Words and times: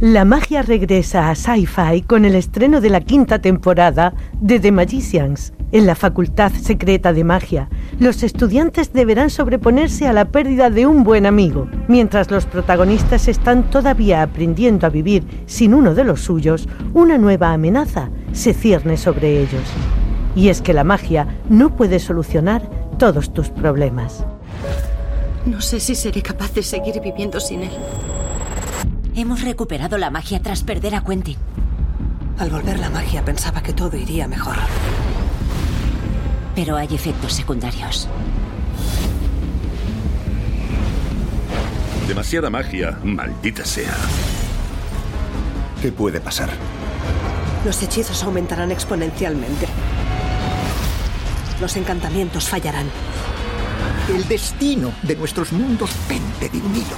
La 0.00 0.24
magia 0.24 0.62
regresa 0.62 1.28
a 1.28 1.34
Sci-Fi 1.34 2.00
con 2.06 2.24
el 2.24 2.34
estreno 2.34 2.80
de 2.80 2.88
la 2.88 3.02
quinta 3.02 3.38
temporada 3.38 4.14
de 4.40 4.58
The 4.58 4.72
Magicians. 4.72 5.52
En 5.72 5.84
la 5.84 5.94
Facultad 5.94 6.52
Secreta 6.52 7.12
de 7.12 7.22
Magia, 7.22 7.68
los 7.98 8.22
estudiantes 8.22 8.94
deberán 8.94 9.28
sobreponerse 9.28 10.08
a 10.08 10.14
la 10.14 10.30
pérdida 10.30 10.70
de 10.70 10.86
un 10.86 11.04
buen 11.04 11.26
amigo, 11.26 11.68
mientras 11.86 12.30
los 12.30 12.46
protagonistas 12.46 13.28
están 13.28 13.68
todavía 13.68 14.22
aprendiendo 14.22 14.86
a 14.86 14.90
vivir 14.90 15.22
sin 15.44 15.74
uno 15.74 15.94
de 15.94 16.04
los 16.04 16.22
suyos, 16.22 16.66
una 16.94 17.18
nueva 17.18 17.52
amenaza 17.52 18.08
se 18.32 18.54
cierne 18.54 18.96
sobre 18.96 19.38
ellos. 19.38 19.64
Y 20.34 20.48
es 20.48 20.62
que 20.62 20.72
la 20.72 20.82
magia 20.82 21.28
no 21.50 21.76
puede 21.76 21.98
solucionar 21.98 22.62
todos 22.98 23.34
tus 23.34 23.50
problemas. 23.50 24.24
No 25.44 25.60
sé 25.60 25.78
si 25.78 25.94
seré 25.94 26.22
capaz 26.22 26.54
de 26.54 26.62
seguir 26.62 27.02
viviendo 27.02 27.38
sin 27.38 27.64
él. 27.64 27.72
Hemos 29.20 29.42
recuperado 29.42 29.98
la 29.98 30.08
magia 30.08 30.40
tras 30.40 30.62
perder 30.62 30.94
a 30.94 31.04
Quentin. 31.04 31.36
Al 32.38 32.48
volver 32.48 32.78
la 32.78 32.88
magia 32.88 33.22
pensaba 33.22 33.62
que 33.62 33.74
todo 33.74 33.94
iría 33.94 34.26
mejor. 34.26 34.56
Pero 36.54 36.74
hay 36.78 36.88
efectos 36.94 37.34
secundarios. 37.34 38.08
Demasiada 42.08 42.48
magia, 42.48 42.98
maldita 43.04 43.62
sea. 43.62 43.94
¿Qué 45.82 45.92
puede 45.92 46.18
pasar? 46.18 46.48
Los 47.66 47.82
hechizos 47.82 48.24
aumentarán 48.24 48.70
exponencialmente. 48.70 49.66
Los 51.60 51.76
encantamientos 51.76 52.48
fallarán. 52.48 52.86
El 54.08 54.26
destino 54.28 54.94
de 55.02 55.14
nuestros 55.14 55.52
mundos 55.52 55.90
pende 56.08 56.48
de 56.48 56.66
un 56.66 56.74
hilo. 56.74 56.96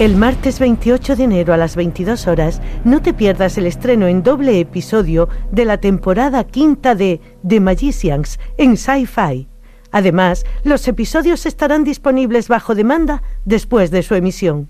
El 0.00 0.16
martes 0.16 0.58
28 0.58 1.14
de 1.14 1.22
enero 1.22 1.54
a 1.54 1.56
las 1.56 1.76
22 1.76 2.26
horas, 2.26 2.60
no 2.84 3.00
te 3.00 3.14
pierdas 3.14 3.56
el 3.58 3.66
estreno 3.68 4.08
en 4.08 4.24
doble 4.24 4.58
episodio 4.58 5.28
de 5.52 5.64
la 5.64 5.78
temporada 5.78 6.42
quinta 6.42 6.96
de 6.96 7.20
The 7.46 7.60
Magicians 7.60 8.40
en 8.58 8.76
Sci-Fi. 8.76 9.46
Además, 9.92 10.46
los 10.64 10.88
episodios 10.88 11.46
estarán 11.46 11.84
disponibles 11.84 12.48
bajo 12.48 12.74
demanda 12.74 13.22
después 13.44 13.92
de 13.92 14.02
su 14.02 14.16
emisión. 14.16 14.68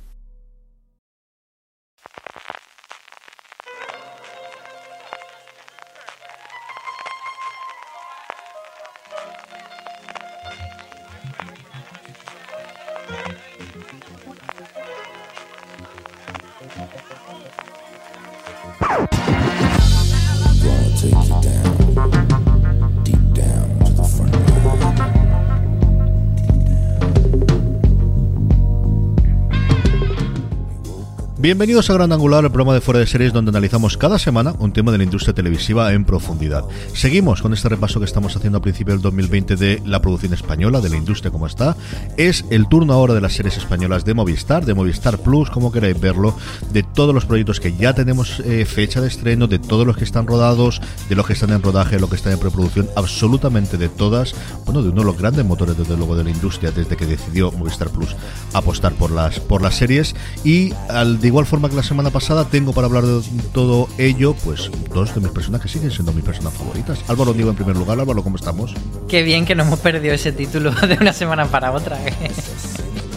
Bienvenidos 31.45 31.91
a 31.91 31.93
Gran 31.93 32.11
Angular, 32.11 32.43
el 32.43 32.51
programa 32.51 32.73
de 32.73 32.81
fuera 32.81 33.01
de 33.01 33.07
series 33.07 33.35
donde 33.35 33.51
analizamos 33.51 33.99
cada 33.99 34.19
semana 34.19 34.55
un 34.61 34.73
tema 34.73 34.93
de 34.93 34.97
la 34.97 35.05
industria 35.05 35.35
televisiva 35.35 35.93
en 35.93 36.07
profundidad. 36.07 36.65
Seguimos 36.95 37.43
con 37.43 37.53
este 37.53 37.69
repaso 37.69 37.99
que 38.01 38.07
estamos 38.07 38.35
haciendo 38.35 38.57
a 38.57 38.63
principio 38.63 38.95
del 38.95 39.03
2020 39.03 39.57
de 39.57 39.83
la 39.85 40.01
producción 40.01 40.33
española, 40.33 40.81
de 40.81 40.89
la 40.89 40.97
industria 40.97 41.31
como 41.31 41.47
está. 41.47 41.77
Es 42.17 42.47
el 42.49 42.67
turno 42.67 42.95
ahora 42.95 43.13
de 43.13 43.21
las 43.21 43.35
series 43.35 43.59
españolas 43.59 44.07
de 44.07 44.15
Movistar, 44.15 44.65
de 44.65 44.73
Movistar 44.73 45.19
Plus, 45.19 45.51
como 45.51 45.71
queráis 45.71 46.01
verlo, 46.01 46.35
de 46.73 46.83
todos 46.83 47.15
los 47.15 47.27
proyectos 47.27 47.61
que 47.61 47.77
ya 47.77 47.93
tenemos 47.93 48.41
eh, 48.41 48.65
fecha 48.65 49.03
de 49.03 49.09
estreno, 49.09 49.47
de 49.47 49.59
todos 49.59 49.87
los 49.87 49.99
que 49.99 50.05
están 50.05 50.27
rodados, 50.27 50.81
de 51.11 51.15
los 51.15 51.27
que 51.27 51.35
están 51.35 51.51
en 51.51 51.61
rodaje, 51.61 51.97
de 51.97 52.01
los 52.01 52.09
que 52.09 52.17
están 52.17 52.33
en 52.33 52.39
preproducción, 52.39 52.89
absolutamente 52.97 53.77
de 53.77 53.91
todas. 53.91 54.35
Bueno, 54.65 54.83
de 54.83 54.89
uno 54.89 55.03
de 55.03 55.09
los 55.09 55.19
grandes 55.19 55.45
motores, 55.45 55.77
desde 55.77 55.95
luego, 55.95 56.17
de 56.17 56.25
la 56.25 56.31
industria 56.31 56.71
desde 56.71 56.97
que 56.97 57.05
decidió 57.05 57.53
Movistar 57.53 57.91
Plus 57.91 58.17
apostar 58.55 58.95
por 58.95 59.11
las, 59.11 59.41
por 59.41 59.61
las 59.61 59.75
series. 59.75 60.15
Y 60.43 60.73
al 60.89 61.21
de 61.21 61.34
igual 61.35 61.47
forma 61.47 61.69
que 61.69 61.75
la 61.75 61.83
semana 61.83 62.11
pasada, 62.11 62.45
tengo 62.45 62.73
para 62.73 62.87
hablar 62.87 63.05
de 63.05 63.21
todo 63.53 63.89
ello, 63.99 64.37
pues 64.45 64.71
dos 64.95 65.13
de 65.17 65.21
mis 65.21 65.33
personas 65.33 65.61
que 65.61 65.67
siguen 65.67 65.91
siendo 65.91 66.13
mis 66.13 66.23
personas 66.23 66.55
favoritas. 66.55 67.01
Álvaro 67.09 67.33
Diego 67.33 67.51
en 67.51 67.57
primer 67.57 67.75
lugar. 67.75 67.99
Álvaro, 67.99 68.23
¿cómo 68.23 68.37
estamos? 68.37 68.73
Qué 69.09 69.25
bien 69.25 69.45
que 69.45 69.57
no 69.57 69.65
hemos 69.65 69.81
perdido 69.81 70.15
ese 70.15 70.31
título 70.31 70.71
de 70.87 70.95
una 70.95 71.13
semana 71.13 71.47
para 71.47 71.73
otra. 71.73 71.99
¿eh? 72.07 72.13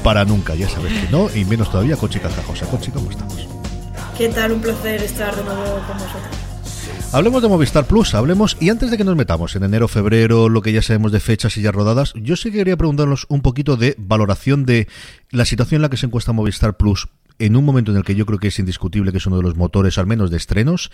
Para 0.03 0.25
nunca, 0.25 0.55
ya 0.55 0.67
sabes 0.67 0.93
que 0.93 1.11
no, 1.11 1.29
y 1.35 1.45
menos 1.45 1.69
todavía 1.69 1.95
con 1.95 2.09
Chica 2.09 2.27
Cajosa. 2.29 2.65
Conchi, 2.65 2.89
¿cómo 2.89 3.11
estamos? 3.11 3.47
¿Qué 4.17 4.29
tal? 4.29 4.53
Un 4.53 4.61
placer 4.61 5.03
estar 5.03 5.35
de 5.35 5.43
nuevo 5.43 5.63
con 5.85 5.97
vosotros. 5.99 6.37
Hablemos 7.13 7.43
de 7.43 7.49
Movistar 7.49 7.85
Plus, 7.85 8.15
hablemos, 8.15 8.57
y 8.59 8.71
antes 8.71 8.89
de 8.89 8.97
que 8.97 9.03
nos 9.03 9.15
metamos 9.15 9.55
en 9.55 9.63
enero, 9.63 9.87
febrero, 9.87 10.49
lo 10.49 10.63
que 10.63 10.73
ya 10.73 10.81
sabemos 10.81 11.11
de 11.11 11.19
fechas 11.19 11.55
y 11.57 11.61
ya 11.61 11.71
rodadas, 11.71 12.13
yo 12.15 12.35
sí 12.35 12.51
quería 12.51 12.77
preguntarnos 12.77 13.27
un 13.29 13.43
poquito 13.43 13.77
de 13.77 13.93
valoración 13.99 14.65
de 14.65 14.87
la 15.29 15.45
situación 15.45 15.77
en 15.77 15.81
la 15.83 15.89
que 15.89 15.97
se 15.97 16.07
encuentra 16.07 16.33
Movistar 16.33 16.77
Plus 16.77 17.07
en 17.39 17.55
un 17.55 17.65
momento 17.65 17.91
en 17.91 17.97
el 17.97 18.03
que 18.03 18.15
yo 18.15 18.25
creo 18.25 18.39
que 18.39 18.47
es 18.47 18.59
indiscutible 18.59 19.11
que 19.11 19.17
es 19.17 19.25
uno 19.25 19.37
de 19.37 19.43
los 19.43 19.55
motores, 19.55 19.97
al 19.97 20.07
menos 20.07 20.31
de 20.31 20.37
estrenos, 20.37 20.91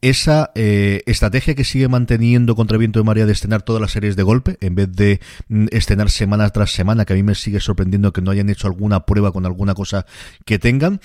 esa 0.00 0.50
eh, 0.54 1.02
estrategia 1.06 1.54
que 1.54 1.64
sigue 1.64 1.88
manteniendo 1.88 2.54
contra 2.54 2.78
viento 2.78 2.98
de 2.98 3.04
María 3.04 3.26
de 3.26 3.32
estrenar 3.32 3.62
todas 3.62 3.80
las 3.80 3.92
series 3.92 4.16
de 4.16 4.22
golpe, 4.22 4.58
en 4.60 4.74
vez 4.74 4.92
de 4.92 5.20
mm, 5.48 5.66
estrenar 5.72 6.10
semana 6.10 6.48
tras 6.50 6.72
semana, 6.72 7.04
que 7.04 7.12
a 7.12 7.16
mí 7.16 7.22
me 7.22 7.34
sigue 7.34 7.60
sorprendiendo 7.60 8.12
que 8.12 8.22
no 8.22 8.30
hayan 8.30 8.50
hecho 8.50 8.66
alguna 8.66 9.06
prueba 9.06 9.32
con 9.32 9.46
alguna 9.46 9.74
cosa 9.74 10.06
que 10.44 10.58
tengan. 10.58 11.00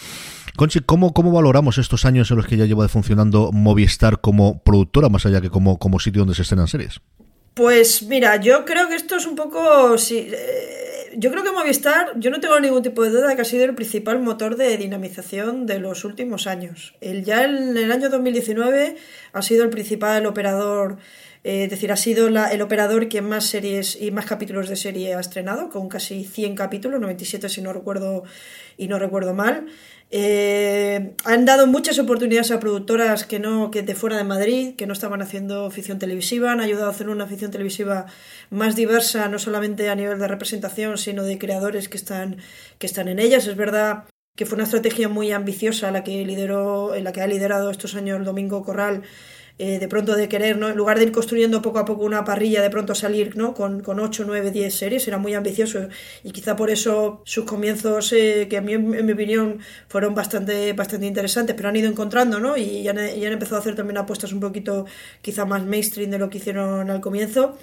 Conchi, 0.56 0.82
¿cómo, 0.82 1.14
¿cómo 1.14 1.32
valoramos 1.32 1.78
estos 1.78 2.06
años 2.06 2.30
en 2.32 2.38
los 2.38 2.46
que 2.46 2.58
ya 2.58 2.66
lleva 2.66 2.88
funcionando 2.88 3.52
Movistar 3.52 4.20
como 4.22 4.62
productora, 4.64 5.10
más 5.10 5.26
allá 5.26 5.42
que 5.42 5.50
como, 5.50 5.80
como 5.80 6.00
sitio 6.00 6.22
donde 6.22 6.36
se 6.36 6.42
estrenan 6.42 6.68
series? 6.68 7.02
Pues 7.54 8.04
mira, 8.04 8.38
yo 8.38 8.64
creo 8.64 8.88
que 8.88 8.96
esto 8.96 9.18
es 9.18 9.26
un 9.26 9.36
poco... 9.36 9.98
Sí, 9.98 10.30
eh, 10.32 11.12
yo 11.18 11.32
creo 11.32 11.44
que 11.44 11.52
Movistar, 11.52 12.14
yo 12.18 12.32
no 12.32 12.40
tengo 12.40 12.58
ningún 12.60 12.82
tipo 12.82 13.04
de 13.04 13.10
duda 13.10 13.28
de 13.28 13.36
que 13.36 13.42
ha 13.42 13.46
sido 13.46 13.66
el 13.66 13.76
principal 13.76 14.20
motor 14.22 14.56
de 14.56 14.78
dinamización 14.78 15.66
de 15.66 15.80
los 15.80 16.06
últimos 16.06 16.48
años. 16.48 16.96
El, 17.02 17.26
ya 17.26 17.44
en 17.44 17.76
el 17.76 17.92
año 17.92 18.10
2019 18.10 18.96
ha 19.34 19.42
sido 19.42 19.64
el 19.66 19.70
principal 19.70 20.26
operador, 20.26 20.98
eh, 21.44 21.66
es 21.66 21.70
decir, 21.70 21.92
ha 21.92 21.98
sido 21.98 22.28
el 22.28 22.62
operador 22.62 23.10
que 23.10 23.22
más 23.22 23.46
series 23.48 24.02
y 24.02 24.12
más 24.12 24.26
capítulos 24.26 24.70
de 24.70 24.78
serie 24.78 25.14
ha 25.16 25.20
estrenado, 25.20 25.70
con 25.70 25.90
casi 25.90 26.24
100 26.24 26.56
capítulos, 26.56 27.02
97 27.02 27.50
si 27.50 27.62
no 27.62 27.74
recuerdo 27.74 28.24
y 28.78 28.88
no 28.88 28.98
recuerdo 28.98 29.34
mal. 29.34 29.66
Eh, 30.14 31.16
han 31.24 31.46
dado 31.46 31.68
muchas 31.68 31.98
oportunidades 31.98 32.52
a 32.52 32.60
productoras 32.60 33.26
que 33.26 33.40
no 33.40 33.72
que 33.72 33.82
de 33.82 33.96
fuera 33.96 34.18
de 34.18 34.26
Madrid, 34.26 34.76
que 34.76 34.86
no 34.86 34.92
estaban 34.92 35.22
haciendo 35.22 35.72
ficción 35.72 36.00
televisiva, 36.00 36.52
han 36.52 36.60
ayudado 36.60 36.88
a 36.88 36.90
hacer 36.90 37.08
una 37.08 37.28
ficción 37.28 37.50
televisiva 37.50 38.08
más 38.50 38.76
diversa, 38.76 39.30
no 39.30 39.40
solamente 39.40 39.90
a 39.90 39.96
nivel 39.96 40.20
de 40.20 40.28
representación, 40.28 40.98
sino 40.98 41.24
de 41.24 41.38
creadores 41.38 41.88
que 41.88 41.96
están, 41.96 42.38
que 42.78 42.88
están 42.88 43.08
en 43.08 43.20
ellas. 43.20 43.48
Es 43.48 43.56
verdad 43.56 44.04
que 44.36 44.46
fue 44.46 44.56
una 44.56 44.66
estrategia 44.66 45.08
muy 45.08 45.32
ambiciosa 45.32 45.92
la 45.92 46.04
que 46.04 46.26
lideró, 46.26 46.94
la 46.96 47.14
que 47.14 47.22
ha 47.22 47.28
liderado 47.28 47.72
estos 47.72 47.96
años 47.96 48.26
Domingo 48.26 48.64
Corral 48.64 49.04
eh, 49.64 49.78
de 49.78 49.88
pronto 49.88 50.16
de 50.16 50.28
querer, 50.28 50.58
¿no? 50.58 50.70
En 50.70 50.76
lugar 50.76 50.98
de 50.98 51.04
ir 51.04 51.12
construyendo 51.12 51.62
poco 51.62 51.78
a 51.78 51.86
poco 51.86 52.04
una 52.04 52.26
parrilla, 52.26 52.64
de 52.64 52.72
pronto 52.72 52.96
salir, 52.96 53.38
¿no? 53.38 53.54
Con, 53.54 53.82
con 53.82 54.00
8, 54.00 54.24
9, 54.26 54.50
10 54.50 54.74
series, 54.74 55.08
era 55.08 55.20
muy 55.20 55.36
ambicioso 55.36 55.88
y 56.24 56.32
quizá 56.32 56.56
por 56.56 56.72
eso 56.72 57.22
sus 57.26 57.46
comienzos, 57.46 58.12
eh, 58.12 58.48
que 58.50 58.58
a 58.58 58.62
mí, 58.62 58.74
en, 58.74 59.06
mi 59.06 59.12
opinión, 59.12 59.60
fueron 59.88 60.16
bastante, 60.16 60.74
bastante 60.74 61.06
interesantes, 61.06 61.56
pero 61.56 61.70
han 61.70 61.76
ido 61.76 61.88
encontrando, 61.88 62.40
¿no? 62.40 62.58
Y 62.58 62.82
ya 62.82 62.90
han, 62.90 62.98
empezado 62.98 63.58
a 63.58 63.60
hacer 63.60 63.76
también 63.76 64.00
apuestas 64.00 64.34
un 64.34 64.40
poquito 64.40 64.88
quizá 65.22 65.46
más 65.46 65.64
mainstream 65.64 66.10
de 66.10 66.18
lo 66.18 66.32
que 66.32 66.40
hicieron 66.40 66.90
al 66.90 67.00
comienzo. 67.00 67.56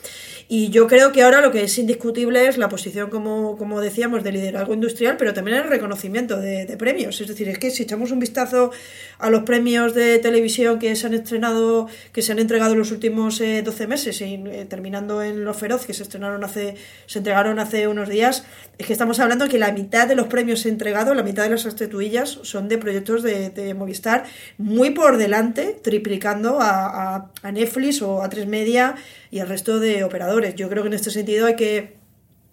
Y 0.47 0.71
yo 0.71 0.87
creo 0.87 1.11
que 1.11 1.25
ahora 1.25 1.41
lo 1.41 1.51
que 1.51 1.65
es 1.65 1.79
indiscutible 1.79 2.47
es 2.47 2.59
la 2.59 2.69
posición, 2.69 3.11
como, 3.11 3.57
como 3.59 3.81
decíamos, 3.81 4.23
de 4.23 4.31
liderazgo 4.31 4.73
industrial, 4.73 5.17
pero 5.19 5.35
también 5.35 5.57
el 5.57 5.65
reconocimiento 5.65 6.39
de, 6.39 6.65
de 6.65 6.77
premios. 6.77 7.21
Es 7.21 7.27
decir, 7.27 7.49
es 7.49 7.59
que 7.59 7.73
si 7.73 7.83
echamos 7.83 8.13
un 8.13 8.21
vistazo 8.21 8.71
a 9.19 9.31
los 9.31 9.43
premios 9.43 9.95
de 9.95 10.21
televisión 10.21 10.79
que 10.79 10.95
se 10.95 11.09
han 11.09 11.15
estrenado 11.15 11.88
que 12.13 12.23
se 12.23 12.33
han 12.33 12.39
entregado 12.39 12.73
en 12.73 12.79
los 12.79 12.91
últimos 12.91 13.39
12 13.39 13.87
meses, 13.87 14.21
y, 14.21 14.39
terminando 14.69 15.23
en 15.23 15.45
Los 15.45 15.57
Feroz, 15.57 15.87
que 15.87 15.95
se 15.95 16.03
estrenaron 16.03 16.45
hace, 16.45 16.77
se 17.07 17.19
entregaron 17.19 17.59
hace 17.59 17.89
unos 17.89 18.09
días, 18.09 18.45
es 18.79 18.87
que 18.87 18.93
estamos 18.93 19.21
hablando 19.21 19.49
que 19.49 19.59
la 19.59 19.73
mitad 19.73 20.07
de 20.07 20.15
los 20.15 20.27
premios 20.27 20.67
entregados, 20.67 21.17
la 21.17 21.23
mitad 21.23 21.45
de 21.45 21.51
las 21.51 21.67
estatuillas 21.67 22.39
son 22.43 22.69
de 22.69 22.79
proyectos 22.79 23.23
de, 23.23 23.75
Movistar, 23.75 24.25
muy 24.57 24.91
por 24.91 25.17
delante, 25.19 25.79
triplicando 25.83 26.61
a, 26.61 27.31
a, 27.43 27.53
Netflix 27.53 28.03
o 28.03 28.23
a 28.23 28.29
Tres 28.29 28.47
Media 28.47 28.95
y 29.31 29.41
al 29.41 29.49
resto 29.49 29.79
de 29.79 30.05
operadores. 30.05 30.55
Yo 30.55 30.69
creo 30.69 30.83
que 30.83 30.89
en 30.89 30.95
este 30.95 31.11
sentido 31.11 31.47
hay 31.47 31.57
que, 31.57 31.97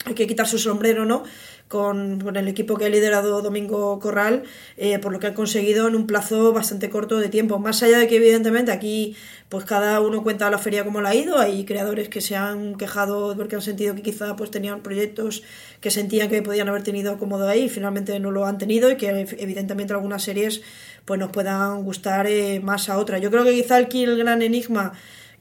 hay 0.06 0.14
que 0.14 0.28
quitar 0.28 0.48
su 0.48 0.60
sombrero, 0.60 1.06
¿no? 1.06 1.24
Con, 1.68 2.36
el 2.36 2.48
equipo 2.48 2.76
que 2.78 2.86
ha 2.86 2.90
liderado 2.90 3.42
Domingo 3.42 4.00
Corral, 4.00 4.44
eh, 4.78 5.00
por 5.00 5.12
lo 5.12 5.20
que 5.20 5.28
han 5.28 5.34
conseguido 5.34 5.88
en 5.88 5.96
un 5.96 6.08
plazo 6.08 6.54
bastante 6.54 6.90
corto 6.90 7.18
de 7.20 7.30
tiempo. 7.30 7.60
Más 7.60 7.82
allá 7.84 7.98
de 7.98 8.08
que, 8.08 8.18
evidentemente, 8.18 8.72
aquí 8.72 9.16
pues 9.50 9.64
cada 9.66 10.02
uno 10.02 10.24
cuenta 10.24 10.50
la 10.50 10.58
feria 10.58 10.84
como 10.84 11.02
la 11.02 11.10
ha 11.10 11.16
ido. 11.16 11.38
Hay 11.40 11.66
creadores 11.66 12.10
que 12.10 12.22
se 12.22 12.36
han 12.36 12.76
quejado 12.76 13.36
porque 13.36 13.56
han 13.56 13.62
sentido 13.62 13.96
que 13.96 14.02
quizá 14.02 14.36
pues 14.36 14.52
tenían 14.52 14.82
proyectos 14.82 15.44
que 15.82 15.92
sentían 15.92 16.30
que 16.30 16.42
podían 16.42 16.68
haber 16.68 16.84
tenido 16.84 17.18
cómodo 17.18 17.48
ahí 17.48 17.64
y 17.66 17.70
finalmente 17.70 18.20
no 18.20 18.32
lo 18.32 18.46
han 18.46 18.58
tenido 18.58 18.90
y 18.90 18.98
que 18.98 19.28
evidentemente 19.38 19.94
algunas 19.94 20.24
series 20.24 20.62
pues 21.06 21.20
nos 21.20 21.32
puedan 21.32 21.84
gustar 21.84 22.28
eh, 22.28 22.60
más 22.60 22.90
a 22.90 22.98
otras. 22.98 23.22
Yo 23.22 23.30
creo 23.30 23.44
que 23.44 23.54
quizá 23.54 23.78
aquí 23.78 24.04
el 24.04 24.18
gran 24.18 24.42
enigma 24.42 24.94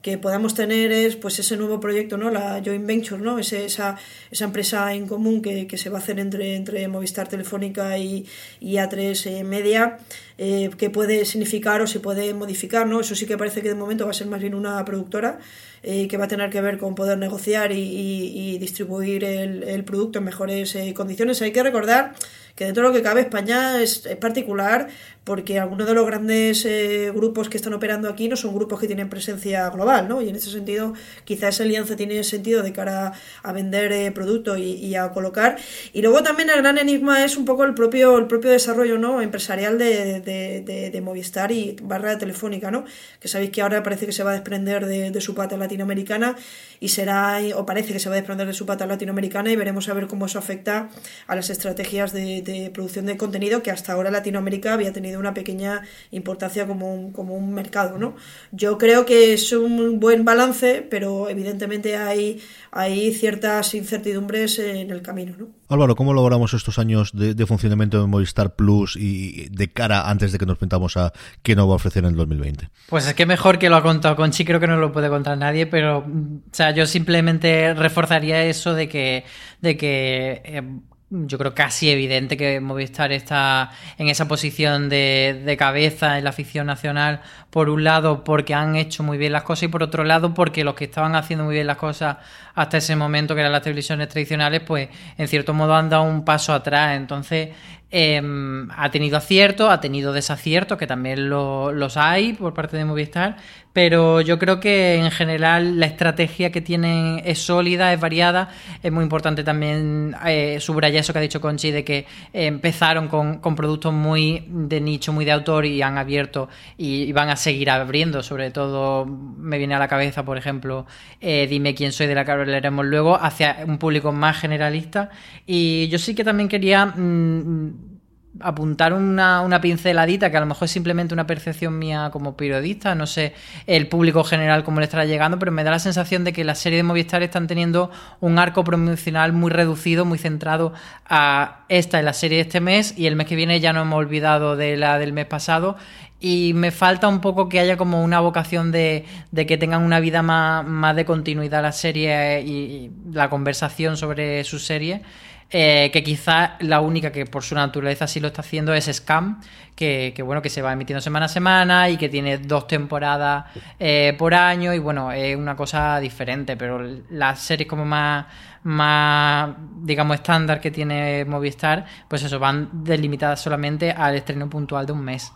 que 0.05 0.19
podamos 0.19 0.53
tener 0.53 0.93
es 0.93 1.17
pues 1.17 1.39
ese 1.39 1.57
nuevo 1.57 1.81
proyecto, 1.81 2.19
¿no? 2.19 2.29
La 2.29 2.61
joint 2.63 2.87
venture, 2.87 3.23
¿no? 3.23 3.39
Ese, 3.39 3.65
esa, 3.65 3.97
esa 4.31 4.45
empresa 4.45 4.93
en 4.93 5.07
común 5.07 5.41
que, 5.41 5.67
que, 5.67 5.79
se 5.79 5.89
va 5.89 5.97
a 5.97 6.03
hacer 6.03 6.21
entre, 6.21 6.57
entre 6.57 6.87
Movistar 6.89 7.27
Telefónica 7.27 7.97
y, 7.97 8.27
y 8.61 8.75
A3 8.75 9.27
eh, 9.31 9.45
Media, 9.45 9.97
eh, 10.39 10.71
que 10.77 10.91
puede 10.91 11.25
significar 11.25 11.81
o 11.83 11.87
se 11.87 12.01
puede 12.01 12.35
modificar, 12.35 12.87
¿no? 12.87 13.01
Eso 13.01 13.15
sí 13.15 13.27
que 13.27 13.39
parece 13.39 13.63
que 13.63 13.69
de 13.69 13.75
momento 13.75 14.05
va 14.05 14.11
a 14.11 14.15
ser 14.15 14.27
más 14.27 14.41
bien 14.41 14.55
una 14.55 14.85
productora 14.85 15.39
eh, 15.83 16.09
que 16.09 16.17
va 16.17 16.25
a 16.25 16.29
tener 16.29 16.51
que 16.51 16.61
ver 16.61 16.79
con 16.79 16.95
poder 16.95 17.19
negociar 17.19 17.73
y, 17.73 17.79
y, 17.79 18.59
distribuir 18.59 19.25
el, 19.25 19.63
el, 19.65 19.85
producto 19.85 20.19
en 20.19 20.25
mejores 20.25 20.77
condiciones. 20.95 21.43
Hay 21.43 21.53
que 21.53 21.63
recordar 21.63 22.15
que 22.55 22.65
dentro 22.65 22.85
de 22.85 22.89
lo 22.89 22.95
que 22.95 23.03
cabe 23.03 23.21
España 23.21 23.83
es, 23.83 24.07
es 24.07 24.17
particular 24.17 24.89
porque 25.25 25.59
algunos 25.59 25.87
de 25.87 25.95
los 25.95 26.07
grandes 26.07 26.65
eh, 26.67 27.11
grupos 27.13 27.49
que 27.49 27.57
están 27.57 27.73
operando 27.73 28.09
aquí 28.09 28.29
no 28.29 28.37
son 28.37 28.55
grupos 28.55 28.79
que 28.79 28.87
tienen 28.87 29.09
presencia 29.09 29.69
global, 29.71 30.07
¿no? 30.07 30.21
Y 30.21 30.29
en 30.29 30.37
ese 30.37 30.51
sentido, 30.51 30.93
quizá 31.25 31.49
esa 31.49 31.65
alianza 31.65 31.97
tiene 31.97 32.23
sentido 32.25 32.63
de 32.63 32.73
cara 32.73 33.13
a 33.43 33.53
vender 33.53 33.91
eh, 33.91 34.13
producto 34.13 34.57
y, 34.59 34.95
a 34.95 35.11
colocar. 35.11 35.57
Y 35.95 36.03
luego 36.03 36.23
también 36.23 36.51
el 36.51 36.59
gran 36.59 36.77
enigma 36.79 37.25
es 37.25 37.37
un 37.37 37.47
poco 37.47 37.65
el 37.65 37.75
propio, 37.75 38.19
el 38.19 38.27
propio 38.27 38.51
desarrollo 38.51 38.99
¿no? 38.99 39.23
empresarial 39.23 39.79
de, 39.79 40.21
de, 40.25 41.01
Movistar 41.05 41.53
y 41.53 41.77
barra 41.83 42.17
telefónica, 42.17 42.71
¿no? 42.71 42.85
Que 43.21 43.29
sabéis 43.29 43.51
que 43.51 43.61
ahora 43.61 43.83
parece 43.83 44.07
que 44.07 44.13
se 44.13 44.23
va 44.23 44.31
a 44.31 44.35
desprender 44.35 44.87
de, 44.87 45.21
su 45.21 45.35
pata 45.35 45.57
latinoamericana 45.57 46.37
y 46.81 46.89
será, 46.89 47.41
o 47.57 47.67
parece 47.67 47.93
que 47.93 47.99
se 47.99 48.09
va 48.09 48.15
a 48.15 48.19
desprender 48.19 48.47
de 48.47 48.55
su 48.55 48.65
pata 48.67 48.87
latinoamericana 48.87 49.51
y 49.53 49.57
veremos 49.57 49.89
a 49.89 49.95
ver 49.95 50.07
cómo 50.07 50.27
eso 50.27 50.39
afecta 50.39 50.89
a 51.27 51.37
las 51.37 51.51
estrategias 51.51 52.13
de 52.13 52.71
producción 52.73 53.07
de 53.07 53.17
contenido 53.17 53.63
que 53.63 53.71
hasta 53.71 53.93
ahora 53.93 54.11
Latinoamérica 54.11 54.75
había 54.75 54.93
tenido 54.93 55.21
una 55.21 55.35
pequeña 55.35 55.83
importancia 56.11 56.67
como 56.67 56.95
un, 56.95 57.13
como 57.13 57.35
un 57.35 57.53
mercado. 57.53 57.99
¿no? 57.99 58.17
Yo 58.53 58.79
creo 58.79 59.05
que 59.05 59.35
es 59.35 59.53
un 59.53 60.01
buen 60.01 60.25
balance, 60.25 60.87
pero 60.89 61.29
evidentemente 61.29 61.97
hay, 61.97 62.41
hay 62.71 63.13
ciertas 63.13 63.75
incertidumbres 63.75 64.59
en 64.59 64.91
el 64.91 65.03
camino. 65.03 65.35
¿no? 65.39 65.49
Álvaro, 65.75 65.97
¿cómo 65.97 66.15
logramos 66.15 66.55
estos 66.55 66.79
años 66.79 67.11
de, 67.13 67.47
funcionamiento 67.47 68.01
de 68.01 68.07
Movistar 68.07 68.55
Plus 68.55 68.97
y 68.97 69.49
de 69.51 69.73
cara 69.73 70.09
antes 70.09 70.33
de 70.33 70.39
que 70.39 70.47
nos 70.47 70.59
pintamos 70.59 70.97
a 70.97 71.13
qué 71.43 71.55
nos 71.55 71.69
va 71.69 71.73
a 71.73 71.77
ofrecer 71.77 72.05
en 72.05 72.11
el 72.11 72.17
2020? 72.17 72.71
Pues 72.89 73.07
es 73.07 73.15
que 73.15 73.27
mejor 73.27 73.59
que 73.59 73.69
lo 73.69 73.77
ha 73.77 73.83
contado 73.83 74.17
Conchi, 74.17 74.45
creo 74.45 74.61
que 74.61 74.67
no 74.67 74.77
lo 74.77 74.93
puede 74.93 75.09
contar 75.09 75.37
nadie, 75.37 75.67
pero 75.67 75.99
o 75.99 76.41
sea, 76.53 76.71
yo 76.71 76.87
simplemente 76.87 77.75
reforzaría 77.75 78.45
eso 78.45 78.75
de 78.75 78.89
que, 78.89 79.25
de 79.61 79.77
que 79.77 80.43
eh, 80.45 80.63
yo 81.11 81.39
creo 81.39 81.55
casi 81.55 81.91
evidente 81.91 82.37
que 82.37 82.61
Movistar 82.61 83.13
está 83.13 83.71
en 83.99 84.09
esa 84.09 84.27
posición 84.27 84.89
de, 84.89 85.43
de, 85.45 85.57
cabeza 85.57 86.19
en 86.19 86.25
la 86.25 86.31
afición 86.31 86.67
nacional, 86.67 87.21
por 87.51 87.69
un 87.69 87.85
lado 87.85 88.25
porque 88.25 88.55
han 88.55 88.75
hecho 88.75 89.03
muy 89.03 89.19
bien 89.19 89.33
las 89.33 89.45
cosas 89.45 89.65
y 89.65 89.69
por 89.69 89.83
otro 89.83 90.03
lado 90.03 90.35
porque 90.35 90.65
los 90.65 90.75
que 90.75 90.85
estaban 90.85 91.15
haciendo 91.15 91.45
muy 91.45 91.55
bien 91.55 91.67
las 91.67 91.77
cosas 91.77 92.17
hasta 92.55 92.79
ese 92.79 92.97
momento, 92.97 93.35
que 93.35 93.41
eran 93.41 93.53
las 93.53 93.63
televisiones 93.63 94.09
tradicionales, 94.09 94.63
pues 94.67 94.89
en 95.17 95.29
cierto 95.29 95.55
modo 95.55 95.75
han 95.75 95.89
dado 95.89 96.05
un 96.05 96.25
paso 96.25 96.53
atrás. 96.53 96.97
Entonces, 96.97 97.51
Em, 97.97 98.69
ha 98.73 98.91
tenido 98.91 99.17
aciertos, 99.17 99.71
ha 99.71 99.81
tenido 99.81 100.13
desaciertos, 100.13 100.77
que 100.77 100.89
también 100.89 101.29
los 101.31 101.97
hay 101.97 102.33
por 102.33 102.53
parte 102.53 102.77
de 102.77 102.85
Movistar, 102.85 103.37
pero 103.75 104.21
yo 104.21 104.39
creo 104.39 104.61
que 104.61 104.95
en 104.95 105.11
general 105.11 105.81
la 105.81 105.87
estrategia 105.87 106.53
que 106.53 106.61
tienen 106.61 107.21
es 107.25 107.41
sólida, 107.41 107.93
es 107.93 107.99
variada. 108.01 108.49
Es 108.85 108.93
muy 108.93 109.03
importante 109.03 109.43
también 109.43 110.15
eh, 110.25 110.59
subrayar 110.61 111.01
eso 111.01 111.13
que 111.13 111.19
ha 111.19 111.23
dicho 111.23 111.41
Conchi, 111.41 111.73
de 111.73 111.85
que 111.85 112.07
empezaron 112.33 113.09
con, 113.09 113.41
productos 113.57 113.93
muy 113.93 114.45
de 114.49 114.81
nicho, 114.81 115.13
muy 115.13 115.25
de 115.25 115.33
autor 115.33 115.67
y 115.67 115.83
han 115.83 115.99
abierto 115.99 116.49
y, 116.79 117.13
van 117.13 117.31
a 117.31 117.37
seguir 117.37 117.69
abriendo. 117.69 118.23
Sobre 118.23 118.53
todo 118.53 119.07
me 119.07 119.59
viene 119.59 119.75
a 119.75 119.81
la 119.81 119.89
cabeza, 119.89 120.25
por 120.25 120.39
ejemplo, 120.39 120.87
eh, 121.21 121.49
Dime 121.49 121.75
quién 121.75 121.91
soy, 121.91 122.07
de 122.07 122.15
la 122.15 122.25
que 122.25 122.31
hablaremos 122.31 122.87
luego, 122.87 123.21
hacia 123.21 123.59
un 123.67 123.79
público 123.79 124.13
más 124.13 124.39
generalista. 124.39 125.11
Y 125.47 125.89
yo 125.89 125.99
sí 125.99 126.15
que 126.15 126.23
también 126.23 126.49
quería... 126.49 126.87
Mm, 126.87 127.94
apuntar 128.41 128.93
una, 128.93 129.41
una, 129.41 129.61
pinceladita 129.61 130.31
que 130.31 130.37
a 130.37 130.41
lo 130.41 130.47
mejor 130.47 130.67
es 130.67 130.71
simplemente 130.71 131.15
una 131.15 131.27
percepción 131.27 131.79
mía 131.79 132.11
como 132.13 132.37
periodista, 132.37 132.95
no 132.95 133.07
sé 133.07 133.35
el 133.67 133.87
público 133.87 134.25
general 134.25 134.65
cómo 134.65 134.81
le 134.81 134.85
estará 134.85 135.05
llegando, 135.05 135.39
pero 135.39 135.53
me 135.53 135.63
da 135.63 135.71
la 135.71 135.79
sensación 135.79 136.25
de 136.25 136.33
que 136.33 136.45
las 136.45 136.59
series 136.59 136.81
de 136.81 136.83
Movistar 136.83 137.23
están 137.23 137.47
teniendo 137.47 137.91
un 138.21 138.39
arco 138.39 138.65
promocional 138.65 139.33
muy 139.33 139.51
reducido, 139.51 140.05
muy 140.05 140.19
centrado 140.19 140.73
a 141.09 141.65
esta 141.69 141.99
es 141.99 142.05
la 142.05 142.13
serie 142.13 142.39
de 142.39 142.43
este 142.43 142.61
mes 142.61 142.95
y 142.97 143.07
el 143.07 143.17
mes 143.17 143.27
que 143.27 143.37
viene 143.37 143.61
ya 143.61 143.73
no 143.73 143.83
hemos 143.83 143.99
olvidado 143.99 144.57
de 144.57 144.77
la 144.77 144.99
del 144.99 145.13
mes 145.13 145.27
pasado 145.27 145.77
y 146.19 146.53
me 146.55 146.71
falta 146.71 147.07
un 147.07 147.21
poco 147.21 147.49
que 147.49 147.61
haya 147.61 147.77
como 147.77 148.03
una 148.03 148.19
vocación 148.19 148.73
de, 148.73 149.05
de 149.31 149.47
que 149.47 149.59
tengan 149.59 149.83
una 149.83 150.01
vida 150.01 150.23
más, 150.23 150.67
más 150.67 150.97
de 150.97 151.05
continuidad 151.05 151.63
la 151.63 151.73
serie 151.73 152.41
y, 152.41 152.51
y 152.51 152.91
la 153.13 153.29
conversación 153.29 153.97
sobre 153.97 154.43
su 154.45 154.59
serie 154.59 155.03
eh, 155.51 155.91
que 155.93 156.03
quizá 156.03 156.57
la 156.61 156.81
única 156.81 157.13
que 157.13 157.27
por 157.27 157.43
su 157.43 157.55
naturaleza 157.55 158.07
sí 158.07 158.21
lo 158.21 158.29
está 158.29 158.43
haciendo 158.43 158.75
es 158.75 158.91
Scam, 158.93 159.41
que, 159.75 160.15
bueno, 160.25 160.41
que 160.43 160.51
se 160.51 160.63
va 160.63 160.73
emitiendo 160.73 161.01
semana 161.01 161.27
a 161.27 161.29
semana 161.29 161.91
y 161.91 161.97
que 161.97 162.09
tiene 162.09 162.39
dos 162.39 162.67
temporadas 162.67 163.47
eh, 163.79 164.15
por 164.19 164.35
año 164.35 164.73
y 164.73 164.79
bueno, 164.79 165.13
es 165.13 165.37
una 165.37 165.57
cosa 165.57 165.99
diferente, 166.01 166.57
pero 166.57 166.81
las 167.11 167.41
series 167.41 167.69
como 167.69 167.85
más, 167.85 168.27
más 168.63 169.55
digamos, 169.83 170.17
estándar 170.17 170.61
que 170.61 170.71
tiene 170.71 171.25
Movistar, 171.25 171.85
pues 172.09 172.23
eso, 172.23 172.39
van 172.39 172.85
delimitadas 172.85 173.41
solamente 173.41 173.91
al 173.91 174.15
estreno 174.15 174.49
puntual 174.49 174.87
de 174.87 174.93
un 174.93 175.05
mes. 175.05 175.33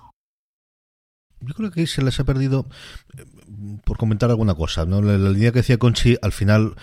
Yo 1.40 1.54
creo 1.54 1.70
que 1.70 1.86
se 1.86 2.02
les 2.02 2.18
ha 2.18 2.24
perdido 2.24 2.66
por 3.84 3.96
comentar 3.96 4.30
alguna 4.30 4.54
cosa. 4.54 4.84
¿no? 4.86 5.00
La, 5.02 5.16
línea 5.16 5.52
que 5.52 5.60
decía 5.60 5.78
Conchi, 5.78 6.16
al 6.22 6.32
final, 6.32 6.74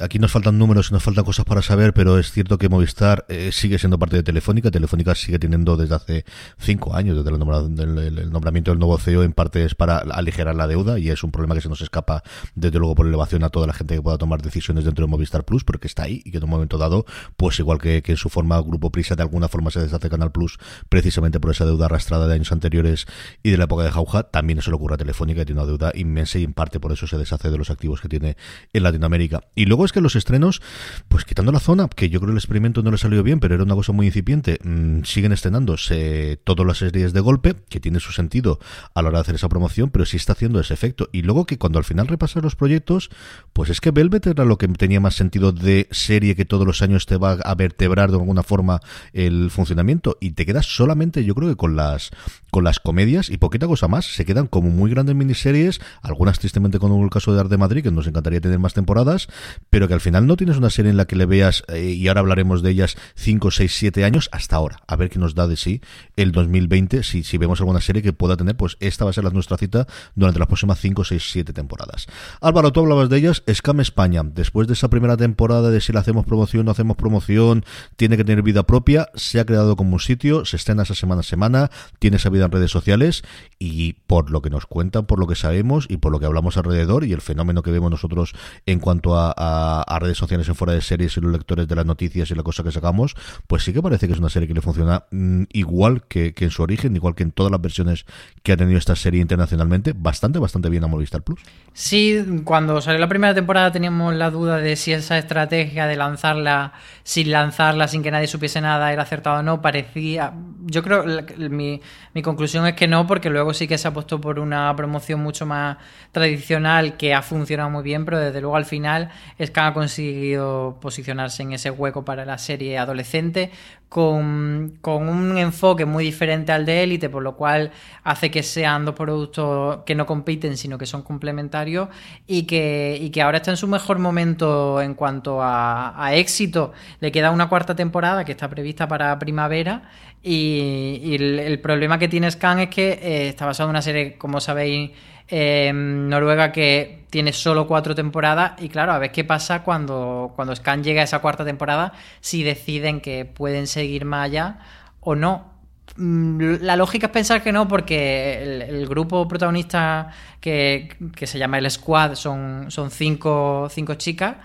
aquí 0.00 0.18
nos 0.18 0.32
faltan 0.32 0.58
números 0.58 0.90
y 0.90 0.94
nos 0.94 1.02
faltan 1.02 1.24
cosas 1.24 1.44
para 1.44 1.62
saber, 1.62 1.94
pero 1.94 2.18
es 2.18 2.30
cierto 2.30 2.58
que 2.58 2.68
Movistar 2.68 3.24
eh, 3.28 3.50
sigue 3.52 3.78
siendo 3.78 3.98
parte 3.98 4.16
de 4.16 4.22
Telefónica. 4.22 4.70
Telefónica 4.70 5.14
sigue 5.14 5.38
teniendo 5.38 5.76
desde 5.76 5.94
hace 5.94 6.24
cinco 6.58 6.94
años, 6.94 7.16
desde 7.16 7.30
el, 7.30 8.30
nombramiento 8.30 8.70
del 8.70 8.78
nuevo 8.78 8.98
CEO, 8.98 9.22
en 9.22 9.32
parte 9.32 9.64
es 9.64 9.74
para 9.74 9.98
aligerar 9.98 10.54
la 10.54 10.66
deuda 10.66 10.98
y 10.98 11.10
es 11.10 11.22
un 11.22 11.30
problema 11.30 11.54
que 11.54 11.60
se 11.60 11.68
nos 11.68 11.80
escapa, 11.80 12.22
desde 12.54 12.78
luego, 12.78 12.94
por 12.94 13.06
elevación 13.06 13.44
a 13.44 13.48
toda 13.48 13.66
la 13.66 13.72
gente 13.72 13.94
que 13.94 14.02
pueda 14.02 14.18
tomar 14.18 14.42
decisiones 14.42 14.84
dentro 14.84 15.06
de 15.06 15.10
Movistar 15.10 15.44
Plus, 15.44 15.64
porque 15.64 15.86
está 15.86 16.04
ahí 16.04 16.22
y 16.24 16.30
que 16.30 16.38
en 16.38 16.44
un 16.44 16.50
momento 16.50 16.78
dado, 16.78 17.06
pues 17.36 17.58
igual 17.58 17.78
que, 17.78 18.02
que 18.02 18.12
en 18.12 18.18
su 18.18 18.28
forma 18.28 18.60
Grupo 18.60 18.90
Prisa, 18.90 19.16
de 19.16 19.22
alguna 19.22 19.48
forma 19.48 19.70
se 19.70 19.80
deshace 19.80 20.08
Canal 20.08 20.32
Plus, 20.32 20.58
precisamente 20.88 21.40
por 21.40 21.50
esa 21.50 21.64
deuda 21.64 21.86
arrastrada 21.86 22.26
de 22.26 22.34
años 22.34 22.52
anteriores 22.52 23.06
y 23.42 23.50
de 23.50 23.58
la 23.58 23.64
época 23.64 23.84
de 23.84 23.90
Jauja, 23.90 24.24
también 24.24 24.58
eso 24.58 24.70
le 24.70 24.76
ocurre 24.76 24.94
a 24.94 24.98
Telefónica, 24.98 25.40
que 25.40 25.46
tiene 25.46 25.60
una 25.60 25.68
deuda 25.68 25.92
inmensa 25.94 26.38
y 26.38 26.43
en 26.44 26.52
parte 26.52 26.80
por 26.80 26.92
eso 26.92 27.06
se 27.06 27.18
deshace 27.18 27.50
de 27.50 27.58
los 27.58 27.70
activos 27.70 28.00
que 28.00 28.08
tiene 28.08 28.36
en 28.72 28.82
Latinoamérica. 28.82 29.44
Y 29.54 29.66
luego 29.66 29.84
es 29.84 29.92
que 29.92 30.00
los 30.00 30.16
estrenos, 30.16 30.62
pues 31.08 31.24
quitando 31.24 31.52
la 31.52 31.60
zona, 31.60 31.88
que 31.88 32.08
yo 32.08 32.20
creo 32.20 32.32
el 32.32 32.38
experimento 32.38 32.82
no 32.82 32.90
le 32.90 32.98
salió 32.98 33.22
bien, 33.22 33.40
pero 33.40 33.54
era 33.54 33.64
una 33.64 33.74
cosa 33.74 33.92
muy 33.92 34.06
incipiente, 34.06 34.58
mm, 34.62 35.04
siguen 35.04 35.32
estrenándose 35.32 36.40
todas 36.44 36.66
las 36.66 36.78
series 36.78 37.12
de 37.12 37.20
golpe, 37.20 37.54
que 37.68 37.80
tiene 37.80 38.00
su 38.00 38.12
sentido 38.12 38.58
a 38.94 39.02
la 39.02 39.08
hora 39.08 39.18
de 39.18 39.22
hacer 39.22 39.34
esa 39.36 39.48
promoción, 39.48 39.90
pero 39.90 40.04
sí 40.04 40.16
está 40.16 40.32
haciendo 40.32 40.60
ese 40.60 40.74
efecto. 40.74 41.08
Y 41.12 41.22
luego 41.22 41.46
que 41.46 41.58
cuando 41.58 41.78
al 41.78 41.84
final 41.84 42.08
repasas 42.08 42.42
los 42.42 42.56
proyectos, 42.56 43.10
pues 43.52 43.70
es 43.70 43.80
que 43.80 43.90
Velvet 43.90 44.26
era 44.26 44.44
lo 44.44 44.58
que 44.58 44.68
tenía 44.68 45.00
más 45.00 45.14
sentido 45.14 45.52
de 45.52 45.88
serie 45.90 46.34
que 46.34 46.44
todos 46.44 46.66
los 46.66 46.82
años 46.82 47.06
te 47.06 47.16
va 47.16 47.32
a 47.32 47.54
vertebrar 47.54 48.10
de 48.10 48.16
alguna 48.16 48.42
forma 48.42 48.80
el 49.12 49.50
funcionamiento 49.50 50.16
y 50.20 50.32
te 50.32 50.46
quedas 50.46 50.66
solamente 50.66 51.24
yo 51.24 51.34
creo 51.34 51.48
que 51.48 51.56
con 51.56 51.76
las 51.76 52.10
con 52.50 52.64
las 52.64 52.80
comedias 52.80 53.30
y 53.30 53.38
poquita 53.38 53.66
cosa 53.66 53.88
más 53.88 54.06
se 54.06 54.24
quedan 54.24 54.46
como 54.46 54.70
muy 54.70 54.90
grandes 54.90 55.16
miniseries, 55.16 55.80
algunas 56.02 56.33
tristemente 56.38 56.78
con 56.78 56.92
el 56.92 57.10
caso 57.10 57.32
de 57.34 57.40
Arte 57.40 57.56
Madrid, 57.56 57.82
que 57.82 57.90
nos 57.90 58.06
encantaría 58.06 58.40
tener 58.40 58.58
más 58.58 58.74
temporadas, 58.74 59.28
pero 59.70 59.88
que 59.88 59.94
al 59.94 60.00
final 60.00 60.26
no 60.26 60.36
tienes 60.36 60.56
una 60.56 60.70
serie 60.70 60.90
en 60.90 60.96
la 60.96 61.06
que 61.06 61.16
le 61.16 61.26
veas, 61.26 61.64
eh, 61.68 61.90
y 61.90 62.08
ahora 62.08 62.20
hablaremos 62.20 62.62
de 62.62 62.70
ellas, 62.70 62.96
5, 63.16 63.50
6, 63.50 63.74
7 63.74 64.04
años 64.04 64.28
hasta 64.32 64.56
ahora. 64.56 64.80
A 64.86 64.96
ver 64.96 65.10
qué 65.10 65.18
nos 65.18 65.34
da 65.34 65.46
de 65.46 65.56
sí 65.56 65.80
el 66.16 66.32
2020, 66.32 67.02
si, 67.02 67.22
si 67.22 67.38
vemos 67.38 67.60
alguna 67.60 67.80
serie 67.80 68.02
que 68.02 68.12
pueda 68.12 68.36
tener, 68.36 68.56
pues 68.56 68.76
esta 68.80 69.04
va 69.04 69.10
a 69.10 69.14
ser 69.14 69.24
la, 69.24 69.30
nuestra 69.30 69.56
cita 69.56 69.86
durante 70.14 70.38
las 70.38 70.48
próximas 70.48 70.78
5, 70.78 71.04
6, 71.04 71.22
7 71.32 71.52
temporadas. 71.52 72.06
Álvaro, 72.40 72.72
tú 72.72 72.80
hablabas 72.80 73.08
de 73.08 73.18
ellas, 73.18 73.42
Scam 73.52 73.80
España, 73.80 74.22
después 74.24 74.66
de 74.68 74.74
esa 74.74 74.88
primera 74.88 75.16
temporada 75.16 75.70
de 75.70 75.80
si 75.80 75.92
le 75.92 75.98
hacemos 75.98 76.26
promoción, 76.26 76.64
no 76.66 76.70
hacemos 76.70 76.96
promoción, 76.96 77.64
tiene 77.96 78.16
que 78.16 78.24
tener 78.24 78.42
vida 78.42 78.64
propia, 78.64 79.08
se 79.14 79.40
ha 79.40 79.44
creado 79.44 79.76
como 79.76 79.94
un 79.94 80.00
sitio, 80.00 80.44
se 80.44 80.56
estrena 80.56 80.82
esa 80.82 80.94
semana 80.94 81.20
a 81.20 81.24
semana, 81.24 81.70
tiene 81.98 82.16
esa 82.16 82.30
vida 82.30 82.46
en 82.46 82.52
redes 82.52 82.70
sociales 82.70 83.22
y 83.58 83.94
por 84.06 84.30
lo 84.30 84.42
que 84.42 84.50
nos 84.50 84.66
cuentan, 84.66 85.06
por 85.06 85.18
lo 85.18 85.26
que 85.26 85.34
sabemos 85.34 85.86
y 85.88 85.96
por 85.98 86.12
lo 86.12 86.20
que 86.20 86.23
hablamos 86.26 86.56
alrededor 86.56 87.04
y 87.04 87.12
el 87.12 87.20
fenómeno 87.20 87.62
que 87.62 87.70
vemos 87.70 87.90
nosotros 87.90 88.34
en 88.66 88.80
cuanto 88.80 89.14
a, 89.16 89.98
redes 90.00 90.18
sociales 90.18 90.48
en 90.48 90.54
fuera 90.54 90.72
de 90.72 90.80
series 90.80 91.16
y 91.16 91.20
los 91.20 91.32
lectores 91.32 91.68
de 91.68 91.74
las 91.74 91.86
noticias 91.86 92.30
y 92.30 92.34
la 92.34 92.42
cosa 92.42 92.62
que 92.62 92.72
sacamos, 92.72 93.14
pues 93.46 93.62
sí 93.62 93.72
que 93.72 93.80
parece 93.80 94.06
que 94.06 94.12
es 94.12 94.18
una 94.18 94.28
serie 94.28 94.48
que 94.48 94.54
le 94.54 94.60
funciona 94.60 95.04
mm, 95.10 95.44
igual 95.52 96.02
que, 96.08 96.34
en 96.36 96.50
su 96.50 96.62
origen, 96.62 96.94
igual 96.96 97.14
que 97.14 97.22
en 97.22 97.32
todas 97.32 97.50
las 97.50 97.60
versiones 97.60 98.04
que 98.42 98.52
ha 98.52 98.56
tenido 98.56 98.78
esta 98.78 98.96
serie 98.96 99.20
internacionalmente, 99.20 99.94
bastante, 99.96 100.38
bastante 100.38 100.68
bien 100.68 100.84
a 100.84 100.88
Movistar 100.88 101.22
Plus. 101.22 101.40
Sí, 101.72 102.42
cuando 102.44 102.80
salió 102.80 102.98
la 102.98 103.08
primera 103.08 103.34
temporada 103.34 103.72
teníamos 103.72 104.14
la 104.14 104.30
duda 104.30 104.58
de 104.58 104.76
si 104.76 104.92
esa 104.92 105.18
estrategia 105.18 105.86
de 105.86 105.96
lanzarla 105.96 106.72
sin 107.02 107.30
lanzarla, 107.30 107.88
sin 107.88 108.02
que 108.02 108.10
nadie 108.10 108.26
supiese 108.26 108.60
nada, 108.60 108.92
era 108.92 109.02
acertada 109.02 109.40
o 109.40 109.42
no. 109.42 109.60
Parecía. 109.60 110.32
Yo 110.64 110.82
creo. 110.82 111.04
Mi, 111.50 111.80
mi 112.14 112.22
conclusión 112.22 112.66
es 112.66 112.74
que 112.74 112.88
no, 112.88 113.06
porque 113.06 113.30
luego 113.30 113.54
sí 113.54 113.68
que 113.68 113.78
se 113.78 113.88
ha 113.88 113.92
puesto 113.92 114.20
por 114.20 114.38
una 114.38 114.74
promoción 114.76 115.20
mucho 115.20 115.46
más 115.46 115.76
tradicional 116.14 116.96
que 116.96 117.12
ha 117.12 117.20
funcionado 117.20 117.68
muy 117.68 117.82
bien, 117.82 118.06
pero 118.06 118.18
desde 118.18 118.40
luego 118.40 118.56
al 118.56 118.64
final 118.64 119.10
es 119.38 119.52
ha 119.54 119.74
conseguido 119.74 120.78
posicionarse 120.80 121.42
en 121.42 121.52
ese 121.52 121.70
hueco 121.70 122.06
para 122.06 122.24
la 122.24 122.38
serie 122.38 122.78
adolescente 122.78 123.50
con, 123.90 124.78
con 124.80 125.08
un 125.08 125.36
enfoque 125.36 125.84
muy 125.84 126.04
diferente 126.04 126.52
al 126.52 126.64
de 126.64 126.82
élite, 126.82 127.10
por 127.10 127.22
lo 127.22 127.36
cual 127.36 127.70
hace 128.02 128.30
que 128.30 128.42
sean 128.42 128.84
dos 128.84 128.94
productos 128.94 129.80
que 129.84 129.94
no 129.94 130.06
compiten, 130.06 130.56
sino 130.56 130.78
que 130.78 130.86
son 130.86 131.02
complementarios 131.02 131.88
y 132.26 132.44
que, 132.44 132.98
y 133.00 133.10
que 133.10 133.22
ahora 133.22 133.38
está 133.38 133.50
en 133.50 133.56
su 133.56 133.68
mejor 133.68 133.98
momento 133.98 134.80
en 134.80 134.94
cuanto 134.94 135.42
a, 135.42 136.02
a 136.02 136.14
éxito. 136.14 136.72
Le 137.00 137.12
queda 137.12 137.30
una 137.30 137.48
cuarta 137.48 137.76
temporada 137.76 138.24
que 138.24 138.32
está 138.32 138.48
prevista 138.48 138.88
para 138.88 139.18
primavera 139.18 139.82
y, 140.26 141.14
el, 141.14 141.60
problema 141.60 141.98
que 141.98 142.08
tiene 142.08 142.30
Scan 142.30 142.58
es 142.58 142.70
que 142.70 142.92
eh, 142.92 143.28
está 143.28 143.44
basado 143.44 143.68
en 143.68 143.70
una 143.72 143.82
serie, 143.82 144.16
como 144.16 144.40
sabéis, 144.40 144.92
em, 145.28 146.08
noruega 146.08 146.52
que 146.52 147.04
tiene 147.10 147.32
solo 147.32 147.66
cuatro 147.66 147.94
temporadas 147.94 148.52
y 148.58 148.68
claro, 148.68 148.92
a 148.92 148.98
ver 148.98 149.12
qué 149.12 149.24
pasa 149.24 149.62
cuando, 149.62 150.32
cuando 150.34 150.54
Scan 150.54 150.82
llega 150.82 151.00
a 151.00 151.04
esa 151.04 151.20
cuarta 151.20 151.44
temporada, 151.44 151.92
si 152.20 152.42
deciden 152.42 153.00
que 153.00 153.24
pueden 153.24 153.66
seguir 153.66 154.04
más 154.04 154.26
allá 154.26 154.58
o 155.00 155.14
no. 155.14 155.54
Mm, 155.96 156.56
la 156.62 156.76
lógica 156.76 157.06
es 157.06 157.12
pensar 157.12 157.42
que 157.42 157.52
no, 157.52 157.68
porque 157.68 158.64
el, 158.68 158.86
grupo 158.88 159.28
protagonista 159.28 160.10
que, 160.40 160.96
que, 161.14 161.26
se 161.26 161.38
llama 161.38 161.58
el 161.58 161.70
Squad 161.70 162.14
son, 162.16 162.70
son 162.70 162.90
cinco, 162.90 163.68
cinco 163.70 163.94
chicas 163.94 164.36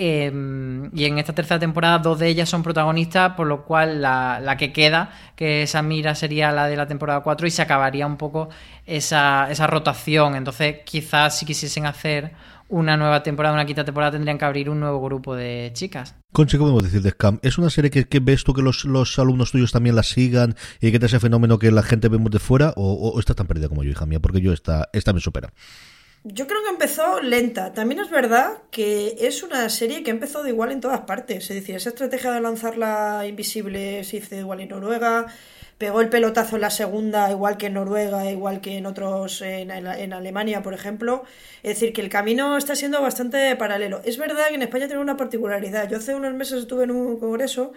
Em, 0.00 0.96
y 0.96 1.06
en 1.06 1.18
esta 1.18 1.32
tercera 1.32 1.58
temporada 1.58 1.98
dos 1.98 2.20
de 2.20 2.28
ellas 2.28 2.48
son 2.48 2.62
protagonistas, 2.62 3.32
por 3.34 3.48
lo 3.48 3.64
cual 3.64 4.00
la, 4.00 4.56
que 4.56 4.72
queda, 4.72 5.10
que 5.34 5.64
esa 5.64 5.82
mira 5.82 6.14
sería 6.14 6.52
la 6.52 6.68
de 6.68 6.76
la 6.76 6.86
temporada 6.86 7.20
4 7.20 7.48
y 7.48 7.50
se 7.50 7.62
acabaría 7.62 8.06
un 8.06 8.16
poco 8.16 8.48
esa, 8.86 9.50
esa 9.50 9.66
rotación. 9.66 10.36
Entonces 10.36 10.76
quizás 10.84 11.36
si 11.36 11.46
quisiesen 11.46 11.84
hacer 11.84 12.30
una 12.68 12.96
nueva 12.96 13.24
temporada, 13.24 13.52
una 13.52 13.66
quinta 13.66 13.84
temporada, 13.84 14.12
tendrían 14.12 14.38
que 14.38 14.44
abrir 14.44 14.70
un 14.70 14.78
nuevo 14.78 15.02
grupo 15.02 15.34
de 15.34 15.70
chicas. 15.72 16.14
Conche, 16.32 16.58
¿qué 16.58 16.60
podemos 16.60 16.84
decir 16.84 17.02
de 17.02 17.10
Scam? 17.10 17.40
¿Es 17.42 17.58
una 17.58 17.68
serie 17.68 17.90
que, 17.90 18.20
ves 18.20 18.44
tú 18.44 18.54
que 18.54 18.62
los, 18.62 19.18
alumnos 19.18 19.50
tuyos 19.50 19.72
también 19.72 19.96
la 19.96 20.04
sigan 20.04 20.54
y 20.80 20.92
que 20.92 21.00
te 21.00 21.06
hace 21.06 21.18
fenómeno 21.18 21.58
que 21.58 21.72
la 21.72 21.82
gente 21.82 22.08
vemos 22.08 22.30
de 22.30 22.38
fuera? 22.38 22.72
¿O, 22.76 22.92
o 22.92 23.18
estás 23.18 23.34
tan 23.34 23.48
perdida 23.48 23.68
como 23.68 23.82
yo, 23.82 23.90
hija 23.90 24.06
mía? 24.06 24.20
Porque 24.20 24.40
yo 24.40 24.52
esta, 24.52 24.90
esta 24.92 25.12
me 25.12 25.18
supera. 25.18 25.52
Yo 26.30 26.46
creo 26.46 26.62
que 26.62 26.70
empezó 26.70 27.22
lenta. 27.22 27.72
También 27.72 28.00
es 28.00 28.10
verdad 28.10 28.58
que 28.70 29.16
es 29.18 29.42
una 29.42 29.68
serie 29.70 30.02
que 30.02 30.10
ha 30.10 30.14
empezado 30.14 30.46
igual 30.46 30.72
en 30.72 30.80
todas 30.80 31.00
partes. 31.02 31.44
Es 31.50 31.56
decir, 31.56 31.76
esa 31.76 31.88
estrategia 31.88 32.32
de 32.32 32.40
lanzarla 32.40 33.24
invisible 33.26 34.04
se 34.04 34.18
hizo 34.18 34.34
igual 34.34 34.60
en 34.60 34.68
Noruega, 34.68 35.26
pegó 35.78 36.02
el 36.02 36.10
pelotazo 36.10 36.56
en 36.56 36.62
la 36.62 36.70
segunda, 36.70 37.30
igual 37.30 37.56
que 37.56 37.66
en 37.66 37.74
Noruega, 37.74 38.30
igual 38.30 38.60
que 38.60 38.76
en 38.76 38.84
otros, 38.84 39.40
en, 39.40 39.70
en, 39.70 40.12
Alemania, 40.12 40.62
por 40.62 40.74
ejemplo. 40.74 41.24
Es 41.62 41.80
decir, 41.80 41.94
que 41.94 42.02
el 42.02 42.10
camino 42.10 42.58
está 42.58 42.76
siendo 42.76 43.00
bastante 43.00 43.56
paralelo. 43.56 44.02
Es 44.04 44.18
verdad 44.18 44.48
que 44.48 44.56
en 44.56 44.62
España 44.62 44.86
tiene 44.86 45.00
una 45.00 45.16
particularidad. 45.16 45.88
Yo 45.88 45.96
hace 45.96 46.14
unos 46.14 46.34
meses 46.34 46.60
estuve 46.60 46.84
en 46.84 46.90
un 46.90 47.18
congreso 47.18 47.72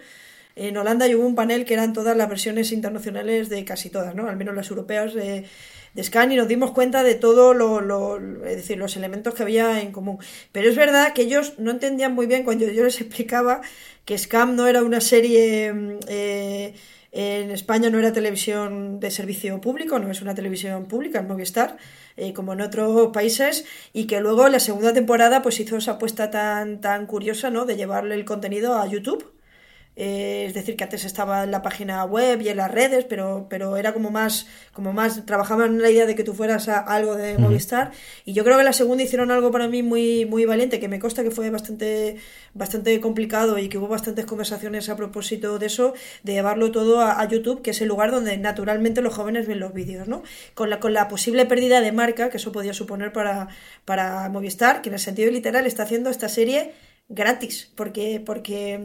en 0.56 0.76
Holanda 0.76 1.08
y 1.08 1.14
hubo 1.14 1.26
un 1.26 1.34
panel 1.34 1.64
que 1.64 1.72
eran 1.72 1.94
todas 1.94 2.16
las 2.16 2.28
versiones 2.28 2.72
internacionales 2.72 3.48
de 3.48 3.64
casi 3.64 3.88
todas, 3.88 4.14
¿no? 4.14 4.28
Al 4.28 4.36
menos 4.36 4.54
las 4.54 4.68
europeas 4.68 5.14
de, 5.14 5.46
de 5.94 6.04
Scan 6.04 6.32
y 6.32 6.36
nos 6.36 6.48
dimos 6.48 6.72
cuenta 6.72 7.02
de 7.02 7.14
todo 7.14 7.54
lo, 7.54 7.80
lo, 7.80 8.18
es 8.46 8.70
los 8.76 8.96
elementos 8.96 9.34
que 9.34 9.42
había 9.42 9.80
en 9.80 9.92
común. 9.92 10.18
Pero 10.52 10.68
es 10.68 10.76
verdad 10.76 11.12
que 11.12 11.22
ellos 11.22 11.54
no 11.58 11.70
entendían 11.70 12.14
muy 12.14 12.26
bien 12.26 12.44
cuando 12.44 12.66
yo 12.66 12.84
les 12.84 13.00
explicaba 13.00 13.60
que 14.04 14.18
Scam 14.18 14.56
no 14.56 14.66
era 14.66 14.82
una 14.82 15.00
serie 15.00 15.72
mm, 15.72 15.98
eh, 16.08 16.74
en 17.12 17.50
España 17.50 17.90
no 17.90 17.98
era 17.98 18.14
televisión 18.14 18.98
de 18.98 19.10
servicio 19.10 19.60
público, 19.60 19.98
no 19.98 20.10
es 20.10 20.22
una 20.22 20.34
televisión 20.34 20.86
pública, 20.86 21.18
en 21.18 21.28
Movistar, 21.28 21.76
eh, 22.16 22.32
como 22.32 22.54
en 22.54 22.62
otros 22.62 23.12
países, 23.12 23.66
y 23.92 24.06
que 24.06 24.20
luego 24.20 24.48
la 24.48 24.60
segunda 24.60 24.94
temporada 24.94 25.42
pues 25.42 25.60
hizo 25.60 25.76
esa 25.76 25.92
apuesta 25.92 26.30
tan, 26.30 26.80
tan 26.80 27.06
curiosa, 27.06 27.50
¿no? 27.50 27.66
De 27.66 27.76
llevarle 27.76 28.14
el 28.14 28.24
contenido 28.24 28.76
a 28.76 28.86
YouTube 28.86 29.30
eh, 29.94 30.44
es 30.46 30.54
decir, 30.54 30.76
que 30.76 30.84
antes 30.84 31.04
estaba 31.04 31.44
en 31.44 31.50
la 31.50 31.60
página 31.60 32.02
web 32.04 32.40
y 32.40 32.48
en 32.48 32.56
las 32.56 32.70
redes, 32.70 33.04
pero, 33.04 33.46
pero 33.50 33.76
era 33.76 33.92
como 33.92 34.10
más, 34.10 34.46
como 34.72 34.94
más, 34.94 35.26
trabajaban 35.26 35.74
en 35.74 35.82
la 35.82 35.90
idea 35.90 36.06
de 36.06 36.14
que 36.14 36.24
tú 36.24 36.32
fueras 36.32 36.68
a 36.68 36.78
algo 36.78 37.14
de 37.14 37.36
Movistar. 37.36 37.92
Y 38.24 38.32
yo 38.32 38.42
creo 38.42 38.56
que 38.56 38.64
la 38.64 38.72
segunda 38.72 39.04
hicieron 39.04 39.30
algo 39.30 39.50
para 39.50 39.68
mí 39.68 39.82
muy, 39.82 40.24
muy 40.24 40.46
valiente, 40.46 40.80
que 40.80 40.88
me 40.88 40.98
consta 40.98 41.22
que 41.22 41.30
fue 41.30 41.50
bastante, 41.50 42.16
bastante 42.54 42.98
complicado 43.00 43.58
y 43.58 43.68
que 43.68 43.76
hubo 43.76 43.88
bastantes 43.88 44.24
conversaciones 44.24 44.88
a 44.88 44.96
propósito 44.96 45.58
de 45.58 45.66
eso, 45.66 45.92
de 46.22 46.32
llevarlo 46.32 46.72
todo 46.72 47.02
a, 47.02 47.22
YouTube, 47.28 47.62
que 47.62 47.70
es 47.70 47.80
el 47.80 47.88
lugar 47.88 48.10
donde 48.10 48.36
naturalmente 48.38 49.00
los 49.02 49.14
jóvenes 49.14 49.46
ven 49.46 49.60
los 49.60 49.72
vídeos, 49.72 50.08
¿no? 50.08 50.22
Con 50.54 50.70
la, 50.70 50.80
con 50.80 50.92
la 50.92 51.08
posible 51.08 51.46
pérdida 51.46 51.80
de 51.80 51.92
marca 51.92 52.30
que 52.30 52.38
eso 52.38 52.50
podía 52.50 52.74
suponer 52.74 53.12
para, 53.12 53.48
para 53.84 54.28
Movistar, 54.28 54.82
que 54.82 54.88
en 54.88 54.94
el 54.94 55.00
sentido 55.00 55.30
literal 55.30 55.66
está 55.66 55.84
haciendo 55.84 56.10
esta 56.10 56.28
serie 56.28 56.72
gratis, 57.08 57.70
porque, 57.74 58.22
porque, 58.24 58.80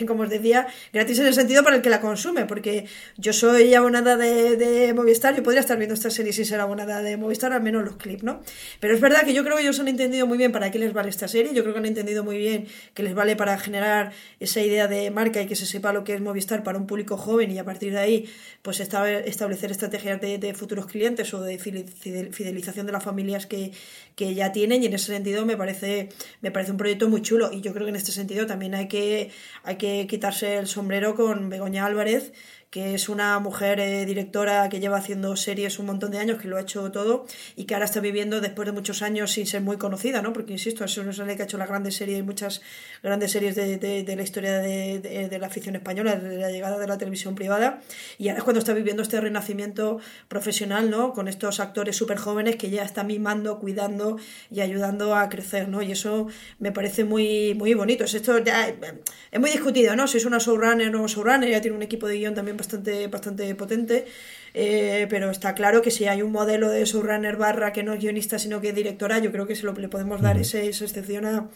como 0.06 0.24
os 0.24 0.30
decía, 0.30 0.66
gratis 0.92 1.18
en 1.18 1.26
el 1.26 1.34
sentido 1.34 1.64
para 1.64 1.76
el 1.76 1.82
que 1.82 1.90
la 1.90 2.00
consume, 2.00 2.44
porque 2.44 2.86
yo 3.16 3.32
soy 3.32 3.74
abonada 3.74 4.16
de, 4.16 4.56
de 4.56 4.92
Movistar, 4.92 5.34
yo 5.34 5.42
podría 5.42 5.60
estar 5.60 5.78
viendo 5.78 5.94
esta 5.94 6.10
serie 6.10 6.32
sin 6.32 6.44
ser 6.44 6.60
abonada 6.60 7.02
de 7.02 7.16
Movistar, 7.16 7.52
al 7.52 7.62
menos 7.62 7.84
los 7.84 7.96
clips, 7.96 8.22
¿no? 8.22 8.42
Pero 8.80 8.94
es 8.94 9.00
verdad 9.00 9.22
que 9.24 9.32
yo 9.32 9.42
creo 9.44 9.56
que 9.56 9.62
ellos 9.62 9.80
han 9.80 9.88
entendido 9.88 10.26
muy 10.26 10.36
bien 10.36 10.52
para 10.52 10.70
qué 10.70 10.78
les 10.78 10.92
vale 10.92 11.08
esta 11.08 11.28
serie, 11.28 11.54
yo 11.54 11.62
creo 11.62 11.74
que 11.74 11.80
han 11.80 11.86
entendido 11.86 12.22
muy 12.22 12.38
bien 12.38 12.66
que 12.94 13.02
les 13.02 13.14
vale 13.14 13.36
para 13.36 13.58
generar 13.58 14.12
esa 14.40 14.60
idea 14.60 14.86
de 14.86 15.10
marca 15.10 15.40
y 15.40 15.46
que 15.46 15.56
se 15.56 15.66
sepa 15.66 15.92
lo 15.92 16.04
que 16.04 16.14
es 16.14 16.20
Movistar 16.20 16.62
para 16.62 16.78
un 16.78 16.86
público 16.86 17.16
joven 17.16 17.50
y 17.50 17.58
a 17.58 17.64
partir 17.64 17.92
de 17.92 17.98
ahí, 17.98 18.28
pues 18.62 18.80
establecer 18.80 19.70
estrategias 19.70 20.20
de, 20.20 20.54
futuros 20.54 20.86
clientes 20.86 21.32
o 21.32 21.40
de 21.40 21.58
fidelización 21.58 22.86
de 22.86 22.92
las 22.92 23.04
familias 23.04 23.46
que, 23.46 23.72
que 24.16 24.34
ya 24.34 24.52
tienen 24.52 24.82
y 24.82 24.86
en 24.86 24.94
ese 24.94 25.06
sentido 25.06 25.46
me 25.46 25.56
parece, 25.56 26.10
me 26.42 26.50
parece 26.50 26.72
un 26.72 26.76
proyecto 26.76 27.08
muy 27.08 27.22
chulo 27.22 27.50
y 27.52 27.59
yo 27.60 27.72
creo 27.72 27.86
que 27.86 27.90
en 27.90 27.96
este 27.96 28.12
sentido 28.12 28.46
también 28.46 28.74
hay 28.74 28.88
que, 28.88 29.30
hay 29.62 29.76
que 29.76 30.06
quitarse 30.06 30.56
el 30.56 30.66
sombrero 30.66 31.14
con 31.14 31.48
Begoña 31.48 31.86
Álvarez 31.86 32.32
que 32.70 32.94
es 32.94 33.08
una 33.08 33.38
mujer 33.40 33.80
eh, 33.80 34.06
directora 34.06 34.68
que 34.68 34.78
lleva 34.78 34.98
haciendo 34.98 35.34
series 35.34 35.78
un 35.80 35.86
montón 35.86 36.12
de 36.12 36.18
años, 36.18 36.40
que 36.40 36.46
lo 36.46 36.56
ha 36.56 36.60
hecho 36.60 36.90
todo 36.92 37.26
y 37.56 37.64
que 37.64 37.74
ahora 37.74 37.84
está 37.84 37.98
viviendo 37.98 38.40
después 38.40 38.66
de 38.66 38.72
muchos 38.72 39.02
años 39.02 39.32
sin 39.32 39.46
ser 39.46 39.60
muy 39.60 39.76
conocida, 39.76 40.22
¿no? 40.22 40.32
Porque, 40.32 40.52
insisto, 40.52 40.84
es 40.84 40.96
una 40.96 41.34
que 41.34 41.42
ha 41.42 41.44
hecho 41.44 41.58
las 41.58 41.68
grandes 41.68 41.96
series, 41.96 42.24
muchas 42.24 42.62
grandes 43.02 43.32
series 43.32 43.56
de, 43.56 43.78
de, 43.78 44.16
la 44.16 44.22
historia 44.22 44.58
de, 44.58 45.00
de, 45.00 45.38
la 45.38 45.48
afición 45.48 45.74
española, 45.74 46.14
de 46.14 46.36
la 46.36 46.50
llegada 46.50 46.78
de 46.78 46.86
la 46.86 46.96
televisión 46.96 47.34
privada 47.34 47.80
y 48.18 48.28
ahora 48.28 48.38
es 48.38 48.44
cuando 48.44 48.60
está 48.60 48.72
viviendo 48.72 49.02
este 49.02 49.20
renacimiento 49.20 49.98
profesional, 50.28 50.90
¿no? 50.90 51.12
Con 51.12 51.26
estos 51.26 51.58
actores 51.58 51.96
súper 51.96 52.18
jóvenes 52.18 52.56
que 52.56 52.70
ya 52.70 52.84
están 52.84 53.08
mimando, 53.08 53.58
cuidando 53.58 54.16
y 54.50 54.60
ayudando 54.60 55.16
a 55.16 55.28
crecer, 55.28 55.68
¿no? 55.68 55.82
Y 55.82 55.92
eso 55.92 56.28
me 56.60 56.70
parece 56.70 57.02
muy, 57.02 57.54
muy 57.54 57.74
bonito. 57.74 58.04
Esto 58.04 58.38
ya 58.38 58.68
es 58.68 59.40
muy 59.40 59.50
discutido, 59.50 59.96
¿no? 59.96 60.06
Si 60.06 60.18
es 60.18 60.24
una 60.24 60.38
showrunner 60.38 60.94
o 60.94 61.06
showrunner, 61.08 61.50
ya 61.50 61.60
tiene 61.60 61.76
un 61.76 61.82
equipo 61.82 62.06
de 62.06 62.18
guion 62.18 62.34
también 62.34 62.59
bastante, 62.60 63.08
bastante 63.08 63.54
potente, 63.54 64.06
eh, 64.54 65.06
pero 65.08 65.30
está 65.30 65.54
claro 65.54 65.82
que 65.82 65.90
si 65.90 66.06
hay 66.06 66.22
un 66.22 66.32
modelo 66.32 66.68
de 66.68 66.84
showrunner 66.84 67.36
barra 67.36 67.72
que 67.72 67.82
no 67.82 67.92
es 67.94 68.00
guionista 68.00 68.38
sino 68.38 68.60
que 68.60 68.68
es 68.70 68.74
directora, 68.74 69.18
yo 69.18 69.32
creo 69.32 69.46
que 69.46 69.56
se 69.56 69.64
lo 69.64 69.72
le 69.72 69.88
podemos 69.88 70.20
dar 70.20 70.36
esa 70.38 70.60
excepción 70.60 71.24
a, 71.24 71.48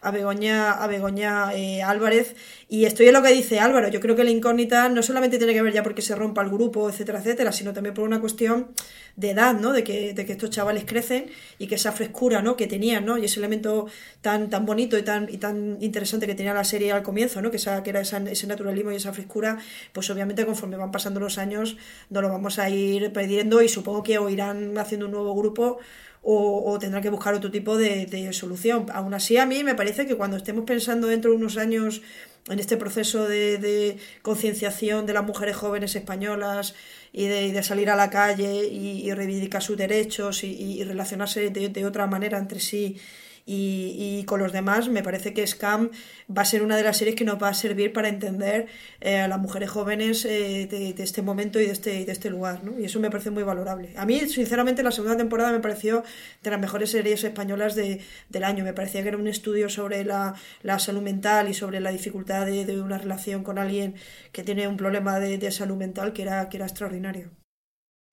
a 0.00 0.10
Begoña, 0.10 0.72
a 0.72 0.86
Begoña 0.86 1.54
eh, 1.54 1.82
Álvarez. 1.82 2.36
Y 2.68 2.84
estoy 2.84 3.08
en 3.08 3.14
lo 3.14 3.22
que 3.22 3.32
dice 3.32 3.60
Álvaro. 3.60 3.88
Yo 3.88 4.00
creo 4.00 4.16
que 4.16 4.24
la 4.24 4.30
incógnita 4.30 4.88
no 4.88 5.02
solamente 5.02 5.38
tiene 5.38 5.54
que 5.54 5.62
ver 5.62 5.72
ya 5.72 5.82
porque 5.82 6.02
se 6.02 6.14
rompa 6.14 6.42
el 6.42 6.50
grupo, 6.50 6.88
etcétera, 6.88 7.18
etcétera, 7.18 7.52
sino 7.52 7.72
también 7.72 7.94
por 7.94 8.04
una 8.04 8.20
cuestión 8.20 8.68
de 9.16 9.30
edad, 9.30 9.54
¿no? 9.54 9.72
De 9.72 9.82
que, 9.82 10.14
de 10.14 10.26
que 10.26 10.32
estos 10.32 10.50
chavales 10.50 10.84
crecen 10.86 11.30
y 11.58 11.66
que 11.66 11.74
esa 11.74 11.92
frescura, 11.92 12.42
¿no? 12.42 12.56
Que 12.56 12.66
tenían, 12.66 13.04
¿no? 13.04 13.18
Y 13.18 13.24
ese 13.24 13.40
elemento 13.40 13.86
tan, 14.20 14.50
tan 14.50 14.64
bonito 14.66 14.96
y 14.96 15.02
tan, 15.02 15.28
y 15.28 15.38
tan 15.38 15.78
interesante 15.80 16.26
que 16.26 16.34
tenía 16.34 16.54
la 16.54 16.64
serie 16.64 16.92
al 16.92 17.02
comienzo, 17.02 17.42
¿no? 17.42 17.50
Que, 17.50 17.56
esa, 17.56 17.82
que 17.82 17.90
era 17.90 18.00
ese 18.00 18.46
naturalismo 18.46 18.92
y 18.92 18.96
esa 18.96 19.12
frescura, 19.12 19.58
pues 19.92 20.08
obviamente 20.10 20.46
conforme 20.46 20.76
van 20.76 20.92
pasando 20.92 21.20
los 21.20 21.38
años 21.38 21.76
no 22.10 22.22
lo 22.22 22.28
vamos 22.28 22.58
a 22.58 22.70
ir 22.70 23.12
perdiendo 23.12 23.62
y 23.62 23.68
supongo 23.68 24.02
que 24.02 24.18
o 24.18 24.28
irán 24.28 24.76
haciendo 24.78 25.06
un 25.06 25.12
nuevo 25.12 25.34
grupo 25.34 25.78
o, 26.30 26.70
o 26.70 26.78
tendrán 26.78 27.02
que 27.02 27.08
buscar 27.08 27.32
otro 27.32 27.50
tipo 27.50 27.78
de, 27.78 28.32
solución. 28.34 28.86
Aún 28.92 29.14
así, 29.14 29.38
a 29.38 29.46
mí 29.46 29.64
me 29.64 29.74
parece 29.74 30.06
que 30.06 30.14
cuando 30.14 30.36
estemos 30.36 30.64
pensando 30.66 31.06
dentro 31.06 31.30
de 31.30 31.38
unos 31.38 31.56
años 31.56 32.02
en 32.50 32.58
este 32.58 32.76
proceso 32.76 33.26
de, 33.26 33.56
de 33.56 33.96
concienciación 34.20 35.06
de 35.06 35.14
las 35.14 35.24
mujeres 35.24 35.56
jóvenes 35.56 35.96
españolas 35.96 36.74
y 37.14 37.28
de, 37.28 37.50
de 37.50 37.62
salir 37.62 37.88
a 37.88 37.96
la 37.96 38.10
calle 38.10 38.66
y, 38.66 39.08
y 39.08 39.14
reivindicar 39.14 39.62
sus 39.62 39.78
derechos 39.78 40.44
y, 40.44 40.52
y 40.52 40.84
relacionarse 40.84 41.48
de, 41.48 41.86
otra 41.86 42.06
manera 42.06 42.36
entre 42.36 42.60
sí 42.60 42.98
y, 43.48 44.18
y, 44.20 44.24
con 44.24 44.40
los 44.40 44.52
demás, 44.52 44.90
me 44.90 45.02
parece 45.02 45.32
que 45.32 45.46
Scam 45.46 45.90
va 46.28 46.42
a 46.42 46.44
ser 46.44 46.62
una 46.62 46.76
de 46.76 46.82
las 46.82 46.98
series 46.98 47.16
que 47.16 47.24
nos 47.24 47.42
va 47.42 47.48
a 47.48 47.54
servir 47.54 47.94
para 47.94 48.08
entender 48.08 48.66
eh, 49.00 49.20
a 49.20 49.26
las 49.26 49.38
mujeres 49.38 49.70
jóvenes 49.70 50.26
eh, 50.26 50.66
de, 50.66 51.02
este 51.02 51.22
momento 51.22 51.58
y 51.58 51.64
de 51.64 51.72
este, 51.72 52.04
de 52.04 52.12
este 52.12 52.28
lugar, 52.28 52.62
¿no? 52.62 52.78
Y 52.78 52.84
eso 52.84 53.00
me 53.00 53.10
parece 53.10 53.30
muy 53.30 53.44
valorable. 53.44 53.94
A 53.96 54.04
mí, 54.04 54.20
sinceramente, 54.28 54.82
la 54.82 54.90
segunda 54.90 55.16
temporada 55.16 55.50
me 55.50 55.60
pareció 55.60 56.04
de 56.42 56.50
las 56.50 56.60
mejores 56.60 56.90
series 56.90 57.24
españolas 57.24 57.74
de, 57.74 58.02
del 58.28 58.44
año. 58.44 58.64
Me 58.64 58.74
parecía 58.74 59.02
que 59.02 59.08
era 59.08 59.16
un 59.16 59.28
estudio 59.28 59.70
sobre 59.70 60.04
la, 60.04 60.34
la 60.62 60.78
salud 60.78 61.00
mental 61.00 61.48
y 61.48 61.54
sobre 61.54 61.80
la 61.80 61.90
dificultad 61.90 62.44
de, 62.44 62.66
de, 62.66 62.82
una 62.82 62.98
relación 62.98 63.44
con 63.44 63.58
alguien 63.58 63.94
que 64.30 64.42
tiene 64.44 64.68
un 64.68 64.76
problema 64.76 65.20
de, 65.20 65.38
de 65.38 65.50
salud 65.52 65.76
mental 65.76 66.12
que 66.12 66.20
era, 66.22 66.50
que 66.50 66.58
era 66.58 66.66
extraordinario. 66.66 67.37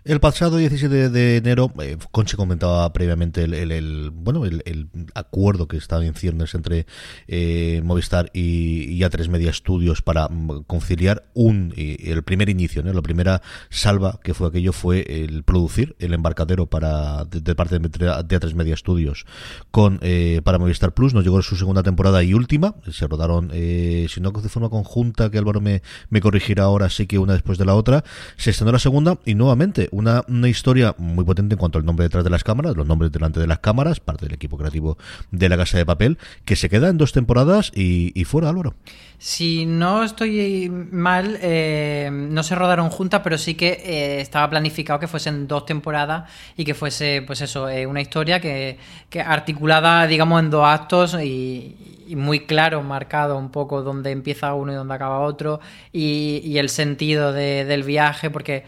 El 0.05 0.19
pasado 0.19 0.57
17 0.57 1.09
de 1.09 1.37
enero, 1.37 1.73
eh, 1.81 1.97
Conchi 2.11 2.37
comentaba 2.37 2.93
previamente 2.93 3.43
el, 3.43 3.55
el, 3.55 4.11
bueno 4.11 4.45
el, 4.45 4.61
el, 4.67 4.87
acuerdo 5.15 5.67
que 5.67 5.77
estaba 5.77 6.05
en 6.05 6.13
ciernes 6.13 6.53
entre 6.53 6.85
eh, 7.27 7.81
Movistar 7.83 8.29
y, 8.31 8.83
y, 8.83 8.99
A3 8.99 9.29
Media 9.29 9.51
Studios 9.51 10.03
para 10.03 10.27
mm, 10.29 10.65
conciliar 10.67 11.25
un 11.33 11.73
el 11.75 12.21
primer 12.21 12.49
inicio, 12.49 12.83
¿no? 12.83 12.93
la 12.93 13.01
primera 13.01 13.41
salva 13.71 14.19
que 14.23 14.35
fue 14.35 14.49
aquello 14.49 14.73
fue 14.73 15.01
el 15.07 15.41
producir 15.41 15.95
el 15.97 16.13
embarcadero 16.13 16.67
para 16.67 17.25
de, 17.25 17.55
parte 17.55 17.79
de, 17.79 17.89
de, 17.89 18.39
A3 18.39 18.53
Media 18.53 18.77
Studios 18.77 19.25
con 19.71 19.97
eh, 20.03 20.39
para 20.43 20.59
Movistar 20.59 20.93
Plus. 20.93 21.15
Nos 21.15 21.23
llegó 21.23 21.41
su 21.41 21.55
segunda 21.55 21.81
temporada 21.81 22.21
y 22.21 22.35
última. 22.35 22.75
Se 22.91 23.07
rodaron, 23.07 23.49
eh, 23.53 24.05
si 24.07 24.21
no 24.21 24.29
de 24.29 24.49
forma 24.49 24.69
conjunta, 24.69 25.31
que 25.31 25.39
Álvaro 25.39 25.61
me, 25.61 25.81
me 26.11 26.21
corregirá 26.21 26.65
ahora, 26.65 26.91
sí 26.91 27.07
que 27.07 27.17
una 27.17 27.33
después 27.33 27.57
de 27.57 27.65
la 27.65 27.73
otra. 27.73 28.03
Se 28.37 28.51
estrenó 28.51 28.71
la 28.71 28.77
segunda 28.77 29.17
y 29.25 29.33
nuevamente 29.33 29.89
una, 29.95 30.23
una, 30.27 30.49
historia 30.49 30.93
muy 30.97 31.23
potente 31.23 31.53
en 31.55 31.59
cuanto 31.59 31.77
al 31.77 31.85
nombre 31.85 32.03
detrás 32.03 32.23
de 32.23 32.29
las 32.29 32.43
cámaras, 32.43 32.75
los 32.75 32.85
nombres 32.85 33.11
delante 33.11 33.39
de 33.39 33.47
las 33.47 33.59
cámaras, 33.59 33.99
parte 33.99 34.25
del 34.25 34.33
equipo 34.33 34.57
creativo 34.57 34.97
de 35.31 35.47
la 35.49 35.57
Casa 35.57 35.77
de 35.77 35.85
Papel, 35.85 36.17
que 36.43 36.55
se 36.55 36.69
queda 36.69 36.89
en 36.89 36.97
dos 36.97 37.13
temporadas 37.13 37.71
y, 37.73 38.11
y 38.19 38.25
fuera, 38.25 38.49
Álvaro. 38.49 38.75
Si 39.17 39.65
no 39.65 40.03
estoy 40.03 40.69
mal, 40.69 41.37
eh, 41.41 42.09
no 42.11 42.43
se 42.43 42.55
rodaron 42.55 42.89
juntas, 42.89 43.21
pero 43.23 43.37
sí 43.37 43.55
que 43.55 43.81
eh, 43.83 44.21
estaba 44.21 44.49
planificado 44.49 44.99
que 44.99 45.07
fuesen 45.07 45.47
dos 45.47 45.65
temporadas 45.65 46.29
y 46.57 46.65
que 46.65 46.73
fuese, 46.73 47.23
pues 47.25 47.41
eso, 47.41 47.69
eh, 47.69 47.85
una 47.85 48.01
historia 48.01 48.39
que, 48.39 48.77
que, 49.09 49.21
articulada, 49.21 50.05
digamos, 50.07 50.41
en 50.41 50.49
dos 50.49 50.65
actos 50.65 51.17
y, 51.21 52.03
y, 52.07 52.15
muy 52.15 52.41
claro, 52.41 52.83
marcado 52.83 53.37
un 53.37 53.49
poco 53.49 53.81
dónde 53.81 54.11
empieza 54.11 54.53
uno 54.53 54.71
y 54.73 54.75
dónde 54.75 54.93
acaba 54.93 55.19
otro 55.19 55.59
y, 55.91 56.41
y 56.43 56.57
el 56.57 56.69
sentido 56.69 57.33
de, 57.33 57.65
del 57.65 57.83
viaje, 57.83 58.29
porque 58.29 58.65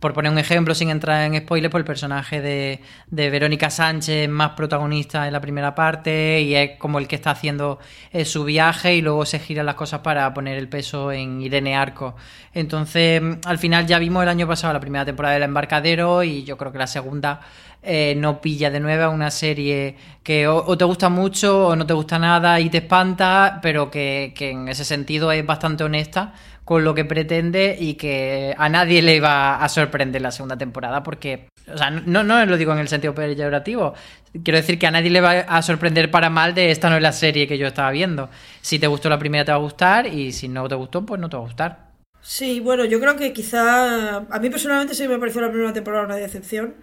por 0.00 0.12
poner 0.12 0.30
un 0.30 0.38
ejemplo, 0.38 0.74
sin 0.74 0.90
entrar 0.90 1.22
en 1.22 1.40
spoilers, 1.40 1.72
pues 1.72 1.80
el 1.80 1.86
personaje 1.86 2.42
de, 2.42 2.80
de, 3.06 3.30
Verónica 3.30 3.70
Sánchez 3.70 4.28
más 4.28 4.50
protagonista 4.50 5.26
en 5.26 5.32
la 5.32 5.40
primera 5.40 5.74
parte 5.74 6.42
y 6.42 6.54
es 6.54 6.72
como 6.78 6.98
el 6.98 7.08
que 7.08 7.16
está 7.16 7.30
haciendo 7.30 7.78
eh, 8.12 8.26
su 8.26 8.44
viaje 8.44 8.96
y 8.96 9.00
luego 9.00 9.24
se 9.24 9.38
giran 9.56 9.66
las 9.66 9.74
cosas 9.74 10.00
para 10.00 10.34
poner 10.34 10.58
el 10.58 10.68
peso 10.68 11.10
en 11.10 11.40
Irene 11.40 11.74
Arco. 11.74 12.14
Entonces, 12.52 13.22
al 13.46 13.58
final 13.58 13.86
ya 13.86 13.98
vimos 13.98 14.22
el 14.22 14.28
año 14.28 14.46
pasado 14.46 14.74
la 14.74 14.80
primera 14.80 15.06
temporada 15.06 15.32
del 15.32 15.44
embarcadero 15.44 16.22
y 16.22 16.44
yo 16.44 16.58
creo 16.58 16.72
que 16.72 16.78
la 16.78 16.86
segunda 16.86 17.40
eh, 17.82 18.14
no 18.18 18.42
pilla 18.42 18.70
de 18.70 18.80
nuevo 18.80 19.10
una 19.10 19.30
serie 19.30 19.96
que 20.22 20.46
o, 20.46 20.76
te 20.76 20.84
gusta 20.84 21.08
mucho 21.08 21.68
o 21.68 21.76
no 21.76 21.86
te 21.86 21.94
gusta 21.94 22.18
nada 22.18 22.60
y 22.60 22.68
te 22.68 22.78
espanta, 22.78 23.60
pero 23.62 23.90
que 23.90 24.34
en 24.38 24.68
ese 24.68 24.84
sentido 24.84 25.32
es 25.32 25.46
bastante 25.46 25.84
honesta 25.84 26.34
con 26.66 26.82
lo 26.82 26.96
que 26.96 27.04
pretende 27.04 27.76
y 27.78 27.94
que 27.94 28.52
a 28.58 28.68
nadie 28.68 29.00
le 29.00 29.20
va 29.20 29.62
a 29.62 29.68
sorprender 29.68 30.20
la 30.20 30.32
segunda 30.32 30.58
temporada 30.58 31.04
porque, 31.04 31.46
o 31.72 31.78
sea, 31.78 31.90
no, 31.90 32.24
no 32.24 32.44
lo 32.44 32.56
digo 32.56 32.72
en 32.72 32.80
el 32.80 32.88
sentido 32.88 33.14
peyorativo, 33.14 33.94
quiero 34.42 34.58
decir 34.58 34.76
que 34.76 34.88
a 34.88 34.90
nadie 34.90 35.08
le 35.10 35.20
va 35.20 35.30
a 35.42 35.62
sorprender 35.62 36.10
para 36.10 36.28
mal 36.28 36.56
de 36.56 36.72
esta 36.72 36.90
no 36.90 36.96
es 36.96 37.02
la 37.02 37.12
serie 37.12 37.46
que 37.46 37.56
yo 37.56 37.68
estaba 37.68 37.92
viendo. 37.92 38.30
Si 38.62 38.80
te 38.80 38.88
gustó 38.88 39.08
la 39.08 39.16
primera 39.16 39.44
te 39.44 39.52
va 39.52 39.58
a 39.58 39.60
gustar 39.60 40.08
y 40.08 40.32
si 40.32 40.48
no 40.48 40.66
te 40.66 40.74
gustó, 40.74 41.06
pues 41.06 41.20
no 41.20 41.28
te 41.28 41.36
va 41.36 41.44
a 41.44 41.46
gustar. 41.46 41.86
Sí, 42.20 42.58
bueno, 42.58 42.84
yo 42.84 42.98
creo 42.98 43.14
que 43.14 43.32
quizá 43.32 44.16
a 44.16 44.38
mí 44.40 44.50
personalmente 44.50 44.96
sí 44.96 45.06
me 45.06 45.20
pareció 45.20 45.42
la 45.42 45.50
primera 45.50 45.72
temporada 45.72 46.04
una 46.04 46.16
decepción 46.16 46.74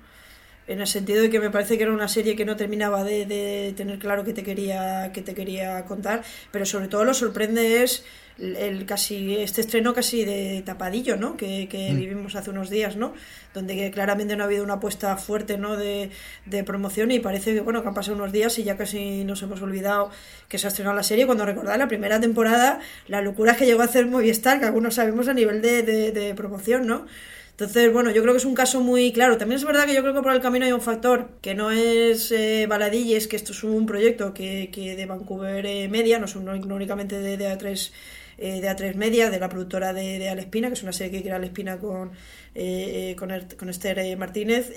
en 0.67 0.81
el 0.81 0.87
sentido 0.87 1.21
de 1.21 1.29
que 1.29 1.39
me 1.39 1.49
parece 1.49 1.77
que 1.77 1.83
era 1.83 1.93
una 1.93 2.07
serie 2.07 2.35
que 2.35 2.45
no 2.45 2.55
terminaba 2.55 3.03
de, 3.03 3.25
de, 3.25 3.73
tener 3.75 3.99
claro 3.99 4.23
que 4.23 4.33
te 4.33 4.43
quería 4.43 5.11
que 5.13 5.21
te 5.21 5.33
quería 5.33 5.85
contar 5.85 6.23
pero 6.51 6.65
sobre 6.65 6.87
todo 6.87 7.03
lo 7.03 7.13
sorprende 7.13 7.83
es 7.83 8.03
el, 8.37 8.55
el 8.55 8.85
casi 8.85 9.35
este 9.37 9.61
estreno 9.61 9.93
casi 9.93 10.25
de 10.25 10.63
tapadillo 10.65 11.17
no 11.17 11.37
que, 11.37 11.67
que 11.69 11.91
mm. 11.91 11.97
vivimos 11.97 12.35
hace 12.35 12.49
unos 12.49 12.69
días 12.69 12.95
no 12.95 13.13
donde 13.53 13.91
claramente 13.91 14.35
no 14.35 14.43
ha 14.43 14.47
habido 14.47 14.63
una 14.63 14.75
apuesta 14.75 15.15
fuerte 15.17 15.57
no 15.57 15.77
de, 15.77 16.09
de, 16.45 16.63
promoción 16.63 17.11
y 17.11 17.19
parece 17.19 17.53
que 17.53 17.61
bueno 17.61 17.81
que 17.81 17.89
han 17.89 17.93
pasado 17.93 18.17
unos 18.17 18.31
días 18.31 18.57
y 18.57 18.63
ya 18.63 18.77
casi 18.77 19.23
nos 19.23 19.41
hemos 19.43 19.61
olvidado 19.61 20.09
que 20.47 20.57
se 20.57 20.67
ha 20.67 20.69
estrenado 20.69 20.95
la 20.95 21.03
serie. 21.03 21.25
Cuando 21.25 21.45
recordar 21.45 21.77
la 21.77 21.87
primera 21.87 22.19
temporada 22.19 22.79
la 23.07 23.21
locura 23.21 23.55
que 23.55 23.65
llegó 23.65 23.81
a 23.81 23.85
hacer 23.85 24.07
Movistar 24.07 24.59
que 24.59 24.65
algunos 24.65 24.95
sabemos 24.95 25.27
a 25.27 25.33
nivel 25.33 25.61
de, 25.61 25.83
de, 25.83 26.11
de 26.11 26.33
promoción 26.33 26.87
no 26.87 27.05
entonces, 27.53 27.93
bueno, 27.93 28.09
yo 28.11 28.21
creo 28.23 28.33
que 28.33 28.39
es 28.39 28.45
un 28.45 28.55
caso 28.55 28.81
muy 28.81 29.11
claro. 29.13 29.37
También 29.37 29.57
es 29.59 29.65
verdad 29.65 29.85
que 29.85 29.93
yo 29.93 30.01
creo 30.01 30.13
que 30.13 30.21
por 30.21 30.33
el 30.33 30.41
camino 30.41 30.65
hay 30.65 30.71
un 30.71 30.81
factor 30.81 31.29
que 31.41 31.53
no 31.53 31.71
es 31.71 32.31
eh, 32.31 32.65
baladí, 32.67 33.13
es 33.13 33.27
que 33.27 33.35
esto 33.35 33.51
es 33.51 33.63
un 33.63 33.85
proyecto 33.85 34.33
que, 34.33 34.69
que 34.71 34.95
de 34.95 35.05
Vancouver 35.05 35.65
eh, 35.65 35.87
Media, 35.87 36.17
no, 36.19 36.27
son, 36.27 36.45
no, 36.45 36.55
no 36.55 36.75
únicamente 36.75 37.19
de, 37.19 37.37
de 37.37 37.47
A3 37.47 37.91
eh, 38.37 38.61
de 38.61 38.69
A3 38.69 38.95
Media, 38.95 39.29
de 39.29 39.39
la 39.39 39.49
productora 39.49 39.93
de, 39.93 40.19
de 40.19 40.29
Alespina, 40.29 40.67
que 40.67 40.73
es 40.73 40.83
una 40.83 40.91
serie 40.91 41.11
que 41.11 41.23
crea 41.23 41.35
Alespina 41.35 41.77
con, 41.77 42.11
eh, 42.55 43.15
con, 43.17 43.31
er, 43.31 43.55
con 43.55 43.69
Esther 43.69 43.99
eh, 43.99 44.15
Martínez. 44.15 44.71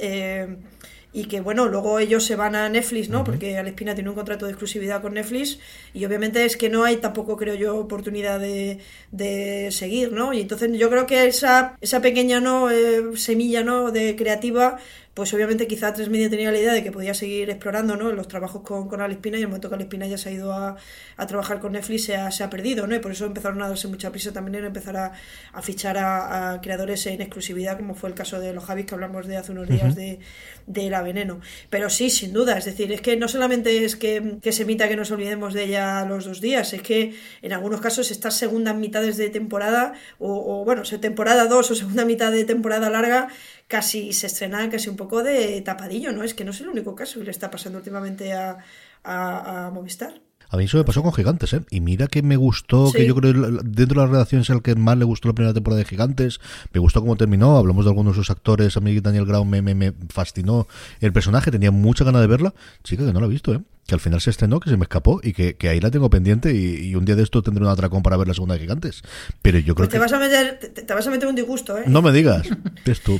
Y 1.17 1.25
que 1.29 1.41
bueno, 1.41 1.65
luego 1.67 1.99
ellos 1.99 2.25
se 2.25 2.37
van 2.37 2.55
a 2.55 2.69
Netflix, 2.69 3.09
¿no? 3.09 3.21
Uh 3.21 3.23
-huh. 3.23 3.25
Porque 3.25 3.57
Alespina 3.57 3.95
tiene 3.95 4.11
un 4.11 4.17
contrato 4.17 4.45
de 4.45 4.53
exclusividad 4.53 5.01
con 5.01 5.15
Netflix 5.15 5.59
y 5.95 6.05
obviamente 6.05 6.45
es 6.45 6.59
que 6.59 6.69
no 6.69 6.85
hay 6.85 6.97
tampoco, 6.99 7.39
creo 7.39 7.55
yo, 7.55 7.75
oportunidad 7.79 8.39
de, 8.39 8.81
de 9.13 9.71
seguir, 9.71 10.13
¿no? 10.13 10.35
Y 10.35 10.41
entonces 10.43 10.71
yo 10.79 10.91
creo 10.91 11.07
que 11.07 11.27
esa, 11.27 11.75
esa 11.81 12.03
pequeña 12.03 12.39
¿no? 12.41 12.71
Eh, 12.71 13.17
semilla 13.17 13.63
¿no? 13.65 13.91
de 13.93 14.15
creativa 14.15 14.77
pues 15.17 15.33
obviamente 15.33 15.67
quizá 15.67 15.95
Tres 15.95 16.11
Media 16.11 16.29
tenía 16.29 16.53
la 16.53 16.59
idea 16.59 16.75
de 16.75 16.85
que 16.85 16.93
podía 16.93 17.15
seguir 17.15 17.49
explorando 17.49 17.97
¿no? 17.97 18.13
los 18.13 18.29
trabajos 18.29 18.61
con, 18.61 18.87
con 18.87 19.01
Alespina 19.01 19.39
y 19.39 19.41
el 19.41 19.49
momento 19.49 19.71
que 19.71 19.75
Alespina 19.75 20.07
ya 20.07 20.19
se 20.19 20.29
ha 20.29 20.33
ido 20.33 20.53
a, 20.53 20.77
a 21.17 21.27
trabajar 21.27 21.59
con 21.59 21.73
Netflix 21.73 22.05
se 22.05 22.17
ha, 22.17 22.31
se 22.31 22.45
ha, 22.45 22.51
perdido, 22.51 22.87
¿no? 22.87 22.95
Y 22.95 22.99
por 22.99 23.13
eso 23.13 23.25
empezaron 23.25 23.63
a 23.63 23.69
darse 23.69 23.89
mucha 23.89 24.11
prisa 24.11 24.35
también 24.35 24.57
en 24.57 24.67
empezar 24.67 24.95
a, 24.99 25.13
a 25.55 25.63
fichar 25.63 25.97
a, 25.97 26.53
a, 26.53 26.61
creadores 26.61 27.07
en 27.07 27.23
exclusividad, 27.23 27.79
como 27.79 27.95
fue 27.95 28.11
el 28.11 28.15
caso 28.15 28.39
de 28.41 28.53
los 28.53 28.63
Javis 28.65 28.85
que 28.85 28.95
hablamos 28.95 29.27
de 29.27 29.39
hace 29.39 29.53
unos 29.53 29.67
días 29.69 29.85
uh 29.85 29.87
-huh. 29.87 29.95
de, 29.95 30.19
de, 30.67 30.91
La 30.91 31.01
Veneno. 31.01 31.41
Pero 31.71 31.89
sí, 31.89 32.11
sin 32.11 32.35
duda, 32.35 32.59
es 32.59 32.67
decir, 32.67 32.93
es 32.93 33.01
que 33.01 33.17
no 33.17 33.27
solamente 33.29 33.87
es 33.87 33.97
que, 33.97 34.37
que 34.43 34.53
se 34.53 34.65
emita 34.65 34.87
que 34.87 34.97
nos 34.97 35.11
olvidemos 35.13 35.55
de 35.55 35.65
ella 35.65 36.05
los 36.05 36.27
dos 36.27 36.43
días, 36.43 36.75
es 36.75 36.83
que 36.83 37.15
en 37.41 37.55
algunos 37.55 37.81
casos 37.81 38.11
estas 38.11 38.37
segundas 38.37 38.77
mitades 38.77 39.17
de 39.17 39.31
temporada, 39.31 39.95
o, 40.19 40.61
o 40.61 40.65
bueno, 40.67 40.83
temporada 41.01 41.47
dos 41.47 41.71
o 41.71 41.75
segunda 41.75 42.05
mitad 42.05 42.33
de 42.33 42.45
temporada 42.45 42.91
larga, 42.91 43.29
casi 43.69 44.13
se 44.13 44.27
estrena 44.27 44.69
casi 44.71 44.89
un 44.89 44.97
poco 44.97 45.23
de 45.23 45.61
tapadillo, 45.63 46.13
¿no? 46.13 46.23
Es 46.23 46.35
que 46.35 46.45
no 46.45 46.51
es 46.51 46.61
el 46.61 46.69
único 46.69 46.95
caso 46.95 47.19
que 47.19 47.25
le 47.25 47.31
está 47.31 47.51
pasando 47.51 47.79
últimamente 47.79 48.33
a, 48.33 48.59
a, 49.03 49.67
a 49.67 49.71
Movistar. 49.71 50.21
A 50.49 50.57
mí 50.57 50.65
eso 50.65 50.79
me 50.79 50.85
pasó 50.85 51.03
con 51.03 51.13
Gigantes, 51.13 51.53
¿eh? 51.55 51.61
Y 51.71 51.81
mira 51.81 52.07
que 52.07 52.23
me 52.23 52.37
gustó, 52.37 52.87
sí. 52.87 52.99
que 52.99 53.07
yo 53.07 53.17
creo 53.17 53.33
dentro 53.33 54.01
de 54.01 54.07
la 54.07 54.13
redacción 54.13 54.43
es 54.43 54.51
el 54.51 54.63
que 54.63 54.77
más 54.77 54.97
le 54.97 55.05
gustó 55.05 55.27
la 55.27 55.35
primera 55.35 55.53
temporada 55.53 55.81
de 55.81 55.85
Gigantes. 55.85 56.41
Me 56.73 56.79
gustó 56.79 57.01
cómo 57.01 57.17
terminó, 57.17 57.57
hablamos 57.57 57.85
de 57.85 57.91
algunos 57.91 58.15
de 58.15 58.21
sus 58.21 58.31
actores. 58.31 58.77
A 58.77 58.81
mí 58.81 59.01
Daniel 59.01 59.27
Grau 59.27 59.45
me, 59.45 59.61
me, 59.61 59.75
me 59.75 59.93
fascinó 60.09 60.69
el 61.01 61.13
personaje, 61.13 61.51
tenía 61.51 61.73
mucha 61.73 62.05
ganas 62.05 62.21
de 62.21 62.29
verla. 62.29 62.55
Chica, 62.85 63.05
que 63.05 63.13
no 63.13 63.19
la 63.21 63.27
he 63.27 63.31
visto, 63.31 63.53
¿eh? 63.55 63.61
Que 63.87 63.95
al 63.95 64.01
final 64.01 64.21
se 64.21 64.31
estrenó, 64.31 64.59
que 64.61 64.69
se 64.69 64.77
me 64.77 64.83
escapó 64.83 65.21
y 65.23 65.33
que, 65.33 65.57
ahí 65.69 65.81
la 65.81 65.91
tengo 65.91 66.11
pendiente 66.11 66.53
y, 66.53 66.95
un 66.95 67.05
día 67.05 67.15
de 67.15 67.23
esto 67.23 67.43
tendré 67.43 67.65
un 67.65 67.71
atracón 67.71 68.03
para 68.03 68.17
ver 68.17 68.27
la 68.27 68.35
segunda 68.35 68.55
de 68.55 68.61
Gigantes. 68.61 69.03
Pero 69.43 69.59
yo 69.59 69.75
creo 69.75 69.89
pues 69.89 69.91
te 69.91 69.99
Vas 69.99 70.13
a 70.13 70.19
meter, 70.19 70.59
te, 70.59 70.95
vas 70.95 71.07
a 71.07 71.11
meter 71.11 71.29
un 71.29 71.35
disgusto, 71.35 71.79
¿eh? 71.79 71.85
No 71.87 72.03
me 72.03 72.13
digas. 72.13 72.49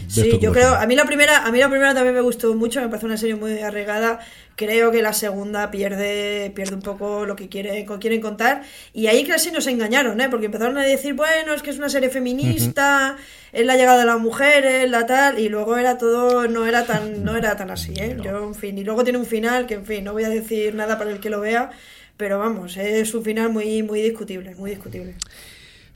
sí, 0.09 0.39
yo 0.41 0.53
creo... 0.53 0.75
A 0.75 0.87
mí, 0.87 0.97
la 0.97 1.05
primera, 1.05 1.47
a 1.47 1.53
mí 1.53 1.59
la 1.59 1.69
primera 1.69 1.95
también 1.95 2.15
me 2.15 2.21
gustó 2.21 2.55
mucho, 2.55 2.81
me 2.81 2.89
parece 2.89 3.07
una 3.07 3.17
serie 3.17 3.37
muy 3.37 3.59
arregada 3.59 4.21
creo 4.57 4.91
que 4.91 5.03
la 5.03 5.13
segunda 5.13 5.71
pierde 5.71 6.51
pierde 6.55 6.75
un 6.75 6.83
poco 6.83 7.27
lo 7.27 7.37
que 7.37 7.49
quiere, 7.49 7.87
quieren 8.01 8.21
contar 8.21 8.63
y 8.93 9.07
ahí 9.07 9.25
casi 9.25 9.53
nos 9.53 9.67
engañaron 9.67 10.21
¿eh? 10.21 10.29
porque 10.31 10.47
empezaron 10.47 10.79
a 10.79 10.83
decir 10.83 11.15
bueno 11.15 11.53
es 11.53 11.63
que 11.63 11.71
es 11.71 11.79
una 11.79 11.91
serie 11.91 12.09
feminista 12.09 13.17
es 13.57 13.67
la 13.67 13.77
llegada 13.77 14.01
de 14.01 14.07
las 14.07 14.21
mujeres 14.21 14.91
la 14.91 15.07
tal 15.07 15.39
y 15.39 15.49
luego 15.49 15.77
era 15.77 15.99
todo 15.99 16.47
no 16.47 16.67
era 16.67 16.85
tan 16.85 17.25
no 17.25 17.37
era 17.37 17.57
tan 17.57 17.71
así 17.71 17.95
¿eh? 17.97 18.17
yo 18.23 18.45
en 18.45 18.55
fin 18.55 18.77
y 18.79 18.85
luego 18.85 19.03
tiene 19.03 19.19
un 19.19 19.27
final 19.27 19.67
que 19.67 19.75
en 19.75 19.87
fin 19.87 20.05
no 20.05 20.13
voy 20.13 20.25
a 20.25 20.29
decir 20.29 20.75
nada 20.75 20.99
para 20.99 21.11
el 21.11 21.21
que 21.21 21.31
lo 21.31 21.41
vea 21.41 21.71
pero 22.17 22.39
vamos 22.39 22.77
es 22.77 23.15
un 23.15 23.25
final 23.25 23.51
muy 23.51 23.83
muy 23.83 24.03
discutible 24.03 24.55
muy 24.55 24.71
discutible 24.71 25.15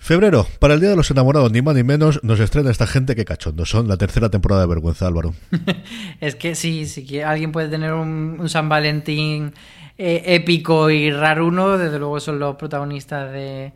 Febrero, 0.02 0.46
para 0.58 0.72
el 0.72 0.80
Día 0.80 0.88
de 0.88 0.96
los 0.96 1.10
Enamorados, 1.10 1.52
ni 1.52 1.60
más 1.60 1.74
ni 1.74 1.82
menos, 1.82 2.24
nos 2.24 2.40
estrena 2.40 2.70
esta 2.70 2.86
gente 2.86 3.14
que 3.14 3.26
cachondo. 3.26 3.66
Son 3.66 3.86
la 3.86 3.98
tercera 3.98 4.30
temporada 4.30 4.62
de 4.62 4.68
Vergüenza, 4.68 5.06
Álvaro. 5.06 5.34
es 6.22 6.36
que 6.36 6.54
sí, 6.54 6.86
si 6.86 7.20
alguien 7.20 7.52
puede 7.52 7.68
tener 7.68 7.92
un, 7.92 8.48
San 8.48 8.70
Valentín 8.70 9.52
eh, 9.98 10.22
épico 10.24 10.88
y 10.88 11.10
raruno, 11.10 11.76
desde 11.76 11.98
luego 11.98 12.18
son 12.18 12.38
los 12.38 12.56
protagonistas 12.56 13.30
de, 13.30 13.72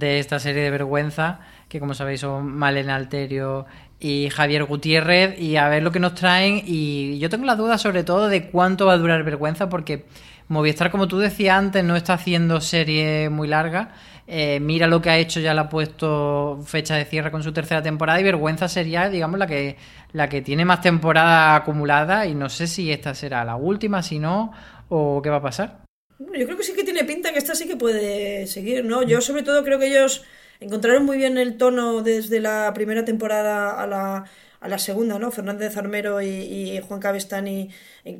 esta 0.00 0.38
serie 0.38 0.62
de 0.62 0.70
Vergüenza, 0.70 1.40
que 1.74 1.80
como 1.80 1.94
sabéis 1.94 2.20
son 2.20 2.54
Malena 2.54 2.94
Alterio 2.94 3.66
y 3.98 4.30
Javier 4.30 4.62
Gutiérrez, 4.62 5.36
y 5.40 5.56
a 5.56 5.68
ver 5.68 5.82
lo 5.82 5.90
que 5.90 5.98
nos 5.98 6.14
traen. 6.14 6.62
Y 6.64 7.18
yo 7.18 7.28
tengo 7.28 7.44
la 7.46 7.56
duda 7.56 7.78
sobre 7.78 8.04
todo 8.04 8.28
de 8.28 8.48
cuánto 8.48 8.86
va 8.86 8.92
a 8.92 8.98
durar 8.98 9.24
Vergüenza, 9.24 9.68
porque 9.68 10.04
Movistar, 10.46 10.92
como 10.92 11.08
tú 11.08 11.18
decías 11.18 11.58
antes, 11.58 11.82
no 11.82 11.96
está 11.96 12.14
haciendo 12.14 12.60
serie 12.60 13.28
muy 13.28 13.48
larga 13.48 13.90
eh, 14.26 14.58
mira 14.58 14.86
lo 14.86 15.02
que 15.02 15.10
ha 15.10 15.18
hecho, 15.18 15.40
ya 15.40 15.52
le 15.52 15.60
ha 15.60 15.68
puesto 15.68 16.60
fecha 16.64 16.96
de 16.96 17.04
cierre 17.04 17.30
con 17.30 17.42
su 17.42 17.52
tercera 17.52 17.82
temporada 17.82 18.20
y 18.20 18.24
vergüenza 18.24 18.68
sería, 18.68 19.10
digamos, 19.10 19.38
la 19.38 19.46
que, 19.46 19.76
la 20.12 20.28
que 20.28 20.40
tiene 20.40 20.64
más 20.64 20.80
temporada 20.80 21.56
acumulada 21.56 22.24
y 22.26 22.34
no 22.34 22.48
sé 22.48 22.66
si 22.66 22.90
esta 22.90 23.14
será 23.14 23.44
la 23.44 23.56
última, 23.56 24.02
si 24.02 24.18
no, 24.18 24.52
o 24.88 25.20
qué 25.20 25.28
va 25.28 25.36
a 25.36 25.42
pasar. 25.42 25.84
Yo 26.18 26.46
creo 26.46 26.56
que 26.56 26.62
sí 26.62 26.74
que 26.74 26.84
tiene 26.84 27.04
pinta 27.04 27.32
que 27.32 27.38
esta 27.38 27.54
sí 27.54 27.66
que 27.66 27.76
puede 27.76 28.46
seguir, 28.46 28.84
¿no? 28.84 29.02
Yo 29.02 29.20
sobre 29.20 29.42
todo 29.42 29.62
creo 29.62 29.78
que 29.78 29.88
ellos 29.88 30.24
encontraron 30.60 31.04
muy 31.04 31.16
bien 31.16 31.38
el 31.38 31.56
tono 31.56 32.02
desde 32.02 32.40
la 32.40 32.72
primera 32.74 33.04
temporada 33.04 33.80
a 33.80 33.86
la, 33.86 34.24
a 34.60 34.68
la 34.68 34.78
segunda, 34.78 35.18
¿no? 35.18 35.30
Fernández 35.30 35.76
Armero 35.76 36.22
y, 36.22 36.80
Juan 36.86 37.00
Cabestani. 37.00 37.70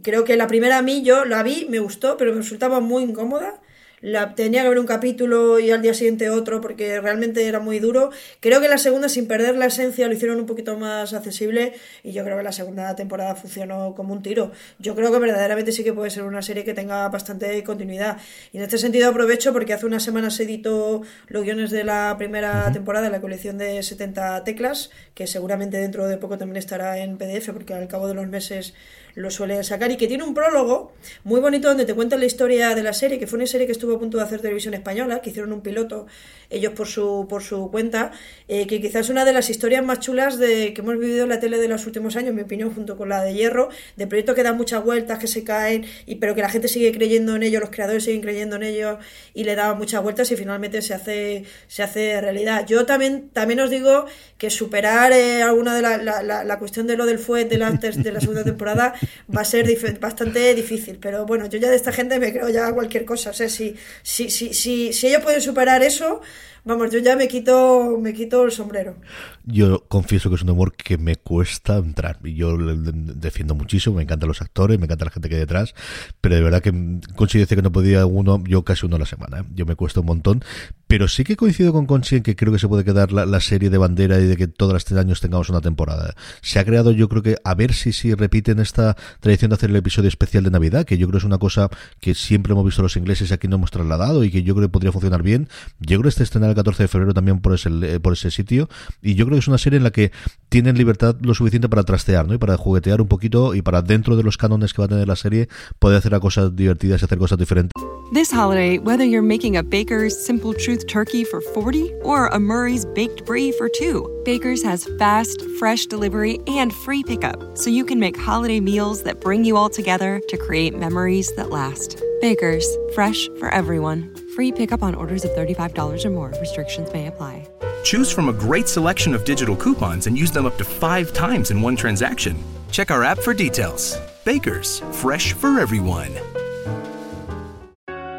Creo 0.03 0.25
que 0.25 0.37
la 0.37 0.47
primera 0.47 0.79
a 0.79 0.83
mí 0.83 1.03
yo 1.03 1.25
la 1.25 1.42
vi, 1.42 1.66
me 1.70 1.79
gustó, 1.79 2.16
pero 2.16 2.33
me 2.33 2.38
resultaba 2.38 2.81
muy 2.81 3.03
incómoda 3.03 3.61
la, 4.05 4.35
tenía 4.35 4.61
que 4.61 4.67
haber 4.67 4.79
un 4.79 4.87
capítulo 4.87 5.59
y 5.59 5.71
al 5.71 5.81
día 5.81 5.95
siguiente 5.95 6.29
otro 6.29 6.61
porque 6.61 7.01
realmente 7.01 7.49
era 7.49 7.59
muy 7.59 7.79
duro. 7.79 8.11
Creo 8.40 8.61
que 8.61 8.69
la 8.69 8.77
segunda, 8.77 9.09
sin 9.09 9.27
perder 9.27 9.57
la 9.57 9.64
esencia, 9.64 10.07
lo 10.07 10.12
hicieron 10.12 10.38
un 10.38 10.45
poquito 10.45 10.77
más 10.77 11.14
accesible 11.14 11.73
y 12.03 12.12
yo 12.12 12.23
creo 12.23 12.37
que 12.37 12.43
la 12.43 12.53
segunda 12.53 12.95
temporada 12.97 13.35
funcionó 13.35 13.95
como 13.95 14.12
un 14.12 14.23
tiro. 14.23 14.53
Yo 14.79 14.95
creo 14.95 15.11
que 15.11 15.19
verdaderamente 15.19 15.73
sí 15.73 15.85
que 15.85 15.95
puede 15.95 16.11
ser 16.11 16.25
una 16.25 16.43
serie 16.43 16.64
que 16.64 16.75
tenga 16.75 17.09
bastante 17.09 17.64
continuidad. 17.64 18.19
Y 18.53 18.59
en 18.59 18.64
este 18.64 18.77
sentido 18.77 19.09
aprovecho 19.09 19.55
porque 19.55 19.73
hace 19.73 19.87
unas 19.87 20.03
semanas 20.03 20.38
editó 20.38 21.01
los 21.29 21.43
guiones 21.43 21.71
de 21.71 21.85
la 21.85 22.14
primera 22.19 22.71
temporada, 22.73 23.09
la 23.09 23.23
colección 23.23 23.57
de 23.57 23.83
70 23.83 24.45
teclas, 24.45 24.90
que 25.14 25.27
seguramente 25.27 25.79
dentro 25.79 26.07
de 26.07 26.19
poco 26.19 26.37
también 26.37 26.59
estará 26.59 26.99
en 26.99 27.17
PDF 27.17 27.53
porque 27.55 27.73
al 27.73 27.88
cabo 27.88 28.07
de 28.07 28.12
los 28.12 28.29
meses 28.29 28.75
lo 29.14 29.31
suele 29.31 29.62
sacar 29.62 29.90
y 29.92 29.96
que 29.96 30.09
tiene 30.09 30.24
un 30.24 30.35
prólogo 30.35 30.92
muy 31.22 31.40
bonito 31.40 31.68
donde 31.68 31.85
te 31.85 31.94
cuenta 31.94 32.16
la 32.16 32.24
historia 32.24 32.74
de 32.74 32.83
la 32.83 32.92
serie, 32.92 33.18
que 33.18 33.27
fue 33.27 33.38
una 33.38 33.46
serie 33.46 33.66
que 33.66 33.72
estuvo 33.72 33.94
a 33.94 33.98
punto 33.98 34.18
de 34.18 34.24
hacer 34.24 34.40
televisión 34.40 34.74
española, 34.74 35.20
que 35.20 35.31
hicieron 35.31 35.53
un 35.53 35.61
piloto 35.61 36.07
ellos 36.50 36.72
por 36.72 36.87
su, 36.87 37.27
por 37.29 37.42
su 37.42 37.70
cuenta, 37.70 38.12
eh, 38.48 38.66
que 38.66 38.81
quizás 38.81 39.07
es 39.07 39.11
una 39.11 39.24
de 39.24 39.33
las 39.33 39.50
historias 39.50 39.85
más 39.85 40.00
chulas 40.00 40.38
de, 40.38 40.72
que 40.74 40.81
hemos 40.81 40.98
vivido 40.98 41.24
en 41.24 41.29
la 41.31 41.40
tele 41.40 41.59
de 41.59 41.68
los 41.68 41.87
últimos 41.87 42.16
años, 42.16 42.31
en 42.31 42.37
mi 42.37 42.42
opinión, 42.42 42.74
junto 42.74 42.96
con 42.96 43.09
la 43.09 43.22
de 43.22 43.35
Hierro, 43.35 43.68
de 43.96 44.07
proyectos 44.07 44.35
que 44.35 44.42
dan 44.42 44.57
muchas 44.57 44.85
vueltas, 44.85 45.18
que 45.18 45.27
se 45.27 45.44
caen, 45.44 45.85
y, 46.07 46.16
pero 46.16 46.35
que 46.35 46.42
la 46.42 46.48
gente 46.48 46.68
sigue 46.68 46.92
creyendo 46.92 47.37
en 47.37 47.42
ellos, 47.42 47.61
los 47.61 47.70
creadores 47.70 48.05
siguen 48.05 48.20
creyendo 48.20 48.57
en 48.57 48.64
ellos 48.64 48.98
y 49.33 49.44
le 49.44 49.55
daban 49.55 49.79
muchas 49.79 50.03
vueltas 50.03 50.31
y 50.31 50.37
finalmente 50.37 50.83
se 50.83 50.94
hace, 50.94 51.44
se 51.66 51.83
hace 51.83 52.20
realidad. 52.20 52.66
Yo 52.66 52.87
también, 52.87 53.31
también 53.31 53.61
os 53.61 53.70
digo 53.70 54.07
que 54.38 54.50
superar 54.50 55.12
eh, 55.12 55.42
alguna 55.42 55.74
de 55.74 55.83
la, 55.83 55.98
la, 55.98 56.44
la, 56.44 56.59
cuestión 56.59 56.87
de 56.87 56.96
lo 56.96 57.07
del 57.07 57.18
fue 57.18 57.44
de 57.44 57.59
la, 57.59 57.70
de 57.70 58.12
la 58.12 58.20
segunda 58.20 58.44
temporada 58.44 58.94
va 59.35 59.43
a 59.43 59.45
ser 59.45 59.67
bastante 60.01 60.55
difícil, 60.55 60.99
pero 61.01 61.27
bueno, 61.27 61.47
yo 61.47 61.59
ya 61.59 61.71
de 61.71 61.77
esta 61.77 61.93
gente 61.93 62.19
me 62.19 62.33
creo 62.33 62.49
ya 62.49 62.73
cualquier 62.73 63.05
cosa, 63.05 63.31
o 63.31 63.33
sea, 63.33 63.49
si, 63.49 63.77
si, 64.03 64.31
si, 64.31 64.55
si, 64.55 64.93
si 64.93 65.07
ellos 65.07 65.23
pueden 65.23 65.40
superar 65.40 65.83
eso, 65.83 66.21
Vamos, 66.66 66.90
yo 66.90 66.98
ya 66.98 67.14
me 67.14 67.29
quito, 67.29 67.98
me 68.00 68.14
quito 68.14 68.42
el 68.42 68.50
sombrero. 68.50 68.96
Yo 69.44 69.85
confieso 69.87 70.31
que 70.31 70.37
es 70.37 70.42
un 70.42 70.48
humor 70.48 70.74
que 70.74 70.96
me 70.96 71.16
cuesta 71.16 71.77
entrar. 71.77 72.18
Yo 72.22 72.57
defiendo 72.57 73.55
muchísimo, 73.55 73.96
me 73.96 74.05
encantan 74.05 74.29
los 74.29 74.40
actores, 74.40 74.79
me 74.79 74.87
encanta 74.87 75.05
la 75.05 75.11
gente 75.11 75.29
que 75.29 75.35
hay 75.35 75.42
detrás, 75.42 75.74
pero 76.22 76.37
de 76.37 76.40
verdad 76.40 76.62
que 76.62 76.72
Conchi 77.16 77.38
dice 77.38 77.55
que 77.55 77.61
no 77.61 77.70
podía 77.70 78.07
uno, 78.07 78.42
yo 78.46 78.64
casi 78.64 78.87
uno 78.87 78.96
a 78.96 78.98
la 78.98 79.05
semana. 79.05 79.40
¿eh? 79.40 79.44
Yo 79.55 79.66
me 79.66 79.77
cuesta 79.77 80.00
un 80.00 80.07
montón. 80.07 80.42
Pero 80.87 81.09
sí 81.09 81.24
que 81.24 81.37
coincido 81.37 81.72
con 81.72 81.87
Conchi 81.87 82.16
en 82.16 82.22
que 82.22 82.37
creo 82.37 82.53
que 82.53 82.59
se 82.59 82.68
puede 82.68 82.85
quedar 82.85 83.12
la, 83.12 83.40
serie 83.40 83.68
de 83.68 83.79
bandera 83.79 84.20
y 84.20 84.27
de 84.27 84.37
que 84.37 84.46
todos 84.46 84.72
los 84.72 84.85
tres 84.85 84.98
años 84.98 85.20
tengamos 85.20 85.50
una 85.50 85.61
temporada. 85.61 86.14
Se 86.40 86.59
ha 86.59 86.64
creado, 86.64 86.92
yo 86.92 87.09
creo 87.09 87.22
que, 87.22 87.37
a 87.42 87.55
ver 87.55 87.74
si, 87.74 87.92
si 87.92 88.14
repiten 88.14 88.59
esta 88.59 88.96
tradición 89.20 89.50
de 89.50 89.57
hacer 89.57 89.70
el 89.70 89.77
episodio 89.77 90.09
especial 90.09 90.44
de 90.44 90.50
Navidad, 90.50 90.85
que 90.85 90.96
yo 90.96 91.09
creo 91.09 91.18
es 91.18 91.24
una 91.24 91.38
cosa 91.38 91.68
que 92.00 92.14
siempre 92.14 92.53
hemos 92.53 92.64
visto 92.64 92.81
los 92.81 92.96
ingleses 92.96 93.31
y 93.31 93.35
aquí 93.35 93.48
no 93.48 93.57
hemos 93.57 93.70
trasladado 93.70 94.24
y 94.24 94.31
que 94.31 94.42
yo 94.42 94.55
creo 94.55 94.68
que 94.68 94.72
podría 94.72 94.92
funcionar 94.92 95.22
bien. 95.22 95.48
Yo 95.81 95.98
creo 95.98 96.03
que 96.03 96.09
este 96.11 96.22
estrenar 96.22 96.54
el 96.55 96.57
14 96.57 96.85
de 96.85 96.88
febrero 96.88 97.14
también 97.14 97.40
por 97.40 97.55
ese, 97.55 97.69
eh, 97.83 98.01
por 98.01 98.12
ese 98.12 98.31
sitio. 98.31 98.69
Y 99.03 99.14
yo 99.14 99.27
creo 99.27 99.37
que 99.37 99.40
es 99.40 99.49
una 99.49 99.59
serie 99.59 99.77
en 99.77 99.85
la 99.85 99.90
que 99.90 100.12
tienen 100.49 100.79
libertad 100.79 101.17
lo 101.21 101.35
suficiente 101.35 101.69
para 101.69 101.83
trastear, 101.83 102.27
¿no? 102.27 102.35
Y 102.35 102.38
para 102.38 102.57
juguetear 102.57 103.01
un 103.01 103.09
poquito 103.09 103.55
y 103.55 103.62
para 103.62 103.83
dentro 103.83 104.17
de 104.17 104.23
los 104.23 104.37
cánones 104.37 104.73
que 104.73 104.83
va 104.83 104.87
a 104.87 104.88
tener 104.88 105.09
la 105.09 105.17
serie 105.17 105.49
poder 105.79 105.99
hacer 105.99 106.19
cosas 106.21 106.55
divertidas 106.55 107.03
y 107.03 107.05
hacer 107.05 107.19
cosas 107.19 107.38
diferentes. 107.38 107.73
This 108.12 108.31
holiday, 108.31 108.79
whether 108.79 109.05
you're 109.05 109.23
making 109.23 109.57
a 109.57 109.62
Baker's 109.62 110.14
Simple 110.14 110.53
Truth 110.53 110.87
turkey 110.87 111.25
for 111.25 111.40
40 111.40 111.93
or 112.03 112.29
a 112.29 112.38
Murray's 112.38 112.85
baked 112.85 113.25
brie 113.25 113.51
for 113.51 113.69
2, 113.69 114.23
Baker's 114.25 114.62
has 114.62 114.88
fast, 114.99 115.43
fresh 115.59 115.87
delivery 115.87 116.38
and 116.47 116.73
free 116.73 117.03
pickup 117.03 117.59
so 117.59 117.71
you 117.71 117.85
can 117.85 117.99
make 117.99 118.17
holiday 118.17 118.61
meals 118.61 119.03
that 119.03 119.21
bring 119.21 119.45
you 119.45 119.57
all 119.57 119.71
together 119.71 120.21
to 120.29 120.37
create 120.37 120.79
memories 120.79 121.35
that 121.35 121.51
last. 121.51 122.01
Baker's, 122.21 122.67
fresh 122.95 123.29
for 123.40 123.53
everyone. 123.53 124.24
Free 124.35 124.51
pickup 124.51 124.83
on 124.83 124.94
orders 124.94 125.25
of 125.25 125.31
$35 125.33 126.05
or 126.05 126.11
more. 126.11 126.33
Restrictions 126.40 126.92
may 126.92 127.07
apply. 127.07 127.47
Choose 127.85 128.11
from 128.11 128.29
a 128.29 128.33
great 128.33 128.68
selection 128.68 129.14
of 129.14 129.25
digital 129.25 129.55
coupons 129.55 130.07
and 130.07 130.18
use 130.18 130.33
them 130.33 130.47
up 130.47 130.59
to 130.59 130.64
five 130.64 131.12
times 131.12 131.51
in 131.51 131.62
one 131.62 131.77
transaction. 131.77 132.37
Check 132.70 132.90
our 132.90 133.05
app 133.05 133.18
for 133.18 133.33
details. 133.35 133.97
Baker's, 134.25 134.81
fresh 134.90 135.35
for 135.35 135.61
everyone. 135.61 136.11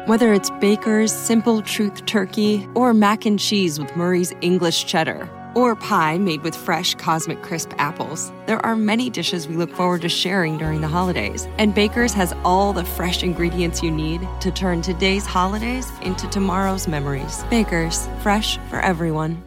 Whether 0.06 0.32
it's 0.32 0.50
Baker's 0.60 1.12
Simple 1.12 1.62
Truth 1.62 2.06
Turkey 2.06 2.66
or 2.74 2.94
mac 2.94 3.26
and 3.26 3.38
cheese 3.38 3.78
with 3.78 3.94
Murray's 3.96 4.32
English 4.40 4.86
Cheddar 4.86 5.28
or 5.56 5.74
pie 5.74 6.18
made 6.18 6.42
with 6.42 6.54
fresh 6.54 6.94
Cosmic 6.94 7.42
Crisp 7.42 7.72
apples. 7.78 8.30
There 8.46 8.64
are 8.64 8.76
many 8.76 9.10
dishes 9.10 9.48
we 9.48 9.56
look 9.56 9.72
forward 9.72 10.02
to 10.02 10.08
sharing 10.08 10.58
during 10.58 10.82
the 10.82 10.86
holidays, 10.86 11.48
and 11.58 11.74
Baker's 11.74 12.12
has 12.12 12.32
all 12.44 12.72
the 12.72 12.84
fresh 12.84 13.24
ingredients 13.24 13.82
you 13.82 13.90
need 13.90 14.20
to 14.42 14.52
turn 14.52 14.82
today's 14.82 15.26
holidays 15.26 15.90
into 16.02 16.28
tomorrow's 16.28 16.86
memories. 16.86 17.42
Baker's, 17.50 18.06
fresh 18.20 18.58
for 18.68 18.80
everyone. 18.80 19.42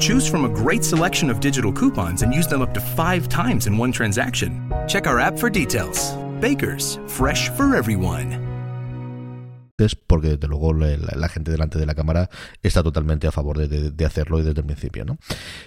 Choose 0.00 0.28
from 0.28 0.44
a 0.44 0.48
great 0.48 0.84
selection 0.84 1.28
of 1.28 1.40
digital 1.40 1.72
coupons 1.72 2.22
and 2.22 2.32
use 2.32 2.46
them 2.46 2.62
up 2.62 2.72
to 2.74 2.80
five 2.80 3.28
times 3.28 3.66
in 3.66 3.76
one 3.76 3.92
transaction. 3.92 4.72
Check 4.86 5.06
our 5.06 5.18
app 5.18 5.38
for 5.38 5.50
details. 5.50 6.14
Baker's, 6.40 6.98
fresh 7.08 7.50
for 7.50 7.74
everyone. 7.74 8.47
Porque 10.06 10.30
desde 10.30 10.48
luego 10.48 10.74
la, 10.74 11.28
gente 11.28 11.50
delante 11.52 11.78
de 11.78 11.86
la 11.86 11.94
cámara 11.94 12.30
está 12.62 12.82
totalmente 12.82 13.28
a 13.28 13.32
favor 13.32 13.58
de, 13.58 14.04
hacerlo 14.04 14.38
desde 14.38 14.50
el 14.50 14.64
principio. 14.64 15.04
¿no? 15.04 15.18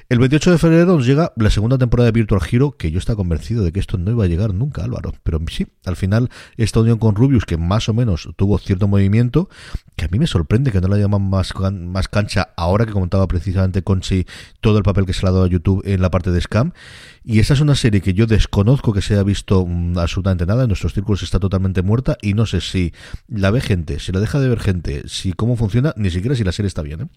El 0.09 0.19
28 0.19 0.51
de 0.51 0.57
febrero 0.57 0.85
nos 0.97 1.05
llega 1.05 1.31
la 1.37 1.49
segunda 1.49 1.77
temporada 1.77 2.07
de 2.07 2.11
Virtual 2.11 2.41
Hero, 2.49 2.71
que 2.71 2.91
yo 2.91 2.99
estaba 2.99 3.15
convencido 3.15 3.63
de 3.63 3.71
que 3.71 3.79
esto 3.79 3.97
no 3.97 4.11
iba 4.11 4.25
a 4.25 4.27
llegar 4.27 4.53
nunca, 4.53 4.83
Álvaro. 4.83 5.13
Pero 5.23 5.39
sí, 5.49 5.67
al 5.85 5.95
final 5.95 6.29
esta 6.57 6.81
unión 6.81 6.97
con 6.97 7.15
Rubius, 7.15 7.45
que 7.45 7.57
más 7.57 7.87
o 7.87 7.93
menos 7.93 8.27
tuvo 8.35 8.57
cierto 8.57 8.87
movimiento, 8.87 9.49
que 9.95 10.05
a 10.05 10.07
mí 10.09 10.19
me 10.19 10.27
sorprende 10.27 10.71
que 10.71 10.81
no 10.81 10.89
la 10.89 10.97
llaman 10.97 11.29
más, 11.29 11.53
más 11.71 12.07
cancha 12.09 12.49
ahora 12.57 12.85
que 12.85 12.91
comentaba 12.91 13.27
precisamente 13.27 13.81
Conchi 13.81 14.25
todo 14.59 14.77
el 14.77 14.83
papel 14.83 15.05
que 15.05 15.13
se 15.13 15.21
le 15.21 15.29
ha 15.29 15.31
dado 15.31 15.45
a 15.45 15.47
YouTube 15.47 15.83
en 15.85 16.01
la 16.01 16.09
parte 16.09 16.31
de 16.31 16.41
Scam 16.41 16.73
Y 17.23 17.39
esa 17.39 17.53
es 17.53 17.61
una 17.61 17.75
serie 17.75 18.01
que 18.01 18.13
yo 18.13 18.25
desconozco 18.25 18.93
que 18.93 19.01
se 19.01 19.13
haya 19.13 19.23
visto 19.23 19.65
mm, 19.65 19.97
absolutamente 19.97 20.45
nada. 20.45 20.63
En 20.63 20.69
nuestros 20.69 20.93
círculos 20.93 21.21
está 21.21 21.39
totalmente 21.39 21.83
muerta 21.83 22.17
y 22.21 22.33
no 22.33 22.45
sé 22.45 22.61
si 22.61 22.93
la 23.27 23.51
ve 23.51 23.61
gente, 23.61 23.99
si 23.99 24.11
la 24.11 24.19
deja 24.19 24.39
de 24.39 24.49
ver 24.49 24.59
gente, 24.59 25.03
si 25.07 25.33
cómo 25.33 25.55
funciona, 25.55 25.93
ni 25.97 26.09
siquiera 26.09 26.35
si 26.35 26.43
la 26.43 26.51
serie 26.51 26.67
está 26.67 26.81
bien. 26.81 27.01
¿eh? 27.01 27.07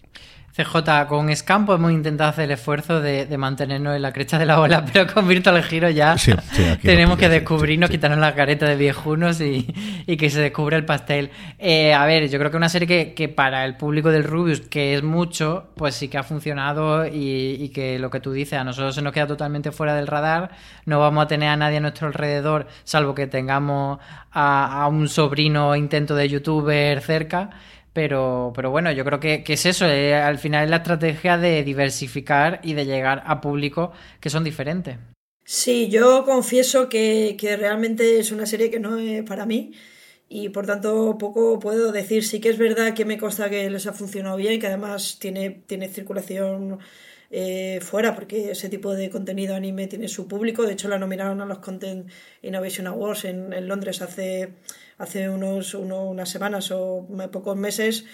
CJ, 0.55 1.07
con 1.09 1.35
Scampo 1.35 1.75
hemos 1.75 1.91
intentado 1.91 2.29
hacer 2.29 2.45
el 2.45 2.51
esfuerzo 2.51 3.01
de, 3.01 3.27
mantenernos 3.37 3.93
en 3.93 4.01
la 4.01 4.13
crecha 4.13 4.39
de 4.39 4.45
la 4.45 4.61
ola, 4.61 4.85
pero 4.93 5.13
con 5.13 5.27
Virtual 5.27 5.61
Giro 5.61 5.89
ya 5.89 6.15
tenemos 6.81 7.17
que 7.17 7.27
descubrirnos, 7.27 7.89
quitarnos 7.89 8.19
la 8.19 8.33
careta 8.33 8.65
de 8.65 8.77
viejunos 8.77 9.41
y, 9.41 9.63
que 10.17 10.29
se 10.29 10.39
descubra 10.39 10.77
el 10.77 10.85
pastel. 10.85 11.29
Eh, 11.59 11.93
a 11.93 12.05
ver, 12.05 12.29
yo 12.29 12.39
creo 12.39 12.51
que 12.51 12.57
una 12.57 12.69
serie 12.69 13.13
que, 13.13 13.27
para 13.27 13.65
el 13.65 13.75
público 13.75 14.11
del 14.11 14.23
Rubius, 14.23 14.61
que 14.61 14.95
es 14.95 15.03
mucho, 15.03 15.71
pues 15.75 15.95
sí 15.95 16.07
que 16.07 16.17
ha 16.17 16.23
funcionado 16.23 17.05
y, 17.05 17.69
que 17.75 17.99
lo 17.99 18.09
que 18.09 18.21
tú 18.21 18.31
dices, 18.31 18.57
a 18.57 18.63
nosotros 18.63 18.95
se 18.95 19.01
nos 19.01 19.11
queda 19.11 19.27
totalmente 19.27 19.73
fuera 19.73 19.93
del 19.93 20.07
radar, 20.07 20.51
no 20.85 21.01
vamos 21.01 21.25
a 21.25 21.27
tener 21.27 21.49
a 21.49 21.57
nadie 21.57 21.77
a 21.77 21.81
nuestro 21.81 22.07
alrededor, 22.07 22.67
salvo 22.85 23.13
que 23.13 23.27
tengamos 23.27 23.99
a, 24.31 24.83
a 24.83 24.87
un 24.87 25.09
sobrino 25.09 25.75
intento 25.75 26.15
de 26.15 26.29
youtuber 26.29 27.01
cerca. 27.01 27.49
Pero, 27.95 28.51
pero 28.53 28.71
bueno, 28.71 28.91
yo 28.91 29.05
creo 29.05 29.21
que, 29.21 29.41
es 29.47 29.65
eso, 29.65 29.85
eh, 29.87 30.13
al 30.13 30.37
final 30.37 30.65
es 30.65 30.69
la 30.69 30.75
estrategia 30.77 31.37
de 31.37 31.63
diversificar 31.63 32.59
y 32.61 32.73
de 32.73 32.85
llegar 32.85 33.23
a 33.25 33.39
públicos 33.39 33.91
que 34.19 34.29
son 34.29 34.43
diferentes. 34.43 34.97
Sí, 35.45 35.87
yo 35.89 36.25
confieso 36.25 36.89
que, 36.89 37.37
realmente 37.57 38.19
es 38.19 38.33
una 38.33 38.45
serie 38.45 38.69
que 38.69 38.81
no 38.81 38.97
es 38.97 39.23
para 39.23 39.45
mí 39.45 39.71
y 40.27 40.49
por 40.49 40.65
tanto 40.65 41.17
poco 41.17 41.57
puedo 41.57 41.93
decir. 41.93 42.25
Sí 42.25 42.41
que 42.41 42.49
es 42.49 42.57
verdad 42.57 42.93
que 42.93 43.05
me 43.05 43.17
consta 43.17 43.49
que 43.49 43.69
les 43.69 43.87
ha 43.87 43.93
funcionado 43.93 44.35
bien, 44.35 44.59
que 44.59 44.67
además 44.67 45.17
tiene, 45.17 45.61
tiene 45.65 45.87
circulación 45.87 46.79
eh, 47.31 47.79
fuera, 47.81 48.13
porque 48.13 48.51
ese 48.51 48.67
tipo 48.67 48.93
de 48.93 49.09
contenido 49.09 49.55
anime 49.55 49.87
tiene 49.87 50.09
su 50.09 50.27
público. 50.27 50.63
De 50.63 50.73
hecho, 50.73 50.89
la 50.89 50.99
nominaron 50.99 51.39
a 51.39 51.45
los 51.45 51.59
Content 51.59 52.09
Innovation 52.41 52.87
Awards 52.87 53.23
en, 53.23 53.53
en 53.53 53.69
Londres 53.69 54.01
hace 54.01 54.51
hace 54.97 55.29
unos, 55.29 55.73
unas 55.73 56.29
semanas 56.29 56.71
o 56.71 57.07
pocos 57.31 57.57
meses. 57.57 58.05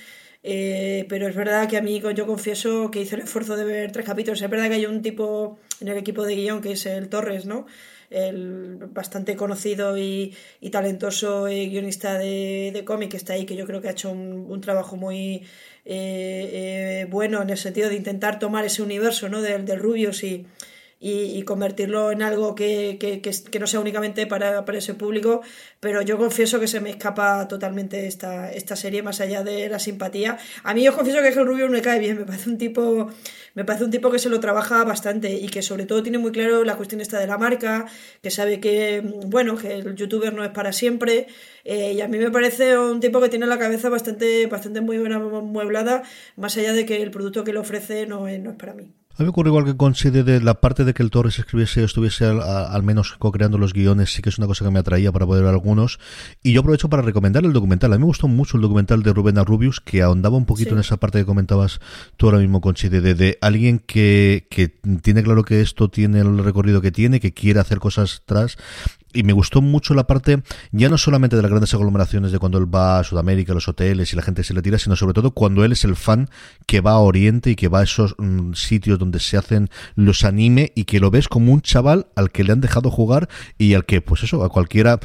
Eh, 0.43 1.05
pero 1.07 1.27
es 1.27 1.35
verdad 1.35 1.69
que 1.69 1.77
a 1.77 1.81
mí 1.81 2.01
yo 2.15 2.25
confieso 2.25 2.89
que 2.89 3.01
hice 3.01 3.15
el 3.15 3.21
esfuerzo 3.21 3.55
de 3.55 3.63
ver 3.63 3.91
tres 3.91 4.05
capítulos. 4.05 4.41
Es 4.41 4.49
verdad 4.49 4.67
que 4.69 4.75
hay 4.75 4.85
un 4.85 5.01
tipo 5.01 5.59
en 5.79 5.87
el 5.87 5.97
equipo 5.97 6.25
de 6.25 6.35
guion 6.35 6.61
que 6.61 6.71
es 6.71 6.85
el 6.85 7.09
Torres, 7.09 7.45
¿no? 7.45 7.67
El 8.09 8.77
bastante 8.89 9.35
conocido 9.35 9.97
y, 9.97 10.35
talentoso 10.71 11.47
eh, 11.47 11.67
guionista 11.67 12.17
de, 12.17 12.71
de 12.73 12.83
cómic 12.83 13.11
que 13.11 13.17
está 13.17 13.33
ahí, 13.33 13.45
que 13.45 13.55
yo 13.55 13.65
creo 13.65 13.81
que 13.81 13.87
ha 13.87 13.91
hecho 13.91 14.11
un, 14.11 14.61
trabajo 14.61 14.97
muy 14.97 15.43
eh, 15.85 17.07
bueno 17.09 17.41
en 17.41 17.49
el 17.49 17.57
sentido 17.57 17.89
de 17.89 17.95
intentar 17.95 18.37
tomar 18.37 18.65
ese 18.65 18.81
universo 18.81 19.29
¿no? 19.29 19.41
del, 19.41 19.65
del 19.65 19.79
Rubius 19.79 20.23
y, 20.23 20.45
y, 21.03 21.41
convertirlo 21.43 22.11
en 22.11 22.21
algo 22.21 22.53
que, 22.53 22.97
que, 22.99 23.21
que, 23.21 23.59
no 23.59 23.65
sea 23.65 23.79
únicamente 23.79 24.27
para, 24.27 24.65
para, 24.65 24.77
ese 24.77 24.93
público, 24.93 25.41
pero 25.79 26.03
yo 26.03 26.17
confieso 26.19 26.59
que 26.59 26.67
se 26.67 26.79
me 26.79 26.91
escapa 26.91 27.47
totalmente 27.47 28.05
esta, 28.05 28.51
esta 28.51 28.75
serie, 28.75 29.01
más 29.01 29.19
allá 29.19 29.43
de 29.43 29.67
la 29.67 29.79
simpatía. 29.79 30.37
A 30.63 30.75
mí 30.75 30.83
yo 30.83 30.95
confieso 30.95 31.19
que 31.21 31.29
el 31.29 31.45
Rubio 31.45 31.67
me 31.69 31.81
cae 31.81 31.99
bien, 31.99 32.19
me 32.19 32.25
parece 32.25 32.51
un 32.51 32.59
tipo, 32.59 33.09
me 33.55 33.65
parece 33.65 33.85
un 33.85 33.91
tipo 33.91 34.11
que 34.11 34.19
se 34.19 34.29
lo 34.29 34.39
trabaja 34.39 34.83
bastante 34.83 35.33
y 35.33 35.49
que 35.49 35.63
sobre 35.63 35.85
todo 35.87 36.03
tiene 36.03 36.19
muy 36.19 36.31
claro 36.31 36.63
la 36.63 36.77
cuestión 36.77 37.01
esta 37.01 37.19
de 37.19 37.25
la 37.25 37.39
marca, 37.39 37.87
que 38.21 38.29
sabe 38.29 38.59
que, 38.59 39.01
bueno, 39.25 39.57
que 39.57 39.73
el 39.73 39.95
youtuber 39.95 40.33
no 40.33 40.43
es 40.43 40.51
para 40.51 40.71
siempre, 40.71 41.25
eh, 41.63 41.93
y 41.93 42.01
a 42.01 42.07
mí 42.07 42.19
me 42.19 42.29
parece 42.29 42.77
un 42.77 42.99
tipo 42.99 43.19
que 43.19 43.29
tiene 43.29 43.47
la 43.47 43.57
cabeza 43.57 43.89
bastante, 43.89 44.45
bastante 44.45 44.81
muy 44.81 44.99
buena 44.99 45.17
mueblada, 45.17 46.03
más 46.35 46.57
allá 46.57 46.73
de 46.73 46.85
que 46.85 47.01
el 47.01 47.09
producto 47.09 47.43
que 47.43 47.53
le 47.53 47.59
ofrece 47.59 48.05
no 48.05 48.21
no 48.21 48.51
es 48.51 48.57
para 48.57 48.73
mí. 48.75 49.00
A 49.21 49.23
mí 49.23 49.27
me 49.27 49.29
ocurre 49.29 49.49
igual 49.49 49.65
que 49.65 49.77
considere 49.77 50.23
de 50.23 50.41
la 50.41 50.55
parte 50.55 50.83
de 50.83 50.95
que 50.95 51.03
el 51.03 51.11
Torres 51.11 51.37
escribiese 51.37 51.83
o 51.83 51.85
estuviese 51.85 52.25
al, 52.25 52.81
menos 52.81 53.17
co-creando 53.19 53.59
los 53.59 53.71
guiones, 53.71 54.11
sí 54.11 54.23
que 54.23 54.29
es 54.29 54.39
una 54.39 54.47
cosa 54.47 54.65
que 54.65 54.71
me 54.71 54.79
atraía 54.79 55.11
para 55.11 55.27
poder 55.27 55.43
ver 55.43 55.53
algunos. 55.53 55.99
Y 56.41 56.53
yo 56.53 56.61
aprovecho 56.61 56.89
para 56.89 57.03
recomendar 57.03 57.45
el 57.45 57.53
documental. 57.53 57.93
A 57.93 57.97
mí 57.97 57.99
me 57.99 58.07
gustó 58.07 58.27
mucho 58.27 58.57
el 58.57 58.63
documental 58.63 59.03
de 59.03 59.13
Rubén 59.13 59.37
Arrubius, 59.37 59.79
que 59.79 60.01
ahondaba 60.01 60.37
un 60.37 60.47
poquito 60.47 60.73
en 60.73 60.79
esa 60.79 60.97
parte 60.97 61.19
que 61.19 61.25
comentabas 61.25 61.81
tú 62.17 62.25
ahora 62.25 62.39
mismo, 62.39 62.61
Considere, 62.61 63.01
de, 63.01 63.13
de 63.13 63.37
alguien 63.41 63.77
que, 63.77 64.47
que 64.49 64.69
tiene 65.03 65.21
claro 65.21 65.43
que 65.43 65.61
esto 65.61 65.87
tiene 65.91 66.21
el 66.21 66.43
recorrido 66.43 66.81
que 66.81 66.91
tiene, 66.91 67.19
que 67.19 67.31
quiere 67.31 67.59
hacer 67.59 67.77
cosas 67.77 68.23
tras 68.25 68.57
y 69.13 69.23
me 69.23 69.33
gustó 69.33 69.61
mucho 69.61 69.93
la 69.93 70.07
parte, 70.07 70.41
ya 70.71 70.89
no 70.89 70.97
solamente 70.97 71.35
de 71.35 71.41
las 71.41 71.51
grandes 71.51 71.73
aglomeraciones 71.73 72.31
de 72.31 72.39
cuando 72.39 72.57
él 72.57 72.73
va 72.73 72.99
a 72.99 73.03
Sudamérica, 73.03 73.53
los 73.53 73.67
hoteles 73.67 74.13
y 74.13 74.15
la 74.15 74.21
gente 74.21 74.43
se 74.43 74.53
le 74.53 74.61
tira, 74.61 74.77
sino 74.77 74.95
sobre 74.95 75.13
todo 75.13 75.31
cuando 75.31 75.63
él 75.63 75.71
es 75.71 75.83
el 75.83 75.95
fan 75.95 76.29
que 76.65 76.81
va 76.81 76.91
a 76.91 76.99
Oriente 76.99 77.51
y 77.51 77.55
que 77.55 77.67
va 77.67 77.79
a 77.79 77.83
esos 77.83 78.15
mm, 78.17 78.53
sitios 78.53 78.99
donde 78.99 79.19
se 79.19 79.37
hacen 79.37 79.69
los 79.95 80.23
anime 80.23 80.71
y 80.75 80.85
que 80.85 80.99
lo 80.99 81.11
ves 81.11 81.27
como 81.27 81.53
un 81.53 81.61
chaval 81.61 82.07
al 82.15 82.31
que 82.31 82.43
le 82.43 82.53
han 82.53 82.61
dejado 82.61 82.91
jugar 82.91 83.29
y 83.57 83.73
al 83.73 83.85
que, 83.85 84.01
pues 84.01 84.23
eso, 84.23 84.43
a 84.43 84.49
cualquiera 84.49 84.99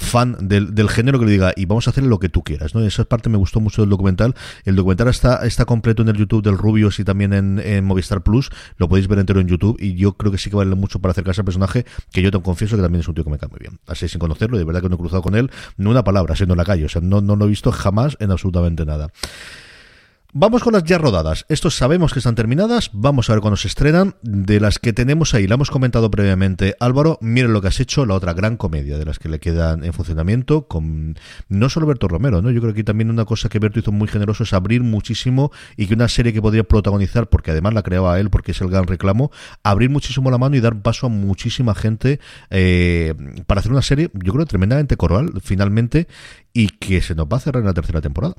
fan 0.00 0.36
del, 0.40 0.74
del 0.74 0.88
género 0.88 1.18
que 1.18 1.26
le 1.26 1.32
diga, 1.32 1.52
y 1.56 1.66
vamos 1.66 1.86
a 1.86 1.90
hacer 1.90 2.04
lo 2.04 2.18
que 2.18 2.28
tú 2.28 2.42
quieras, 2.42 2.74
¿no? 2.74 2.84
Esa 2.84 3.04
parte 3.04 3.28
me 3.28 3.38
gustó 3.38 3.60
mucho 3.60 3.82
del 3.82 3.90
documental. 3.90 4.34
El 4.64 4.76
documental 4.76 5.08
está, 5.08 5.46
está 5.46 5.64
completo 5.64 6.02
en 6.02 6.08
el 6.08 6.16
YouTube 6.16 6.42
del 6.42 6.58
Rubios 6.58 6.98
y 7.00 7.04
también 7.04 7.32
en, 7.32 7.58
en 7.58 7.84
Movistar 7.84 8.22
Plus, 8.22 8.50
lo 8.76 8.88
podéis 8.88 9.08
ver 9.08 9.18
entero 9.18 9.40
en 9.40 9.48
YouTube 9.48 9.76
y 9.80 9.94
yo 9.94 10.14
creo 10.14 10.32
que 10.32 10.38
sí 10.38 10.50
que 10.50 10.56
vale 10.56 10.74
mucho 10.74 11.00
para 11.00 11.12
acercarse 11.12 11.40
al 11.40 11.44
personaje, 11.44 11.84
que 12.12 12.22
yo 12.22 12.30
te 12.30 12.40
confieso 12.40 12.76
que 12.76 12.82
también 12.82 13.00
es 13.00 13.08
un 13.08 13.14
tío 13.14 13.24
que 13.24 13.30
me 13.30 13.38
muy 13.48 13.58
bien. 13.58 13.78
Así 13.86 14.08
sin 14.08 14.18
conocerlo, 14.18 14.58
de 14.58 14.64
verdad 14.64 14.82
que 14.82 14.88
no 14.88 14.96
he 14.96 14.98
cruzado 14.98 15.22
con 15.22 15.34
él, 15.34 15.50
ni 15.76 15.90
una 15.90 16.04
palabra, 16.04 16.36
siendo 16.36 16.54
en 16.54 16.58
la 16.58 16.64
calle. 16.64 16.84
O 16.84 16.88
sea, 16.88 17.00
no, 17.00 17.20
no 17.20 17.36
lo 17.36 17.46
he 17.46 17.48
visto 17.48 17.72
jamás 17.72 18.16
en 18.20 18.30
absolutamente 18.30 18.84
nada. 18.84 19.10
Vamos 20.32 20.62
con 20.62 20.74
las 20.74 20.84
ya 20.84 20.96
rodadas. 20.96 21.44
Estos 21.48 21.74
sabemos 21.74 22.12
que 22.12 22.20
están 22.20 22.36
terminadas. 22.36 22.90
Vamos 22.92 23.28
a 23.28 23.32
ver 23.32 23.40
cuándo 23.40 23.56
se 23.56 23.66
estrenan. 23.66 24.14
De 24.22 24.60
las 24.60 24.78
que 24.78 24.92
tenemos 24.92 25.34
ahí, 25.34 25.48
la 25.48 25.54
hemos 25.54 25.72
comentado 25.72 26.08
previamente. 26.08 26.76
Álvaro, 26.78 27.18
miren 27.20 27.52
lo 27.52 27.60
que 27.60 27.66
has 27.66 27.80
hecho, 27.80 28.06
la 28.06 28.14
otra 28.14 28.32
gran 28.32 28.56
comedia 28.56 28.96
de 28.96 29.04
las 29.04 29.18
que 29.18 29.28
le 29.28 29.40
quedan 29.40 29.82
en 29.82 29.92
funcionamiento, 29.92 30.68
con 30.68 31.18
no 31.48 31.68
solo 31.68 31.86
Berto 31.86 32.06
Romero, 32.06 32.42
¿no? 32.42 32.52
Yo 32.52 32.60
creo 32.60 32.72
que 32.72 32.84
también 32.84 33.10
una 33.10 33.24
cosa 33.24 33.48
que 33.48 33.58
Berto 33.58 33.80
hizo 33.80 33.90
muy 33.90 34.06
generoso 34.06 34.44
es 34.44 34.52
abrir 34.52 34.84
muchísimo 34.84 35.50
y 35.76 35.88
que 35.88 35.94
una 35.94 36.06
serie 36.06 36.32
que 36.32 36.40
podría 36.40 36.62
protagonizar, 36.62 37.28
porque 37.28 37.50
además 37.50 37.74
la 37.74 37.82
creaba 37.82 38.20
él, 38.20 38.30
porque 38.30 38.52
es 38.52 38.60
el 38.60 38.70
gran 38.70 38.86
reclamo, 38.86 39.32
abrir 39.64 39.90
muchísimo 39.90 40.30
la 40.30 40.38
mano 40.38 40.54
y 40.54 40.60
dar 40.60 40.80
paso 40.80 41.06
a 41.06 41.08
muchísima 41.08 41.74
gente 41.74 42.20
eh, 42.50 43.14
para 43.48 43.58
hacer 43.58 43.72
una 43.72 43.82
serie, 43.82 44.10
yo 44.14 44.32
creo, 44.32 44.46
tremendamente 44.46 44.96
coral, 44.96 45.32
finalmente, 45.42 46.06
y 46.52 46.68
que 46.68 47.02
se 47.02 47.16
nos 47.16 47.26
va 47.26 47.38
a 47.38 47.40
cerrar 47.40 47.62
en 47.62 47.66
la 47.66 47.74
tercera 47.74 48.00
temporada. 48.00 48.36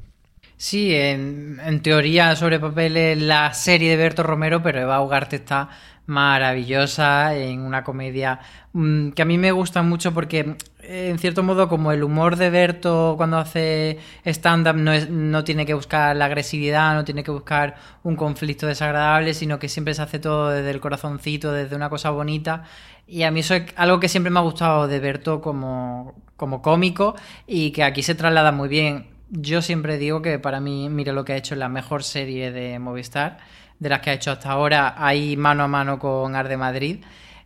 Sí, 0.61 0.93
en, 0.93 1.81
teoría 1.81 2.35
sobre 2.35 2.59
papel 2.59 2.95
es 2.95 3.19
la 3.19 3.51
serie 3.51 3.89
de 3.89 3.97
Berto 3.97 4.21
Romero, 4.21 4.61
pero 4.61 4.79
Eva 4.79 5.01
Ugarte 5.01 5.37
está 5.37 5.69
maravillosa 6.05 7.35
en 7.35 7.61
una 7.61 7.83
comedia 7.83 8.39
mm, 8.73 9.09
que 9.09 9.23
a 9.23 9.25
mí 9.25 9.39
me 9.39 9.51
gusta 9.51 9.81
mucho 9.81 10.13
porque 10.13 10.57
en 10.83 11.17
cierto 11.17 11.41
modo 11.41 11.67
como 11.67 11.91
el 11.91 12.03
humor 12.03 12.35
de 12.35 12.51
Berto 12.51 13.15
cuando 13.17 13.37
hace 13.39 13.97
stand-up 14.23 14.75
no, 14.75 14.91
no 15.09 15.43
tiene 15.43 15.65
que 15.65 15.73
buscar 15.73 16.15
la 16.15 16.25
agresividad, 16.25 16.93
no 16.93 17.05
tiene 17.05 17.23
que 17.23 17.31
buscar 17.31 17.75
un 18.03 18.15
conflicto 18.15 18.67
desagradable, 18.67 19.33
sino 19.33 19.57
que 19.57 19.67
siempre 19.67 19.95
se 19.95 20.03
hace 20.03 20.19
todo 20.19 20.49
desde 20.51 20.69
el 20.69 20.79
corazoncito, 20.79 21.51
desde 21.51 21.75
una 21.75 21.89
cosa 21.89 22.11
bonita. 22.11 22.65
Y 23.07 23.23
a 23.23 23.31
mí 23.31 23.39
eso 23.39 23.55
es 23.55 23.73
algo 23.77 23.99
que 23.99 24.09
siempre 24.09 24.29
me 24.29 24.39
ha 24.39 24.43
gustado 24.43 24.87
de 24.87 24.99
Berto 24.99 25.41
como, 25.41 26.13
como 26.37 26.61
cómico 26.61 27.15
y 27.47 27.71
que 27.71 27.83
aquí 27.83 28.03
se 28.03 28.13
traslada 28.13 28.51
muy 28.51 28.69
bien 28.69 29.10
yo 29.31 29.61
siempre 29.61 29.97
digo 29.97 30.21
que 30.21 30.39
para 30.39 30.59
mí, 30.59 30.89
mire 30.89 31.13
lo 31.13 31.23
que 31.23 31.33
ha 31.33 31.37
hecho 31.37 31.55
la 31.55 31.69
mejor 31.69 32.03
serie 32.03 32.51
de 32.51 32.77
Movistar, 32.79 33.37
de 33.79 33.89
las 33.89 34.01
que 34.01 34.09
ha 34.09 34.13
hecho 34.13 34.31
hasta 34.31 34.51
ahora, 34.51 34.93
ahí 34.97 35.37
mano 35.37 35.63
a 35.63 35.67
mano 35.67 35.97
con 35.97 36.35
Arde 36.35 36.57
Madrid. 36.57 37.03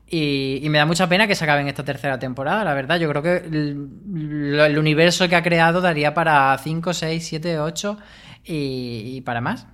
Y, 0.08 0.65
me 0.69 0.78
da 0.78 0.86
mucha 0.86 1.08
pena 1.08 1.28
que 1.28 1.36
se 1.36 1.43
acabe 1.43 1.62
en 1.62 1.67
esta 1.67 1.84
tercera 1.84 2.19
temporada, 2.19 2.63
la 2.63 2.74
verdad. 2.74 3.00
Yo 3.00 3.10
creo 3.10 3.21
que 3.21 3.38
el, 3.38 4.78
universo 4.78 5.28
que 5.30 5.36
ha 5.36 5.43
creado 5.43 5.82
daría 5.82 6.13
para 6.13 6.58
5, 6.58 6.93
6, 6.93 7.26
7, 7.26 7.60
8 7.60 7.98
y, 8.43 9.21
para 9.21 9.41
más. 9.41 9.67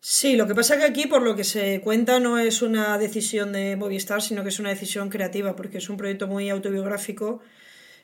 Sí, 0.00 0.36
lo 0.36 0.46
que 0.46 0.54
pasa 0.54 0.76
que 0.76 0.84
aquí, 0.84 1.06
por 1.06 1.22
lo 1.22 1.36
que 1.36 1.44
se 1.44 1.80
cuenta, 1.80 2.18
no 2.18 2.38
es 2.38 2.62
una 2.62 2.98
decisión 2.98 3.52
de 3.52 3.76
Movistar, 3.76 4.20
sino 4.20 4.42
que 4.42 4.48
es 4.48 4.58
una 4.58 4.70
decisión 4.70 5.08
creativa, 5.08 5.54
porque 5.54 5.78
es 5.78 5.88
un 5.88 5.96
proyecto 5.96 6.26
muy 6.26 6.50
autobiográfico 6.50 7.40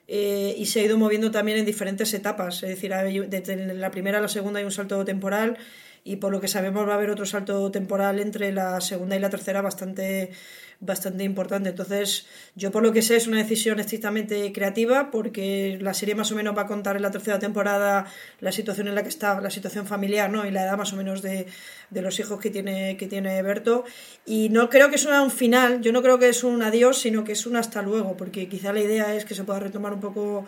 eh, 0.08 0.54
y 0.56 0.64
se 0.66 0.80
ha 0.80 0.84
ido 0.84 0.96
moviendo 0.96 1.30
también 1.30 1.58
en 1.58 1.66
diferentes 1.66 2.12
etapas. 2.14 2.62
Es 2.62 2.70
decir, 2.70 2.92
desde 3.28 3.74
la 3.74 3.90
primera 3.90 4.18
a 4.18 4.20
la 4.22 4.28
segunda 4.28 4.58
hay 4.58 4.64
un 4.64 4.72
salto 4.72 5.04
temporal 5.04 5.58
y 6.02 6.16
por 6.16 6.32
lo 6.32 6.40
que 6.40 6.48
sabemos 6.48 6.88
va 6.88 6.92
a 6.92 6.94
haber 6.96 7.10
otro 7.10 7.26
salto 7.26 7.70
temporal 7.70 8.18
entre 8.18 8.50
la 8.50 8.80
segunda 8.80 9.16
y 9.16 9.18
la 9.18 9.28
tercera 9.28 9.60
bastante 9.60 10.30
bastante 10.80 11.24
importante. 11.24 11.70
Entonces, 11.70 12.26
yo 12.54 12.70
por 12.70 12.82
lo 12.82 12.92
que 12.92 13.02
sé 13.02 13.16
es 13.16 13.26
una 13.26 13.38
decisión 13.38 13.80
estrictamente 13.80 14.52
creativa 14.52 15.10
porque 15.10 15.78
la 15.80 15.92
serie 15.92 16.14
más 16.14 16.30
o 16.30 16.36
menos 16.36 16.56
va 16.56 16.62
a 16.62 16.66
contar 16.66 16.96
en 16.96 17.02
la 17.02 17.10
tercera 17.10 17.38
temporada 17.38 18.06
la 18.40 18.52
situación 18.52 18.86
en 18.86 18.94
la 18.94 19.02
que 19.02 19.08
está, 19.08 19.40
la 19.40 19.50
situación 19.50 19.86
familiar, 19.86 20.30
¿no? 20.30 20.46
Y 20.46 20.50
la 20.50 20.62
edad 20.62 20.76
más 20.76 20.92
o 20.92 20.96
menos 20.96 21.20
de, 21.22 21.46
de 21.90 22.02
los 22.02 22.18
hijos 22.20 22.40
que 22.40 22.50
tiene, 22.50 22.96
que 22.96 23.08
tiene 23.08 23.42
Berto. 23.42 23.84
Y 24.24 24.50
no 24.50 24.70
creo 24.70 24.90
que 24.90 24.98
sea 24.98 25.22
un 25.22 25.32
final, 25.32 25.80
yo 25.80 25.92
no 25.92 26.02
creo 26.02 26.18
que 26.18 26.28
es 26.28 26.44
un 26.44 26.62
adiós, 26.62 26.98
sino 27.00 27.24
que 27.24 27.32
es 27.32 27.46
un 27.46 27.56
hasta 27.56 27.82
luego, 27.82 28.16
porque 28.16 28.48
quizá 28.48 28.72
la 28.72 28.80
idea 28.80 29.14
es 29.14 29.24
que 29.24 29.34
se 29.34 29.44
pueda 29.44 29.58
retomar 29.60 29.92
un 29.92 30.00
poco 30.00 30.44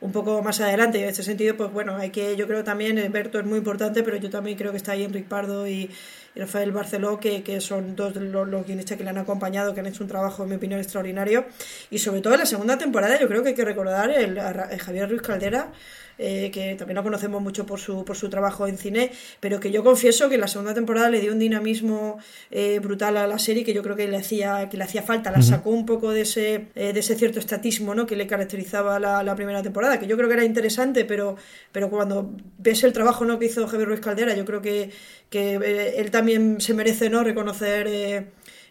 un 0.00 0.12
poco 0.12 0.42
más 0.42 0.60
adelante. 0.60 0.98
Y 0.98 1.02
en 1.02 1.08
este 1.08 1.22
sentido, 1.22 1.56
pues 1.56 1.72
bueno, 1.72 1.96
hay 1.96 2.10
que, 2.10 2.36
yo 2.36 2.46
creo 2.46 2.64
también, 2.64 3.00
Berto 3.12 3.38
es 3.38 3.46
muy 3.46 3.58
importante, 3.58 4.02
pero 4.02 4.16
yo 4.16 4.30
también 4.30 4.56
creo 4.56 4.70
que 4.70 4.76
está 4.76 4.92
ahí 4.92 5.04
Enrique 5.04 5.28
Pardo 5.28 5.66
y, 5.66 5.90
Rafael 6.36 6.70
Barceló, 6.70 7.18
que, 7.18 7.42
que 7.42 7.60
son 7.60 7.96
dos 7.96 8.14
de 8.14 8.20
los, 8.20 8.46
los, 8.46 8.66
guionistas 8.66 8.98
que 8.98 9.04
le 9.04 9.10
han 9.10 9.18
acompañado, 9.18 9.74
que 9.74 9.80
han 9.80 9.86
hecho 9.86 10.04
un 10.04 10.08
trabajo, 10.08 10.42
en 10.42 10.50
mi 10.50 10.56
opinión, 10.56 10.78
extraordinario. 10.78 11.46
Y 11.90 11.98
sobre 11.98 12.20
todo 12.20 12.34
en 12.34 12.40
la 12.40 12.46
segunda 12.46 12.76
temporada, 12.76 13.18
yo 13.18 13.26
creo 13.26 13.42
que 13.42 13.50
hay 13.50 13.54
que 13.54 13.64
recordar 13.64 14.10
el, 14.10 14.38
el 14.38 14.80
Javier 14.80 15.08
Ruiz 15.08 15.22
Caldera, 15.22 15.72
eh, 16.18 16.50
que 16.50 16.74
también 16.76 16.96
lo 16.96 17.02
conocemos 17.02 17.42
mucho 17.42 17.66
por 17.66 17.78
su, 17.78 18.04
por 18.04 18.16
su 18.16 18.28
trabajo 18.28 18.66
en 18.66 18.78
cine, 18.78 19.10
pero 19.40 19.60
que 19.60 19.70
yo 19.70 19.84
confieso 19.84 20.28
que 20.28 20.38
la 20.38 20.48
segunda 20.48 20.72
temporada 20.72 21.10
le 21.10 21.20
dio 21.20 21.32
un 21.32 21.38
dinamismo 21.38 22.18
eh, 22.50 22.78
brutal 22.78 23.16
a 23.16 23.26
la 23.26 23.38
serie 23.38 23.64
que 23.64 23.74
yo 23.74 23.82
creo 23.82 23.96
que 23.96 24.08
le 24.08 24.16
hacía, 24.16 24.68
que 24.70 24.76
le 24.76 24.84
hacía 24.84 25.02
falta, 25.02 25.30
la 25.30 25.42
sacó 25.42 25.70
un 25.70 25.84
poco 25.84 26.12
de 26.12 26.22
ese, 26.22 26.68
eh, 26.74 26.92
de 26.92 27.00
ese 27.00 27.16
cierto 27.16 27.38
estatismo 27.38 27.94
¿no? 27.94 28.06
que 28.06 28.16
le 28.16 28.26
caracterizaba 28.26 28.98
la, 28.98 29.22
la, 29.22 29.36
primera 29.36 29.62
temporada, 29.62 30.00
que 30.00 30.06
yo 30.06 30.16
creo 30.16 30.28
que 30.28 30.34
era 30.34 30.44
interesante, 30.44 31.04
pero, 31.04 31.36
pero 31.72 31.90
cuando 31.90 32.34
ves 32.58 32.82
el 32.84 32.92
trabajo 32.92 33.24
¿no? 33.24 33.38
que 33.38 33.46
hizo 33.46 33.66
Javier 33.66 33.88
Ruiz 33.88 34.00
Caldera, 34.00 34.34
yo 34.34 34.44
creo 34.44 34.62
que, 34.62 34.90
que 35.28 35.56
él 35.96 36.10
también 36.10 36.60
se 36.60 36.72
merece 36.72 37.10
¿no? 37.10 37.22
reconocer 37.24 37.86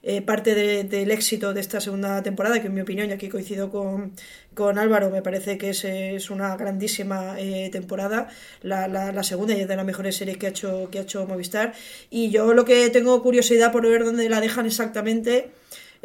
eh, 0.07 0.21
parte 0.21 0.53
de, 0.53 0.83
del 0.83 1.09
éxito 1.09 1.51
de 1.53 1.61
esta 1.61 1.81
segunda 1.81 2.21
temporada, 2.21 2.61
que 2.61 2.67
en 2.67 2.75
mi 2.75 2.81
opinión, 2.81 3.09
y 3.09 3.13
aquí 3.13 3.27
coincido 3.27 3.71
con, 3.71 4.13
con 4.53 4.77
Álvaro, 4.77 5.09
me 5.09 5.23
parece 5.23 5.57
que 5.57 5.71
es, 5.71 5.83
es 5.83 6.29
una 6.29 6.55
grandísima 6.55 7.39
eh, 7.39 7.69
temporada, 7.71 8.29
la, 8.61 8.87
la, 8.87 9.11
la, 9.11 9.23
segunda 9.23 9.55
y 9.55 9.61
es 9.61 9.67
de 9.67 9.75
las 9.75 9.85
mejores 9.85 10.15
series 10.15 10.37
que 10.37 10.45
ha, 10.45 10.49
hecho, 10.49 10.89
que 10.91 10.99
ha 10.99 11.01
hecho 11.01 11.25
Movistar. 11.25 11.73
Y 12.11 12.29
yo 12.29 12.53
lo 12.53 12.65
que 12.65 12.87
tengo 12.91 13.19
curiosidad 13.23 13.71
por 13.71 13.87
ver 13.87 14.05
dónde 14.05 14.29
la 14.29 14.41
dejan 14.41 14.67
exactamente 14.67 15.49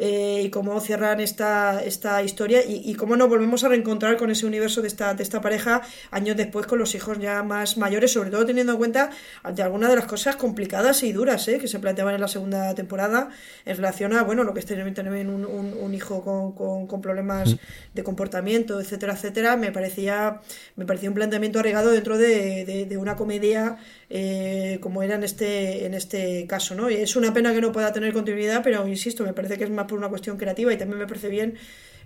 eh, 0.03 0.41
y 0.45 0.49
cómo 0.49 0.79
cierran 0.79 1.19
esta, 1.19 1.83
esta 1.83 2.23
historia 2.23 2.65
y, 2.65 2.81
y, 2.83 2.95
cómo 2.95 3.15
nos 3.15 3.29
volvemos 3.29 3.63
a 3.63 3.67
reencontrar 3.67 4.17
con 4.17 4.31
ese 4.31 4.47
universo 4.47 4.81
de 4.81 4.87
esta, 4.87 5.13
de 5.13 5.21
esta 5.21 5.41
pareja 5.41 5.83
años 6.09 6.35
después 6.35 6.65
con 6.65 6.79
los 6.79 6.95
hijos 6.95 7.19
ya 7.19 7.43
más 7.43 7.77
mayores, 7.77 8.11
sobre 8.11 8.31
todo 8.31 8.43
teniendo 8.43 8.71
en 8.71 8.79
cuenta 8.79 9.11
de 9.53 9.61
algunas 9.61 9.91
de 9.91 9.97
las 9.97 10.05
cosas 10.05 10.37
complicadas 10.37 11.03
y 11.03 11.13
duras 11.13 11.47
¿eh? 11.49 11.59
que 11.59 11.67
se 11.67 11.77
planteaban 11.77 12.15
en 12.15 12.21
la 12.21 12.27
segunda 12.27 12.73
temporada 12.73 13.29
en 13.63 13.75
relación 13.75 14.13
a 14.13 14.23
bueno 14.23 14.43
lo 14.43 14.55
que 14.55 14.61
es 14.61 14.65
tener, 14.65 14.91
tener 14.95 15.27
un, 15.27 15.45
un, 15.45 15.75
un, 15.79 15.93
hijo 15.93 16.23
con, 16.23 16.53
con, 16.53 16.87
con 16.87 16.99
problemas 16.99 17.57
de 17.93 18.03
comportamiento, 18.03 18.81
etcétera, 18.81 19.13
etcétera, 19.13 19.55
me 19.55 19.71
parecía, 19.71 20.41
me 20.77 20.85
parecía 20.87 21.09
un 21.09 21.15
planteamiento 21.15 21.59
arregado 21.59 21.91
dentro 21.91 22.17
de, 22.17 22.65
de, 22.65 22.85
de 22.87 22.97
una 22.97 23.15
comedia 23.15 23.77
eh, 24.13 24.79
como 24.81 25.03
era 25.03 25.15
en 25.15 25.23
este, 25.23 25.85
en 25.85 25.93
este 25.93 26.45
caso. 26.45 26.75
¿no? 26.75 26.89
Es 26.89 27.15
una 27.15 27.33
pena 27.33 27.53
que 27.53 27.61
no 27.61 27.71
pueda 27.71 27.93
tener 27.93 28.11
continuidad, 28.11 28.61
pero 28.61 28.85
insisto, 28.85 29.23
me 29.23 29.31
parece 29.31 29.57
que 29.57 29.63
es 29.63 29.69
más 29.69 29.85
por 29.85 29.97
una 29.97 30.09
cuestión 30.09 30.37
creativa 30.37 30.73
y 30.73 30.77
también 30.77 30.99
me 30.99 31.07
parece 31.07 31.29
bien 31.29 31.55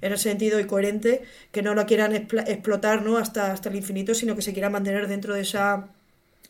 en 0.01 0.13
ese 0.13 0.29
sentido 0.29 0.59
y 0.59 0.65
coherente 0.65 1.23
que 1.51 1.63
no 1.63 1.73
la 1.73 1.87
quieran 1.87 2.13
explotar 2.13 3.01
¿no? 3.01 3.17
hasta, 3.17 3.51
hasta 3.51 3.69
el 3.69 3.75
infinito, 3.75 4.13
sino 4.13 4.35
que 4.35 4.43
se 4.43 4.53
quiera 4.53 4.69
mantener 4.69 5.07
dentro 5.07 5.33
de 5.33 5.41
esa 5.41 5.87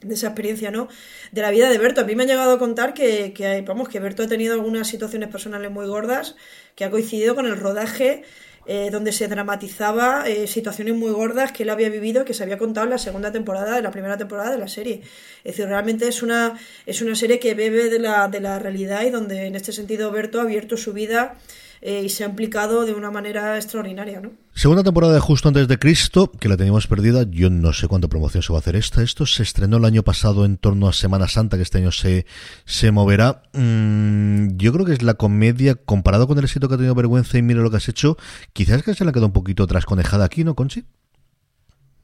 de 0.01 0.13
esa 0.13 0.27
experiencia, 0.27 0.71
¿no? 0.71 0.89
De 1.31 1.41
la 1.41 1.51
vida 1.51 1.69
de 1.69 1.77
Berto. 1.77 2.01
A 2.01 2.03
mí 2.03 2.15
me 2.15 2.23
han 2.23 2.29
llegado 2.29 2.51
a 2.51 2.59
contar 2.59 2.93
que, 2.93 3.31
que, 3.31 3.61
vamos, 3.61 3.87
que 3.87 4.01
Berto 4.01 4.23
ha 4.23 4.27
tenido 4.27 4.53
algunas 4.53 4.89
situaciones 4.89 5.29
personales 5.29 5.71
muy 5.71 5.87
gordas, 5.87 6.35
que 6.75 6.83
ha 6.83 6.91
coincidido 6.91 7.33
con 7.33 7.45
el 7.47 7.57
rodaje 7.57 8.23
eh, 8.67 8.89
donde 8.91 9.11
se 9.11 9.27
dramatizaba 9.27 10.27
eh, 10.27 10.47
situaciones 10.47 10.95
muy 10.95 11.11
gordas 11.11 11.51
que 11.51 11.63
él 11.63 11.69
había 11.69 11.89
vivido 11.89 12.25
que 12.25 12.33
se 12.33 12.43
había 12.43 12.57
contado 12.57 12.85
en 12.85 12.91
la 12.91 12.97
segunda 12.97 13.31
temporada, 13.31 13.75
de 13.75 13.81
la 13.81 13.91
primera 13.91 14.17
temporada 14.17 14.51
de 14.51 14.57
la 14.57 14.67
serie. 14.67 15.01
Es 15.43 15.55
decir, 15.55 15.67
realmente 15.67 16.07
es 16.07 16.23
una, 16.23 16.59
es 16.85 17.01
una 17.01 17.15
serie 17.15 17.39
que 17.39 17.53
bebe 17.53 17.89
de 17.89 17.99
la, 17.99 18.27
de 18.27 18.39
la 18.39 18.57
realidad 18.57 19.03
y 19.03 19.11
donde 19.11 19.45
en 19.45 19.55
este 19.55 19.71
sentido 19.71 20.11
Berto 20.11 20.39
ha 20.39 20.43
abierto 20.43 20.77
su 20.77 20.93
vida 20.93 21.35
eh, 21.81 22.03
y 22.05 22.09
se 22.09 22.23
ha 22.23 22.27
implicado 22.27 22.85
de 22.85 22.93
una 22.93 23.11
manera 23.11 23.55
extraordinaria, 23.57 24.21
¿no? 24.21 24.31
Segunda 24.53 24.83
temporada 24.83 25.13
de 25.13 25.19
Justo 25.19 25.49
antes 25.49 25.67
de 25.67 25.77
Cristo, 25.77 26.31
que 26.31 26.47
la 26.47 26.55
teníamos 26.55 26.87
perdida. 26.87 27.25
Yo 27.29 27.49
no 27.49 27.73
sé 27.73 27.87
cuánta 27.87 28.07
promoción 28.07 28.41
se 28.41 28.53
va 28.53 28.59
a 28.59 28.61
hacer 28.61 28.75
esta. 28.75 29.01
Esto 29.01 29.25
se 29.25 29.43
estrenó 29.43 29.77
el 29.77 29.85
año 29.85 30.03
pasado 30.03 30.45
en 30.45 30.57
torno 30.57 30.87
a 30.87 30.93
Semana 30.93 31.27
Santa, 31.27 31.57
que 31.57 31.63
este 31.63 31.79
año 31.79 31.91
se, 31.91 32.25
se 32.65 32.91
moverá. 32.91 33.43
Mm, 33.53 34.55
yo 34.55 34.71
creo 34.71 34.85
que 34.85 34.93
es 34.93 35.01
la 35.01 35.15
comedia, 35.15 35.75
comparado 35.75 36.27
con 36.27 36.37
el 36.37 36.45
éxito 36.45 36.69
que 36.69 36.75
ha 36.75 36.77
tenido 36.77 36.95
Vergüenza 36.95 37.37
y 37.37 37.41
Mira 37.41 37.61
lo 37.61 37.69
que 37.69 37.77
has 37.77 37.89
hecho, 37.89 38.17
quizás 38.53 38.81
que 38.83 38.93
se 38.93 39.03
le 39.03 39.09
ha 39.09 39.13
quedado 39.13 39.27
un 39.27 39.33
poquito 39.33 39.67
trasconejada 39.67 40.25
aquí, 40.25 40.43
¿no, 40.43 40.55
Conchi? 40.55 40.85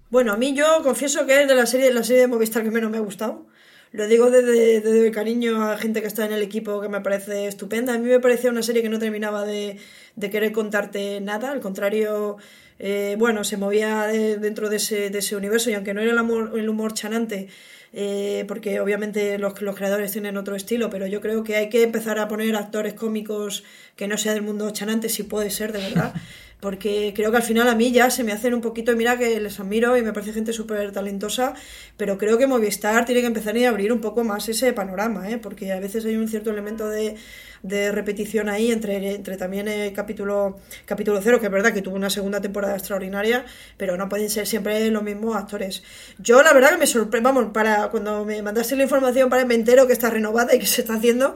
Bueno, 0.09 0.33
a 0.33 0.37
mí 0.37 0.53
yo 0.53 0.65
confieso 0.83 1.25
que 1.25 1.41
es 1.41 1.47
de 1.47 1.55
la 1.55 1.65
serie, 1.65 1.93
la 1.93 2.03
serie 2.03 2.23
de 2.23 2.27
Movistar 2.27 2.63
que 2.63 2.71
menos 2.71 2.91
me 2.91 2.97
ha 2.97 3.01
gustado. 3.01 3.47
Lo 3.91 4.07
digo 4.07 4.31
desde, 4.31 5.05
el 5.07 5.11
cariño 5.11 5.69
a 5.69 5.77
gente 5.77 6.01
que 6.01 6.07
está 6.07 6.25
en 6.25 6.31
el 6.31 6.41
equipo 6.41 6.79
que 6.79 6.87
me 6.87 7.01
parece 7.01 7.47
estupenda. 7.47 7.93
A 7.93 7.97
mí 7.97 8.07
me 8.07 8.21
parecía 8.21 8.49
una 8.49 8.63
serie 8.63 8.81
que 8.81 8.89
no 8.89 8.99
terminaba 8.99 9.45
de, 9.45 9.77
querer 10.19 10.53
contarte 10.53 11.19
nada, 11.19 11.51
al 11.51 11.59
contrario, 11.59 12.37
eh, 12.79 13.15
bueno, 13.19 13.43
se 13.43 13.57
movía 13.57 14.07
de, 14.07 14.37
dentro 14.37 14.69
de 14.69 14.77
ese, 14.77 15.09
de 15.09 15.19
ese 15.19 15.35
universo 15.35 15.69
y 15.69 15.73
aunque 15.73 15.93
no 15.93 16.01
era 16.01 16.11
el, 16.11 16.17
amor, 16.17 16.57
el 16.57 16.69
humor 16.69 16.93
chanante, 16.93 17.49
eh, 17.91 18.45
porque 18.47 18.79
obviamente 18.79 19.37
los, 19.37 19.61
los, 19.61 19.75
creadores 19.75 20.13
tienen 20.13 20.37
otro 20.37 20.55
estilo, 20.55 20.89
pero 20.89 21.05
yo 21.07 21.19
creo 21.19 21.43
que 21.43 21.57
hay 21.57 21.67
que 21.67 21.83
empezar 21.83 22.17
a 22.19 22.29
poner 22.29 22.55
actores 22.55 22.93
cómicos 22.93 23.65
que 23.97 24.07
no 24.07 24.17
sea 24.17 24.33
del 24.33 24.43
mundo 24.43 24.69
chanante, 24.71 25.09
si 25.09 25.23
puede 25.23 25.49
ser, 25.49 25.73
de 25.73 25.79
verdad. 25.79 26.13
porque 26.61 27.11
creo 27.15 27.31
que 27.31 27.37
al 27.37 27.43
final 27.43 27.67
a 27.67 27.75
mí 27.75 27.91
ya 27.91 28.09
se 28.09 28.23
me 28.23 28.31
hacen 28.31 28.53
un 28.53 28.61
poquito, 28.61 28.95
mira 28.95 29.17
que 29.17 29.39
les 29.41 29.59
admiro 29.59 29.97
y 29.97 30.03
me 30.03 30.13
parece 30.13 30.31
gente 30.31 30.53
súper 30.53 30.91
talentosa, 30.91 31.55
pero 31.97 32.17
creo 32.17 32.37
que 32.37 32.47
Movistar 32.47 33.05
tiene 33.05 33.21
que 33.21 33.27
empezar 33.27 33.57
a 33.57 33.69
abrir 33.69 33.91
un 33.91 33.99
poco 33.99 34.23
más 34.23 34.47
ese 34.47 34.71
panorama, 34.71 35.29
¿eh? 35.29 35.37
porque 35.39 35.73
a 35.73 35.79
veces 35.79 36.05
hay 36.05 36.15
un 36.15 36.27
cierto 36.27 36.51
elemento 36.51 36.87
de, 36.87 37.15
de 37.63 37.91
repetición 37.91 38.47
ahí 38.47 38.71
entre, 38.71 39.15
entre 39.15 39.37
también 39.37 39.67
el 39.67 39.91
capítulo, 39.93 40.59
capítulo 40.85 41.19
cero, 41.21 41.39
que 41.39 41.47
es 41.47 41.51
verdad 41.51 41.73
que 41.73 41.81
tuvo 41.81 41.95
una 41.95 42.09
segunda 42.09 42.41
temporada 42.41 42.75
extraordinaria, 42.75 43.45
pero 43.77 43.97
no 43.97 44.07
pueden 44.07 44.29
ser 44.29 44.45
siempre 44.45 44.89
los 44.91 45.03
mismos 45.03 45.35
actores. 45.35 45.83
Yo 46.19 46.43
la 46.43 46.53
verdad 46.53 46.71
que 46.71 46.77
me 46.77 46.87
sorprende, 46.87 47.27
vamos, 47.27 47.51
para 47.53 47.89
cuando 47.89 48.23
me 48.23 48.41
mandaste 48.41 48.75
la 48.75 48.83
información 48.83 49.29
para 49.29 49.45
me 49.45 49.55
entero 49.55 49.87
que 49.87 49.93
está 49.93 50.09
renovada 50.09 50.55
y 50.55 50.59
que 50.59 50.67
se 50.67 50.81
está 50.81 50.93
haciendo, 50.93 51.35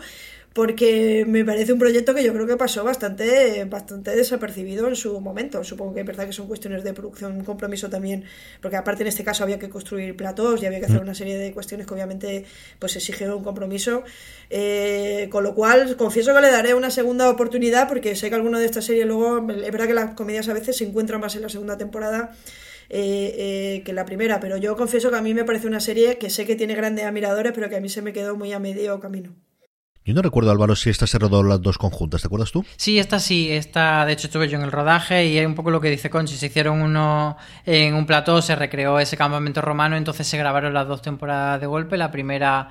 porque 0.56 1.26
me 1.28 1.44
parece 1.44 1.74
un 1.74 1.80
proyecto 1.80 2.16
que 2.16 2.24
yo 2.24 2.32
creo 2.32 2.48
que 2.48 2.56
pasó 2.56 2.82
bastante, 2.86 3.66
bastante 3.66 4.16
desapercibido 4.16 4.88
en 4.88 4.96
su 4.96 5.20
momento. 5.20 5.66
Supongo 5.66 5.94
que 5.94 6.00
es 6.00 6.06
verdad 6.06 6.26
que 6.26 6.32
son 6.32 6.48
cuestiones 6.48 6.82
de 6.86 6.94
producción, 6.94 7.34
un 7.34 7.44
compromiso 7.44 7.90
también, 7.90 8.24
porque 8.62 8.78
aparte 8.78 9.04
en 9.04 9.08
este 9.08 9.26
caso 9.26 9.44
había 9.44 9.60
que 9.60 9.68
construir 9.68 10.16
platos 10.16 10.64
y 10.64 10.66
había 10.66 10.80
que 10.80 10.86
hacer 10.86 11.02
una 11.02 11.14
serie 11.14 11.38
de 11.38 11.52
cuestiones 11.52 11.86
que 11.86 11.94
obviamente 11.94 12.46
pues 12.80 12.96
exigen 12.96 13.34
un 13.34 13.44
compromiso. 13.44 14.04
Eh, 14.50 15.28
con 15.30 15.44
lo 15.44 15.54
cual, 15.56 15.98
confieso 15.98 16.34
que 16.34 16.40
le 16.40 16.50
daré 16.50 16.74
una 16.74 16.90
segunda 16.90 17.30
oportunidad, 17.30 17.90
porque 17.90 18.16
sé 18.16 18.30
que 18.30 18.36
alguna 18.36 18.58
de 18.58 18.66
estas 18.66 18.86
series 18.86 19.06
luego, 19.06 19.40
es 19.40 19.72
verdad 19.74 19.88
que 19.88 19.94
las 19.94 20.14
comedias 20.14 20.48
a 20.48 20.54
veces 20.54 20.78
se 20.78 20.86
encuentran 20.86 21.20
más 21.20 21.36
en 21.36 21.42
la 21.42 21.50
segunda 21.50 21.78
temporada. 21.78 22.32
Eh, 22.90 23.36
eh, 23.80 23.84
que 23.84 23.92
la 23.92 24.06
primera, 24.06 24.40
pero 24.40 24.56
yo 24.56 24.78
confieso 24.78 25.10
que 25.10 25.18
a 25.18 25.22
mí 25.22 25.34
me 25.34 25.44
parece 25.44 25.68
una 25.68 25.82
serie 25.82 26.18
que 26.18 26.30
sé 26.30 26.46
que 26.46 26.56
tiene 26.56 26.76
grandes 26.76 27.04
admiradores, 27.04 27.52
pero 27.52 27.68
que 27.68 27.76
a 27.76 27.82
mí 27.82 27.90
se 27.90 28.02
me 28.02 28.14
quedó 28.14 28.38
muy 28.38 28.54
a 28.54 28.60
medio 28.60 29.02
camino. 29.02 29.36
Yo 30.08 30.14
no 30.14 30.22
recuerdo, 30.22 30.52
Álvaro, 30.52 30.76
si 30.76 30.92
esta 30.92 31.08
se 31.08 31.18
rodó 31.18 31.42
las 31.42 31.64
dos 31.64 31.80
conjuntas, 31.80 32.22
¿te 32.22 32.28
acuerdas 32.28 32.52
tú? 32.52 32.64
Sí, 32.78 33.00
esta 33.00 33.20
sí, 33.20 33.52
esta 33.52 34.06
de 34.06 34.14
hecho 34.14 34.28
estuve 34.28 34.48
yo 34.48 34.56
en 34.56 34.64
el 34.64 34.72
rodaje 34.72 35.26
y 35.26 35.40
es 35.40 35.48
un 35.48 35.56
poco 35.56 35.72
lo 35.72 35.82
que 35.82 35.90
dice 35.90 36.12
Conchi, 36.12 36.36
se 36.36 36.46
hicieron 36.46 36.80
uno 36.80 37.38
en 37.66 37.96
un 37.96 38.06
plató, 38.06 38.40
se 38.44 38.56
recreó 38.56 39.00
ese 39.00 39.18
campamento 39.18 39.62
romano, 39.62 39.98
entonces 39.98 40.28
se 40.28 40.38
grabaron 40.38 40.76
las 40.76 40.88
dos 40.88 41.02
temporadas 41.02 41.60
de 41.60 41.66
golpe, 41.66 41.98
la 41.98 42.12
primera 42.12 42.70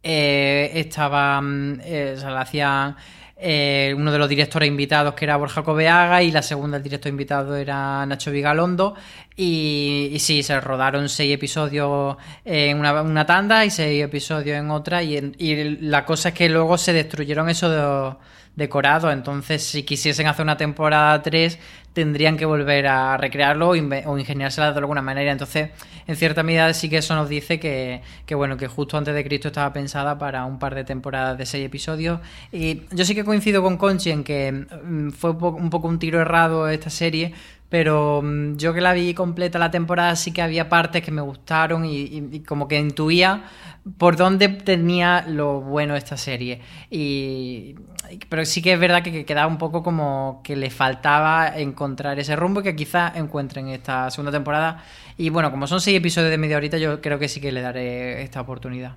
eh, 0.00 0.70
estaba, 0.74 1.42
eh, 1.82 2.14
o 2.16 2.20
sea, 2.20 2.30
la 2.30 2.42
hacían 2.42 2.94
eh, 3.38 3.94
uno 3.94 4.10
de 4.10 4.18
los 4.18 4.28
directores 4.28 4.66
invitados 4.66 5.12
que 5.12 5.26
era 5.26 5.36
Borja 5.36 5.62
Cobeaga 5.62 6.22
y 6.22 6.30
la 6.30 6.40
segunda 6.40 6.78
el 6.78 6.82
director 6.82 7.10
invitado 7.10 7.54
era 7.54 8.06
Nacho 8.06 8.30
Vigalondo. 8.30 8.94
Y, 9.36 10.10
y 10.12 10.18
sí, 10.18 10.42
se 10.42 10.58
rodaron 10.60 11.08
seis 11.08 11.34
episodios 11.34 12.16
en 12.44 12.78
una, 12.78 13.26
tanda 13.26 13.64
y 13.64 13.70
seis 13.70 14.02
episodios 14.02 14.56
en 14.58 14.70
otra. 14.70 15.02
Y, 15.02 15.18
en, 15.18 15.34
y, 15.38 15.76
la 15.86 16.06
cosa 16.06 16.30
es 16.30 16.34
que 16.34 16.48
luego 16.48 16.78
se 16.78 16.94
destruyeron 16.94 17.50
esos 17.50 18.16
de, 18.56 18.66
decorados, 18.66 19.12
entonces 19.12 19.62
si 19.62 19.84
quisiesen 19.84 20.26
hacer 20.26 20.42
una 20.42 20.56
temporada 20.56 21.22
3 21.22 21.58
tendrían 21.92 22.36
que 22.36 22.44
volver 22.44 22.88
a 22.88 23.16
recrearlo 23.16 23.70
o, 23.70 24.18
ingeniársela 24.18 24.72
de 24.72 24.78
alguna 24.78 25.00
manera, 25.00 25.32
entonces 25.32 25.70
en 26.06 26.16
cierta 26.16 26.42
medida 26.42 26.74
sí 26.74 26.90
que 26.90 26.98
eso 26.98 27.14
nos 27.14 27.28
dice 27.28 27.58
que, 27.58 28.02
que, 28.26 28.34
bueno, 28.34 28.58
que 28.58 28.66
justo 28.68 28.98
antes 28.98 29.14
de 29.14 29.24
Cristo 29.24 29.48
estaba 29.48 29.72
pensada 29.72 30.18
para 30.18 30.44
un 30.44 30.58
par 30.58 30.74
de 30.74 30.84
temporadas 30.84 31.38
de 31.38 31.46
seis 31.46 31.64
episodios. 31.64 32.20
Y 32.52 32.82
yo 32.92 33.04
sí 33.06 33.14
que 33.14 33.24
coincido 33.24 33.62
con 33.62 33.78
Conchi 33.78 34.10
en 34.10 34.24
que 34.24 34.66
fue 35.16 35.30
un 35.30 35.38
poco 35.38 35.56
un, 35.56 35.70
poco 35.70 35.88
un 35.88 35.98
tiro 35.98 36.20
errado 36.20 36.68
esta 36.68 36.90
serie 36.90 37.32
pero 37.68 38.22
yo 38.56 38.72
que 38.72 38.80
la 38.80 38.92
vi 38.92 39.14
completa 39.14 39.58
la 39.58 39.70
temporada 39.70 40.14
sí 40.16 40.32
que 40.32 40.42
había 40.42 40.68
partes 40.68 41.02
que 41.02 41.10
me 41.10 41.22
gustaron 41.22 41.84
y, 41.84 42.40
como 42.46 42.68
que 42.68 42.78
intuía 42.78 43.44
por 43.98 44.16
dónde 44.16 44.48
tenía 44.48 45.24
lo 45.28 45.60
bueno 45.60 45.96
esta 45.96 46.16
serie. 46.16 46.60
Y 46.90 47.74
pero 48.28 48.44
sí 48.44 48.62
que 48.62 48.74
es 48.74 48.78
verdad 48.78 49.02
que 49.02 49.24
quedaba 49.24 49.48
un 49.48 49.58
poco 49.58 49.82
como 49.82 50.40
que 50.44 50.54
le 50.54 50.70
faltaba 50.70 51.48
encontrar 51.56 52.18
ese 52.20 52.36
rumbo 52.36 52.62
que 52.62 52.76
quizá 52.76 53.12
encuentren 53.16 53.68
esta 53.68 54.10
segunda 54.10 54.32
temporada. 54.32 54.84
Y 55.16 55.30
bueno 55.30 55.50
como 55.50 55.66
son 55.66 55.80
seis 55.80 55.96
episodios 55.96 56.30
de 56.30 56.38
media 56.38 56.56
horita 56.56 56.78
yo 56.78 57.00
creo 57.00 57.18
que 57.18 57.28
sí 57.28 57.40
que 57.40 57.52
le 57.52 57.62
daré 57.62 58.22
esta 58.22 58.40
oportunidad 58.40 58.96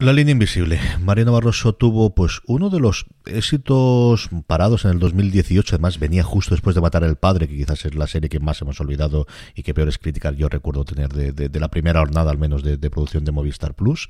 La 0.00 0.14
línea 0.14 0.32
invisible. 0.32 0.80
Mariano 1.02 1.32
Barroso 1.32 1.74
tuvo 1.74 2.14
pues 2.14 2.40
uno 2.46 2.70
de 2.70 2.80
los 2.80 3.04
éxitos 3.26 4.30
parados 4.46 4.86
en 4.86 4.92
el 4.92 4.98
2018. 4.98 5.74
Además 5.76 5.98
venía 5.98 6.22
justo 6.22 6.54
después 6.54 6.74
de 6.74 6.80
matar 6.80 7.04
al 7.04 7.16
padre, 7.16 7.46
que 7.46 7.54
quizás 7.54 7.84
es 7.84 7.94
la 7.94 8.06
serie 8.06 8.30
que 8.30 8.40
más 8.40 8.62
hemos 8.62 8.80
olvidado 8.80 9.26
y 9.54 9.62
que 9.62 9.74
peores 9.74 9.98
críticas 9.98 10.38
yo 10.38 10.48
recuerdo 10.48 10.86
tener 10.86 11.10
de, 11.10 11.60
la 11.60 11.68
primera 11.68 12.00
jornada 12.00 12.30
al 12.30 12.38
menos 12.38 12.62
de, 12.62 12.78
producción 12.88 13.26
de 13.26 13.32
Movistar 13.32 13.74
Plus. 13.74 14.08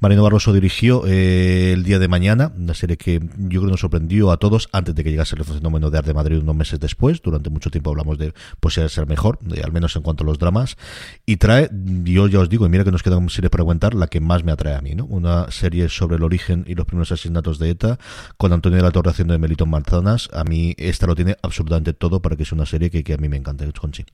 Mariano 0.00 0.24
Barroso 0.24 0.52
dirigió 0.52 1.06
eh, 1.06 1.72
el 1.72 1.84
día 1.84 1.98
de 1.98 2.08
mañana, 2.08 2.52
una 2.54 2.74
serie 2.74 2.98
que 2.98 3.18
yo 3.38 3.62
creo 3.62 3.70
nos 3.70 3.80
sorprendió 3.80 4.32
a 4.32 4.36
todos 4.36 4.68
antes 4.72 4.94
de 4.94 5.02
que 5.02 5.10
llegase 5.10 5.36
el 5.36 5.44
fenómeno 5.44 5.88
de 5.88 5.96
Arte 5.96 6.10
de 6.10 6.14
Madrid 6.14 6.36
unos 6.36 6.54
meses 6.54 6.78
después. 6.78 7.22
Durante 7.22 7.48
mucho 7.48 7.70
tiempo 7.70 7.88
hablamos 7.88 8.18
de 8.18 8.34
posibilidad 8.60 8.92
ser 8.92 9.06
mejor, 9.06 9.38
al 9.64 9.72
menos 9.72 9.96
en 9.96 10.02
cuanto 10.02 10.22
a 10.22 10.26
los 10.26 10.38
dramas. 10.38 10.76
Y 11.24 11.38
trae, 11.38 11.70
yo 12.04 12.26
ya 12.26 12.40
os 12.40 12.50
digo, 12.50 12.66
y 12.66 12.68
mira 12.68 12.84
que 12.84 12.92
nos 12.92 13.02
quedan 13.02 13.30
series 13.30 13.48
para 13.48 13.62
aguantar, 13.62 13.94
la 13.94 14.06
que 14.06 14.20
más 14.20 14.44
me 14.44 14.52
atrae 14.52 14.74
a 14.74 14.82
mí, 14.82 14.94
¿no? 14.94 15.06
Una 15.06 15.29
serie 15.50 15.88
sobre 15.88 16.16
el 16.16 16.22
origen 16.22 16.64
y 16.66 16.74
los 16.74 16.86
primeros 16.86 17.12
asesinatos 17.12 17.58
de 17.58 17.70
ETA, 17.70 17.98
con 18.36 18.52
Antonio 18.52 18.78
de 18.78 18.82
la 18.82 18.90
Torre 18.90 19.10
haciendo 19.10 19.32
de 19.32 19.38
Melito 19.38 19.66
Manzanas. 19.66 20.28
A 20.32 20.44
mí 20.44 20.74
esta 20.78 21.06
lo 21.06 21.14
tiene 21.14 21.36
absolutamente 21.42 21.92
todo 21.92 22.20
para 22.20 22.36
que 22.36 22.44
sea 22.44 22.56
una 22.56 22.66
serie 22.66 22.90
que, 22.90 23.12
a 23.12 23.16
mí 23.16 23.28
me 23.28 23.36
encanta, 23.36 23.64
Conchi. 23.72 24.04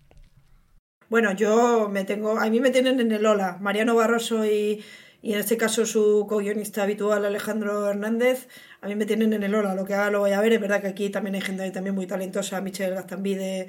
Bueno, 1.08 1.32
yo 1.34 1.88
me 1.90 2.04
tengo, 2.04 2.38
a 2.38 2.50
mí 2.50 2.60
me 2.60 2.70
tienen 2.70 2.98
en 3.00 3.12
el 3.12 3.24
Ola. 3.26 3.58
Mariano 3.60 3.94
Barroso 3.94 4.44
y, 4.44 4.82
y 5.22 5.32
en 5.34 5.40
este 5.40 5.56
caso 5.56 5.86
su 5.86 6.26
co-guionista 6.28 6.82
habitual 6.82 7.24
Alejandro 7.24 7.88
Hernández, 7.88 8.48
a 8.80 8.88
mí 8.88 8.96
me 8.96 9.06
tienen 9.06 9.32
en 9.32 9.42
el 9.42 9.54
Ola. 9.54 9.74
Lo 9.74 9.84
que 9.84 9.94
haga 9.94 10.10
lo 10.10 10.20
voy 10.20 10.32
a 10.32 10.40
ver. 10.40 10.52
Es 10.52 10.60
verdad 10.60 10.80
que 10.80 10.88
aquí 10.88 11.10
también 11.10 11.36
hay 11.36 11.42
gente 11.42 11.70
también 11.70 11.94
muy 11.94 12.06
talentosa, 12.06 12.60
Michelle 12.60 12.94
Gastambide 12.94 13.68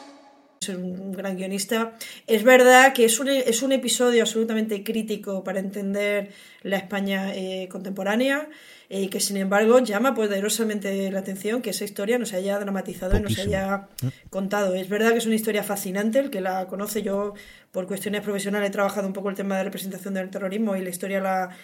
Es 0.61 0.69
un 0.69 1.11
gran 1.11 1.37
guionista. 1.37 1.97
Es 2.27 2.43
verdad 2.43 2.93
que 2.93 3.03
es 3.03 3.19
un, 3.19 3.29
es 3.29 3.63
un 3.63 3.71
episodio 3.71 4.21
absolutamente 4.21 4.83
crítico 4.83 5.43
para 5.43 5.59
entender 5.59 6.29
la 6.61 6.77
España 6.77 7.33
eh, 7.33 7.67
contemporánea 7.67 8.47
y 8.87 9.07
que 9.07 9.19
sin 9.19 9.37
embargo 9.37 9.79
llama 9.79 10.13
poderosamente 10.13 11.09
la 11.09 11.17
atención 11.17 11.63
que 11.63 11.71
esa 11.71 11.83
historia 11.83 12.19
no 12.19 12.27
se 12.27 12.35
haya 12.35 12.59
dramatizado 12.59 13.17
y 13.17 13.21
no 13.21 13.29
se 13.29 13.41
haya 13.41 13.87
contado. 14.29 14.75
Es 14.75 14.87
verdad 14.87 15.13
que 15.13 15.17
es 15.17 15.25
una 15.25 15.33
historia 15.33 15.63
fascinante, 15.63 16.19
el 16.19 16.29
que 16.29 16.41
la 16.41 16.67
conoce 16.67 17.01
yo 17.01 17.33
por 17.71 17.87
cuestiones 17.87 18.21
profesionales 18.21 18.69
he 18.69 18.71
trabajado 18.71 19.07
un 19.07 19.13
poco 19.13 19.29
el 19.31 19.35
tema 19.35 19.57
de 19.57 19.63
representación 19.63 20.13
del 20.13 20.29
terrorismo 20.29 20.75
y 20.75 20.83
la 20.83 20.91
historia 20.91 21.21
la, 21.21 21.57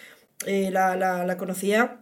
eh, 0.47 0.71
la, 0.71 0.95
la, 0.95 1.37
conocía. 1.37 2.01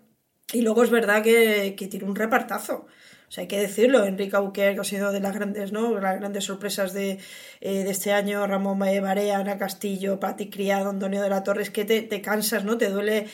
Y 0.53 0.61
luego 0.61 0.81
es 0.81 0.91
verdad 0.91 1.21
que, 1.21 1.75
que 1.77 1.87
tiene 1.87 2.05
un 2.05 2.15
repartazo. 2.15 2.87
O 3.27 3.31
sea, 3.31 3.41
hay 3.41 3.47
que 3.47 3.59
decirlo, 3.59 4.05
Enrique 4.05 4.35
Auquer, 4.35 4.75
que 4.75 4.81
ha 4.81 4.83
sido 4.83 5.11
de 5.11 5.19
las 5.19 5.33
grandes, 5.33 5.71
¿no? 5.71 5.99
Las 5.99 6.19
grandes 6.19 6.43
sorpresas 6.43 6.93
de, 6.93 7.17
eh, 7.61 7.83
de 7.83 7.89
este 7.89 8.11
año, 8.13 8.45
Ramón 8.45 8.77
Barea, 8.77 9.39
Ana 9.39 9.57
Castillo, 9.57 10.19
Pati 10.19 10.49
Criado, 10.49 10.89
Antonio 10.89 11.21
de 11.21 11.29
la 11.29 11.43
Torre, 11.43 11.63
es 11.63 11.71
que 11.71 11.85
te, 11.85 12.01
te 12.01 12.21
cansas, 12.21 12.63
¿no? 12.63 12.77
Te 12.77 12.89
duele 12.89 13.27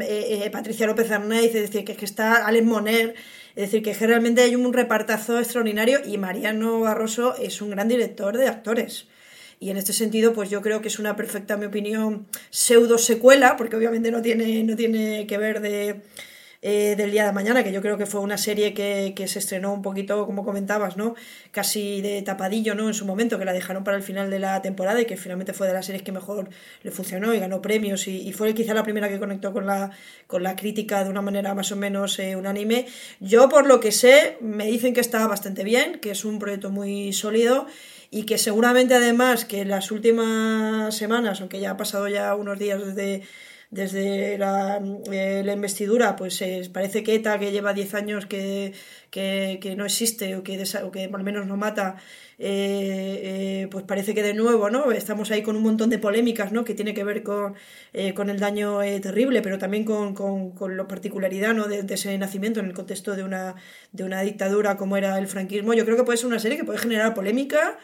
eh, 0.00 0.42
eh, 0.44 0.50
Patricia 0.50 0.86
López 0.86 1.10
Arnaiz, 1.10 1.54
es 1.54 1.70
decir, 1.70 1.84
que, 1.84 1.92
es 1.92 1.98
que 1.98 2.04
está 2.06 2.46
Alex 2.46 2.64
Moner, 2.64 3.14
es 3.54 3.70
decir, 3.70 3.82
que 3.82 3.94
realmente 4.06 4.42
hay 4.42 4.56
un 4.56 4.72
repartazo 4.72 5.38
extraordinario 5.38 6.00
y 6.04 6.16
Mariano 6.18 6.80
Barroso 6.80 7.36
es 7.36 7.60
un 7.60 7.70
gran 7.70 7.88
director 7.88 8.36
de 8.36 8.48
actores. 8.48 9.06
Y 9.58 9.70
en 9.70 9.76
este 9.78 9.92
sentido, 9.92 10.34
pues 10.34 10.50
yo 10.50 10.60
creo 10.60 10.82
que 10.82 10.88
es 10.88 10.98
una 10.98 11.16
perfecta, 11.16 11.54
en 11.54 11.60
mi 11.60 11.66
opinión, 11.66 12.26
pseudo 12.50 12.98
secuela, 12.98 13.56
porque 13.56 13.76
obviamente 13.76 14.10
no 14.10 14.20
tiene, 14.20 14.62
no 14.64 14.76
tiene 14.76 15.26
que 15.26 15.38
ver 15.38 15.60
de 15.60 16.02
eh, 16.68 16.96
del 16.96 17.12
día 17.12 17.26
de 17.26 17.32
mañana, 17.32 17.62
que 17.62 17.70
yo 17.70 17.80
creo 17.80 17.96
que 17.96 18.06
fue 18.06 18.20
una 18.20 18.36
serie 18.36 18.74
que, 18.74 19.28
se 19.28 19.38
estrenó 19.38 19.72
un 19.72 19.82
poquito, 19.82 20.26
como 20.26 20.44
comentabas, 20.44 20.96
¿no? 20.96 21.14
Casi 21.52 22.00
de 22.00 22.20
tapadillo, 22.22 22.74
¿no? 22.74 22.88
En 22.88 22.94
su 22.94 23.06
momento, 23.06 23.38
que 23.38 23.44
la 23.44 23.52
dejaron 23.52 23.84
para 23.84 23.96
el 23.96 24.02
final 24.02 24.30
de 24.30 24.40
la 24.40 24.60
temporada 24.62 25.00
y 25.00 25.04
que 25.04 25.16
finalmente 25.16 25.52
fue 25.52 25.68
de 25.68 25.74
las 25.74 25.86
series 25.86 26.02
que 26.02 26.10
mejor 26.10 26.48
le 26.82 26.90
funcionó 26.90 27.32
y 27.32 27.38
ganó 27.38 27.62
premios 27.62 28.08
y, 28.08 28.32
fue 28.32 28.52
quizá 28.52 28.74
la 28.74 28.82
primera 28.82 29.08
que 29.08 29.20
conectó 29.20 29.52
con 29.52 29.64
la, 29.64 29.92
con 30.26 30.42
la 30.42 30.56
crítica 30.56 31.04
de 31.04 31.10
una 31.10 31.22
manera 31.22 31.54
más 31.54 31.70
o 31.70 31.76
menos 31.76 32.18
eh, 32.18 32.34
unánime. 32.34 32.86
Yo, 33.20 33.48
por 33.48 33.68
lo 33.68 33.78
que 33.78 33.92
sé, 33.92 34.36
me 34.40 34.66
dicen 34.66 34.92
que 34.92 35.00
está 35.00 35.24
bastante 35.28 35.62
bien, 35.62 36.00
que 36.00 36.10
es 36.10 36.24
un 36.24 36.40
proyecto 36.40 36.70
muy 36.70 37.12
sólido 37.12 37.68
y 38.10 38.24
que 38.24 38.38
seguramente 38.38 38.94
además 38.94 39.44
que 39.44 39.60
en 39.60 39.68
las 39.68 39.92
últimas 39.92 40.96
semanas, 40.96 41.40
aunque 41.40 41.60
ya 41.60 41.70
ha 41.70 41.76
pasado 41.76 42.08
ya 42.08 42.34
unos 42.34 42.58
días 42.58 42.84
desde 42.84 43.22
desde 43.70 44.38
la, 44.38 44.80
eh, 45.10 45.42
la 45.44 45.52
investidura, 45.52 46.16
pues 46.16 46.40
eh, 46.42 46.68
parece 46.72 47.02
que 47.02 47.14
ETA, 47.16 47.38
que 47.38 47.50
lleva 47.52 47.72
10 47.72 47.94
años 47.94 48.26
que, 48.26 48.72
que, 49.10 49.58
que, 49.60 49.74
no 49.76 49.84
existe 49.84 50.36
o 50.36 50.42
que, 50.42 50.62
o 50.84 50.90
que 50.90 51.04
al 51.04 51.24
menos 51.24 51.46
no 51.46 51.56
mata, 51.56 51.96
eh, 52.38 53.66
pues 53.70 53.84
parece 53.84 54.14
que 54.14 54.22
de 54.22 54.34
nuevo, 54.34 54.70
¿no? 54.70 54.92
Estamos 54.92 55.30
ahí 55.30 55.42
con 55.42 55.56
un 55.56 55.62
montón 55.62 55.90
de 55.90 55.98
polémicas, 55.98 56.52
¿no? 56.52 56.64
Que 56.64 56.74
tiene 56.74 56.94
que 56.94 57.04
ver 57.04 57.22
con, 57.22 57.54
con 58.14 58.30
el 58.30 58.38
daño 58.38 58.80
terrible, 59.00 59.42
pero 59.42 59.58
también 59.58 59.84
con, 59.84 60.14
con, 60.14 60.52
con 60.52 60.76
la 60.76 60.86
particularidad, 60.86 61.54
¿no? 61.54 61.66
De, 61.66 61.82
de, 61.82 61.94
ese 61.94 62.16
nacimiento 62.18 62.60
en 62.60 62.66
el 62.66 62.74
contexto 62.74 63.16
de 63.16 63.24
una, 63.24 63.56
de 63.92 64.04
una 64.04 64.20
dictadura 64.22 64.76
como 64.76 64.96
era 64.96 65.18
el 65.18 65.26
franquismo. 65.26 65.74
Yo 65.74 65.84
creo 65.84 65.96
que 65.96 66.04
puede 66.04 66.18
ser 66.18 66.26
una 66.28 66.38
serie 66.38 66.56
que 66.56 66.64
puede 66.64 66.78
generar 66.78 67.14
polémica 67.14 67.78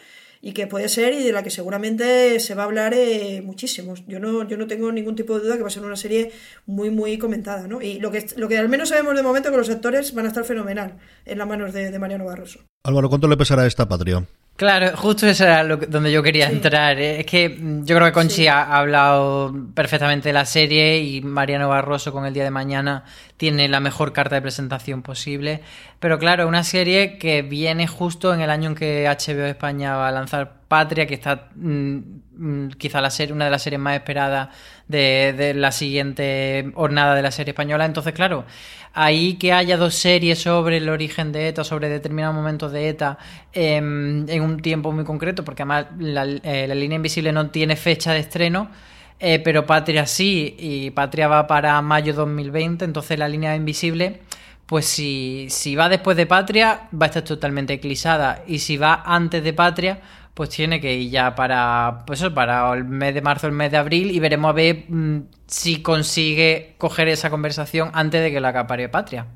y 0.45 0.51
que 0.51 0.67
puede 0.67 0.89
ser 0.89 1.13
y 1.13 1.23
de 1.23 1.31
la 1.31 1.41
que 1.41 1.49
seguramente 1.49 2.37
se 2.41 2.53
va 2.53 2.63
a 2.63 2.65
hablar 2.65 2.93
eh, 2.93 3.41
muchísimo. 3.41 3.93
Yo 4.07 4.19
no, 4.19 4.45
yo 4.45 4.57
no 4.57 4.67
tengo 4.67 4.91
ningún 4.91 5.15
tipo 5.15 5.39
de 5.39 5.45
duda 5.45 5.55
que 5.55 5.61
va 5.61 5.69
a 5.69 5.71
ser 5.71 5.85
una 5.85 5.95
serie 5.95 6.33
muy, 6.65 6.89
muy 6.89 7.17
comentada, 7.17 7.65
¿no? 7.65 7.81
Y 7.81 8.01
lo 8.01 8.11
que, 8.11 8.25
lo 8.35 8.49
que 8.49 8.57
al 8.57 8.67
menos 8.67 8.89
sabemos 8.89 9.15
de 9.15 9.23
momento 9.23 9.47
es 9.47 9.53
que 9.53 9.57
los 9.57 9.69
actores 9.69 10.13
van 10.13 10.25
a 10.25 10.27
estar 10.27 10.43
fenomenal 10.43 10.97
en 11.23 11.37
las 11.37 11.47
manos 11.47 11.71
de, 11.71 11.91
de 11.91 11.97
Mariano 11.97 12.25
Barroso. 12.25 12.59
Álvaro, 12.83 13.07
¿cuánto 13.07 13.29
le 13.29 13.37
pesará 13.37 13.61
a 13.61 13.67
esta 13.67 13.87
patria? 13.87 14.21
Claro, 14.55 14.95
justo 14.95 15.25
eso 15.25 15.45
era 15.45 15.63
lo 15.63 15.77
donde 15.77 16.11
yo 16.11 16.21
quería 16.21 16.47
entrar. 16.49 16.99
¿eh? 16.99 17.21
Es 17.21 17.25
que 17.25 17.57
yo 17.57 17.95
creo 17.95 18.07
que 18.07 18.11
Conchi 18.11 18.47
ha 18.47 18.77
hablado 18.77 19.51
perfectamente 19.73 20.29
de 20.29 20.33
la 20.33 20.45
serie 20.45 20.99
y 20.99 21.21
Mariano 21.21 21.69
Barroso 21.69 22.11
con 22.11 22.25
el 22.25 22.33
día 22.33 22.43
de 22.43 22.51
mañana 22.51 23.03
tiene 23.43 23.67
la 23.67 23.81
mejor 23.81 24.13
carta 24.13 24.35
de 24.35 24.41
presentación 24.41 25.01
posible. 25.01 25.59
Pero 25.99 26.17
claro, 26.17 26.47
una 26.47 26.63
serie 26.63 27.17
que 27.17 27.41
viene 27.41 27.87
justo 27.87 28.33
en 28.33 28.39
el 28.39 28.49
año 28.49 28.69
en 28.69 28.75
que 28.75 29.05
HBO 29.05 29.43
España 29.43 29.97
va 29.97 30.07
a 30.07 30.11
lanzar 30.13 30.61
Patria, 30.69 31.05
que 31.05 31.15
está 31.15 31.49
mm, 31.53 31.97
mm, 32.37 32.69
quizá 32.77 33.01
la 33.01 33.09
serie, 33.09 33.33
una 33.33 33.43
de 33.43 33.51
las 33.51 33.61
series 33.61 33.81
más 33.81 33.95
esperadas 33.95 34.47
de, 34.87 35.33
de 35.33 35.53
la 35.55 35.73
siguiente 35.73 36.71
jornada 36.73 37.15
de 37.15 37.21
la 37.21 37.31
serie 37.31 37.51
española. 37.51 37.83
Entonces, 37.83 38.13
claro, 38.13 38.45
ahí 38.93 39.33
que 39.33 39.51
haya 39.51 39.75
dos 39.75 39.95
series 39.95 40.39
sobre 40.39 40.77
el 40.77 40.87
origen 40.87 41.33
de 41.33 41.49
ETA, 41.49 41.65
sobre 41.65 41.89
determinados 41.89 42.33
momentos 42.33 42.71
de 42.71 42.87
ETA, 42.87 43.17
em, 43.51 44.25
en 44.29 44.41
un 44.41 44.61
tiempo 44.61 44.93
muy 44.93 45.03
concreto, 45.03 45.43
porque 45.43 45.63
además 45.63 45.87
la, 45.99 46.23
eh, 46.23 46.73
línea 46.73 46.95
invisible 46.95 47.33
no 47.33 47.49
tiene 47.49 47.75
fecha 47.75 48.13
de 48.13 48.19
estreno. 48.19 48.71
Eh, 49.19 49.39
pero 49.39 49.65
Patria 49.65 50.05
sí, 50.05 50.55
y 50.59 50.91
Patria 50.91 51.27
va 51.27 51.47
para 51.47 51.81
mayo 51.81 52.13
2020, 52.13 52.83
entonces 52.85 53.17
la 53.17 53.29
línea 53.29 53.55
invisible, 53.55 54.21
pues 54.65 54.85
si, 54.85 55.47
si 55.49 55.75
va 55.75 55.89
después 55.89 56.17
de 56.17 56.25
Patria, 56.25 56.89
va 56.93 57.05
a 57.05 57.09
estar 57.09 57.23
totalmente 57.23 57.73
eclipsada, 57.73 58.43
y 58.47 58.59
si 58.59 58.77
va 58.77 59.03
antes 59.05 59.43
de 59.43 59.53
Patria, 59.53 60.01
pues 60.33 60.49
tiene 60.49 60.81
que 60.81 60.93
ir 60.95 61.11
ya 61.11 61.35
para, 61.35 62.03
pues 62.05 62.23
para 62.33 62.73
el 62.73 62.85
mes 62.85 63.13
de 63.13 63.21
marzo, 63.21 63.47
el 63.47 63.53
mes 63.53 63.71
de 63.71 63.77
abril, 63.77 64.11
y 64.11 64.19
veremos 64.19 64.49
a 64.49 64.53
ver 64.53 64.85
mm, 64.89 65.27
si 65.47 65.81
consigue 65.81 66.75
coger 66.77 67.07
esa 67.07 67.29
conversación 67.29 67.91
antes 67.93 68.21
de 68.21 68.31
que 68.31 68.41
la 68.41 68.49
acapare 68.49 68.89
Patria. 68.89 69.27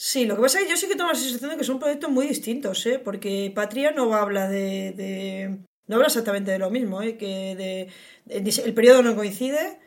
Sí, 0.00 0.26
lo 0.26 0.36
que 0.36 0.42
pasa 0.42 0.58
es 0.60 0.64
que 0.64 0.70
yo 0.70 0.76
sí 0.76 0.86
que 0.86 0.94
tengo 0.94 1.10
la 1.10 1.16
sensación 1.16 1.50
de 1.50 1.56
que 1.56 1.64
son 1.64 1.80
proyectos 1.80 2.08
muy 2.08 2.28
distintos, 2.28 2.86
¿eh? 2.86 3.00
porque 3.00 3.50
Patria 3.52 3.90
no 3.90 4.14
habla 4.14 4.48
de, 4.48 5.58
No 5.88 5.96
habla 5.96 6.06
exactamente 6.06 6.50
de 6.50 6.58
lo 6.58 6.70
mismo, 6.70 7.02
¿eh? 7.02 7.16
que 7.16 7.56
de, 7.56 7.88
el 8.64 8.74
periodo 8.74 9.02
no 9.02 9.16
coincide, 9.16 9.78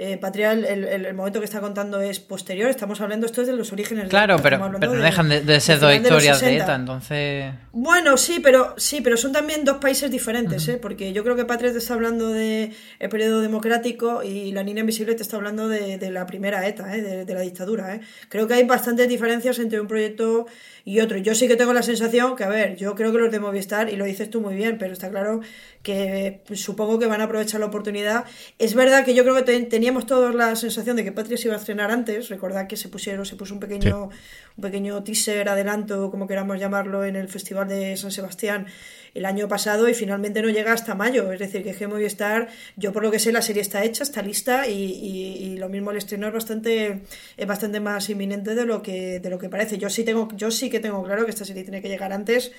eh, 0.00 0.16
Patria, 0.16 0.52
el, 0.52 1.12
momento 1.12 1.40
que 1.40 1.44
está 1.44 1.60
contando 1.60 2.00
es 2.00 2.20
posterior. 2.20 2.70
Estamos 2.70 3.00
hablando, 3.00 3.26
esto 3.26 3.40
es 3.40 3.48
de 3.48 3.52
los 3.52 3.72
orígenes 3.72 4.08
claro, 4.08 4.36
pero, 4.40 4.58
pero 4.78 4.94
no 4.94 5.02
dejan 5.02 5.28
de, 5.28 5.60
ser 5.60 5.80
dos 5.80 5.92
historias 5.92 6.40
de, 6.40 6.56
ETA, 6.56 6.76
entonces. 6.76 7.52
Bueno, 7.72 8.16
sí, 8.16 8.38
pero 8.40 8.74
sí, 8.76 9.00
pero 9.00 9.16
son 9.16 9.32
también 9.32 9.64
dos 9.64 9.78
países 9.78 10.08
diferentes, 10.08 10.68
¿eh? 10.68 10.78
porque 10.80 11.12
yo 11.12 11.24
creo 11.24 11.34
que 11.34 11.44
Patria 11.44 11.72
te 11.72 11.78
está 11.78 11.94
hablando 11.94 12.28
del 12.28 12.72
el 13.00 13.08
periodo 13.08 13.40
democrático 13.40 14.22
y 14.22 14.52
La 14.52 14.62
Niña 14.62 14.80
Invisible 14.80 15.16
te 15.16 15.22
está 15.24 15.36
hablando 15.36 15.68
de, 15.68 15.98
la 16.12 16.26
primera 16.26 16.64
ETA, 16.66 16.94
¿eh? 16.94 17.24
de, 17.24 17.34
la 17.34 17.40
dictadura. 17.40 17.96
¿eh? 17.96 18.00
Creo 18.28 18.46
que 18.46 18.54
hay 18.54 18.64
bastantes 18.64 19.08
diferencias 19.08 19.58
entre 19.58 19.80
un 19.80 19.88
proyecto 19.88 20.46
y 20.84 21.00
otro. 21.00 21.18
Yo 21.18 21.34
sí 21.34 21.48
que 21.48 21.56
tengo 21.56 21.72
la 21.72 21.82
sensación 21.82 22.36
que, 22.36 22.44
a 22.44 22.48
ver, 22.48 22.76
yo 22.76 22.94
creo 22.94 23.12
que 23.12 23.18
los 23.18 23.30
de 23.30 23.40
Movistar, 23.40 23.92
y 23.92 23.96
lo 23.96 24.04
dices 24.04 24.30
tú 24.30 24.40
muy 24.40 24.54
bien, 24.54 24.78
pero 24.78 24.92
está 24.92 25.10
claro 25.10 25.40
que 25.82 26.42
pues, 26.46 26.62
supongo 26.62 26.98
que 26.98 27.06
van 27.06 27.20
a 27.20 27.24
aprovechar 27.24 27.60
la 27.60 27.66
oportunidad. 27.66 28.24
Es 28.58 28.74
verdad 28.74 29.04
que 29.04 29.14
yo 29.14 29.22
creo 29.22 29.34
que 29.34 29.42
teníamos 29.88 30.04
todos 30.04 30.34
la 30.34 30.54
sensación 30.54 30.96
de 30.96 31.04
que 31.04 31.12
Patria 31.12 31.38
se 31.38 31.48
iba 31.48 31.54
a 31.54 31.58
estrenar 31.58 31.90
antes. 31.90 32.28
Recordad 32.28 32.66
que 32.66 32.76
se 32.76 32.90
pusieron, 32.90 33.24
se 33.24 33.36
puso 33.36 33.54
un 33.54 33.60
pequeño, 33.60 34.10
un 34.54 34.62
pequeño 34.62 35.02
teaser, 35.02 35.48
adelanto, 35.48 36.10
como 36.10 36.26
queramos 36.26 36.60
llamarlo, 36.60 37.06
en 37.06 37.16
el 37.16 37.26
Festival 37.28 37.68
de 37.68 37.96
San 37.96 38.10
Sebastián 38.10 38.66
el 39.14 39.24
año 39.24 39.48
pasado 39.48 39.88
y 39.88 39.94
finalmente 39.94 40.42
no 40.42 40.50
llega 40.50 40.74
hasta 40.74 40.94
mayo. 40.94 41.32
Es 41.32 41.38
decir, 41.38 41.62
que 41.64 41.74
G 41.74 41.88
Movistar, 41.88 42.48
yo 42.76 42.92
por 42.92 43.02
lo 43.02 43.10
que 43.10 43.18
sé, 43.18 43.32
la 43.32 43.40
serie 43.40 43.62
está 43.62 43.82
hecha, 43.82 44.02
está 44.02 44.20
lista 44.20 44.68
y, 44.68 44.74
y, 44.74 45.56
lo 45.56 45.70
mismo 45.70 45.90
el 45.90 45.96
estreno 45.96 46.26
es 46.26 46.34
bastante, 46.34 47.00
es 47.38 47.46
bastante 47.46 47.80
más 47.80 48.10
inminente 48.10 48.54
de 48.54 48.66
lo 48.66 48.82
que, 48.82 49.20
de 49.20 49.30
lo 49.30 49.38
que 49.38 49.48
parece. 49.48 49.78
Yo 49.78 49.88
sí 49.88 50.04
tengo, 50.04 50.28
yo 50.36 50.50
sí 50.50 50.68
que 50.68 50.80
tengo 50.80 51.02
claro 51.02 51.24
que 51.24 51.30
esta 51.30 51.46
serie 51.46 51.62
tiene 51.62 51.80
que 51.80 51.88
llegar 51.88 52.12
antes 52.12 52.52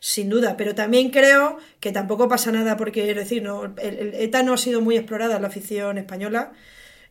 sin 0.00 0.28
duda, 0.28 0.56
pero 0.56 0.74
también 0.74 1.10
creo 1.10 1.58
que 1.80 1.92
tampoco 1.92 2.28
pasa 2.28 2.52
nada 2.52 2.76
porque, 2.76 3.10
es 3.10 3.16
decir, 3.16 3.42
no, 3.42 3.74
el, 3.78 4.14
ETA 4.14 4.42
no 4.42 4.54
ha 4.54 4.58
sido 4.58 4.80
muy 4.80 4.96
explorada 4.96 5.36
en 5.36 5.42
la 5.42 5.48
afición 5.48 5.98
española. 5.98 6.52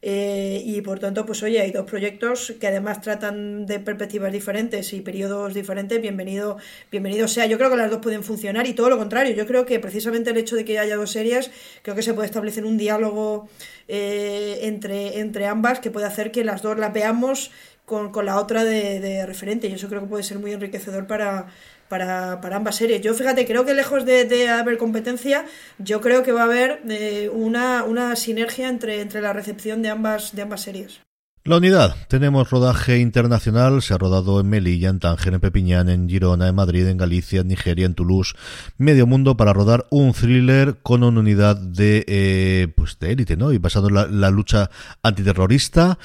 Eh, 0.08 0.62
y 0.64 0.82
por 0.82 1.00
tanto, 1.00 1.26
pues 1.26 1.42
oye, 1.42 1.60
hay 1.60 1.72
dos 1.72 1.90
proyectos 1.90 2.54
que 2.60 2.68
además 2.68 3.02
tratan 3.02 3.66
de 3.66 3.80
perspectivas 3.80 4.32
diferentes 4.32 4.94
y 4.94 5.02
periodos 5.02 5.56
diferentes. 5.56 6.00
Bienvenido, 6.00 6.58
bienvenido 6.92 7.28
sea. 7.28 7.48
Yo 7.48 7.58
creo 7.58 7.72
que 7.72 7.78
las 7.78 7.90
dos 7.90 8.02
pueden 8.02 8.24
funcionar 8.24 8.68
y 8.68 8.74
todo 8.74 8.90
lo 8.92 9.00
contrario. 9.00 9.34
Yo 9.34 9.48
creo 9.48 9.66
que 9.66 9.80
precisamente 9.80 10.30
el 10.30 10.38
hecho 10.38 10.56
de 10.56 10.64
que 10.64 10.78
haya 10.78 10.96
dos 10.96 11.12
series, 11.12 11.50
creo 11.82 11.96
que 11.96 12.04
se 12.04 12.14
puede 12.14 12.28
establecer 12.28 12.66
un 12.66 12.78
diálogo 12.78 13.50
eh, 13.88 14.60
entre, 14.62 15.22
entre 15.22 15.48
ambas 15.48 15.80
que 15.80 15.90
puede 15.90 16.06
hacer 16.06 16.32
que 16.32 16.44
las 16.44 16.62
dos 16.62 16.78
las 16.78 16.94
veamos 16.94 17.50
con, 17.86 18.12
con 18.12 18.28
la 18.28 18.40
otra 18.40 18.64
de, 18.64 19.00
de 19.00 19.26
referente. 19.26 19.68
Y 19.68 19.74
eso 19.74 19.88
creo 19.88 20.02
que 20.02 20.08
puede 20.08 20.24
ser 20.24 20.38
muy 20.38 20.52
enriquecedor 20.52 21.08
para, 21.08 21.48
para, 21.90 22.42
para, 22.42 22.58
ambas 22.58 22.76
series. 22.76 23.02
Yo 23.02 23.14
fíjate, 23.14 23.46
creo 23.46 23.66
que 23.66 23.74
lejos 23.74 24.06
de, 24.06 24.50
haber 24.50 24.78
competencia, 24.78 25.46
yo 25.78 26.02
creo 26.02 26.24
que 26.24 26.32
va 26.32 26.42
a 26.42 26.46
haber 26.46 26.82
eh, 26.90 27.30
una, 27.32 27.84
una, 27.84 28.16
sinergia 28.16 28.70
entre, 28.70 29.02
entre 29.02 29.22
la 29.22 29.34
recepción 29.34 29.82
de 29.82 29.90
ambas, 29.90 30.36
de 30.36 30.42
ambas 30.42 30.62
series. 30.62 31.02
La 31.48 31.58
unidad. 31.58 31.96
Tenemos 32.08 32.50
rodaje 32.50 32.98
internacional. 32.98 33.84
Se 33.84 33.94
ha 33.94 34.00
rodado 34.00 34.40
en 34.40 34.50
Melilla, 34.50 34.90
en 34.90 34.98
Tánger, 34.98 35.36
en 35.36 35.40
Pepiñán, 35.40 35.90
en 35.90 36.10
Girona, 36.10 36.48
en 36.48 36.56
Madrid, 36.56 36.88
en 36.88 36.98
Galicia, 36.98 37.42
en 37.42 37.50
Nigeria, 37.50 37.86
en 37.86 37.94
Toulouse. 37.94 38.34
Medio 38.80 39.06
mundo 39.06 39.38
para 39.38 39.54
rodar 39.54 39.86
un 39.92 40.12
thriller 40.14 40.78
con 40.82 41.04
una 41.04 41.20
unidad 41.20 41.56
de, 41.56 42.04
eh, 42.08 42.68
pues 42.76 42.98
de 42.98 43.12
élite, 43.12 43.38
¿no? 43.38 43.52
Y 43.52 43.60
basado 43.60 43.90
en 43.90 44.22
la 44.22 44.32
lucha 44.32 44.72
antiterrorista. 45.04 46.00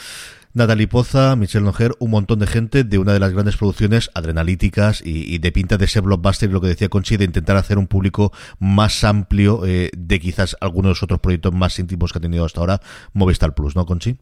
Natalie 0.52 0.88
Poza, 0.88 1.36
Michelle 1.36 1.64
Noger, 1.64 1.94
un 2.00 2.10
montón 2.10 2.40
de 2.40 2.46
gente 2.48 2.82
de 2.82 2.98
una 2.98 3.12
de 3.12 3.20
las 3.20 3.32
grandes 3.32 3.56
producciones 3.56 4.10
adrenalíticas 4.14 5.00
y, 5.04 5.38
de 5.38 5.52
pinta 5.52 5.76
de 5.76 5.84
ese 5.84 6.00
blockbuster, 6.00 6.50
lo 6.50 6.60
que 6.60 6.66
decía 6.66 6.88
Conchi, 6.88 7.16
de 7.16 7.24
intentar 7.24 7.56
hacer 7.56 7.78
un 7.78 7.86
público 7.86 8.32
más 8.58 9.04
amplio 9.04 9.64
eh, 9.64 9.90
de 9.96 10.18
quizás 10.18 10.56
algunos 10.60 10.88
de 10.88 10.90
los 10.90 11.02
otros 11.04 11.20
proyectos 11.20 11.54
más 11.54 11.78
íntimos 11.78 12.12
que 12.12 12.18
ha 12.18 12.20
tenido 12.20 12.44
hasta 12.44 12.60
ahora 12.60 12.80
Movistar 13.12 13.54
Plus, 13.54 13.76
¿no, 13.76 13.86
Conchi? 13.86 14.16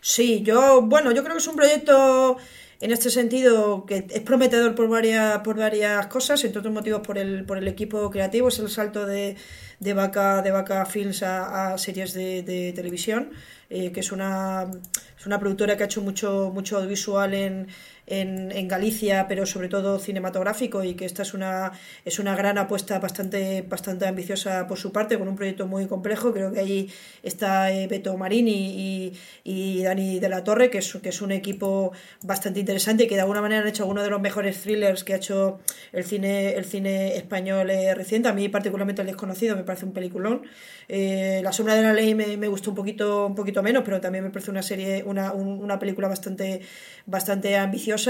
Sí, 0.00 0.42
yo, 0.42 0.82
bueno, 0.82 1.12
yo 1.12 1.22
creo 1.22 1.34
que 1.34 1.42
es 1.42 1.48
un 1.48 1.56
proyecto 1.56 2.36
en 2.82 2.90
este 2.90 3.10
sentido 3.10 3.86
que 3.86 4.04
es 4.10 4.20
prometedor 4.22 4.74
por 4.74 4.88
varias, 4.88 5.38
por 5.38 5.56
varias 5.56 6.04
cosas, 6.08 6.42
entre 6.42 6.58
otros 6.58 6.74
motivos 6.74 7.00
por 7.06 7.16
el, 7.16 7.44
por 7.44 7.56
el 7.56 7.68
equipo 7.68 8.10
creativo, 8.10 8.48
es 8.48 8.58
el 8.58 8.68
salto 8.68 9.06
de, 9.06 9.36
de 9.78 9.94
Vaca, 9.94 10.42
de 10.42 10.50
Vaca 10.50 10.84
Films 10.84 11.22
a, 11.22 11.78
series 11.78 12.12
de, 12.12 12.72
televisión, 12.74 13.30
eh, 13.70 13.92
que 13.92 14.00
es 14.00 14.10
una 14.10 14.68
es 15.16 15.26
una 15.26 15.38
productora 15.38 15.76
que 15.76 15.84
ha 15.84 15.86
hecho 15.86 16.00
mucho, 16.00 16.50
mucho 16.52 16.78
audiovisual 16.78 17.32
en, 17.32 17.68
en, 18.12 18.52
en, 18.52 18.68
Galicia, 18.68 19.26
pero 19.26 19.46
sobre 19.46 19.68
todo 19.68 19.98
cinematográfico, 19.98 20.84
y 20.84 20.94
que 20.94 21.06
esta 21.06 21.22
es 21.22 21.32
una, 21.32 21.72
es 22.04 22.18
una 22.18 22.36
gran 22.36 22.58
apuesta 22.58 22.98
bastante, 22.98 23.62
bastante 23.62 24.06
ambiciosa 24.06 24.66
por 24.66 24.78
su 24.78 24.92
parte, 24.92 25.18
con 25.18 25.28
un 25.28 25.36
proyecto 25.36 25.66
muy 25.66 25.86
complejo. 25.86 26.32
Creo 26.32 26.52
que 26.52 26.60
ahí 26.60 26.90
está 27.22 27.72
eh, 27.72 27.86
Beto 27.86 28.16
Marini 28.18 28.52
y, 28.52 29.12
y, 29.44 29.82
Dani 29.82 30.20
de 30.20 30.28
la 30.28 30.44
Torre, 30.44 30.68
que 30.68 30.78
es, 30.78 30.92
que 31.02 31.08
es 31.08 31.22
un 31.22 31.32
equipo 31.32 31.92
bastante 32.22 32.60
interesante 32.60 33.04
y 33.04 33.06
que 33.08 33.14
de 33.14 33.22
alguna 33.22 33.40
manera 33.40 33.62
han 33.62 33.68
hecho 33.68 33.86
uno 33.86 34.02
de 34.02 34.10
los 34.10 34.20
mejores 34.20 34.60
thrillers 34.60 35.04
que 35.04 35.14
ha 35.14 35.16
hecho 35.16 35.60
el 35.92 36.04
cine, 36.04 36.54
el 36.54 36.66
cine 36.66 37.16
español 37.16 37.70
eh, 37.70 37.94
reciente. 37.94 38.28
A 38.28 38.34
mí, 38.34 38.48
particularmente, 38.50 39.00
El 39.00 39.08
Desconocido 39.08 39.56
me 39.56 39.64
parece 39.64 39.86
un 39.86 39.92
peliculón. 39.92 40.42
Eh, 40.88 41.40
la 41.42 41.52
sombra 41.52 41.74
de 41.76 41.82
la 41.82 41.94
ley 41.94 42.14
me, 42.14 42.36
me, 42.36 42.48
gustó 42.48 42.70
un 42.70 42.76
poquito, 42.76 43.26
un 43.26 43.34
poquito 43.34 43.62
menos, 43.62 43.82
pero 43.84 44.00
también 44.00 44.24
me 44.24 44.30
parece 44.30 44.50
una 44.50 44.62
serie, 44.62 45.02
una, 45.06 45.32
una 45.32 45.78
película 45.78 46.08
bastante, 46.08 46.60
bastante 47.06 47.56
ambiciosa. 47.56 48.01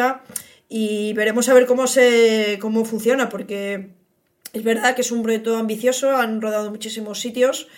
Y 0.69 1.13
veremos 1.13 1.49
a 1.49 1.55
ver 1.55 1.67
cómo 1.67 1.87
se 1.87 2.59
cómo 2.61 2.85
funciona, 2.85 3.29
porque 3.29 3.91
es 4.53 4.65
verdad 4.65 4.95
que 4.95 5.03
es 5.03 5.13
un 5.13 5.23
proyecto 5.23 5.57
ambicioso, 5.57 6.17
han 6.17 6.41
rodado 6.41 6.71
muchísimos 6.71 7.21
sitios. 7.21 7.69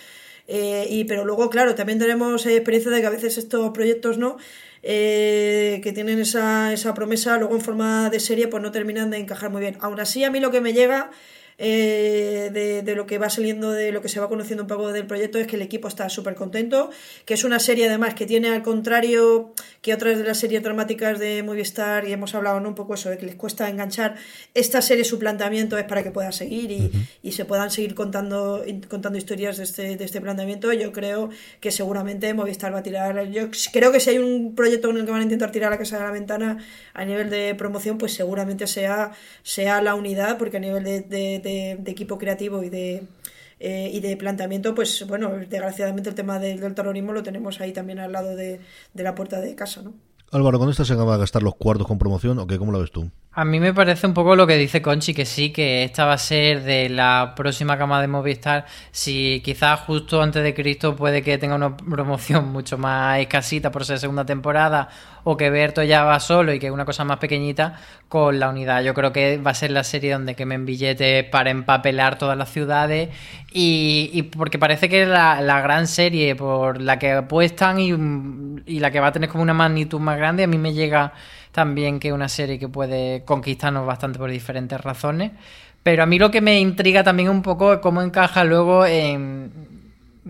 Eh, 0.47 0.87
y, 0.91 1.05
pero 1.05 1.25
luego, 1.25 1.49
claro, 1.49 1.75
también 1.75 1.99
tenemos 1.99 2.47
experiencia 2.47 2.91
de 2.91 3.01
que 3.01 3.07
a 3.07 3.11
veces 3.11 3.39
estos 3.39 3.71
proyectos 3.71 4.19
no 4.19 4.37
eh, 4.83 5.81
que 5.83 5.93
tienen 5.93 6.19
esa, 6.19 6.73
esa 6.73 6.93
promesa, 6.93 7.39
luego 7.39 7.55
en 7.55 7.63
forma 7.63 8.11
de 8.11 8.21
serie, 8.21 8.49
pues 8.49 8.63
no 8.63 8.71
terminan 8.71 9.11
de 9.11 9.19
encajar 9.19 9.51
muy 9.51 9.61
bien. 9.61 9.79
Aún 9.81 9.99
así, 9.99 10.25
a 10.25 10.31
mí 10.31 10.41
lo 10.41 10.51
que 10.51 10.61
me 10.61 10.75
llega 10.75 11.11
eh, 11.59 12.51
de, 12.53 12.83
de, 12.83 12.95
lo 12.95 13.07
que 13.07 13.19
va 13.19 13.31
saliendo, 13.31 13.71
de 13.71 13.93
lo 13.93 14.03
que 14.03 14.09
se 14.09 14.21
va 14.21 14.29
conociendo 14.29 14.65
un 14.65 14.69
poco 14.69 14.93
del 14.93 15.07
proyecto, 15.07 15.39
es 15.39 15.47
que 15.47 15.57
el 15.57 15.63
equipo 15.63 15.89
está 15.89 16.09
súper 16.09 16.35
contento, 16.35 16.91
que 17.25 17.35
es 17.35 17.45
una 17.45 17.59
serie 17.59 17.87
además 17.87 18.15
que 18.15 18.27
tiene 18.27 18.49
al 18.49 18.63
contrario 18.63 19.53
que 19.81 19.95
otras 19.95 20.19
de 20.19 20.25
las 20.25 20.39
series 20.39 20.63
dramáticas 20.63 21.19
de 21.19 21.43
Movistar, 21.43 22.09
y 22.09 22.13
hemos 22.13 22.35
hablado 22.35 22.61
¿no? 22.61 22.71
un 22.71 22.75
poco 22.75 22.95
eso, 22.95 23.11
de 23.11 23.19
que 23.19 23.27
les 23.27 23.37
cuesta 23.37 23.69
enganchar, 23.69 24.17
esta 24.55 24.83
serie 24.83 25.05
su 25.05 25.19
planteamiento 25.19 25.79
es 25.79 25.85
para 25.85 26.03
que 26.03 26.11
pueda 26.11 26.33
seguir 26.33 26.71
y, 26.71 26.91
y 27.23 27.33
se 27.33 27.45
puedan 27.45 27.71
seguir 27.71 27.95
contando, 27.95 28.65
contando 28.89 29.19
historias 29.19 29.59
de 29.59 29.65
este, 29.65 29.97
de 29.97 30.05
este 30.05 30.21
planteamiento. 30.21 30.73
Yo 30.73 30.93
creo 30.93 31.31
que 31.61 31.71
seguramente 31.71 32.33
Movistar 32.35 32.75
va 32.75 32.79
a 32.79 32.83
tirar, 32.83 33.29
yo 33.31 33.49
creo 33.73 33.93
que 33.93 34.01
si 34.01 34.11
hay 34.11 34.19
un 34.19 34.55
proyecto 34.55 34.91
en 34.91 34.99
el 34.99 35.05
que 35.05 35.11
van 35.11 35.21
a 35.21 35.25
intentar 35.25 35.53
tirar 35.53 35.71
la 35.71 35.79
casa 35.79 35.99
de 35.99 36.05
la 36.05 36.11
ventana 36.11 36.59
a 36.95 37.05
nivel 37.05 37.31
de 37.31 37.55
promoción, 37.55 37.99
pues 37.99 38.15
seguramente 38.15 38.67
sea, 38.67 39.13
sea 39.43 39.81
la 39.81 39.95
unidad, 39.95 40.39
porque 40.39 40.57
a 40.57 40.61
nivel 40.61 40.85
de 40.85 41.05
de, 41.09 41.44
equipo 41.47 42.19
creativo 42.19 42.63
y 42.63 42.71
de, 42.71 43.07
eh, 43.61 43.91
y 43.93 44.01
de 44.01 44.17
planteamiento, 44.17 44.75
pues 44.75 45.07
bueno, 45.07 45.31
desgraciadamente 45.31 46.09
el 46.09 46.15
tema 46.15 46.39
del, 46.39 46.75
terrorismo 46.75 47.13
lo 47.13 47.23
tenemos 47.23 47.61
ahí 47.61 47.73
también 47.73 47.99
al 47.99 48.13
lado 48.13 48.37
de, 48.37 48.61
de 48.93 49.03
la 49.03 49.15
puerta 49.15 49.41
de 49.41 49.55
casa, 49.55 49.83
¿no? 49.83 49.95
Álvaro, 50.33 50.59
¿con 50.59 50.69
esta 50.69 50.85
se 50.85 50.95
van 50.97 51.09
a 51.09 51.17
gastar 51.17 51.45
los 51.45 51.55
cuartos 51.55 51.87
con 51.87 51.99
promoción 51.99 52.39
o 52.41 52.47
qué? 52.47 52.59
¿Cómo 52.59 52.73
lo 52.73 52.81
ves 52.81 52.91
tú? 52.91 53.09
A 53.37 53.45
mí 53.45 53.59
me 53.59 53.75
parece 53.75 54.07
un 54.07 54.15
poco 54.15 54.37
lo 54.37 54.47
que 54.47 54.57
dice 54.57 54.81
Conchi, 54.81 55.13
que 55.13 55.25
sí, 55.25 55.51
que 55.51 55.83
esta 55.83 56.05
va 56.05 56.13
a 56.13 56.19
ser 56.19 56.63
de 56.63 56.89
la 56.89 57.33
próxima 57.35 57.77
cama 57.77 58.01
de 58.01 58.07
Movistar. 58.07 58.65
Si 58.93 59.43
quizás 59.45 59.81
justo 59.81 60.23
antes 60.23 60.45
de 60.45 60.55
Cristo 60.55 60.95
puede 60.95 61.21
que 61.21 61.37
tenga 61.37 61.57
una 61.57 61.77
promoción 61.77 62.53
mucho 62.53 62.79
más 62.79 63.19
escasita 63.19 63.73
por 63.73 63.85
ser 63.85 63.99
segunda 63.99 64.25
temporada, 64.25 64.89
o 65.25 65.37
que 65.37 65.51
Berto 65.51 65.83
ya 65.83 66.05
va 66.05 66.21
solo 66.21 66.53
y 66.53 66.61
que 66.61 66.67
es 66.67 66.73
una 66.73 66.85
cosa 66.85 67.03
más 67.03 67.19
pequeñita 67.19 67.81
con 68.09 68.39
la 68.39 68.51
unidad. 68.51 68.85
Yo 68.85 68.95
creo 68.95 69.13
que 69.13 69.39
va 69.39 69.51
a 69.51 69.55
ser 69.55 69.73
la 69.73 69.83
serie 69.83 70.13
donde 70.13 70.37
quemen 70.37 70.65
billetes 70.65 71.25
para 71.25 71.51
empapelar 71.51 72.19
todas 72.19 72.39
las 72.39 72.53
ciudades 72.53 73.09
y, 73.53 74.23
porque 74.37 74.61
parece 74.61 74.89
que 74.89 75.03
es 75.03 75.09
la, 75.09 75.61
gran 75.61 75.89
serie 75.89 76.37
por 76.37 76.81
la 76.81 77.01
que 77.01 77.11
apuestan 77.11 77.81
y, 77.81 77.89
y 78.67 78.79
la 78.79 78.93
que 78.93 79.01
va 79.01 79.09
a 79.09 79.13
tener 79.13 79.29
como 79.29 79.43
una 79.43 79.55
magnitud 79.55 79.99
más 79.99 80.19
grande. 80.19 80.45
A 80.45 80.47
mí 80.47 80.59
me 80.59 80.73
llega 80.73 81.15
también 81.55 82.01
que 82.01 82.09
es 82.09 82.15
una 82.15 82.29
serie 82.29 82.59
que 82.59 82.69
puede 82.69 83.25
conquistarnos 83.25 83.87
bastante 83.87 84.19
por 84.19 84.29
diferentes 84.31 84.81
razones. 84.81 85.31
Pero 85.85 86.03
a 86.03 86.07
mí 86.07 86.19
lo 86.19 86.31
que 86.31 86.41
me 86.41 86.59
intriga 86.61 87.05
también 87.05 87.29
un 87.29 87.43
poco 87.43 87.75
es 87.75 87.79
cómo 87.79 88.03
encaja 88.03 88.43
luego 88.43 88.85
en, 88.85 89.53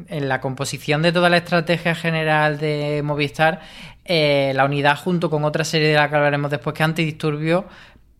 en 0.08 0.28
la 0.28 0.40
composición 0.40 1.00
de 1.00 1.12
toda 1.12 1.30
la 1.30 1.38
estrategia 1.38 1.94
general 1.94 2.58
de 2.58 3.00
Movistar 3.02 3.60
eh, 4.04 4.52
la 4.54 4.66
unidad 4.66 4.98
junto 4.98 5.30
con 5.30 5.44
otra 5.44 5.64
serie 5.64 5.88
de 5.88 5.94
la 5.94 6.10
que 6.10 6.16
hablaremos 6.16 6.50
después 6.50 6.74
que 6.74 6.82
es 6.82 6.88
Antidisturbio 6.88 7.64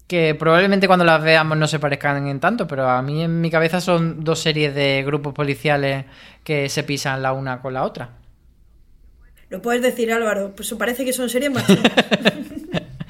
que 0.06 0.34
probablemente 0.34 0.86
cuando 0.86 1.04
las 1.04 1.22
veamos 1.22 1.58
no 1.58 1.66
se 1.66 1.78
parezcan 1.78 2.26
en 2.26 2.40
tanto, 2.40 2.66
pero 2.66 2.88
a 2.88 3.02
mí 3.02 3.22
en 3.22 3.40
mi 3.40 3.50
cabeza 3.50 3.80
son 3.80 4.22
dos 4.22 4.38
series 4.38 4.74
de 4.74 5.02
grupos 5.04 5.34
policiales 5.34 6.04
que 6.42 6.68
se 6.68 6.84
pisan 6.84 7.22
la 7.22 7.32
una 7.32 7.60
con 7.60 7.74
la 7.74 7.84
otra. 7.84 8.10
Lo 9.48 9.62
puedes 9.62 9.82
decir 9.82 10.12
Álvaro, 10.12 10.52
pues 10.54 10.72
parece 10.74 11.04
que 11.04 11.12
son 11.12 11.28
series 11.28 11.50
más 11.50 11.64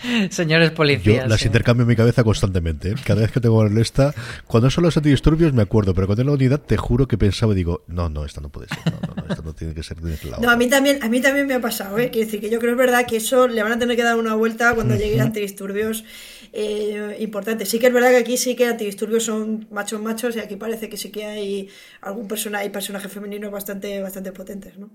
Señores 0.30 0.70
policías. 0.70 1.24
Yo 1.24 1.28
las 1.28 1.44
intercambio 1.44 1.82
en 1.82 1.88
mi 1.88 1.96
cabeza 1.96 2.24
constantemente. 2.24 2.90
¿eh? 2.90 2.94
Cada 3.04 3.22
vez 3.22 3.32
que 3.32 3.40
tengo 3.40 3.66
en 3.66 3.78
esta, 3.78 4.14
cuando 4.46 4.70
son 4.70 4.84
los 4.84 4.96
antidisturbios 4.96 5.52
me 5.52 5.62
acuerdo, 5.62 5.94
pero 5.94 6.06
cuando 6.06 6.22
es 6.22 6.26
la 6.26 6.32
unidad 6.32 6.60
te 6.60 6.76
juro 6.76 7.08
que 7.08 7.18
pensaba 7.18 7.52
y 7.52 7.56
digo, 7.56 7.84
no, 7.86 8.08
no, 8.08 8.24
esta 8.24 8.40
no 8.40 8.48
puede 8.48 8.68
ser. 8.68 8.78
No, 8.86 9.00
no, 9.06 9.22
no 9.22 9.28
esta 9.28 9.42
no 9.42 9.54
tiene 9.54 9.74
que 9.74 9.82
ser 9.82 10.00
de 10.00 10.14
este 10.14 10.30
lado. 10.30 10.42
No, 10.42 10.50
a 10.50 10.56
mí 10.56 10.68
también, 10.68 11.02
a 11.02 11.08
mí 11.08 11.20
también 11.20 11.46
me 11.46 11.54
ha 11.54 11.60
pasado, 11.60 11.98
¿eh? 11.98 12.10
Quiero 12.10 12.26
decir 12.26 12.40
que 12.40 12.50
yo 12.50 12.58
creo 12.58 12.72
es 12.72 12.78
verdad 12.78 13.06
que 13.06 13.16
eso 13.16 13.48
le 13.48 13.62
van 13.62 13.72
a 13.72 13.78
tener 13.78 13.96
que 13.96 14.02
dar 14.02 14.16
una 14.16 14.34
vuelta 14.34 14.74
cuando 14.74 14.96
llegue 14.96 15.20
antidisturbios 15.20 16.04
eh, 16.52 17.16
importante. 17.20 17.66
Sí 17.66 17.78
que 17.78 17.88
es 17.88 17.92
verdad 17.92 18.10
que 18.10 18.18
aquí 18.18 18.36
sí 18.36 18.54
que 18.54 18.66
antidisturbios 18.66 19.24
son 19.24 19.66
machos 19.70 20.00
machos 20.00 20.36
y 20.36 20.40
aquí 20.40 20.56
parece 20.56 20.88
que 20.88 20.96
sí 20.96 21.10
que 21.10 21.24
hay 21.24 21.68
algún 22.00 22.28
personaje, 22.28 22.70
personajes 22.70 23.10
femeninos 23.10 23.50
bastante, 23.50 24.00
bastante 24.00 24.32
potentes, 24.32 24.78
¿no? 24.78 24.90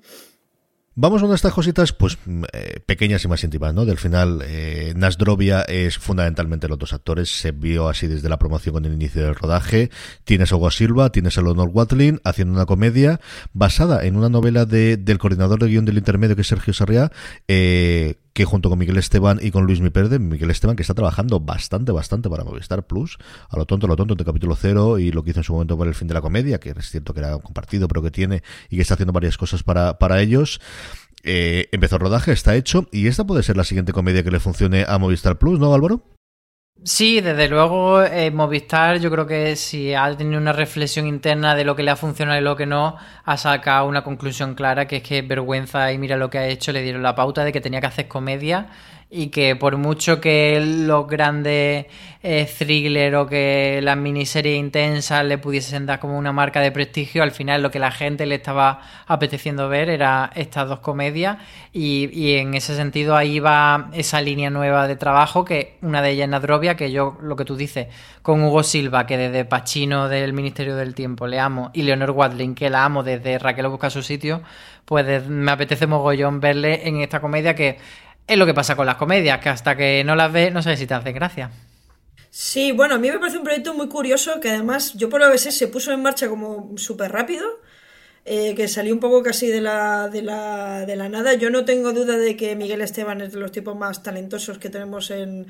Vamos 0.96 1.22
a 1.22 1.26
una 1.26 1.34
de 1.34 1.38
estas 1.38 1.54
cositas, 1.54 1.94
pues 1.94 2.18
mm, 2.26 2.44
eh, 2.52 2.80
pequeñas 2.86 3.24
y 3.24 3.28
más 3.28 3.44
íntimas, 3.44 3.74
¿no? 3.74 3.86
Del 3.86 3.98
final, 3.98 4.42
eh, 4.46 4.94
Nasdrovia 4.96 5.62
es 5.62 5.98
fundamentalmente 5.98 6.68
los 6.68 6.78
dos 6.78 6.94
actores. 6.94 7.30
Se 7.30 7.52
vio 7.52 7.88
así 7.88 8.08
desde 8.08 8.28
la 8.28 8.40
promoción 8.40 8.74
con 8.74 8.86
el 8.86 8.94
inicio 8.94 9.24
del 9.24 9.36
rodaje. 9.36 9.92
Tienes 10.24 10.52
a 10.52 10.56
Hugo 10.56 10.72
Silva, 10.72 11.12
tienes 11.12 11.38
a 11.38 11.42
Leonor 11.42 11.70
Watling 11.72 12.20
haciendo 12.24 12.54
una 12.54 12.66
comedia 12.66 13.22
basada 13.54 14.04
en 14.06 14.16
una 14.16 14.30
novela 14.30 14.66
de, 14.66 14.98
del 14.98 15.20
coordinador 15.20 15.60
de 15.60 15.68
guion 15.70 15.86
del 15.86 15.98
intermedio, 15.98 16.36
que 16.36 16.42
es 16.42 16.48
Sergio 16.48 16.74
Sarriá, 16.74 17.12
eh, 17.48 18.16
que 18.40 18.46
junto 18.46 18.70
con 18.70 18.80
Miguel 18.80 18.96
Esteban 18.96 19.38
y 19.42 19.52
con 19.52 19.66
Luis 19.66 19.82
Miperde, 19.82 20.18
Miguel 20.18 20.50
Esteban 20.50 20.78
que 20.78 20.82
está 20.82 20.94
trabajando 20.94 21.42
bastante, 21.42 21.92
bastante 21.92 22.30
para 22.30 22.46
Movistar 22.46 22.88
Plus, 22.88 23.18
a 23.50 23.58
lo 23.58 23.66
tonto, 23.66 23.86
a 23.86 23.90
lo 23.90 23.98
tonto, 23.98 24.16
de 24.16 24.24
capítulo 24.24 24.56
cero 24.56 24.98
y 24.98 25.12
lo 25.12 25.24
que 25.24 25.32
hizo 25.32 25.42
en 25.42 25.44
su 25.44 25.52
momento 25.52 25.76
por 25.76 25.90
el 25.90 25.94
fin 25.94 26.08
de 26.08 26.14
la 26.14 26.22
comedia, 26.22 26.58
que 26.58 26.70
es 26.70 26.90
cierto 26.90 27.14
que 27.14 27.20
era 27.20 27.38
compartido, 27.40 27.90
pero 27.90 28.02
que 28.02 28.12
tiene 28.12 28.42
y 28.70 28.78
que 28.78 28.82
está 28.82 28.94
haciendo 28.94 29.12
varias 29.12 29.38
cosas 29.38 29.62
para, 29.64 30.00
para 30.00 30.22
ellos. 30.22 30.62
Eh, 31.24 31.68
empezó 31.74 31.98
el 31.98 32.02
rodaje, 32.04 32.32
está 32.32 32.56
hecho, 32.56 32.88
y 32.94 33.08
esta 33.08 33.28
puede 33.28 33.44
ser 33.44 33.58
la 33.58 33.66
siguiente 33.66 33.92
comedia 33.92 34.24
que 34.24 34.32
le 34.32 34.40
funcione 34.40 34.86
a 34.88 34.98
Movistar 34.98 35.38
Plus, 35.38 35.60
¿no, 35.60 35.74
Álvaro? 35.74 36.02
Sí, 36.84 37.20
desde 37.20 37.50
luego 37.50 38.02
eh, 38.04 38.32
Movistar 38.32 39.00
yo 39.00 39.12
creo 39.12 39.28
que 39.28 39.56
si 39.58 39.94
ha 39.94 40.16
tenido 40.16 40.40
una 40.40 40.54
reflexión 40.54 41.08
interna 41.08 41.54
de 41.54 41.66
lo 41.66 41.76
que 41.76 41.84
le 41.84 41.92
ha 41.92 41.98
funcionado 41.98 42.40
y 42.40 42.44
lo 42.44 42.56
que 42.56 42.66
no, 42.66 42.96
ha 43.26 43.38
sacado 43.38 43.86
una 43.86 44.04
conclusión 44.04 44.56
clara 44.56 44.88
que 44.88 44.98
es 44.98 45.04
que 45.04 45.22
vergüenza 45.22 45.92
y 45.92 45.98
mira 45.98 46.16
lo 46.16 46.30
que 46.30 46.38
ha 46.38 46.48
hecho, 46.48 46.72
le 46.72 46.82
dieron 46.82 47.04
la 47.04 47.16
pauta 47.16 47.44
de 47.44 47.52
que 47.52 47.60
tenía 47.60 47.82
que 47.82 47.88
hacer 47.88 48.08
comedia 48.08 48.70
y 49.12 49.28
que 49.28 49.56
por 49.56 49.78
mucho 49.78 50.22
que 50.22 50.60
los 50.62 51.08
grandes 51.08 51.88
eh, 52.22 53.16
o 53.16 53.28
que 53.28 53.80
las 53.82 53.98
miniseries 53.98 54.58
intensas 54.58 55.26
le 55.26 55.38
pudiesen 55.38 55.86
dar 55.86 56.00
como 56.00 56.18
una 56.18 56.32
marca 56.32 56.60
de 56.60 56.72
prestigio, 56.72 57.24
al 57.24 57.32
final 57.32 57.64
lo 57.64 57.72
que 57.72 57.80
la 57.80 57.92
gente 57.92 58.26
le 58.26 58.36
estaba 58.36 58.82
apeteciendo 59.08 59.68
ver 59.68 59.90
era 59.90 60.30
estas 60.36 60.68
dos 60.70 60.80
comedias 60.80 61.38
y, 61.74 62.10
y 62.14 62.36
en 62.36 62.54
ese 62.54 62.76
sentido 62.76 63.16
ahí 63.16 63.40
va 63.40 63.90
esa 63.94 64.22
línea 64.22 64.50
nueva 64.50 64.88
de 64.88 64.96
trabajo 64.96 65.44
que 65.44 65.78
una 65.82 66.02
de 66.02 66.12
ellas 66.12 66.26
es 66.26 66.30
Nadrovia, 66.30 66.76
que 66.76 66.92
yo 66.92 67.18
lo 67.22 67.36
que 67.36 67.46
tú 67.46 67.56
dices, 67.56 67.88
con 68.22 68.44
Hugo 68.44 68.62
Silva, 68.64 69.08
que 69.08 69.18
desde 69.18 69.46
Pachino 69.46 70.10
del 70.10 70.34
Ministerio 70.34 70.76
del 70.76 70.94
Tiempo 70.94 71.26
le 71.26 71.40
amo, 71.40 71.72
y 71.74 71.84
Leonor 71.84 72.12
Watling, 72.12 72.54
que 72.54 72.70
la 72.70 72.86
amo 72.86 73.02
desde 73.02 73.40
Raquel 73.40 73.68
busca 73.70 73.90
su 73.90 74.04
sitio, 74.04 74.42
pues 74.86 75.28
me 75.28 75.52
apetece 75.52 75.88
mogollón 75.88 76.40
verle 76.40 76.88
en 76.88 77.00
esta 77.02 77.22
comedia 77.22 77.56
que 77.56 77.78
es 78.30 78.38
lo 78.38 78.46
que 78.46 78.54
pasa 78.54 78.76
con 78.76 78.86
las 78.86 78.96
comedias, 78.96 79.40
que 79.40 79.50
hasta 79.50 79.76
que 79.76 80.04
no 80.04 80.16
las 80.16 80.32
ves 80.32 80.54
no 80.54 80.62
sabes 80.62 80.80
si 80.80 80.88
te 80.88 80.94
hacen 80.94 81.16
gracia. 81.16 81.50
Sí, 82.30 82.72
bueno, 82.72 82.96
a 82.96 82.98
mí 83.00 83.10
me 83.10 83.18
parece 83.18 83.38
un 83.40 83.44
proyecto 83.44 83.74
muy 83.74 83.90
curioso 83.90 84.40
que 84.40 84.50
además 84.50 84.94
yo 84.94 85.10
por 85.10 85.20
lo 85.20 85.32
que 85.32 85.40
sé 85.40 85.52
se 85.52 85.68
puso 85.68 85.92
en 85.92 86.04
marcha 86.04 86.30
como 86.30 86.78
súper 86.78 87.12
rápido, 87.12 87.46
eh, 88.26 88.54
que 88.54 88.68
salió 88.68 88.94
un 88.94 89.00
poco 89.00 89.24
casi 89.24 89.48
de 89.48 89.62
la, 89.62 90.10
de, 90.10 90.22
la, 90.22 90.86
de 90.86 90.96
la 90.96 91.10
nada. 91.10 91.34
Yo 91.34 91.50
no 91.50 91.66
tengo 91.66 91.92
duda 91.92 92.18
de 92.18 92.38
que 92.38 92.56
Miguel 92.56 92.82
Esteban 92.82 93.22
es 93.22 93.34
de 93.34 93.40
los 93.40 93.52
tipos 93.52 93.76
más 93.76 94.04
talentosos 94.04 94.60
que 94.60 94.70
tenemos 94.70 95.10
en, 95.10 95.48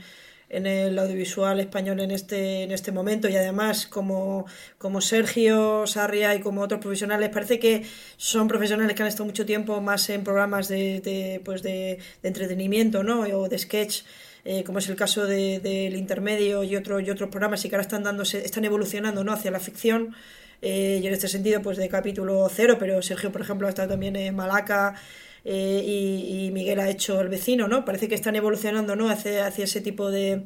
en 0.50 0.66
el 0.66 0.98
audiovisual 0.98 1.60
español 1.60 2.00
en 2.00 2.12
este, 2.12 2.64
en 2.64 2.72
este 2.72 2.92
momento 2.92 3.30
y 3.30 3.36
además 3.36 3.86
como, 3.86 4.46
como 4.78 5.00
Sergio 5.00 5.86
Sarria 5.86 6.36
y 6.36 6.42
como 6.42 6.62
otros 6.62 6.82
profesionales, 6.82 7.30
parece 7.30 7.60
que 7.60 7.86
son 8.18 8.48
profesionales 8.48 8.96
que 8.96 9.04
han 9.04 9.08
estado 9.08 9.26
mucho 9.26 9.46
tiempo 9.46 9.80
más 9.80 10.10
en 10.10 10.24
programas 10.24 10.68
de, 10.68 11.02
de 11.02 11.42
pues 11.46 11.62
de, 11.62 12.00
entretenimiento 12.24 13.04
¿no? 13.04 13.22
o 13.22 13.48
de 13.48 13.58
sketch. 13.58 14.02
Eh, 14.46 14.64
como 14.64 14.80
es 14.80 14.88
el 14.88 14.96
caso 14.96 15.26
del 15.26 15.96
intermedio 15.96 16.64
y, 16.64 16.76
otro, 16.78 17.00
y 17.02 17.10
otros 17.10 17.30
programas, 17.30 17.64
y 17.66 17.70
que 17.70 17.76
ahora 17.76 17.82
están 17.82 18.04
dándose, 18.04 18.44
están 18.44 18.64
evolucionando 18.64 19.24
¿no? 19.24 19.34
hacia 19.34 19.52
la 19.52 19.60
ficción. 19.60 20.16
Eh, 20.62 21.00
y 21.04 21.08
en 21.08 21.14
este 21.14 21.28
sentido, 21.28 21.62
pues 21.62 21.78
de 21.78 21.88
capítulo 21.90 22.48
cero, 22.50 22.78
pero 22.80 23.02
Sergio, 23.02 23.32
por 23.32 23.42
ejemplo, 23.42 23.68
ha 23.68 23.70
estado 23.70 23.90
también 23.90 24.16
en 24.16 24.36
Malaca, 24.36 24.96
eh, 25.46 25.84
y, 25.86 26.52
Miguel 26.52 26.80
ha 26.80 26.90
hecho 26.90 27.22
el 27.22 27.30
vecino, 27.30 27.68
¿no? 27.68 27.86
Parece 27.86 28.08
que 28.08 28.16
están 28.16 28.36
evolucionando, 28.36 28.96
¿no? 28.96 29.10
Hacia, 29.10 29.48
hacia 29.48 29.66
ese 29.66 29.82
tipo 29.82 30.12
de, 30.12 30.44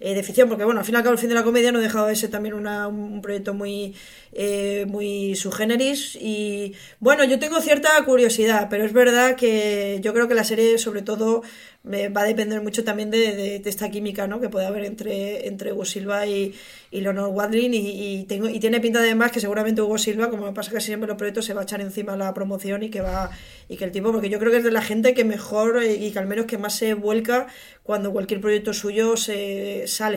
eh, 0.00 0.14
de 0.14 0.22
ficción, 0.22 0.48
porque 0.48 0.64
bueno, 0.64 0.80
al 0.80 0.86
fin 0.86 0.94
y 0.94 0.98
al 0.98 1.02
cabo 1.02 1.14
el 1.14 1.18
fin 1.18 1.28
de 1.28 1.34
la 1.34 1.42
comedia 1.42 1.72
no 1.72 1.78
ha 1.78 1.82
dejado 1.82 2.06
de 2.06 2.16
ser 2.16 2.30
también 2.30 2.54
un 2.54 3.20
proyecto 3.22 3.54
muy, 3.54 3.94
eh, 4.38 4.84
muy 4.86 5.34
subgéneris 5.34 6.14
y 6.16 6.74
bueno, 7.00 7.24
yo 7.24 7.38
tengo 7.38 7.58
cierta 7.62 7.88
curiosidad, 8.04 8.68
pero 8.68 8.84
es 8.84 8.92
verdad 8.92 9.34
que 9.34 9.98
yo 10.02 10.12
creo 10.12 10.28
que 10.28 10.34
la 10.34 10.44
serie 10.44 10.76
sobre 10.76 11.00
todo 11.00 11.42
va 11.86 12.20
a 12.20 12.24
depender 12.24 12.60
mucho 12.60 12.84
también 12.84 13.10
de, 13.10 13.62
esta 13.64 13.90
química 13.90 14.26
¿no? 14.26 14.38
que 14.38 14.50
puede 14.50 14.66
haber 14.66 14.84
entre, 14.84 15.48
entre 15.48 15.72
Hugo 15.72 15.86
Silva 15.86 16.26
y, 16.26 16.54
y 16.90 17.00
Leonor 17.00 17.30
Wadlin 17.30 17.72
y, 17.72 18.24
tengo, 18.24 18.48
y 18.48 18.60
tiene 18.60 18.78
pinta 18.80 18.98
además 18.98 19.32
que 19.32 19.40
seguramente 19.40 19.80
Hugo 19.80 19.96
Silva, 19.96 20.28
como 20.28 20.44
me 20.44 20.52
pasa 20.52 20.70
casi 20.70 20.88
siempre 20.88 21.06
en 21.06 21.10
los 21.10 21.16
proyectos, 21.16 21.46
se 21.46 21.54
va 21.54 21.62
a 21.62 21.64
echar 21.64 21.80
encima 21.80 22.14
la 22.16 22.34
promoción 22.34 22.82
y 22.82 22.90
que 22.90 23.00
va 23.00 23.30
y 23.70 23.78
que 23.78 23.84
el 23.84 23.92
tipo, 23.92 24.12
porque 24.12 24.28
yo 24.28 24.38
creo 24.38 24.50
que 24.50 24.58
es 24.58 24.64
de 24.64 24.70
la 24.70 24.82
gente 24.82 25.14
que 25.14 25.24
mejor 25.24 25.82
eh, 25.82 25.94
y 25.94 26.10
que 26.10 26.18
al 26.18 26.26
menos 26.26 26.44
que 26.44 26.58
más 26.58 26.74
se 26.74 26.92
vuelca 26.92 27.46
cuando 27.82 28.12
cualquier 28.12 28.42
proyecto 28.42 28.74
suyo 28.74 29.16
se 29.16 29.86
sale. 29.86 30.16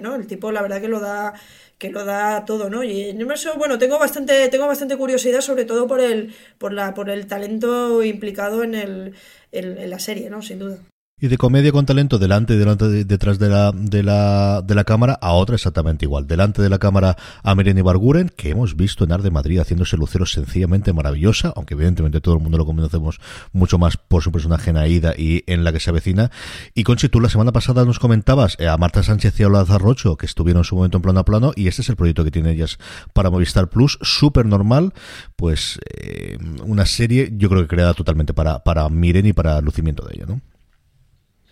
¿No? 0.00 0.14
El 0.14 0.26
tipo 0.26 0.52
la 0.52 0.62
verdad 0.62 0.80
que 0.80 0.88
lo 0.88 1.00
da 1.00 1.34
que 1.78 1.90
lo 1.90 2.04
da 2.04 2.44
todo, 2.44 2.70
¿no? 2.70 2.82
Y 2.84 3.10
en 3.10 3.30
eso, 3.30 3.54
bueno, 3.56 3.78
tengo 3.78 3.98
bastante 3.98 4.48
tengo 4.48 4.66
bastante 4.66 4.96
curiosidad 4.96 5.40
sobre 5.40 5.64
todo 5.64 5.86
por 5.86 6.00
el 6.00 6.34
por 6.58 6.72
la 6.72 6.94
por 6.94 7.10
el 7.10 7.26
talento 7.26 8.02
implicado 8.02 8.62
en 8.64 8.74
el 8.74 9.14
en 9.52 9.90
la 9.90 9.98
serie, 9.98 10.30
¿no? 10.30 10.42
Sin 10.42 10.58
duda 10.58 10.78
y 11.20 11.28
de 11.28 11.38
comedia 11.38 11.72
con 11.72 11.86
talento 11.86 12.18
delante 12.18 12.54
y 12.54 12.56
delante 12.56 13.04
detrás 13.04 13.38
de 13.38 13.48
la, 13.48 13.72
de 13.72 14.02
la, 14.02 14.62
de 14.62 14.74
la 14.74 14.84
cámara 14.84 15.18
a 15.20 15.32
otra 15.32 15.56
exactamente 15.56 16.04
igual. 16.04 16.26
Delante 16.26 16.62
de 16.62 16.68
la 16.68 16.78
cámara 16.78 17.16
a 17.42 17.54
Merene 17.54 17.82
Barguren, 17.82 18.30
que 18.36 18.50
hemos 18.50 18.76
visto 18.76 19.04
en 19.04 19.12
Arde 19.12 19.30
Madrid 19.30 19.58
haciéndose 19.58 19.96
lucero 19.96 20.26
sencillamente 20.26 20.92
maravillosa, 20.92 21.52
aunque 21.56 21.74
evidentemente 21.74 22.20
todo 22.20 22.36
el 22.36 22.40
mundo 22.40 22.58
lo 22.58 22.66
conocemos 22.66 23.20
mucho 23.52 23.78
más 23.78 23.96
por 23.96 24.22
su 24.22 24.30
personaje 24.32 24.70
en 24.70 24.78
y 25.16 25.42
en 25.46 25.64
la 25.64 25.72
que 25.72 25.80
se 25.80 25.90
avecina. 25.90 26.30
Y 26.74 26.84
Conchi, 26.84 27.08
tú 27.08 27.20
la 27.20 27.28
semana 27.28 27.52
pasada 27.52 27.84
nos 27.84 27.98
comentabas 27.98 28.56
eh, 28.58 28.68
a 28.68 28.76
Marta 28.76 29.02
Sánchez 29.02 29.38
y 29.40 29.42
a 29.42 29.48
Olazar 29.48 29.80
Rocho, 29.80 30.16
que 30.16 30.26
estuvieron 30.26 30.60
en 30.60 30.64
su 30.64 30.76
momento 30.76 30.98
en 30.98 31.02
plano 31.02 31.20
a 31.20 31.24
plano, 31.24 31.52
y 31.56 31.68
este 31.68 31.82
es 31.82 31.88
el 31.88 31.96
proyecto 31.96 32.24
que 32.24 32.30
tienen 32.30 32.54
ellas 32.54 32.78
para 33.12 33.30
Movistar 33.30 33.68
Plus, 33.68 33.98
súper 34.02 34.46
normal, 34.46 34.92
pues 35.36 35.80
eh, 35.96 36.38
una 36.64 36.86
serie 36.86 37.30
yo 37.32 37.48
creo 37.48 37.62
que 37.62 37.68
creada 37.68 37.94
totalmente 37.94 38.34
para, 38.34 38.62
para 38.62 38.88
Miren 38.88 39.26
y 39.26 39.32
para 39.32 39.60
lucimiento 39.60 40.06
de 40.06 40.14
ella, 40.14 40.26
¿no? 40.26 40.40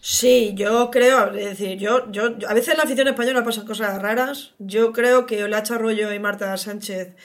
Sí, 0.08 0.52
yo 0.54 0.88
creo, 0.92 1.34
es 1.34 1.58
decir, 1.58 1.78
yo, 1.78 2.08
yo, 2.12 2.26
a 2.48 2.54
veces 2.54 2.68
en 2.68 2.76
la 2.76 2.84
afición 2.84 3.08
española 3.08 3.42
pasan 3.42 3.66
cosas 3.66 4.00
raras. 4.00 4.54
Yo 4.60 4.92
creo 4.92 5.26
que 5.26 5.42
Olacha 5.42 5.74
Arroyo 5.74 6.12
y 6.12 6.20
Marta 6.20 6.56
Sánchez 6.56 7.16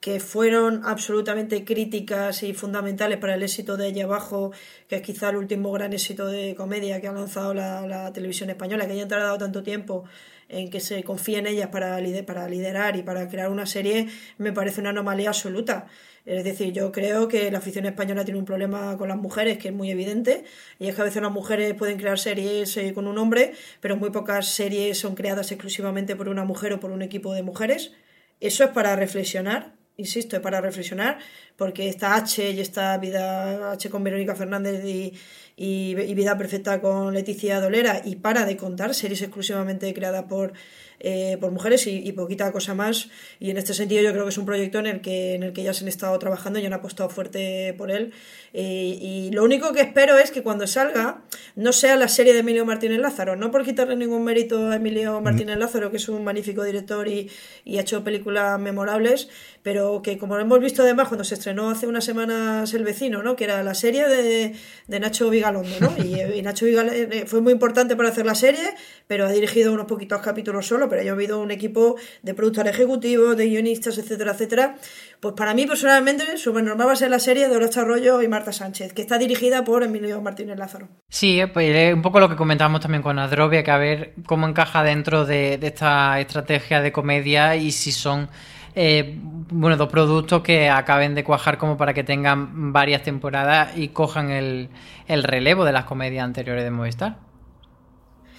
que 0.00 0.20
fueron 0.20 0.82
absolutamente 0.84 1.64
críticas 1.64 2.42
y 2.42 2.52
fundamentales 2.52 3.16
para 3.18 3.34
el 3.36 3.42
éxito 3.42 3.78
de 3.78 3.86
Allá 3.86 4.04
Abajo, 4.04 4.52
que 4.86 4.96
es 4.96 5.02
quizá 5.02 5.30
el 5.30 5.36
último 5.36 5.72
gran 5.72 5.94
éxito 5.94 6.26
de 6.26 6.54
comedia 6.54 7.00
que 7.00 7.08
ha 7.08 7.12
lanzado 7.12 7.54
la, 7.54 8.12
televisión 8.12 8.50
española, 8.50 8.86
que 8.86 8.92
haya 8.92 9.08
tardado 9.08 9.38
tanto 9.38 9.62
tiempo 9.62 10.04
en 10.48 10.70
que 10.70 10.80
se 10.80 11.02
confíe 11.02 11.38
en 11.38 11.46
ellas 11.46 11.68
para, 11.68 11.98
para 12.26 12.48
liderar 12.48 12.96
y 12.96 13.02
para 13.02 13.28
crear 13.28 13.50
una 13.50 13.66
serie, 13.66 14.08
me 14.38 14.52
parece 14.52 14.80
una 14.80 14.90
anomalía 14.90 15.28
absoluta. 15.28 15.86
Es 16.26 16.42
decir, 16.42 16.72
yo 16.72 16.90
creo 16.90 17.28
que 17.28 17.50
la 17.52 17.58
afición 17.58 17.86
española 17.86 18.24
tiene 18.24 18.40
un 18.40 18.44
problema 18.44 18.96
con 18.98 19.08
las 19.08 19.16
mujeres 19.16 19.58
que 19.58 19.68
es 19.68 19.74
muy 19.74 19.90
evidente, 19.90 20.44
y 20.80 20.88
es 20.88 20.94
que 20.96 21.00
a 21.02 21.04
veces 21.04 21.22
las 21.22 21.30
mujeres 21.30 21.74
pueden 21.74 21.98
crear 21.98 22.18
series 22.18 22.76
eh, 22.76 22.92
con 22.92 23.06
un 23.06 23.16
hombre, 23.18 23.52
pero 23.80 23.96
muy 23.96 24.10
pocas 24.10 24.46
series 24.48 24.98
son 24.98 25.14
creadas 25.14 25.52
exclusivamente 25.52 26.16
por 26.16 26.28
una 26.28 26.44
mujer 26.44 26.72
o 26.72 26.80
por 26.80 26.90
un 26.90 27.02
equipo 27.02 27.32
de 27.32 27.42
mujeres. 27.42 27.92
Eso 28.40 28.64
es 28.64 28.70
para 28.70 28.96
reflexionar, 28.96 29.76
insisto, 29.96 30.36
es 30.36 30.42
para 30.42 30.60
reflexionar, 30.60 31.18
porque 31.56 31.88
esta 31.88 32.16
H 32.16 32.50
y 32.50 32.60
esta 32.60 32.98
vida 32.98 33.72
H 33.72 33.88
con 33.88 34.02
Verónica 34.02 34.34
Fernández 34.34 34.84
y, 34.84 35.14
y, 35.56 35.94
Vida 35.94 36.36
Perfecta 36.36 36.80
con 36.80 37.14
Leticia 37.14 37.60
Dolera, 37.60 38.02
y 38.04 38.16
para 38.16 38.44
de 38.44 38.56
contar 38.56 38.94
series 38.94 39.22
exclusivamente 39.22 39.92
creadas 39.94 40.24
por 40.24 40.52
eh, 40.98 41.36
por 41.40 41.50
mujeres 41.52 41.86
y, 41.86 42.10
poquita 42.12 42.50
cosa 42.52 42.74
más. 42.74 43.08
Y 43.38 43.50
en 43.50 43.58
este 43.58 43.74
sentido 43.74 44.02
yo 44.02 44.12
creo 44.12 44.24
que 44.24 44.30
es 44.30 44.38
un 44.38 44.46
proyecto 44.46 44.78
en 44.78 44.86
el 44.86 45.00
que, 45.00 45.34
en 45.34 45.42
el 45.42 45.52
que 45.52 45.62
ya 45.62 45.74
se 45.74 45.84
han 45.84 45.88
estado 45.88 46.18
trabajando 46.18 46.58
y 46.58 46.66
han 46.66 46.72
apostado 46.72 47.10
fuerte 47.10 47.74
por 47.76 47.90
él. 47.90 48.12
Eh, 48.54 48.98
y 49.00 49.30
lo 49.32 49.44
único 49.44 49.72
que 49.72 49.82
espero 49.82 50.18
es 50.18 50.30
que 50.30 50.42
cuando 50.42 50.66
salga 50.66 51.22
no 51.54 51.72
sea 51.72 51.96
la 51.96 52.08
serie 52.08 52.32
de 52.32 52.40
Emilio 52.40 52.64
Martínez 52.64 52.98
Lázaro, 52.98 53.36
no 53.36 53.50
por 53.50 53.64
quitarle 53.64 53.96
ningún 53.96 54.24
mérito 54.24 54.68
a 54.68 54.76
Emilio 54.76 55.20
Martínez 55.20 55.58
Lázaro, 55.58 55.90
que 55.90 55.98
es 55.98 56.08
un 56.08 56.24
magnífico 56.24 56.64
director 56.64 57.06
y, 57.08 57.30
y 57.64 57.78
ha 57.78 57.82
hecho 57.82 58.02
películas 58.02 58.58
memorables, 58.58 59.28
pero 59.66 60.00
que 60.00 60.16
como 60.16 60.36
lo 60.36 60.42
hemos 60.42 60.60
visto 60.60 60.82
además 60.82 61.08
cuando 61.08 61.24
se 61.24 61.34
estrenó 61.34 61.70
hace 61.70 61.88
unas 61.88 62.04
semanas 62.04 62.72
El 62.72 62.84
vecino, 62.84 63.24
¿no? 63.24 63.34
que 63.34 63.42
era 63.42 63.64
la 63.64 63.74
serie 63.74 64.06
de, 64.06 64.54
de 64.86 65.00
Nacho 65.00 65.28
Vigalondo, 65.28 65.74
¿no? 65.80 65.92
y, 66.04 66.40
Nacho 66.40 66.66
Vigalondo 66.66 66.94
eh, 66.94 67.24
fue 67.26 67.40
muy 67.40 67.52
importante 67.52 67.96
para 67.96 68.10
hacer 68.10 68.26
la 68.26 68.36
serie, 68.36 68.62
pero 69.08 69.26
ha 69.26 69.28
dirigido 69.32 69.72
unos 69.72 69.86
poquitos 69.86 70.20
capítulos 70.20 70.68
solo, 70.68 70.88
pero 70.88 71.02
ha 71.02 71.12
habido 71.12 71.40
un 71.40 71.50
equipo 71.50 71.96
de 72.22 72.32
productores 72.32 72.74
ejecutivos, 72.74 73.36
de 73.36 73.48
guionistas, 73.48 73.98
etcétera, 73.98 74.34
etcétera. 74.34 74.76
Pues 75.18 75.34
para 75.34 75.52
mí 75.52 75.66
personalmente, 75.66 76.22
normal 76.44 76.86
va 76.86 76.92
a 76.92 76.96
ser 76.96 77.10
la 77.10 77.18
serie 77.18 77.48
de 77.48 77.56
Orocha 77.56 77.80
Arroyo 77.80 78.22
y 78.22 78.28
Marta 78.28 78.52
Sánchez, 78.52 78.92
que 78.92 79.02
está 79.02 79.18
dirigida 79.18 79.64
por 79.64 79.82
Emilio 79.82 80.20
Martínez 80.20 80.58
Lázaro. 80.58 80.86
Sí, 81.08 81.40
pues 81.52 81.92
un 81.92 82.02
poco 82.02 82.20
lo 82.20 82.28
que 82.28 82.36
comentábamos 82.36 82.82
también 82.82 83.02
con 83.02 83.18
Adrovia, 83.18 83.64
que 83.64 83.72
a 83.72 83.78
ver 83.78 84.12
cómo 84.26 84.46
encaja 84.46 84.84
dentro 84.84 85.24
de, 85.24 85.58
esta 85.60 86.20
estrategia 86.20 86.80
de 86.80 86.92
comedia 86.92 87.56
y 87.56 87.72
si 87.72 87.90
son 87.90 88.28
eh, 88.76 89.18
bueno, 89.50 89.76
dos 89.76 89.88
productos 89.88 90.42
que 90.42 90.68
acaben 90.68 91.14
de 91.14 91.24
cuajar 91.24 91.56
como 91.56 91.76
para 91.76 91.94
que 91.94 92.04
tengan 92.04 92.72
varias 92.72 93.02
temporadas 93.02 93.76
y 93.76 93.88
cojan 93.88 94.30
el, 94.30 94.68
el 95.08 95.22
relevo 95.22 95.64
de 95.64 95.72
las 95.72 95.86
comedias 95.86 96.24
anteriores 96.24 96.62
de 96.62 96.70
Movistar. 96.70 97.18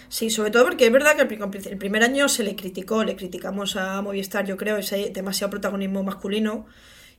Sí, 0.09 0.29
sobre 0.29 0.51
todo 0.51 0.63
porque 0.63 0.85
es 0.85 0.91
verdad 0.91 1.15
que 1.15 1.23
el 1.69 1.77
primer 1.77 2.03
año 2.03 2.29
se 2.29 2.43
le 2.43 2.55
criticó, 2.55 3.03
le 3.03 3.15
criticamos 3.15 3.75
a 3.75 4.01
Movistar, 4.01 4.45
yo 4.45 4.55
creo, 4.55 4.77
ese 4.77 5.09
demasiado 5.09 5.49
protagonismo 5.49 6.03
masculino 6.03 6.67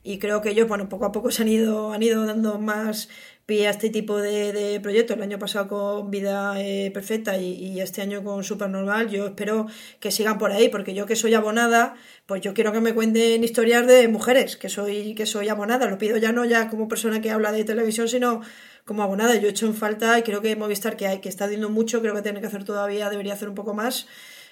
y 0.01 0.17
creo 0.17 0.41
que 0.41 0.51
ellos, 0.51 0.67
bueno, 0.67 0.87
poco 0.87 1.05
a 1.05 1.11
poco 1.11 1.29
se 1.29 1.41
han 1.41 1.49
ido, 1.49 1.91
han 1.91 2.01
ido 2.01 2.25
dando 2.25 2.57
más 2.57 3.09
pie 3.49 3.65
a 3.67 3.71
este 3.71 3.89
tipo 3.89 4.21
de, 4.21 4.79
proyectos. 4.83 5.17
El 5.17 5.23
año 5.23 5.39
pasado 5.39 5.67
con 5.67 6.11
Vida 6.11 6.61
eh, 6.61 6.91
Perfecta 6.93 7.35
y, 7.39 7.81
este 7.81 8.03
año 8.03 8.23
con 8.23 8.43
Supernormal. 8.43 9.09
Yo 9.09 9.25
espero 9.25 9.65
que 9.99 10.11
sigan 10.11 10.37
por 10.37 10.51
ahí, 10.51 10.69
porque 10.69 10.93
yo 10.93 11.07
que 11.07 11.15
soy 11.15 11.33
abonada, 11.33 11.95
pues 12.27 12.41
yo 12.41 12.53
quiero 12.53 12.71
que 12.71 12.79
me 12.79 12.93
cuenten 12.93 13.43
historias 13.43 13.87
de 13.87 14.07
mujeres, 14.07 14.55
que 14.55 14.69
soy, 14.69 15.15
que 15.15 15.25
soy 15.25 15.49
abonada. 15.49 15.87
Lo 15.87 15.97
pido 15.97 16.17
ya 16.17 16.31
no 16.31 16.45
ya 16.45 16.69
como 16.69 16.87
persona 16.87 17.21
que 17.21 17.31
habla 17.31 17.51
de 17.51 17.63
televisión, 17.63 18.07
sino 18.07 18.41
como 18.85 19.01
abonada. 19.01 19.33
Yo 19.33 19.47
he 19.47 19.51
hecho 19.51 19.65
en 19.65 19.73
falta 19.73 20.19
y 20.19 20.21
creo 20.21 20.41
que 20.41 20.55
Movistar, 20.55 20.95
que, 20.95 21.07
hay, 21.07 21.17
que 21.19 21.29
está 21.29 21.45
haciendo 21.45 21.69
mucho, 21.71 22.01
creo 22.01 22.13
que 22.13 22.21
tiene 22.21 22.41
que 22.41 22.47
hacer 22.47 22.63
todavía, 22.65 23.09
debería 23.09 23.33
hacer 23.33 23.49
un 23.49 23.55
poco 23.55 23.73
más. 23.73 24.05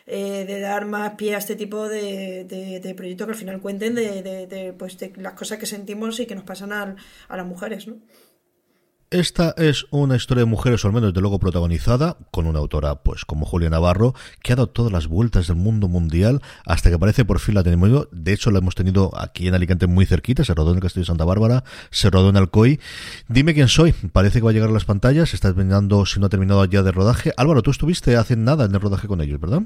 Eh, 0.10 0.46
de 0.48 0.62
dar 0.62 0.86
más 0.86 1.16
pie 1.16 1.36
a 1.36 1.38
este 1.38 1.58
tipo 1.58 1.90
de, 1.90 2.46
de, 2.46 2.96
proyectos 2.96 3.28
que 3.28 3.34
al 3.34 3.38
final 3.38 3.60
cuenten 3.60 3.94
de, 3.94 4.24
de, 4.24 4.72
pues 4.72 4.98
de 4.98 5.12
las 5.18 5.34
cosas 5.34 5.58
que 5.58 5.66
sentimos 5.66 6.22
y 6.22 6.26
que 6.26 6.34
nos 6.34 6.46
pasan 6.46 6.72
a, 6.72 6.96
a 7.28 7.36
las 7.36 7.46
mujeres. 7.46 7.88
¿no? 7.88 7.98
Esta 9.10 9.56
es 9.56 9.86
una 9.90 10.18
historia 10.18 10.42
de 10.42 10.50
mujeres, 10.50 10.84
o 10.84 10.90
al 10.90 10.94
menos 10.94 11.14
de 11.14 11.22
luego 11.22 11.40
protagonizada, 11.40 12.18
con 12.30 12.46
una 12.46 12.60
autora 12.60 12.96
pues 12.96 13.24
como 13.24 13.46
Julia 13.46 13.70
Navarro, 13.70 14.14
que 14.44 14.52
ha 14.52 14.58
dado 14.58 14.68
todas 14.68 14.92
las 14.92 15.08
vueltas 15.08 15.48
del 15.48 15.56
mundo 15.56 15.88
mundial 15.88 16.42
hasta 16.66 16.90
que 16.90 16.96
aparece 16.96 17.24
por 17.24 17.40
fin 17.40 17.56
la 17.56 17.64
tenemos. 17.64 18.10
De 18.12 18.34
hecho, 18.34 18.52
la 18.52 18.60
hemos 18.60 18.76
tenido 18.76 19.18
aquí 19.18 19.48
en 19.48 19.56
Alicante 19.56 19.88
muy 19.88 20.06
cerquita, 20.06 20.44
se 20.44 20.54
rodó 20.54 20.72
en 20.72 20.76
el 20.76 20.82
Castillo 20.82 21.04
de 21.04 21.08
Santa 21.08 21.24
Bárbara, 21.24 21.64
se 21.90 22.10
rodó 22.10 22.28
en 22.32 22.36
Alcoy. 22.36 22.82
Dime 23.30 23.54
quién 23.54 23.70
soy, 23.70 23.94
parece 23.94 24.40
que 24.40 24.44
va 24.44 24.50
a 24.50 24.54
llegar 24.54 24.72
a 24.72 24.74
las 24.74 24.84
pantallas, 24.84 25.34
está 25.34 25.54
terminando, 25.54 26.06
si 26.06 26.20
no 26.20 26.26
ha 26.26 26.30
terminado 26.30 26.66
ya 26.66 26.84
de 26.84 26.92
rodaje. 26.92 27.32
Álvaro, 27.38 27.62
tú 27.62 27.72
estuviste 27.72 28.18
hace 28.18 28.36
nada 28.36 28.66
en 28.66 28.76
el 28.76 28.82
rodaje 28.82 29.08
con 29.08 29.22
ellos, 29.22 29.40
¿verdad? 29.40 29.62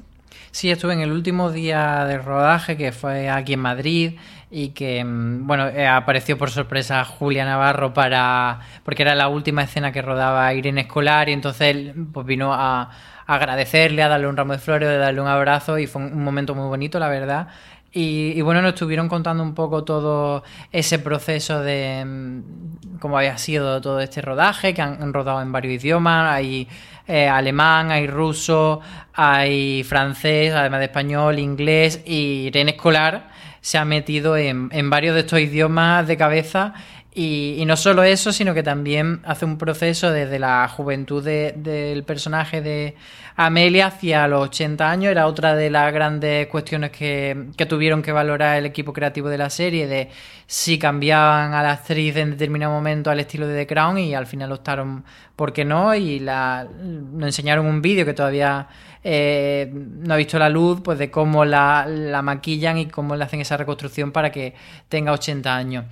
Sí, 0.52 0.70
estuve 0.70 0.92
en 0.92 1.00
el 1.00 1.10
último 1.10 1.50
día 1.50 2.04
de 2.04 2.18
rodaje, 2.18 2.76
que 2.76 2.92
fue 2.92 3.28
aquí 3.28 3.54
en 3.54 3.60
Madrid, 3.60 4.12
y 4.54 4.68
que, 4.70 5.02
mm, 5.02 5.46
bueno, 5.46 5.66
eh, 5.68 5.88
apareció 5.88 6.36
por 6.36 6.50
sorpresa 6.50 7.04
Julia 7.04 7.46
Navarro 7.46 7.94
para. 7.94 8.60
porque 8.84 9.02
era 9.02 9.14
la 9.14 9.28
última 9.28 9.62
escena 9.62 9.92
que 9.92 10.02
rodaba 10.02 10.52
Irene 10.52 10.82
Escolar, 10.82 11.28
y 11.30 11.32
entonces 11.32 11.94
pues, 12.12 12.26
vino 12.26 12.52
a, 12.52 12.90
agradecerle, 13.26 14.02
a 14.02 14.08
darle 14.08 14.26
un 14.26 14.36
ramo 14.36 14.52
de 14.52 14.58
flores, 14.58 14.88
a 14.88 14.98
darle 14.98 15.22
un 15.22 15.26
abrazo, 15.28 15.78
y 15.78 15.86
fue 15.86 16.02
un 16.02 16.22
momento 16.22 16.54
muy 16.54 16.68
bonito, 16.68 16.98
la 16.98 17.08
verdad. 17.08 17.48
Y, 17.94 18.40
bueno, 18.42 18.62
nos 18.62 18.72
estuvieron 18.72 19.08
contando 19.08 19.42
un 19.42 19.54
poco 19.54 19.84
todo 19.84 20.44
ese 20.70 20.98
proceso 20.98 21.60
de 21.60 22.04
mm, 22.04 22.98
cómo 23.00 23.18
había 23.18 23.38
sido 23.38 23.80
todo 23.80 24.00
este 24.00 24.20
rodaje, 24.22 24.74
que 24.74 24.82
han, 24.82 25.12
rodado 25.14 25.40
en 25.42 25.52
varios 25.52 25.82
idiomas, 25.82 26.32
hay 26.34 26.68
eh, 27.06 27.28
alemán, 27.28 27.90
hay 27.90 28.06
ruso, 28.06 28.80
hay 29.14 29.82
francés, 29.84 30.52
además 30.54 30.80
de 30.80 30.86
español, 30.86 31.38
inglés, 31.38 32.02
y 32.04 32.46
Irene 32.48 32.72
Escolar 32.72 33.31
se 33.62 33.78
ha 33.78 33.86
metido 33.86 34.36
en, 34.36 34.68
en 34.72 34.90
varios 34.90 35.14
de 35.14 35.20
estos 35.22 35.40
idiomas 35.40 36.06
de 36.06 36.18
cabeza 36.18 36.74
y, 37.14 37.62
no 37.66 37.76
solo 37.76 38.02
eso, 38.04 38.32
sino 38.32 38.54
que 38.54 38.62
también 38.62 39.20
hace 39.24 39.44
un 39.44 39.58
proceso 39.58 40.10
desde 40.10 40.38
la 40.38 40.66
juventud 40.68 41.22
del 41.22 42.04
personaje 42.04 42.62
de 42.62 42.94
Amelia 43.36 43.88
hacia 43.88 44.26
los 44.28 44.44
80 44.44 44.90
años. 44.90 45.10
Era 45.10 45.26
otra 45.26 45.54
de 45.54 45.68
las 45.68 45.92
grandes 45.92 46.46
cuestiones 46.46 46.90
que, 46.90 47.48
tuvieron 47.68 48.00
que 48.00 48.12
valorar 48.12 48.56
el 48.56 48.64
equipo 48.64 48.94
creativo 48.94 49.28
de 49.28 49.36
la 49.36 49.50
serie, 49.50 49.86
de 49.86 50.08
si 50.46 50.78
cambiaban 50.78 51.52
a 51.52 51.62
la 51.62 51.72
actriz 51.72 52.16
en 52.16 52.30
determinado 52.30 52.72
momento 52.72 53.10
al 53.10 53.20
estilo 53.20 53.46
de 53.46 53.58
The 53.58 53.66
Crown 53.66 53.98
y 53.98 54.14
al 54.14 54.26
final 54.26 54.50
optaron 54.50 55.04
por 55.36 55.52
qué 55.52 55.66
no 55.66 55.94
y 55.94 56.18
la, 56.18 56.66
nos 56.82 57.26
enseñaron 57.26 57.66
un 57.66 57.82
vídeo 57.82 58.06
que 58.06 58.14
todavía 58.14 58.68
eh, 59.04 59.70
no 59.70 60.14
ha 60.14 60.16
visto 60.16 60.38
la 60.38 60.48
luz, 60.48 60.80
pues 60.82 60.98
de 60.98 61.10
cómo 61.10 61.44
la, 61.44 61.84
la 61.86 62.22
maquillan 62.22 62.78
y 62.78 62.86
cómo 62.86 63.16
le 63.16 63.24
hacen 63.24 63.40
esa 63.42 63.58
reconstrucción 63.58 64.12
para 64.12 64.32
que 64.32 64.54
tenga 64.88 65.12
80 65.12 65.54
años. 65.54 65.84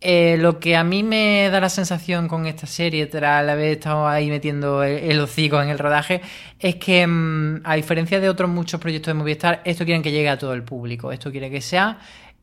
Eh, 0.00 0.36
lo 0.38 0.60
que 0.60 0.76
a 0.76 0.84
mí 0.84 1.02
me 1.02 1.48
da 1.50 1.58
la 1.58 1.70
sensación 1.70 2.28
con 2.28 2.46
esta 2.46 2.66
serie, 2.66 3.06
tras 3.06 3.48
haber 3.48 3.78
estado 3.78 4.06
ahí 4.06 4.28
metiendo 4.28 4.82
el, 4.82 5.18
hocico 5.20 5.60
en 5.62 5.70
el 5.70 5.78
rodaje, 5.78 6.20
es 6.58 6.76
que, 6.76 7.06
mm, 7.06 7.62
a 7.64 7.76
diferencia 7.76 8.20
de 8.20 8.28
otros 8.28 8.50
muchos 8.50 8.78
proyectos 8.80 9.12
de 9.12 9.14
Movistar, 9.14 9.62
esto 9.64 9.84
quieren 9.84 10.02
que 10.02 10.12
llegue 10.12 10.28
a 10.28 10.38
todo 10.38 10.52
el 10.52 10.62
público. 10.64 11.12
Esto 11.12 11.30
quiere 11.30 11.50
que 11.50 11.60
sea 11.60 11.98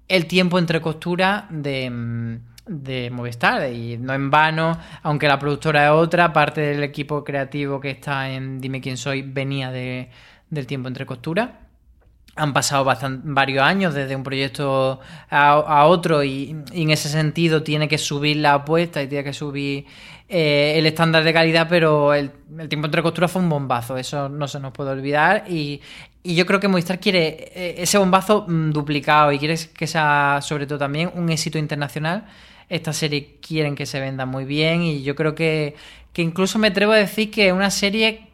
el 0.07 0.25
tiempo 0.25 0.57
entre 0.59 0.81
costuras 0.81 1.45
de, 1.49 1.89
mm, 1.89 2.37
de 2.67 3.09
Movistar. 3.11 3.71
Y 3.71 3.97
no 3.97 4.13
en 4.13 4.29
vano, 4.31 4.77
aunque 5.03 5.27
la 5.27 5.37
productora 5.39 5.85
es 5.85 5.91
otra, 5.91 6.33
parte 6.33 6.61
del 6.61 6.83
equipo 6.83 7.23
creativo 7.23 7.79
que 7.79 7.91
está 7.91 8.29
en 8.29 8.59
Dime 8.61 8.81
quién 8.81 8.97
soy 8.97 9.21
venía 9.21 9.71
de, 9.71 10.09
del 10.49 10.67
tiempo 10.67 10.87
entre 10.87 11.05
costuras 11.05 11.49
han 12.35 12.53
pasado 12.53 12.85
varios 13.23 13.63
años 13.63 13.93
desde 13.93 14.15
un 14.15 14.23
proyecto 14.23 14.99
a, 15.29 15.85
otro 15.85 16.23
y, 16.23 16.55
en 16.71 16.89
ese 16.89 17.09
sentido 17.09 17.61
tiene 17.61 17.87
que 17.87 17.97
subir 17.97 18.37
la 18.37 18.55
apuesta 18.55 19.03
y 19.03 19.07
tiene 19.07 19.23
que 19.23 19.33
subir 19.33 19.85
eh, 20.27 20.73
el 20.77 20.85
estándar 20.87 21.23
de 21.23 21.31
calidad, 21.31 21.67
pero 21.69 22.13
el, 22.13 22.31
tiempo 22.69 22.87
entre 22.87 23.03
costura 23.03 23.27
fue 23.27 23.41
un 23.41 23.49
bombazo, 23.49 23.97
eso 23.97 24.29
no 24.29 24.47
se 24.47 24.59
nos 24.59 24.73
puede 24.73 24.91
olvidar 24.91 25.45
y, 25.49 25.81
yo 26.25 26.45
creo 26.45 26.57
que 26.61 26.69
Movistar 26.69 27.01
quiere 27.01 27.51
eh, 27.53 27.75
ese 27.79 27.97
bombazo 27.97 28.45
mm, 28.47 28.71
duplicado 28.71 29.33
y 29.33 29.39
quiere 29.39 29.57
que 29.77 29.85
sea 29.85 30.39
sobre 30.41 30.65
todo 30.65 30.79
también 30.79 31.11
un 31.15 31.29
éxito 31.29 31.57
internacional. 31.57 32.23
Esta 32.69 32.93
serie 32.93 33.39
quieren 33.45 33.75
que 33.75 33.85
se 33.85 33.99
venda 33.99 34.25
muy 34.25 34.45
bien 34.45 34.83
y 34.83 35.03
yo 35.03 35.15
creo 35.15 35.35
que, 35.35 35.75
que 36.13 36.21
incluso 36.21 36.59
me 36.59 36.69
atrevo 36.69 36.93
a 36.93 36.95
decir 36.95 37.29
que 37.29 37.47
es 37.47 37.53
una 37.53 37.69
serie 37.69 38.29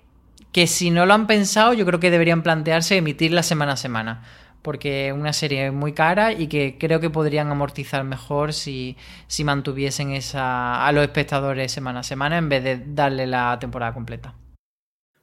que 0.51 0.67
si 0.67 0.91
no 0.91 1.05
lo 1.05 1.13
han 1.13 1.27
pensado, 1.27 1.73
yo 1.73 1.85
creo 1.85 1.99
que 1.99 2.11
deberían 2.11 2.43
plantearse 2.43 2.97
emitirla 2.97 3.43
semana 3.43 3.73
a 3.73 3.77
semana. 3.77 4.23
Porque 4.61 5.07
es 5.07 5.13
una 5.13 5.31
serie 5.31 5.71
muy 5.71 5.93
cara 5.93 6.33
y 6.33 6.47
que 6.47 6.77
creo 6.77 6.99
que 6.99 7.09
podrían 7.09 7.49
amortizar 7.49 8.03
mejor 8.03 8.51
si, 8.53 8.97
si 9.27 9.45
mantuviesen 9.45 10.11
esa, 10.11 10.85
a 10.85 10.91
los 10.91 11.03
espectadores 11.03 11.71
semana 11.71 12.01
a 12.01 12.03
semana 12.03 12.37
en 12.37 12.49
vez 12.49 12.63
de 12.63 12.83
darle 12.85 13.25
la 13.25 13.57
temporada 13.59 13.93
completa. 13.93 14.33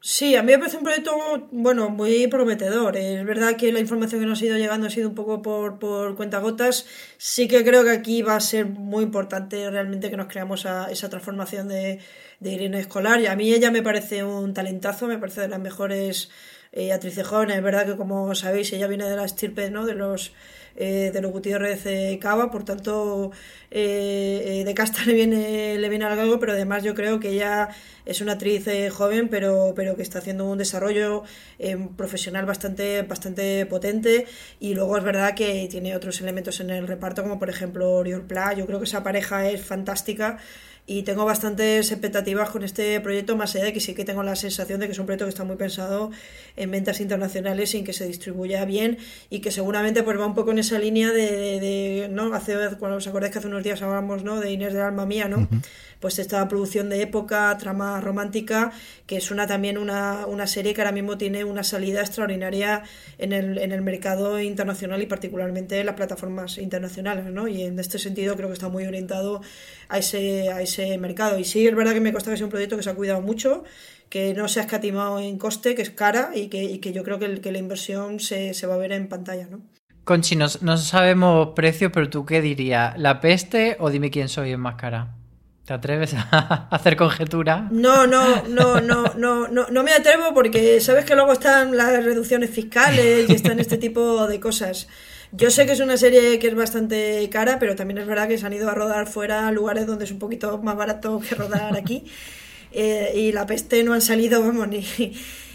Sí, 0.08 0.36
a 0.36 0.42
mí 0.44 0.52
me 0.52 0.58
parece 0.58 0.76
un 0.76 0.84
proyecto, 0.84 1.48
bueno, 1.50 1.90
muy 1.90 2.28
prometedor. 2.28 2.96
Es 2.96 3.24
verdad 3.24 3.56
que 3.56 3.72
la 3.72 3.80
información 3.80 4.20
que 4.20 4.26
nos 4.28 4.40
ha 4.40 4.44
ido 4.44 4.56
llegando 4.56 4.86
ha 4.86 4.90
sido 4.90 5.08
un 5.08 5.16
poco 5.16 5.42
por, 5.42 5.80
por 5.80 6.14
cuentagotas. 6.14 6.86
Sí 7.18 7.48
que 7.48 7.64
creo 7.64 7.82
que 7.82 7.90
aquí 7.90 8.22
va 8.22 8.36
a 8.36 8.40
ser 8.40 8.66
muy 8.66 9.02
importante 9.02 9.68
realmente 9.68 10.08
que 10.08 10.16
nos 10.16 10.28
creamos 10.28 10.64
a 10.64 10.92
esa 10.92 11.08
transformación 11.08 11.66
de, 11.66 11.98
de 12.38 12.52
Irene 12.52 12.78
Escolar. 12.78 13.20
Y 13.20 13.26
a 13.26 13.34
mí 13.34 13.52
ella 13.52 13.72
me 13.72 13.82
parece 13.82 14.22
un 14.22 14.54
talentazo, 14.54 15.08
me 15.08 15.18
parece 15.18 15.40
de 15.40 15.48
las 15.48 15.58
mejores 15.58 16.30
eh. 16.70 16.90
Es 16.92 17.62
verdad 17.62 17.86
que, 17.86 17.96
como 17.96 18.34
sabéis, 18.36 18.72
ella 18.72 18.86
viene 18.86 19.08
de 19.08 19.16
la 19.16 19.24
estirpe, 19.24 19.70
¿no? 19.70 19.86
De 19.86 19.94
los 19.94 20.32
eh, 20.76 21.10
de 21.12 21.20
los 21.20 21.32
Gutiérrez 21.32 21.84
Cava, 22.20 22.50
por 22.50 22.64
tanto 22.64 23.32
eh, 23.70 24.60
eh, 24.60 24.64
de 24.64 24.74
casta 24.74 25.04
le 25.04 25.14
viene, 25.14 25.78
le 25.78 25.88
viene 25.88 26.04
algo, 26.04 26.38
pero 26.38 26.52
además 26.52 26.82
yo 26.84 26.94
creo 26.94 27.18
que 27.18 27.30
ella 27.30 27.68
es 28.04 28.20
una 28.20 28.32
actriz 28.32 28.66
joven, 28.92 29.28
pero, 29.28 29.72
pero 29.74 29.96
que 29.96 30.02
está 30.02 30.18
haciendo 30.18 30.44
un 30.44 30.58
desarrollo 30.58 31.24
profesional 31.96 32.46
bastante, 32.46 33.02
bastante 33.02 33.66
potente. 33.66 34.26
Y 34.60 34.74
luego 34.74 34.96
es 34.96 35.04
verdad 35.04 35.34
que 35.34 35.66
tiene 35.70 35.96
otros 35.96 36.20
elementos 36.20 36.60
en 36.60 36.70
el 36.70 36.86
reparto, 36.86 37.22
como 37.22 37.38
por 37.38 37.50
ejemplo 37.50 37.90
Oriol 37.92 38.22
Pla, 38.26 38.52
yo 38.52 38.66
creo 38.66 38.78
que 38.78 38.84
esa 38.84 39.02
pareja 39.02 39.48
es 39.50 39.60
fantástica 39.62 40.38
y 40.88 41.02
tengo 41.02 41.24
bastantes 41.24 41.90
expectativas 41.90 42.50
con 42.50 42.62
este 42.62 43.00
proyecto, 43.00 43.36
más 43.36 43.54
allá 43.56 43.64
de 43.64 43.72
que 43.72 43.80
sí 43.80 43.92
que 43.92 44.04
tengo 44.04 44.22
la 44.22 44.36
sensación 44.36 44.78
de 44.78 44.86
que 44.86 44.92
es 44.92 44.98
un 45.00 45.06
proyecto 45.06 45.24
que 45.24 45.30
está 45.30 45.42
muy 45.42 45.56
pensado 45.56 46.12
en 46.56 46.70
ventas 46.70 47.00
internacionales 47.00 47.70
sin 47.70 47.84
que 47.84 47.92
se 47.92 48.06
distribuya 48.06 48.64
bien 48.64 48.98
y 49.28 49.40
que 49.40 49.50
seguramente 49.50 50.04
pues 50.04 50.18
va 50.18 50.26
un 50.26 50.34
poco 50.36 50.52
en 50.52 50.58
esa 50.58 50.78
línea 50.78 51.10
de, 51.10 51.60
de, 51.60 52.08
¿no? 52.08 52.32
Hace, 52.34 52.54
cuando 52.78 52.98
os 52.98 53.06
acordáis 53.08 53.32
que 53.32 53.40
hace 53.40 53.48
unos 53.48 53.64
días 53.64 53.82
hablábamos, 53.82 54.22
¿no? 54.22 54.38
De 54.38 54.52
Inés 54.52 54.74
del 54.74 54.82
alma 54.82 55.06
mía, 55.06 55.26
¿no? 55.26 55.48
Pues 55.98 56.18
esta 56.18 56.46
producción 56.46 56.88
de 56.88 57.02
época, 57.02 57.56
trama 57.58 58.00
romántica, 58.00 58.70
que 59.06 59.16
es 59.16 59.30
una 59.30 59.46
también 59.46 59.78
una, 59.78 60.26
una 60.26 60.46
serie 60.46 60.72
que 60.72 60.82
ahora 60.82 60.92
mismo 60.92 61.18
tiene 61.18 61.42
una 61.42 61.64
salida 61.64 62.02
extraordinaria 62.02 62.84
en 63.18 63.32
el, 63.32 63.58
en 63.58 63.72
el 63.72 63.82
mercado 63.82 64.38
internacional 64.38 65.02
y 65.02 65.06
particularmente 65.06 65.80
en 65.80 65.86
las 65.86 65.96
plataformas 65.96 66.58
internacionales, 66.58 67.24
¿no? 67.26 67.48
Y 67.48 67.62
en 67.62 67.78
este 67.80 67.98
sentido 67.98 68.36
creo 68.36 68.48
que 68.48 68.54
está 68.54 68.68
muy 68.68 68.84
orientado 68.84 69.40
a 69.88 69.98
ese, 69.98 70.50
a 70.50 70.60
ese 70.60 70.75
mercado. 70.98 71.38
Y 71.38 71.44
sí, 71.44 71.66
es 71.66 71.74
verdad 71.74 71.94
que 71.94 72.00
me 72.00 72.12
consta 72.12 72.30
que 72.30 72.36
es 72.36 72.42
un 72.42 72.50
proyecto 72.50 72.76
que 72.76 72.82
se 72.82 72.90
ha 72.90 72.94
cuidado 72.94 73.20
mucho, 73.20 73.64
que 74.08 74.34
no 74.34 74.48
se 74.48 74.60
ha 74.60 74.62
escatimado 74.62 75.18
en 75.18 75.38
coste, 75.38 75.74
que 75.74 75.82
es 75.82 75.90
cara 75.90 76.30
y 76.34 76.48
que, 76.48 76.62
y 76.64 76.78
que 76.78 76.92
yo 76.92 77.02
creo 77.02 77.18
que, 77.18 77.40
que 77.40 77.52
la 77.52 77.58
inversión 77.58 78.20
se, 78.20 78.54
se, 78.54 78.66
va 78.66 78.74
a 78.74 78.78
ver 78.78 78.92
en 78.92 79.08
pantalla, 79.08 79.48
¿no? 79.50 79.60
Conchi, 80.04 80.36
no, 80.36 80.46
no 80.60 80.76
sabemos 80.76 81.48
precios, 81.56 81.90
pero 81.92 82.08
tú 82.08 82.24
qué 82.24 82.40
dirías, 82.40 82.96
¿la 82.98 83.20
peste 83.20 83.76
o 83.80 83.90
dime 83.90 84.10
quién 84.10 84.28
soy 84.28 84.52
en 84.52 84.60
más 84.60 84.76
cara? 84.76 85.16
¿Te 85.66 85.72
atreves 85.72 86.14
a 86.14 86.68
hacer 86.70 86.96
conjetura? 86.96 87.68
No, 87.72 88.06
no, 88.06 88.44
no, 88.44 88.80
no, 88.80 89.14
no, 89.16 89.48
no, 89.48 89.66
no 89.68 89.82
me 89.82 89.92
atrevo 89.92 90.32
porque 90.32 90.80
sabes 90.80 91.04
que 91.04 91.16
luego 91.16 91.32
están 91.32 91.76
las 91.76 92.04
reducciones 92.04 92.50
fiscales 92.50 93.28
y 93.28 93.32
están 93.32 93.58
este 93.58 93.76
tipo 93.76 94.28
de 94.28 94.38
cosas. 94.38 94.86
Yo 95.36 95.50
sé 95.50 95.66
que 95.66 95.72
es 95.72 95.80
una 95.80 95.98
serie 95.98 96.38
que 96.38 96.48
es 96.48 96.54
bastante 96.54 97.28
cara, 97.30 97.58
pero 97.58 97.76
también 97.76 97.98
es 97.98 98.06
verdad 98.06 98.26
que 98.26 98.38
se 98.38 98.46
han 98.46 98.54
ido 98.54 98.70
a 98.70 98.74
rodar 98.74 99.06
fuera 99.06 99.46
a 99.46 99.52
lugares 99.52 99.86
donde 99.86 100.06
es 100.06 100.10
un 100.10 100.18
poquito 100.18 100.56
más 100.62 100.76
barato 100.76 101.20
que 101.20 101.34
rodar 101.34 101.76
aquí. 101.76 102.04
Eh, 102.78 103.12
y 103.14 103.32
la 103.32 103.46
peste 103.46 103.82
no 103.84 103.94
han 103.94 104.02
salido, 104.02 104.42
vamos, 104.42 104.68
ni... 104.68 104.84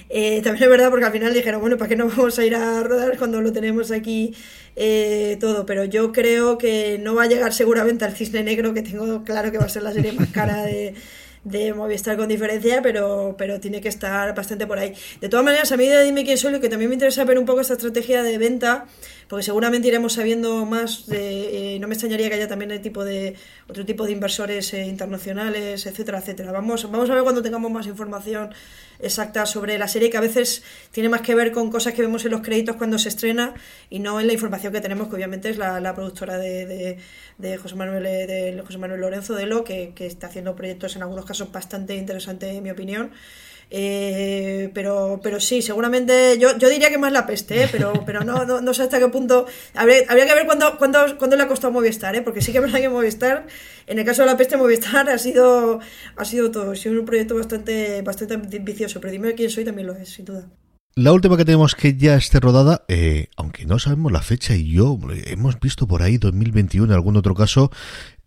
Eh, 0.10 0.42
también 0.44 0.64
es 0.64 0.70
verdad 0.70 0.90
porque 0.90 1.06
al 1.06 1.12
final 1.12 1.34
dijeron, 1.34 1.62
bueno, 1.62 1.78
¿para 1.78 1.88
qué 1.88 1.96
no 1.96 2.08
vamos 2.08 2.40
a 2.40 2.46
ir 2.46 2.56
a 2.56 2.82
rodar 2.82 3.18
cuando 3.18 3.42
lo 3.42 3.54
tenemos 3.54 3.92
aquí 3.92 4.34
eh, 4.76 5.38
todo? 5.40 5.66
Pero 5.66 5.86
yo 5.86 6.12
creo 6.14 6.58
que 6.58 6.98
no 7.00 7.14
va 7.14 7.24
a 7.24 7.28
llegar 7.28 7.54
seguramente 7.54 8.06
al 8.06 8.16
Cisne 8.16 8.44
Negro, 8.44 8.74
que 8.74 8.82
tengo 8.82 9.24
claro 9.24 9.52
que 9.52 9.60
va 9.60 9.66
a 9.66 9.70
ser 9.70 9.84
la 9.84 9.94
serie 9.94 10.14
más 10.14 10.30
cara 10.30 10.64
de, 10.64 10.96
de 11.44 11.74
Movistar 11.74 12.18
con 12.18 12.28
diferencia, 12.28 12.82
pero, 12.82 13.36
pero 13.38 13.60
tiene 13.60 13.82
que 13.82 13.90
estar 13.90 14.36
bastante 14.36 14.68
por 14.68 14.78
ahí. 14.78 14.94
De 15.20 15.28
todas 15.28 15.44
maneras, 15.44 15.72
a 15.72 15.78
mí 15.78 15.88
de 15.88 16.04
Dime 16.04 16.24
quién 16.24 16.38
soy, 16.38 16.52
lo 16.52 16.60
que 16.60 16.70
también 16.70 16.90
me 16.90 16.96
interesa 16.96 17.24
ver 17.24 17.40
un 17.40 17.46
poco 17.46 17.62
esta 17.62 17.74
estrategia 17.74 18.22
de 18.22 18.38
venta, 18.38 18.86
porque 19.28 19.44
seguramente 19.44 19.88
iremos 19.88 20.14
sabiendo 20.14 20.66
más, 20.66 21.08
de, 21.08 21.76
eh, 21.76 21.80
no 21.80 21.88
me 21.88 21.96
extrañaría 21.96 22.30
que 22.30 22.36
haya 22.36 22.48
también 22.48 22.70
el 22.72 22.82
tipo 22.82 23.04
de, 23.04 23.36
otro 23.68 23.86
tipo 23.86 24.06
de 24.06 24.12
inversores 24.12 24.74
eh, 24.74 24.86
internacionales, 24.86 25.86
etcétera, 25.86 26.20
etcétera. 26.20 26.52
Vamos, 26.52 26.90
vamos 26.92 27.10
a 27.10 27.16
ver 27.16 27.24
cuando 27.24 27.42
tengamos 27.42 27.72
más 27.72 27.88
información 27.88 28.52
exacta 29.00 29.48
sobre 29.48 29.80
la 29.80 29.88
serie, 29.88 30.12
que 30.12 30.18
a 30.18 30.22
veces 30.22 30.64
tiene 30.92 31.10
más 31.10 31.22
que 31.22 31.34
ver 31.34 31.52
con 31.52 31.72
cosas 31.72 31.94
que 31.94 32.04
vemos 32.04 32.24
en 32.24 32.32
los 32.32 32.42
créditos 32.42 32.76
cuando 32.76 33.00
se 33.00 33.10
estrena 33.10 33.56
y 33.90 33.98
no 33.98 34.20
en 34.20 34.28
la 34.28 34.34
información 34.34 34.72
que 34.74 34.82
tenemos, 34.82 35.08
que 35.08 35.16
obviamente 35.16 35.50
es 35.50 35.58
la, 35.58 35.80
la 35.80 35.96
productora 35.96 36.38
de, 36.38 36.98
de, 37.38 37.58
José 37.58 37.76
Manuel, 37.76 38.04
de 38.04 38.62
José 38.64 38.78
Manuel 38.78 39.02
Lorenzo 39.02 39.34
de 39.34 39.48
Lo, 39.48 39.64
que, 39.64 39.94
que 39.96 40.06
está 40.06 40.28
haciendo 40.28 40.56
proyectos 40.56 40.96
en 40.96 41.02
algunos 41.02 41.26
casos 41.26 41.31
bastante 41.52 41.96
interesantes, 41.96 42.56
en 42.56 42.64
mi 42.64 42.72
opinión. 42.72 43.12
Eh, 43.74 44.70
pero, 44.74 45.22
pero 45.24 45.40
sí, 45.40 45.62
seguramente 45.62 46.38
yo, 46.38 46.58
yo 46.58 46.68
diría 46.68 46.90
que 46.90 46.98
más 46.98 47.14
la 47.14 47.26
peste, 47.26 47.64
¿eh? 47.64 47.70
pero, 47.72 47.94
pero 48.06 48.22
no, 48.26 48.44
no, 48.44 48.60
no, 48.60 48.74
sé 48.74 48.84
hasta 48.84 49.00
qué 49.00 49.08
punto. 49.08 49.46
Habría, 49.74 50.00
habría 50.10 50.28
que 50.28 50.34
ver 50.34 50.46
cuándo, 50.46 50.78
cuándo, 50.78 51.18
cuándo, 51.18 51.38
le 51.38 51.44
ha 51.44 51.48
costado 51.48 51.72
Movistar, 51.72 52.14
¿eh? 52.18 52.22
porque 52.22 52.42
sí 52.42 52.52
que 52.52 52.58
es 52.58 52.64
verdad 52.66 52.80
que 52.80 52.90
Movistar, 52.90 53.48
en 53.88 53.98
el 53.98 54.04
caso 54.04 54.24
de 54.24 54.28
la 54.28 54.36
peste, 54.36 54.58
Movistar 54.58 55.10
ha 55.10 55.18
sido, 55.18 55.80
ha 56.18 56.26
sido 56.26 56.52
todo. 56.52 56.72
Ha 56.72 56.76
sido 56.76 57.00
un 57.00 57.06
proyecto 57.06 57.36
bastante, 57.36 58.02
bastante 58.02 58.34
ambicioso, 58.34 59.00
pero 59.00 59.14
dime 59.14 59.36
quién 59.36 59.50
soy 59.50 59.64
también 59.64 59.88
lo 59.88 59.96
es, 59.96 60.10
sin 60.10 60.26
duda. 60.26 60.50
La 60.94 61.14
última 61.14 61.38
que 61.38 61.46
tenemos 61.46 61.74
que 61.74 61.96
ya 61.96 62.16
esté 62.16 62.42
rodada, 62.42 62.84
eh, 62.90 63.28
aunque 63.38 63.66
no 63.66 63.80
sabemos 63.80 64.12
la 64.12 64.22
fecha 64.22 64.58
y 64.58 64.74
yo 64.74 65.00
hemos 65.28 65.58
visto 65.62 65.88
por 65.88 66.04
ahí 66.04 66.18
2021 66.18 66.88
en 66.88 66.92
algún 66.92 67.16
otro 67.16 67.34
caso, 67.34 67.72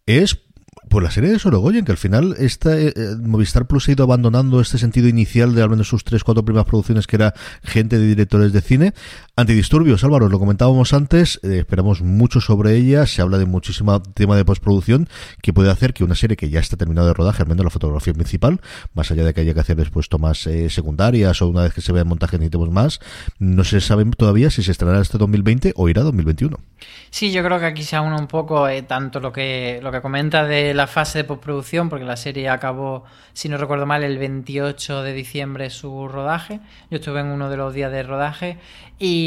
es 0.07 0.44
pues 0.89 1.03
la 1.03 1.11
serie 1.11 1.31
de 1.31 1.39
Sorogoyen, 1.39 1.85
que 1.85 1.93
al 1.93 1.99
final 1.99 2.35
esta, 2.39 2.79
eh, 2.79 2.93
eh, 2.95 3.17
Movistar 3.21 3.67
Plus 3.67 3.89
ha 3.89 3.93
ido 3.93 4.05
abandonando 4.05 4.61
este 4.61 4.79
sentido 4.79 5.09
inicial 5.09 5.55
de 5.55 5.63
al 5.63 5.71
menos 5.71 5.89
sus 5.89 6.05
tres, 6.05 6.25
cuatro 6.25 6.45
primeras 6.45 6.67
producciones, 6.67 7.07
que 7.07 7.17
era 7.17 7.35
gente 7.63 7.99
de 7.99 8.07
directores 8.07 8.53
de 8.53 8.61
cine. 8.61 8.95
Antidisturbios, 9.37 10.05
Álvaro, 10.05 10.29
lo 10.29 10.39
comentábamos 10.39 10.93
antes, 10.93 11.41
eh, 11.43 11.59
esperamos 11.59 12.03
mucho 12.03 12.41
sobre 12.41 12.77
ella, 12.77 13.05
se 13.05 13.21
habla 13.21 13.37
de 13.37 13.47
muchísimo 13.47 14.01
tema 14.01 14.37
de 14.37 14.45
postproducción, 14.45 15.09
que 15.43 15.53
puede 15.53 15.73
hacer 15.73 15.93
que 15.93 16.05
una 16.05 16.15
serie 16.15 16.37
que 16.37 16.51
ya 16.51 16.61
está 16.61 16.77
terminada 16.77 17.09
de 17.09 17.15
rodaje, 17.15 17.43
al 17.43 17.49
menos 17.49 17.65
la 17.65 17.71
fotografía 17.71 18.13
principal, 18.13 18.61
más 18.93 19.11
allá 19.11 19.25
de 19.25 19.35
que 19.35 19.41
haya 19.41 19.53
que 19.53 19.59
hacer 19.59 19.75
después 19.75 20.09
tomas 20.09 20.49
secundarias 20.69 21.43
o 21.43 21.49
una 21.49 21.63
vez 21.63 21.75
que 21.75 21.81
se 21.81 21.91
vea 21.91 22.03
el 22.03 22.09
montaje 22.09 22.37
necesitemos 22.37 22.71
más, 22.71 23.01
no 23.41 23.65
se 23.65 23.81
sabe 23.81 24.05
todavía 24.05 24.51
si 24.51 24.63
se 24.63 24.71
estrenará 24.71 25.01
este 25.01 25.19
2020 25.19 25.73
o 25.75 25.89
irá 25.89 26.03
2021. 26.03 26.57
Sí, 27.11 27.33
yo 27.33 27.43
creo 27.43 27.59
que 27.59 27.67
aquí 27.67 27.83
se 27.83 27.97
aúna 27.97 28.17
un 28.17 28.29
poco 28.29 28.69
tanto 28.87 29.19
lo 29.19 29.33
que, 29.33 29.81
lo 29.83 29.91
que 29.91 30.01
comenta 30.01 30.45
de 30.45 30.75
la 30.75 30.87
fase 30.87 31.19
de 31.19 31.25
postproducción, 31.25 31.89
porque 31.89 32.05
la 32.05 32.17
serie 32.17 32.49
acabó, 32.49 33.05
si 33.33 33.49
no 33.49 33.57
recuerdo 33.57 33.87
mal, 33.87 34.05
el 34.05 34.19
28 34.19 35.03
de 35.03 35.13
diciembre 35.13 35.71
su 35.71 36.07
rodaje. 36.09 36.61
Yo 36.91 36.99
estuve 36.99 37.21
en 37.21 37.27
uno 37.27 37.51
de 37.51 37.57
los 37.57 37.75
días 37.75 37.91
de 37.91 38.03
rodaje 38.03 38.59
y, 38.99 39.24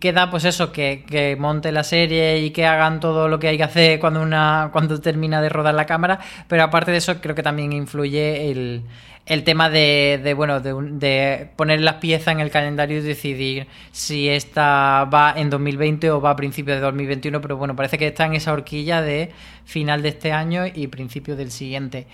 queda 0.00 0.30
pues 0.30 0.44
eso, 0.44 0.72
que, 0.72 1.04
que, 1.06 1.36
monte 1.36 1.72
la 1.72 1.84
serie 1.84 2.38
y 2.40 2.50
que 2.50 2.66
hagan 2.66 3.00
todo 3.00 3.28
lo 3.28 3.38
que 3.38 3.48
hay 3.48 3.56
que 3.56 3.64
hacer 3.64 4.00
cuando, 4.00 4.22
una, 4.22 4.70
cuando 4.72 5.00
termina 5.00 5.40
de 5.40 5.48
rodar 5.48 5.74
la 5.74 5.86
cámara, 5.86 6.20
pero 6.48 6.62
aparte 6.62 6.90
de 6.90 6.98
eso 6.98 7.20
creo 7.20 7.34
que 7.34 7.42
también 7.42 7.72
influye 7.72 8.50
el 8.50 8.84
el 9.26 9.42
tema 9.42 9.70
de, 9.70 10.20
de 10.22 10.34
bueno, 10.34 10.60
de, 10.60 10.74
de, 10.74 11.48
poner 11.56 11.80
las 11.80 11.94
piezas 11.94 12.34
en 12.34 12.40
el 12.40 12.50
calendario 12.50 12.98
y 12.98 13.00
decidir 13.00 13.66
si 13.90 14.28
esta 14.28 15.04
va 15.06 15.32
en 15.36 15.48
2020 15.48 16.10
o 16.10 16.20
va 16.20 16.30
a 16.30 16.36
principios 16.36 16.76
de 16.76 16.82
2021, 16.82 17.40
pero 17.40 17.56
bueno, 17.56 17.74
parece 17.74 17.96
que 17.96 18.08
está 18.08 18.26
en 18.26 18.34
esa 18.34 18.52
horquilla 18.52 19.00
de 19.00 19.30
final 19.64 20.02
de 20.02 20.10
este 20.10 20.32
año 20.32 20.64
y 20.66 20.88
principio 20.88 21.36
del 21.36 21.50
siguiente. 21.50 22.06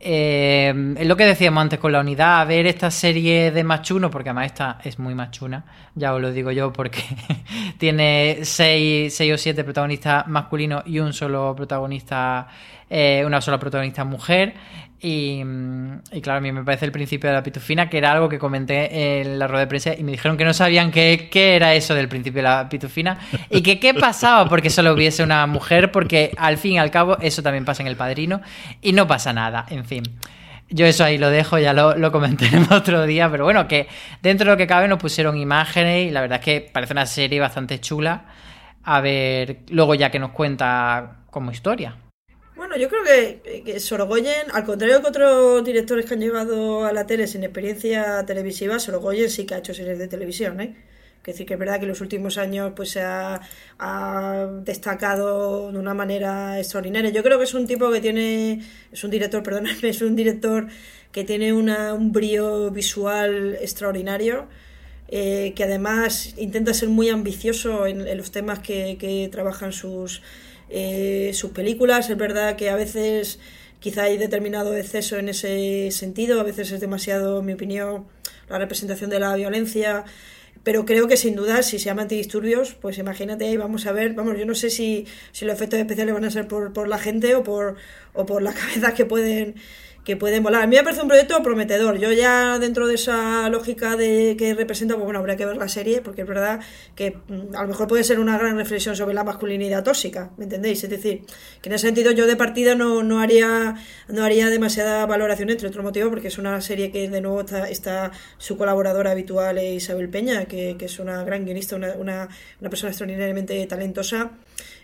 Eh, 0.00 0.94
es 0.98 1.06
lo 1.06 1.16
que 1.16 1.24
decíamos 1.24 1.62
antes 1.62 1.78
con 1.78 1.92
la 1.92 2.00
unidad, 2.00 2.40
a 2.40 2.44
ver 2.44 2.66
esta 2.66 2.90
serie 2.90 3.50
de 3.50 3.64
machuno, 3.64 4.10
porque 4.10 4.28
además 4.28 4.46
esta 4.46 4.78
es 4.84 4.98
muy 4.98 5.14
machuna, 5.14 5.64
ya 5.94 6.12
os 6.12 6.20
lo 6.20 6.30
digo 6.30 6.50
yo, 6.50 6.72
porque 6.72 7.02
tiene 7.78 8.40
seis, 8.42 9.14
seis 9.14 9.32
o 9.32 9.38
siete 9.38 9.64
protagonistas 9.64 10.26
masculinos 10.26 10.82
y 10.86 10.98
un 10.98 11.12
solo 11.12 11.54
protagonista, 11.56 12.48
eh, 12.90 13.22
una 13.24 13.40
sola 13.40 13.58
protagonista 13.58 14.04
mujer. 14.04 14.54
Y, 15.06 15.42
claro, 16.22 16.38
a 16.38 16.40
mí 16.40 16.50
me 16.50 16.64
parece 16.64 16.86
el 16.86 16.90
principio 16.90 17.28
de 17.28 17.36
la 17.36 17.42
pitufina, 17.42 17.90
que 17.90 17.98
era 17.98 18.12
algo 18.12 18.26
que 18.26 18.38
comenté 18.38 19.20
en 19.20 19.38
la 19.38 19.46
rueda 19.46 19.60
de 19.60 19.66
prensa 19.66 19.92
y 19.94 20.02
me 20.02 20.12
dijeron 20.12 20.38
que 20.38 20.46
no 20.46 20.54
sabían 20.54 20.90
qué, 20.90 21.28
qué 21.30 21.56
era 21.56 21.74
eso 21.74 21.94
del 21.94 22.08
principio 22.08 22.38
de 22.38 22.48
la 22.48 22.70
pitufina 22.70 23.18
y 23.50 23.60
que 23.60 23.78
qué 23.78 23.92
pasaba 23.92 24.48
porque 24.48 24.70
solo 24.70 24.94
hubiese 24.94 25.22
una 25.22 25.46
mujer, 25.46 25.92
porque 25.92 26.32
al 26.38 26.56
fin 26.56 26.72
y 26.72 26.78
al 26.78 26.90
cabo 26.90 27.18
eso 27.20 27.42
también 27.42 27.66
pasa 27.66 27.82
en 27.82 27.88
El 27.88 27.96
Padrino 27.96 28.40
y 28.80 28.92
no 28.92 29.06
pasa 29.06 29.34
nada, 29.34 29.66
en 29.68 29.84
fin. 29.84 30.04
Yo 30.70 30.86
eso 30.86 31.04
ahí 31.04 31.18
lo 31.18 31.28
dejo, 31.28 31.58
ya 31.58 31.74
lo, 31.74 31.94
lo 31.96 32.10
comentaremos 32.10 32.70
otro 32.70 33.04
día, 33.04 33.30
pero 33.30 33.44
bueno, 33.44 33.68
que 33.68 33.88
dentro 34.22 34.46
de 34.46 34.52
lo 34.52 34.56
que 34.56 34.66
cabe 34.66 34.88
nos 34.88 34.98
pusieron 34.98 35.36
imágenes 35.36 36.08
y 36.08 36.12
la 36.12 36.22
verdad 36.22 36.38
es 36.38 36.44
que 36.46 36.70
parece 36.72 36.94
una 36.94 37.04
serie 37.04 37.40
bastante 37.40 37.78
chula. 37.78 38.24
A 38.82 39.02
ver, 39.02 39.58
luego 39.68 39.94
ya 39.94 40.10
que 40.10 40.18
nos 40.18 40.30
cuenta 40.30 41.18
como 41.30 41.50
historia. 41.50 41.94
Bueno, 42.56 42.76
yo 42.76 42.88
creo 42.88 43.02
que, 43.02 43.62
que, 43.64 43.80
Sorogoyen, 43.80 44.50
al 44.52 44.64
contrario 44.64 45.00
que 45.02 45.08
otros 45.08 45.64
directores 45.64 46.06
que 46.06 46.14
han 46.14 46.20
llegado 46.20 46.84
a 46.84 46.92
la 46.92 47.04
tele 47.04 47.26
sin 47.26 47.42
experiencia 47.42 48.24
televisiva, 48.26 48.78
Sorogoyen 48.78 49.28
sí 49.28 49.44
que 49.44 49.54
ha 49.54 49.58
hecho 49.58 49.74
series 49.74 49.98
de 49.98 50.06
televisión, 50.06 50.60
¿eh? 50.60 50.76
Que 51.22 51.32
decir 51.32 51.46
que 51.46 51.54
es 51.54 51.58
verdad 51.58 51.76
que 51.78 51.82
en 51.82 51.88
los 51.88 52.00
últimos 52.00 52.38
años 52.38 52.72
pues 52.76 52.90
se 52.90 53.00
ha, 53.00 53.40
destacado 54.62 55.72
de 55.72 55.78
una 55.78 55.94
manera 55.94 56.58
extraordinaria. 56.58 57.10
Yo 57.10 57.24
creo 57.24 57.38
que 57.38 57.44
es 57.44 57.54
un 57.54 57.66
tipo 57.66 57.90
que 57.90 58.00
tiene, 58.00 58.62
es 58.92 59.02
un 59.02 59.10
director, 59.10 59.42
perdóname, 59.48 59.88
es 59.88 60.02
un 60.02 60.14
director 60.14 60.68
que 61.10 61.24
tiene 61.24 61.52
una, 61.52 61.94
un 61.94 62.12
brío 62.12 62.70
visual 62.70 63.56
extraordinario. 63.60 64.46
Eh, 65.08 65.52
que 65.54 65.64
además 65.64 66.34
intenta 66.38 66.72
ser 66.72 66.88
muy 66.88 67.10
ambicioso 67.10 67.86
en, 67.86 68.16
los 68.16 68.30
temas 68.30 68.60
que, 68.60 68.96
que 68.98 69.28
trabajan 69.30 69.70
sus, 69.72 70.22
eh, 70.68 71.30
sus 71.34 71.50
películas. 71.50 72.10
Es 72.10 72.16
verdad 72.16 72.56
que 72.56 72.70
a 72.70 72.76
veces 72.76 73.38
quizá 73.80 74.04
hay 74.04 74.16
determinado 74.16 74.74
exceso 74.76 75.16
en 75.18 75.28
ese 75.28 75.90
sentido, 75.90 76.40
a 76.40 76.42
veces 76.42 76.72
es 76.72 76.80
demasiado, 76.80 77.40
en 77.40 77.46
mi 77.46 77.52
opinión, 77.52 78.06
la 78.48 78.58
representación 78.58 79.10
de 79.10 79.20
la 79.20 79.34
violencia. 79.34 80.04
Pero 80.62 80.86
creo 80.86 81.08
que 81.08 81.18
sin 81.18 81.36
duda, 81.36 81.62
si 81.62 81.78
se 81.78 81.86
llama 81.86 82.02
antidisturbios, 82.02 82.74
pues 82.74 82.96
imagínate 82.96 83.44
ahí, 83.44 83.56
vamos 83.58 83.86
a 83.86 83.92
ver, 83.92 84.14
vamos, 84.14 84.38
yo 84.38 84.46
no 84.46 84.54
sé 84.54 84.70
si, 84.70 85.06
si 85.32 85.44
los 85.44 85.54
efectos 85.54 85.78
especiales 85.78 86.14
van 86.14 86.24
a 86.24 86.30
ser 86.30 86.48
por, 86.48 86.72
por 86.72 86.88
la 86.88 86.98
gente 86.98 87.34
o 87.34 87.42
por, 87.42 87.76
o 88.14 88.24
por 88.24 88.42
las 88.42 88.54
cabezas 88.60 88.94
que 88.94 89.04
pueden 89.04 89.56
que 90.04 90.16
pueden 90.16 90.42
volar. 90.42 90.62
A 90.62 90.66
mí 90.66 90.76
me 90.76 90.82
parece 90.82 91.02
un 91.02 91.08
proyecto 91.08 91.42
prometedor. 91.42 91.98
Yo 91.98 92.12
ya 92.12 92.58
dentro 92.58 92.86
de 92.86 92.94
esa 92.94 93.48
lógica 93.48 93.96
de 93.96 94.36
que 94.38 94.54
representa, 94.54 94.94
pues 94.94 95.04
bueno, 95.04 95.18
habría 95.18 95.36
que 95.36 95.46
ver 95.46 95.56
la 95.56 95.68
serie, 95.68 96.02
porque 96.02 96.22
es 96.22 96.28
verdad 96.28 96.60
que 96.94 97.16
mm, 97.28 97.56
a 97.56 97.62
lo 97.62 97.68
mejor 97.68 97.88
puede 97.88 98.04
ser 98.04 98.20
una 98.20 98.36
gran 98.38 98.56
reflexión 98.56 98.94
sobre 98.96 99.14
la 99.14 99.24
masculinidad 99.24 99.82
tóxica, 99.82 100.30
¿me 100.36 100.44
entendéis? 100.44 100.84
Es 100.84 100.90
decir, 100.90 101.22
que 101.62 101.68
en 101.70 101.74
ese 101.74 101.86
sentido 101.86 102.12
yo 102.12 102.26
de 102.26 102.36
partida 102.36 102.74
no, 102.74 103.02
no 103.02 103.20
haría 103.20 103.76
no 104.08 104.24
haría 104.24 104.50
demasiada 104.50 105.06
valoración, 105.06 105.50
entre 105.50 105.68
otros 105.68 105.84
motivos, 105.84 106.10
porque 106.10 106.28
es 106.28 106.38
una 106.38 106.60
serie 106.60 106.90
que 106.90 107.08
de 107.08 107.20
nuevo 107.20 107.40
está, 107.40 108.12
su 108.38 108.56
colaboradora 108.58 109.12
habitual, 109.12 109.58
Isabel 109.58 110.08
Peña, 110.10 110.44
que, 110.44 110.76
es 110.84 110.98
una 110.98 111.24
gran 111.24 111.46
guionista, 111.46 111.76
una, 111.76 112.28
una 112.60 112.70
persona 112.70 112.90
extraordinariamente 112.90 113.66
talentosa 113.66 114.32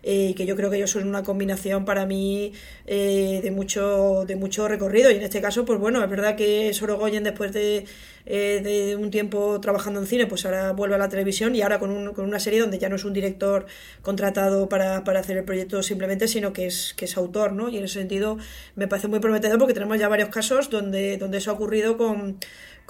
eh, 0.03 0.35
que 0.35 0.47
yo 0.47 0.57
creo 0.57 0.71
que 0.71 0.77
ellos 0.77 0.91
son 0.91 1.07
una 1.07 1.23
combinación 1.23 1.85
para 1.85 2.07
mí 2.07 2.53
eh, 2.87 3.41
de 3.43 3.51
mucho 3.51 4.25
de 4.27 4.37
mucho 4.37 4.67
recorrido 4.67 5.11
y 5.11 5.17
en 5.17 5.23
este 5.23 5.41
caso 5.41 5.65
pues 5.65 5.79
bueno 5.79 6.03
es 6.03 6.09
verdad 6.09 6.37
que 6.37 6.73
Sorogoyen 6.73 7.23
después 7.23 7.53
de, 7.53 7.85
eh, 8.25 8.61
de 8.63 8.97
un 8.97 9.11
tiempo 9.11 9.61
trabajando 9.61 10.01
en 10.01 10.07
cine 10.07 10.27
pues 10.27 10.47
ahora 10.47 10.73
vuelve 10.73 10.95
a 10.95 10.99
la 10.99 11.09
televisión 11.09 11.55
y 11.55 11.63
ahora 11.63 11.79
con, 11.79 11.91
un, 11.91 12.15
con 12.15 12.25
una 12.25 12.41
serie 12.41 12.61
donde 12.61 12.79
ya 12.79 12.89
no 12.89 12.97
es 12.97 13.05
un 13.05 13.13
director 13.13 13.67
contratado 14.03 14.69
para, 14.69 15.05
para 15.05 15.21
hacer 15.21 15.37
el 15.37 15.45
proyecto 15.45 15.83
simplemente 15.83 16.29
sino 16.29 16.53
que 16.53 16.67
es 16.67 16.95
que 16.97 17.05
es 17.05 17.17
autor 17.17 17.53
¿no? 17.53 17.69
y 17.69 17.77
en 17.77 17.85
ese 17.85 18.01
sentido 18.01 18.39
me 18.77 18.89
parece 18.89 19.09
muy 19.09 19.21
prometedor 19.21 19.59
porque 19.59 19.75
tenemos 19.75 19.99
ya 19.99 20.09
varios 20.09 20.31
casos 20.31 20.71
donde 20.71 21.19
donde 21.19 21.39
eso 21.39 21.51
ha 21.51 21.55
ocurrido 21.55 21.99
con 21.99 22.39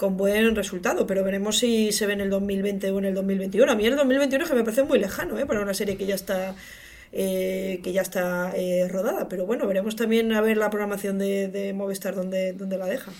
con 0.01 0.17
buen 0.17 0.55
resultado, 0.55 1.05
pero 1.05 1.23
veremos 1.23 1.59
si 1.59 1.91
se 1.91 2.07
ve 2.07 2.13
en 2.13 2.21
el 2.21 2.31
2020 2.31 2.89
o 2.89 2.97
en 2.97 3.05
el 3.05 3.13
2021. 3.13 3.71
A 3.71 3.75
mí 3.75 3.85
el 3.85 3.95
2021 3.95 4.45
es 4.45 4.49
que 4.49 4.55
me 4.55 4.63
parece 4.63 4.81
muy 4.81 4.97
lejano 4.97 5.37
¿eh? 5.37 5.45
para 5.45 5.61
una 5.61 5.75
serie 5.75 5.95
que 5.95 6.07
ya 6.07 6.15
está 6.15 6.55
eh, 7.11 7.81
que 7.83 7.93
ya 7.93 8.01
está 8.01 8.53
eh, 8.55 8.87
rodada. 8.89 9.27
Pero 9.29 9.45
bueno, 9.45 9.67
veremos 9.67 9.95
también 9.95 10.31
a 10.33 10.41
ver 10.41 10.57
la 10.57 10.69
programación 10.69 11.17
de, 11.17 11.47
de 11.47 11.73
Movistar 11.73 12.15
donde, 12.15 12.53
donde 12.53 12.77
la 12.77 12.87
deja. 12.87 13.11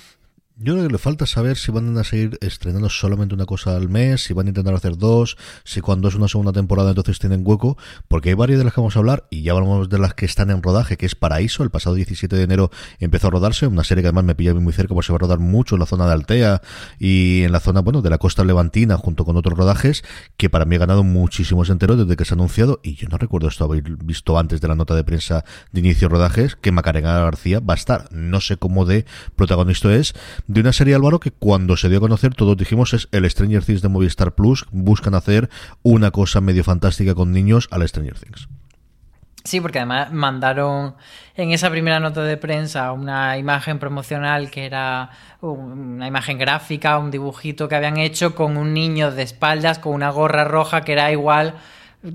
Yo 0.64 0.74
creo 0.74 0.86
que 0.86 0.91
le 0.91 0.99
falta 0.99 1.26
saber 1.26 1.57
si 1.57 1.72
van 1.72 1.97
a 1.97 2.03
seguir 2.03 2.38
estrenando 2.39 2.88
solamente 2.88 3.34
una 3.34 3.47
cosa 3.47 3.76
al 3.76 3.89
mes, 3.89 4.24
si 4.24 4.36
van 4.36 4.45
a 4.45 4.49
intentar 4.49 4.76
hacer 4.76 4.95
dos, 4.95 5.36
si 5.64 5.82
cuando 5.82 6.07
es 6.07 6.14
una 6.14 6.28
segunda 6.28 6.51
temporada 6.51 6.89
entonces 6.89 7.18
tienen 7.18 7.41
hueco, 7.43 7.80
porque 8.07 8.30
hay 8.30 8.36
varias 8.36 8.59
de 8.59 8.66
las 8.66 8.74
que 8.76 8.80
vamos 8.80 8.95
a 8.95 8.99
hablar 8.99 9.26
y 9.32 9.41
ya 9.41 9.53
hablamos 9.53 9.89
de 9.89 9.97
las 9.97 10.14
que 10.14 10.26
están 10.26 10.51
en 10.51 10.62
rodaje, 10.62 10.97
que 10.97 11.07
es 11.07 11.16
Paraíso, 11.16 11.64
el 11.64 11.72
pasado 11.72 11.95
17 11.95 12.36
de 12.36 12.43
enero 12.43 12.70
empezó 12.99 13.30
a 13.30 13.32
rodarse, 13.32 13.66
una 13.66 13.84
serie 13.84 14.03
que 14.03 14.09
además 14.09 14.24
me 14.24 14.36
pilla 14.36 14.53
muy 14.53 14.72
cerca 14.72 14.93
porque 14.93 15.07
se 15.07 15.14
va 15.14 15.16
a 15.16 15.22
rodar 15.22 15.39
mucho 15.39 15.74
en 15.74 15.80
la 15.80 15.88
zona 15.88 16.05
de 16.05 16.14
Altea 16.14 16.62
y 16.99 17.41
en 17.41 17.51
la 17.53 17.59
zona, 17.59 17.82
bueno, 17.82 18.03
de 18.03 18.12
la 18.12 18.20
costa 18.20 18.43
levantina 18.43 18.97
junto 18.97 19.26
con 19.26 19.38
otros 19.38 19.57
rodajes, 19.57 20.03
que 20.38 20.51
para 20.51 20.66
mí 20.66 20.76
ha 20.76 20.80
ganado 20.80 21.03
muchísimos 21.03 21.72
enteros 21.72 21.97
desde 21.97 22.16
que 22.16 22.24
se 22.24 22.36
ha 22.36 22.38
anunciado 22.38 22.82
y 22.84 22.93
yo 22.93 23.07
no 23.09 23.18
recuerdo 23.18 23.47
esto 23.47 23.64
haber 23.64 23.82
visto 23.82 24.38
antes 24.38 24.62
de 24.62 24.68
la 24.68 24.76
nota 24.76 24.93
de 24.93 25.03
prensa 25.03 25.43
de 25.72 25.80
inicio 25.80 26.07
de 26.07 26.14
rodajes, 26.14 26.55
que 26.55 26.72
Macarena 26.72 27.18
García 27.18 27.62
va 27.62 27.74
a 27.74 27.78
estar, 27.78 28.12
no 28.12 28.41
sé 28.41 28.57
cómo 28.57 28.86
de 28.86 29.05
protagonista 29.36 29.91
es, 29.91 30.14
de 30.52 30.60
una 30.60 30.74
serie 30.74 30.95
Álvaro 30.95 31.22
que 31.22 31.32
cuando 31.32 31.78
se 31.78 31.88
dio 31.88 31.99
a 31.99 32.02
conocer 32.02 32.36
todos 32.36 32.58
dijimos 32.58 32.93
es 32.93 33.08
el 33.14 33.30
Stranger 33.30 33.64
Things 33.64 33.82
de 33.82 33.88
Movistar 33.88 34.34
Plus, 34.34 34.66
buscan 34.72 35.16
hacer 35.16 35.49
una 35.82 36.12
cosa 36.12 36.41
medio 36.41 36.66
fantástica 36.66 37.16
con 37.16 37.32
niños 37.32 37.70
al 37.72 37.88
Stranger 37.88 38.20
Things. 38.20 38.49
Sí, 39.45 39.62
porque 39.62 39.80
además 39.80 40.12
mandaron 40.12 40.95
en 41.38 41.52
esa 41.52 41.70
primera 41.70 42.02
nota 42.02 42.24
de 42.24 42.36
prensa 42.36 42.91
una 42.91 43.38
imagen 43.38 43.80
promocional 43.80 44.52
que 44.52 44.66
era 44.66 45.12
una 45.39 46.06
imagen 46.06 46.38
gráfica, 46.38 46.97
un 46.97 47.12
dibujito 47.12 47.70
que 47.70 47.76
habían 47.76 47.95
hecho 47.95 48.36
con 48.36 48.58
un 48.58 48.74
niño 48.74 49.12
de 49.12 49.24
espaldas 49.24 49.80
con 49.80 49.93
una 49.93 50.10
gorra 50.10 50.43
roja 50.43 50.82
que 50.82 50.91
era 50.91 51.14
igual 51.14 51.56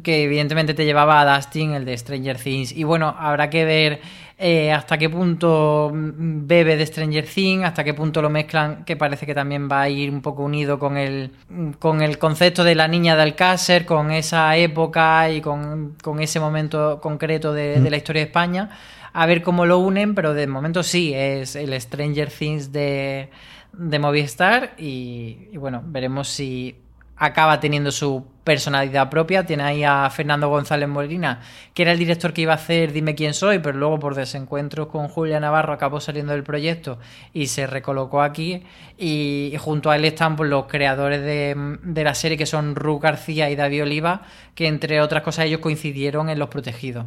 que 0.03 0.25
evidentemente 0.25 0.75
te 0.75 0.85
llevaba 0.85 1.21
a 1.21 1.37
Dustin, 1.37 1.73
el 1.73 1.85
de 1.85 1.97
Stranger 1.97 2.39
Things. 2.39 2.73
Y 2.73 2.85
bueno, 2.85 3.15
habrá 3.19 3.51
que 3.51 3.65
ver 3.65 4.01
eh, 4.39 4.71
hasta 4.71 4.99
qué 4.99 5.09
punto 5.09 5.91
bebe 5.95 6.77
de 6.77 6.85
Stranger 6.85 7.25
Things, 7.27 7.65
hasta 7.65 7.83
qué 7.83 7.95
punto 7.95 8.21
lo 8.21 8.29
mezclan, 8.29 8.85
que 8.85 8.95
parece 8.95 9.25
que 9.25 9.35
también 9.35 9.67
va 9.71 9.83
a 9.83 9.89
ir 9.89 10.11
un 10.11 10.21
poco 10.21 10.43
unido 10.43 10.79
con 10.79 10.99
el, 10.99 11.33
con 11.79 12.03
el 12.03 12.19
concepto 12.19 12.63
de 12.63 12.75
la 12.75 12.87
niña 12.87 13.17
de 13.17 13.23
Alcácer, 13.23 13.87
con 13.87 14.11
esa 14.11 14.55
época 14.57 15.31
y 15.31 15.41
con, 15.41 15.97
ese 16.21 16.39
momento 16.39 17.01
concreto 17.01 17.55
de, 17.55 17.81
de, 17.81 17.91
la 17.91 17.97
historia 17.97 18.21
de 18.21 18.27
España. 18.27 18.71
A 19.15 19.25
ver 19.25 19.41
cómo 19.41 19.65
lo 19.65 19.79
unen, 19.79 20.15
pero 20.15 20.35
de 20.35 20.47
momento 20.47 20.83
sí, 20.83 21.15
es 21.15 21.57
el 21.57 21.81
Stranger 21.81 22.31
Things 22.31 22.73
de, 22.73 23.31
de 23.73 23.99
Movistar 23.99 24.75
y, 24.77 25.49
y 25.51 25.57
bueno, 25.57 25.83
veremos 25.87 26.29
si 26.29 26.77
acaba 27.17 27.59
teniendo 27.59 27.91
su 27.91 28.27
personalidad 28.47 29.11
propia. 29.11 29.45
Tiene 29.45 29.65
ahí 29.65 29.85
a 29.85 30.09
Fernando 30.09 30.49
González 30.49 30.89
Molina, 30.89 31.43
que 31.75 31.83
era 31.83 31.93
el 31.93 31.99
director 31.99 32.33
que 32.33 32.43
iba 32.43 32.53
a 32.53 32.57
hacer 32.57 32.93
Dime 32.93 33.17
quién 33.17 33.35
soy, 33.35 33.59
pero 33.59 33.77
luego 33.77 33.99
por 33.99 34.15
desencuentros 34.15 34.87
con 34.87 35.09
Julia 35.09 35.41
Navarro 35.41 35.73
acabó 35.73 36.01
saliendo 36.01 36.33
del 36.33 36.45
proyecto 36.45 36.99
y 37.35 37.49
se 37.49 37.67
recolocó 37.67 38.23
aquí. 38.23 38.63
Y, 38.97 39.53
junto 39.59 39.91
a 39.91 39.97
él 39.97 40.05
están 40.05 40.37
pues, 40.37 40.49
los 40.49 40.67
creadores 40.67 41.21
de, 41.23 41.55
de, 41.83 42.05
la 42.05 42.15
serie, 42.15 42.39
que 42.39 42.47
son 42.47 42.77
Ru 42.77 43.01
García 43.01 43.51
y 43.51 43.57
David 43.57 43.83
Oliva, 43.83 44.23
que 44.55 44.69
entre 44.69 45.03
otras 45.03 45.23
cosas 45.23 45.47
ellos 45.47 45.61
coincidieron 45.61 46.31
en 46.31 46.39
Los 46.39 46.49
Protegidos. 46.49 47.07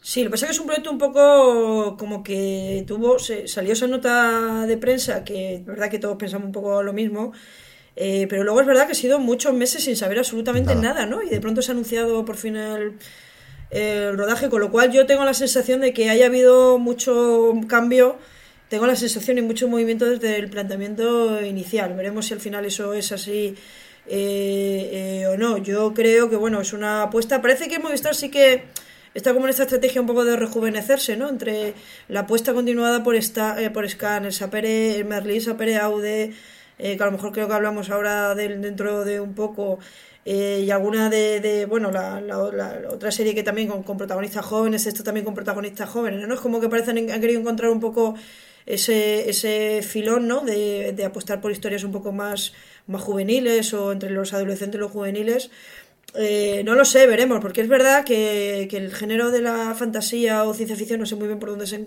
Sí, 0.00 0.22
lo 0.22 0.28
que 0.28 0.34
pasa 0.34 0.46
es 0.46 0.50
que 0.50 0.54
es 0.54 0.60
un 0.60 0.66
proyecto 0.66 0.92
un 0.92 0.98
poco 0.98 1.96
como 1.98 2.22
que 2.22 2.84
tuvo, 2.86 3.18
se, 3.18 3.48
salió 3.48 3.72
esa 3.72 3.88
nota 3.88 4.64
de 4.64 4.78
prensa, 4.78 5.24
que 5.24 5.56
es 5.56 5.66
verdad 5.66 5.90
que 5.90 5.98
todos 5.98 6.16
pensamos 6.16 6.46
un 6.46 6.52
poco 6.52 6.80
lo 6.84 6.92
mismo, 6.92 7.32
eh, 7.96 8.26
pero 8.28 8.44
luego 8.44 8.60
es 8.60 8.66
verdad 8.66 8.84
que 8.86 8.92
ha 8.92 8.96
sido 8.96 9.18
muchos 9.18 9.54
meses 9.54 9.84
sin 9.84 9.96
saber 9.96 10.18
absolutamente 10.18 10.74
nada, 10.74 11.06
¿no? 11.06 11.22
Y 11.22 11.30
de 11.30 11.40
pronto 11.40 11.62
se 11.62 11.70
ha 11.70 11.72
anunciado 11.72 12.26
por 12.26 12.36
fin 12.36 12.56
el, 12.56 12.98
rodaje, 14.16 14.50
con 14.50 14.60
lo 14.60 14.70
cual 14.70 14.92
yo 14.92 15.06
tengo 15.06 15.24
la 15.24 15.34
sensación 15.34 15.80
de 15.80 15.92
que 15.94 16.10
haya 16.10 16.26
habido 16.26 16.78
mucho 16.78 17.54
cambio, 17.68 18.18
tengo 18.68 18.86
la 18.86 18.96
sensación 18.96 19.38
y 19.38 19.42
mucho 19.42 19.66
movimiento 19.66 20.04
desde 20.04 20.36
el 20.36 20.50
planteamiento 20.50 21.42
inicial. 21.42 21.94
Veremos 21.94 22.26
si 22.26 22.34
al 22.34 22.40
final 22.40 22.66
eso 22.66 22.92
es 22.92 23.12
así 23.12 23.54
eh, 24.06 25.22
eh, 25.22 25.26
o 25.28 25.38
no. 25.38 25.56
Yo 25.56 25.94
creo 25.94 26.28
que, 26.28 26.36
bueno, 26.36 26.60
es 26.60 26.72
una 26.74 27.04
apuesta. 27.04 27.40
Parece 27.40 27.68
que 27.68 27.78
Movistar 27.78 28.14
sí 28.14 28.28
que 28.28 28.64
está 29.14 29.32
como 29.32 29.46
en 29.46 29.50
esta 29.50 29.62
estrategia 29.62 30.00
un 30.00 30.06
poco 30.06 30.24
de 30.24 30.36
rejuvenecerse, 30.36 31.16
¿no? 31.16 31.28
Entre 31.28 31.74
la 32.08 32.20
apuesta 32.20 32.52
continuada 32.52 33.02
por, 33.02 33.16
esta, 33.16 33.56
por 33.72 33.88
Scan, 33.88 34.26
el 34.26 34.32
Sapere, 34.32 34.96
el 34.96 35.06
Merlí, 35.06 35.40
Sapere 35.40 35.76
Aude 35.78 36.34
eh, 36.78 36.96
que 36.96 37.02
a 37.02 37.06
lo 37.06 37.12
mejor 37.12 37.32
creo 37.32 37.48
que 37.48 37.54
hablamos 37.54 37.90
ahora 37.90 38.34
dentro 38.34 39.04
de 39.04 39.20
un 39.20 39.34
poco, 39.34 39.78
eh, 40.24 40.64
y 40.66 40.70
alguna 40.72 41.08
de, 41.08 41.66
bueno, 41.68 41.92
la, 41.92 42.20
otra 42.90 43.12
serie 43.12 43.34
que 43.34 43.42
también 43.42 43.68
con, 43.68 43.96
protagonistas 43.96 44.44
jóvenes, 44.44 44.86
esto 44.86 45.04
también 45.04 45.24
con 45.24 45.34
protagonistas 45.34 45.88
jóvenes, 45.88 46.26
¿no? 46.26 46.34
Es 46.34 46.40
como 46.40 46.60
que 46.60 46.68
parecen 46.68 46.98
han 47.10 47.20
querido 47.20 47.40
encontrar 47.40 47.70
un 47.70 47.78
poco 47.80 48.14
ese, 48.66 49.30
ese 49.30 49.82
filón, 49.82 50.26
¿no? 50.26 50.40
De, 50.40 50.92
de 50.92 51.04
apostar 51.04 51.40
por 51.40 51.52
historias 51.52 51.84
un 51.84 51.92
poco 51.92 52.10
más, 52.12 52.52
más 52.88 53.02
juveniles 53.02 53.72
o 53.72 53.92
entre 53.92 54.10
los 54.10 54.32
adolescentes 54.32 54.78
y 54.78 54.80
los 54.80 54.90
juveniles. 54.90 55.50
Eh, 56.14 56.62
no 56.64 56.74
lo 56.74 56.84
sé, 56.84 57.06
veremos, 57.06 57.40
porque 57.40 57.60
es 57.60 57.68
verdad 57.68 58.04
que, 58.04 58.68
que, 58.70 58.78
el 58.78 58.94
género 58.94 59.30
de 59.30 59.42
la 59.42 59.74
fantasía 59.74 60.44
o 60.44 60.54
ciencia 60.54 60.76
ficción, 60.76 61.00
no 61.00 61.04
sé 61.04 61.14
muy 61.14 61.26
bien 61.26 61.38
por 61.38 61.50
dónde 61.50 61.66
se 61.66 61.84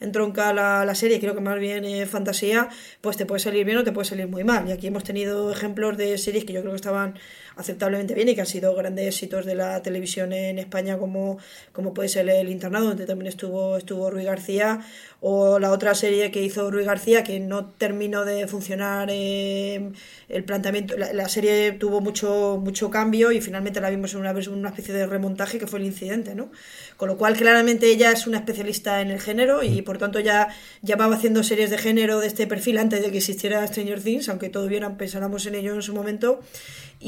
entronca 0.00 0.52
la, 0.52 0.84
la 0.84 0.94
serie, 0.96 1.20
creo 1.20 1.34
que 1.34 1.40
más 1.40 1.58
bien 1.60 1.84
eh, 1.84 2.06
fantasía, 2.06 2.68
pues 3.00 3.16
te 3.16 3.24
puede 3.24 3.38
salir 3.40 3.64
bien 3.64 3.78
o 3.78 3.84
te 3.84 3.92
puede 3.92 4.08
salir 4.08 4.26
muy 4.26 4.42
mal. 4.42 4.68
Y 4.68 4.72
aquí 4.72 4.88
hemos 4.88 5.04
tenido 5.04 5.52
ejemplos 5.52 5.96
de 5.96 6.18
series 6.18 6.44
que 6.44 6.54
yo 6.54 6.60
creo 6.60 6.72
que 6.72 6.76
estaban 6.76 7.14
aceptablemente 7.56 8.14
bien 8.14 8.28
y 8.28 8.34
que 8.34 8.42
han 8.42 8.46
sido 8.46 8.74
grandes 8.74 9.06
éxitos 9.06 9.46
de 9.46 9.54
la 9.54 9.82
televisión 9.82 10.32
en 10.32 10.58
España, 10.58 10.98
como, 10.98 11.38
como 11.72 11.94
puede 11.94 12.08
ser 12.08 12.28
El 12.28 12.50
Internado, 12.50 12.88
donde 12.88 13.06
también 13.06 13.28
estuvo, 13.28 13.76
estuvo 13.78 14.10
Rui 14.10 14.24
García, 14.24 14.80
o 15.20 15.58
la 15.58 15.72
otra 15.72 15.94
serie 15.94 16.30
que 16.30 16.42
hizo 16.42 16.70
Rui 16.70 16.84
García, 16.84 17.24
que 17.24 17.40
no 17.40 17.64
terminó 17.66 18.24
de 18.24 18.46
funcionar 18.46 19.08
eh, 19.10 19.90
el 20.28 20.44
planteamiento. 20.44 20.96
La, 20.96 21.28
serie 21.28 21.72
tuvo 21.72 22.00
mucho, 22.00 22.60
mucho 22.62 22.90
cambio 22.90 23.32
y 23.32 23.40
finalmente 23.40 23.80
la 23.80 23.90
vimos 23.90 24.12
en 24.12 24.20
una, 24.20 24.32
una 24.32 24.68
especie 24.68 24.94
de 24.94 25.06
remontaje 25.06 25.58
que 25.58 25.66
fue 25.66 25.78
el 25.78 25.86
incidente, 25.86 26.34
¿no? 26.34 26.50
Con 26.96 27.08
lo 27.08 27.16
cual, 27.16 27.36
claramente 27.36 27.90
ella 27.90 28.12
es 28.12 28.26
una 28.26 28.38
especialista 28.38 29.00
en 29.00 29.10
el 29.10 29.20
género 29.20 29.62
y 29.62 29.82
por 29.82 29.98
tanto 29.98 30.20
ya 30.20 30.48
llevaba 30.82 31.16
haciendo 31.16 31.42
series 31.42 31.70
de 31.70 31.78
género 31.78 32.20
de 32.20 32.26
este 32.26 32.46
perfil 32.46 32.78
antes 32.78 33.02
de 33.02 33.10
que 33.10 33.18
existiera 33.18 33.66
Stranger 33.66 34.02
Things, 34.02 34.28
aunque 34.28 34.50
todavía 34.50 34.96
pensáramos 34.96 35.46
en 35.46 35.54
ello 35.54 35.74
en 35.74 35.82
su 35.82 35.94
momento. 35.94 36.40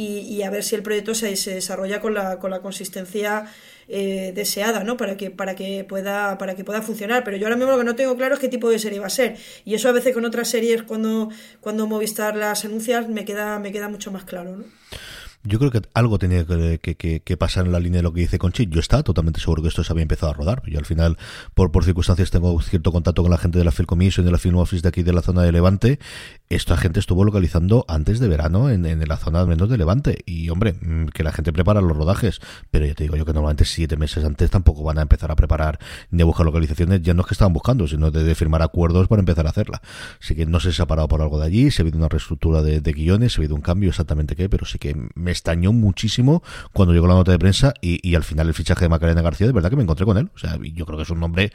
Y, 0.00 0.42
a 0.42 0.50
ver 0.50 0.62
si 0.62 0.76
el 0.76 0.82
proyecto 0.82 1.12
se, 1.12 1.34
se 1.34 1.54
desarrolla 1.54 2.00
con 2.00 2.14
la, 2.14 2.38
con 2.38 2.52
la 2.52 2.60
consistencia 2.60 3.46
eh, 3.88 4.32
deseada, 4.32 4.84
¿no? 4.84 4.96
Para 4.96 5.16
que, 5.16 5.32
para 5.32 5.56
que 5.56 5.82
pueda, 5.82 6.38
para 6.38 6.54
que 6.54 6.62
pueda 6.62 6.82
funcionar. 6.82 7.24
Pero 7.24 7.36
yo 7.36 7.46
ahora 7.46 7.56
mismo 7.56 7.72
lo 7.72 7.78
que 7.78 7.84
no 7.84 7.96
tengo 7.96 8.16
claro 8.16 8.34
es 8.34 8.40
qué 8.40 8.48
tipo 8.48 8.70
de 8.70 8.78
serie 8.78 9.00
va 9.00 9.06
a 9.06 9.10
ser. 9.10 9.36
Y 9.64 9.74
eso 9.74 9.88
a 9.88 9.92
veces 9.92 10.14
con 10.14 10.24
otras 10.24 10.48
series 10.48 10.84
cuando, 10.84 11.30
cuando 11.60 11.88
Movistar 11.88 12.36
las 12.36 12.64
anuncias 12.64 13.08
me 13.08 13.24
queda, 13.24 13.58
me 13.58 13.72
queda 13.72 13.88
mucho 13.88 14.12
más 14.12 14.24
claro, 14.24 14.56
¿no? 14.58 14.64
Yo 15.44 15.58
creo 15.58 15.70
que 15.70 15.82
algo 15.94 16.18
tenía 16.18 16.44
que, 16.44 17.36
pasar 17.38 17.66
en 17.66 17.72
la 17.72 17.80
línea 17.80 17.98
de 17.98 18.02
lo 18.02 18.12
que 18.12 18.20
dice 18.20 18.38
Conchi. 18.38 18.66
Yo 18.66 18.80
estaba 18.80 19.02
totalmente 19.02 19.40
seguro 19.40 19.62
que 19.62 19.68
esto 19.68 19.84
se 19.84 19.92
había 19.92 20.02
empezado 20.02 20.32
a 20.32 20.34
rodar. 20.34 20.62
Yo 20.66 20.78
al 20.78 20.84
final, 20.84 21.16
por, 21.54 21.70
por 21.70 21.84
circunstancias, 21.84 22.30
tengo 22.30 22.60
cierto 22.60 22.92
contacto 22.92 23.22
con 23.22 23.30
la 23.30 23.38
gente 23.38 23.58
de 23.58 23.64
la 23.64 23.70
Film 23.70 23.86
Commission, 23.86 24.26
de 24.26 24.32
la 24.32 24.38
Film 24.38 24.56
Office 24.56 24.82
de 24.82 24.88
aquí 24.88 25.02
de 25.02 25.12
la 25.12 25.22
zona 25.22 25.42
de 25.42 25.52
Levante. 25.52 25.98
Esta 26.48 26.76
gente 26.76 26.98
estuvo 27.00 27.24
localizando 27.24 27.84
antes 27.88 28.20
de 28.20 28.28
verano 28.28 28.70
en, 28.70 28.84
en 28.84 29.06
la 29.06 29.16
zona 29.16 29.44
menos 29.46 29.68
de 29.68 29.78
Levante. 29.78 30.18
Y 30.26 30.48
hombre, 30.50 30.74
mm, 30.80 31.06
que 31.06 31.22
la 31.22 31.32
gente 31.32 31.52
prepara 31.52 31.80
los 31.80 31.96
rodajes. 31.96 32.40
Pero 32.70 32.86
ya 32.86 32.94
te 32.94 33.04
digo 33.04 33.16
yo 33.16 33.24
que 33.24 33.32
normalmente 33.32 33.64
siete 33.64 33.96
meses 33.96 34.24
antes 34.24 34.50
tampoco 34.50 34.82
van 34.82 34.98
a 34.98 35.02
empezar 35.02 35.30
a 35.30 35.36
preparar 35.36 35.78
ni 36.10 36.22
a 36.22 36.24
buscar 36.24 36.46
localizaciones. 36.46 37.02
Ya 37.02 37.14
no 37.14 37.22
es 37.22 37.28
que 37.28 37.34
estaban 37.34 37.52
buscando, 37.52 37.86
sino 37.86 38.10
de, 38.10 38.34
firmar 38.34 38.62
acuerdos 38.62 39.08
para 39.08 39.20
empezar 39.20 39.46
a 39.46 39.50
hacerla. 39.50 39.82
Así 40.20 40.34
que 40.34 40.46
no 40.46 40.60
sé 40.60 40.70
si 40.70 40.76
se 40.76 40.82
ha 40.82 40.86
parado 40.86 41.08
por 41.08 41.22
algo 41.22 41.38
de 41.38 41.46
allí, 41.46 41.70
si 41.70 41.80
ha 41.80 41.84
habido 41.84 41.98
una 41.98 42.08
reestructura 42.08 42.62
de, 42.62 42.80
guiones, 42.92 43.32
si 43.32 43.40
ha 43.40 43.40
habido 43.40 43.54
un 43.54 43.62
cambio 43.62 43.90
exactamente 43.90 44.36
qué, 44.36 44.48
pero 44.48 44.66
sí 44.66 44.78
que 44.78 44.96
me 45.14 45.30
estañó 45.38 45.72
muchísimo 45.72 46.42
cuando 46.72 46.92
llegó 46.92 47.06
la 47.06 47.14
nota 47.14 47.32
de 47.32 47.38
prensa 47.38 47.72
y, 47.80 48.14
al 48.14 48.24
final 48.24 48.48
el 48.48 48.54
fichaje 48.54 48.84
de 48.84 48.88
Macarena 48.88 49.22
García, 49.22 49.46
de 49.46 49.52
verdad 49.52 49.70
que 49.70 49.76
me 49.76 49.82
encontré 49.82 50.04
con 50.04 50.18
él. 50.18 50.30
O 50.34 50.38
sea, 50.38 50.58
yo 50.74 50.84
creo 50.84 50.98
que 50.98 51.04
es 51.04 51.10
un 51.10 51.20
nombre 51.20 51.50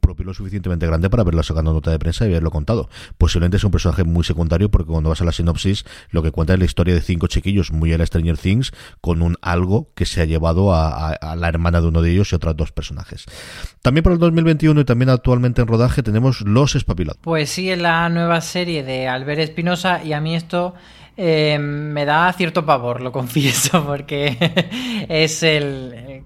propio 0.00 0.26
lo 0.26 0.34
suficientemente 0.34 0.86
grande 0.86 1.10
para 1.10 1.24
verlo 1.24 1.42
sacando 1.42 1.72
nota 1.72 1.90
de 1.90 1.98
prensa 1.98 2.24
y 2.26 2.30
haberlo 2.30 2.50
contado. 2.50 2.88
Posiblemente 3.18 3.56
es 3.56 3.64
un 3.64 3.70
personaje 3.70 4.04
muy 4.04 4.24
secundario 4.24 4.70
porque 4.70 4.90
cuando 4.90 5.10
vas 5.10 5.20
a 5.20 5.24
la 5.24 5.32
sinopsis 5.32 5.84
lo 6.10 6.22
que 6.22 6.30
cuenta 6.30 6.52
es 6.52 6.58
la 6.58 6.64
historia 6.64 6.94
de 6.94 7.00
cinco 7.00 7.26
chiquillos 7.26 7.72
muy 7.72 7.92
a 7.92 7.98
la 7.98 8.06
Stranger 8.06 8.36
Things 8.36 8.72
con 9.00 9.22
un 9.22 9.36
algo 9.40 9.90
que 9.94 10.06
se 10.06 10.20
ha 10.20 10.24
llevado 10.24 10.74
a, 10.74 11.18
la 11.36 11.48
hermana 11.48 11.80
de 11.80 11.88
uno 11.88 12.02
de 12.02 12.12
ellos 12.12 12.32
y 12.32 12.34
otros 12.34 12.56
dos 12.56 12.72
personajes. 12.72 13.24
También 13.80 14.04
para 14.04 14.14
el 14.14 14.20
2021 14.20 14.80
y 14.80 14.84
también 14.84 15.08
actualmente 15.08 15.62
en 15.62 15.68
rodaje 15.68 16.02
tenemos 16.02 16.42
Los 16.42 16.74
Espabilados. 16.74 17.20
Pues 17.22 17.50
sí, 17.50 17.70
es 17.70 17.80
la 17.80 18.08
nueva 18.08 18.40
serie 18.40 18.82
de 18.82 19.08
Albert 19.08 19.40
Espinosa 19.40 20.04
y 20.04 20.12
a 20.12 20.20
mí 20.20 20.34
esto 20.34 20.74
eh, 21.16 21.58
me 21.58 22.04
da 22.04 22.32
cierto 22.32 22.64
pavor, 22.64 23.00
lo 23.00 23.12
confieso, 23.12 23.84
porque 23.86 24.36
es 25.08 25.42
el, 25.42 26.24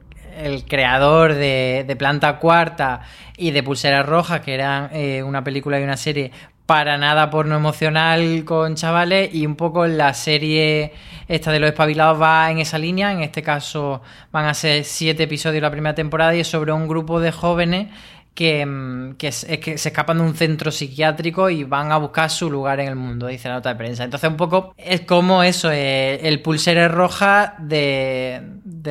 creador 0.69 1.35
de, 1.35 1.97
Planta 1.99 2.39
Cuarta 2.39 3.03
y 3.37 3.51
de 3.51 3.63
Pulsera 3.63 4.03
Roja, 4.03 4.43
que 4.43 4.55
eran 4.55 4.91
eh, 4.93 5.23
una 5.23 5.43
película 5.43 5.81
y 5.81 5.83
una 5.83 5.97
serie 5.97 6.31
para 6.67 6.99
nada 6.99 7.31
porno 7.31 7.57
emocional 7.57 8.45
con 8.45 8.75
chavales 8.75 9.33
y 9.33 9.47
un 9.47 9.55
poco 9.55 9.87
la 9.87 10.13
serie 10.15 10.93
esta 11.29 11.53
de 11.53 11.61
los 11.61 11.69
espabilados 11.69 12.21
va 12.21 12.51
en 12.51 12.59
esa 12.59 12.77
línea, 12.77 13.13
en 13.13 13.23
este 13.23 13.41
caso 13.41 14.03
van 14.33 14.47
a 14.47 14.55
ser 14.55 14.85
siete 14.85 15.25
episodios 15.25 15.63
la 15.63 15.71
primera 15.71 15.95
temporada 15.95 16.35
y 16.35 16.41
es 16.41 16.49
sobre 16.49 16.73
un 16.73 16.89
grupo 16.89 17.21
de 17.21 17.31
jóvenes 17.31 17.89
que, 18.37 18.65
mm, 18.65 19.15
que, 19.15 19.33
se 19.33 19.89
escapan 19.89 20.19
de 20.19 20.25
un 20.25 20.37
centro 20.37 20.71
psiquiátrico 20.71 21.51
y 21.51 21.65
van 21.65 21.91
a 21.91 21.97
buscar 21.97 22.31
su 22.31 22.51
lugar 22.51 22.79
en 22.79 22.89
el 22.89 22.95
mundo, 22.95 23.27
dice 23.27 23.49
la 23.49 23.55
nota 23.55 23.71
de 23.71 23.77
prensa. 23.77 24.05
Entonces, 24.05 24.31
un 24.31 24.37
poco 24.37 24.75
es 24.77 25.01
como 25.01 25.43
eso, 25.43 25.73
eh, 25.73 26.21
el 26.29 26.43
pulsero 26.43 26.87
roja 26.89 27.57
de, 27.59 28.43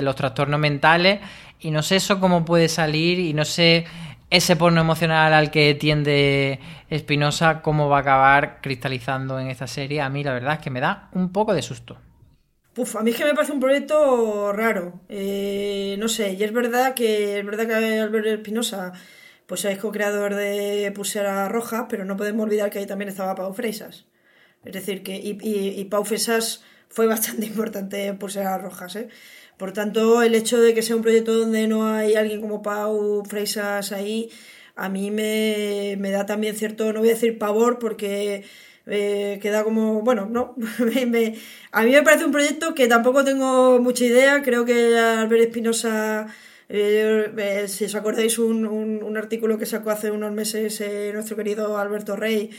los 0.01 0.15
trastornos 0.15 0.59
mentales. 0.59 1.21
Y 1.61 1.71
no 1.71 1.81
sé 1.83 1.97
eso 1.97 2.19
cómo 2.19 2.43
puede 2.43 2.67
salir 2.67 3.19
y 3.19 3.33
no 3.33 3.45
sé 3.45 3.85
ese 4.29 4.55
porno 4.55 4.81
emocional 4.81 5.33
al 5.33 5.51
que 5.51 5.75
tiende 5.75 6.59
Espinosa, 6.89 7.61
cómo 7.61 7.87
va 7.87 7.97
a 7.97 8.01
acabar 8.01 8.59
cristalizando 8.61 9.39
en 9.39 9.49
esta 9.49 9.67
serie. 9.67 10.01
A 10.01 10.09
mí 10.09 10.23
la 10.23 10.33
verdad 10.33 10.55
es 10.55 10.59
que 10.59 10.69
me 10.71 10.81
da 10.81 11.09
un 11.13 11.31
poco 11.31 11.53
de 11.53 11.61
susto. 11.61 11.97
Uf, 12.77 12.97
a 12.97 13.03
mí 13.03 13.11
es 13.11 13.17
que 13.17 13.23
me 13.23 13.33
parece 13.33 13.53
un 13.53 13.59
proyecto 13.59 14.51
raro. 14.51 15.01
Eh, 15.07 15.95
no 15.97 16.09
sé, 16.09 16.33
y 16.33 16.43
es 16.43 16.51
verdad 16.51 16.93
que 16.93 17.39
es 17.39 17.45
verdad 17.45 17.67
que 17.67 17.99
Albert 17.99 18.25
Espinosa 18.25 18.91
pues 19.47 19.65
es 19.65 19.77
co-creador 19.77 20.35
de 20.35 20.91
Pulsera 20.95 21.47
Roja, 21.49 21.87
pero 21.87 22.05
no 22.05 22.17
podemos 22.17 22.45
olvidar 22.45 22.69
que 22.69 22.79
ahí 22.79 22.85
también 22.85 23.09
estaba 23.09 23.35
Pau 23.35 23.53
Freisas. 23.53 24.05
Es 24.63 24.73
decir, 24.73 25.03
que 25.03 25.15
y, 25.15 25.37
y, 25.41 25.85
Pau 25.85 26.03
Freisas 26.03 26.63
fue 26.89 27.07
bastante 27.07 27.45
importante 27.51 28.05
en 28.05 28.17
Pulsera 28.17 28.57
Rojas, 28.57 28.95
¿eh? 28.95 29.09
Por 29.57 29.71
tanto, 29.71 30.21
el 30.21 30.35
hecho 30.35 30.59
de 30.59 30.73
que 30.73 30.81
sea 30.81 30.97
un 30.97 31.01
proyecto 31.01 31.33
donde 31.33 31.67
no 31.67 31.87
hay 31.87 32.15
alguien 32.15 32.41
como 32.41 32.61
Pau 32.61 33.23
Freisas 33.25 33.91
ahí, 33.93 34.29
a 34.75 34.89
mí 34.89 35.11
me, 35.11 35.95
me 35.99 36.11
da 36.11 36.25
también 36.25 36.55
cierto, 36.55 36.91
no 36.91 36.99
voy 36.99 37.09
a 37.09 37.13
decir 37.13 37.37
pavor, 37.37 37.79
porque 37.79 38.43
eh, 38.87 39.39
queda 39.41 39.63
como, 39.63 40.01
bueno, 40.01 40.27
no, 40.29 40.55
a 41.71 41.83
mí 41.83 41.91
me 41.91 42.01
parece 42.03 42.25
un 42.25 42.31
proyecto 42.31 42.73
que 42.75 42.87
tampoco 42.87 43.23
tengo 43.23 43.79
mucha 43.79 44.05
idea, 44.05 44.41
creo 44.43 44.65
que 44.65 44.97
Albert 44.97 45.43
Espinosa 45.43 46.27
eh, 46.69 47.31
eh, 47.37 47.67
si 47.67 47.85
os 47.85 47.95
acordáis 47.95 48.39
un, 48.39 48.65
un, 48.65 49.17
artículo 49.17 49.57
que 49.57 49.65
sacó 49.65 49.91
hace 49.91 50.11
unos 50.11 50.31
meses 50.31 50.81
eh, 50.81 51.11
nuestro 51.13 51.35
querido 51.35 51.77
Alberto 51.77 52.15
Rey, 52.15 52.51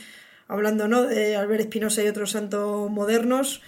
hablando 0.47 0.87
¿no? 0.87 1.05
de 1.05 1.35
Albert 1.35 1.61
Espinosa 1.61 2.03
y 2.03 2.07
otros 2.07 2.31
santos 2.31 2.89
modernos. 2.89 3.61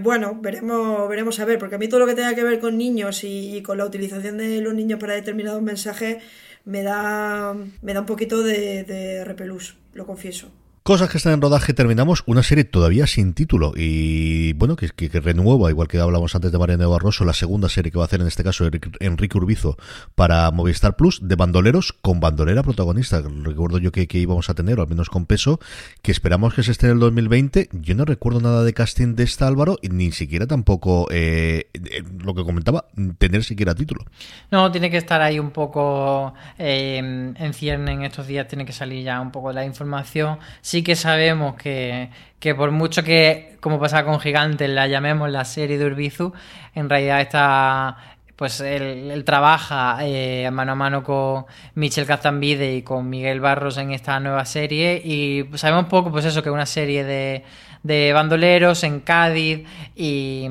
bueno, 0.00 0.38
veremos, 0.40 1.08
veremos 1.08 1.40
a 1.40 1.44
ver, 1.44 1.58
porque 1.58 1.74
a 1.76 1.78
mí 1.78 1.88
todo 1.88 2.00
lo 2.00 2.06
que 2.06 2.14
tenga 2.14 2.34
que 2.34 2.44
ver 2.44 2.60
con 2.60 2.78
niños 2.78 3.24
y, 3.24 3.62
con 3.62 3.78
la 3.78 3.86
utilización 3.86 4.38
de 4.38 4.60
los 4.60 4.74
niños 4.74 5.00
para 5.00 5.14
determinados 5.14 5.62
mensajes 5.62 6.22
me 6.64 6.82
da, 6.82 7.54
me 7.82 7.94
da 7.94 8.00
un 8.00 8.06
poquito 8.06 8.42
de, 8.42 8.84
de 8.84 9.24
repelús, 9.24 9.76
lo 9.94 10.06
confieso. 10.06 10.52
Cosas 10.86 11.08
que 11.08 11.16
están 11.16 11.32
en 11.32 11.40
rodaje, 11.40 11.72
terminamos 11.72 12.24
una 12.26 12.42
serie 12.42 12.64
todavía 12.64 13.06
sin 13.06 13.32
título 13.32 13.72
y 13.74 14.52
bueno, 14.52 14.76
que, 14.76 14.90
que, 14.90 15.08
renueva, 15.18 15.70
igual 15.70 15.88
que 15.88 15.98
hablamos 15.98 16.34
antes 16.34 16.52
de 16.52 16.58
Mariano 16.58 16.90
Barroso, 16.90 17.24
la 17.24 17.32
segunda 17.32 17.70
serie 17.70 17.90
que 17.90 17.96
va 17.96 18.04
a 18.04 18.06
hacer 18.06 18.20
en 18.20 18.26
este 18.26 18.44
caso 18.44 18.68
Enrique 19.00 19.38
Urbizo 19.38 19.78
para 20.14 20.50
Movistar 20.50 20.94
Plus, 20.94 21.26
de 21.26 21.36
bandoleros 21.36 21.94
con 21.94 22.20
bandolera 22.20 22.62
protagonista. 22.62 23.22
Recuerdo 23.22 23.78
yo 23.78 23.92
que, 23.92 24.06
íbamos 24.12 24.50
a 24.50 24.54
tener, 24.54 24.78
o 24.78 24.82
al 24.82 24.88
menos 24.88 25.08
con 25.08 25.24
peso, 25.24 25.58
que 26.02 26.12
esperamos 26.12 26.52
que 26.52 26.62
se 26.62 26.72
esté 26.72 26.88
en 26.88 26.92
el 26.92 26.98
2020. 26.98 27.70
Yo 27.72 27.94
no 27.94 28.04
recuerdo 28.04 28.42
nada 28.42 28.62
de 28.62 28.74
casting 28.74 29.14
de 29.14 29.22
esta 29.22 29.46
Álvaro, 29.46 29.78
y 29.80 29.88
ni 29.88 30.12
siquiera 30.12 30.46
tampoco 30.46 31.08
eh, 31.10 31.70
eh, 31.72 32.02
lo 32.22 32.34
que 32.34 32.44
comentaba, 32.44 32.88
tener 33.16 33.42
siquiera 33.42 33.74
título. 33.74 34.04
No, 34.50 34.70
tiene 34.70 34.90
que 34.90 34.98
estar 34.98 35.22
ahí 35.22 35.38
un 35.38 35.50
poco 35.50 36.34
eh, 36.58 36.98
en 36.98 37.54
cierne 37.54 37.92
en 37.92 38.02
estos 38.02 38.26
días, 38.26 38.46
tiene 38.48 38.66
que 38.66 38.72
salir 38.74 39.02
ya 39.02 39.18
un 39.18 39.30
poco 39.30 39.50
la 39.50 39.64
información 39.64 40.36
que 40.82 40.96
sabemos 40.96 41.54
que, 41.56 42.10
por 42.56 42.70
mucho 42.70 43.02
que, 43.02 43.56
como 43.60 43.78
pasaba 43.78 44.04
con 44.04 44.20
Gigantes, 44.20 44.68
la 44.68 44.86
llamemos 44.86 45.30
la 45.30 45.44
serie 45.44 45.78
de 45.78 45.86
Urbizu, 45.86 46.32
en 46.74 46.88
realidad 46.88 47.20
está 47.20 47.96
pues 48.36 48.60
él, 48.60 49.22
trabaja 49.24 49.98
eh, 50.02 50.50
mano 50.50 50.72
a 50.72 50.74
mano 50.74 51.04
con 51.04 51.46
Michel 51.76 52.04
Cazambide 52.04 52.74
y 52.74 52.82
con 52.82 53.08
Miguel 53.08 53.40
Barros 53.40 53.78
en 53.78 53.92
esta 53.92 54.18
nueva 54.18 54.44
serie 54.44 55.00
y 55.04 55.48
sabemos 55.54 55.86
poco, 55.86 56.10
pues 56.10 56.24
eso, 56.24 56.42
que 56.42 56.48
es 56.48 56.52
una 56.52 56.66
serie 56.66 57.04
de, 57.04 57.44
de 57.84 58.14
bandoleros 58.14 58.82
en 58.82 59.00
Cádiz 59.00 59.68
y, 59.94 60.48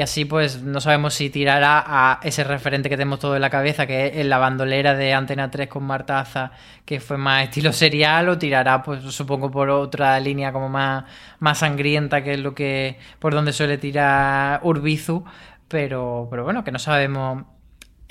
así 0.00 0.24
pues 0.24 0.62
no 0.62 0.80
sabemos 0.80 1.12
si 1.12 1.28
tirará 1.28 1.84
a 1.84 2.20
ese 2.22 2.44
referente 2.44 2.88
que 2.88 2.96
tenemos 2.96 3.18
todo 3.18 3.34
en 3.34 3.42
la 3.42 3.50
cabeza, 3.50 3.86
que 3.86 4.20
es 4.20 4.24
la 4.24 4.38
bandolera 4.38 4.94
de 4.94 5.12
Antena 5.12 5.50
3 5.50 5.68
con 5.68 5.82
Martaza, 5.82 6.52
que 6.86 7.00
fue 7.00 7.18
más 7.18 7.42
estilo 7.44 7.72
serial, 7.72 8.28
o 8.28 8.38
tirará 8.38 8.82
pues 8.82 9.02
supongo 9.02 9.50
por 9.50 9.70
otra 9.70 10.18
línea 10.20 10.52
como 10.52 10.68
más, 10.68 11.04
más 11.40 11.58
sangrienta, 11.58 12.22
que 12.22 12.34
es 12.34 12.40
lo 12.40 12.54
que 12.54 12.96
por 13.18 13.34
donde 13.34 13.52
suele 13.52 13.76
tirar 13.76 14.60
Urbizu, 14.62 15.24
pero, 15.66 16.28
pero 16.30 16.44
bueno, 16.44 16.62
que 16.62 16.70
no 16.70 16.78
sabemos 16.78 17.42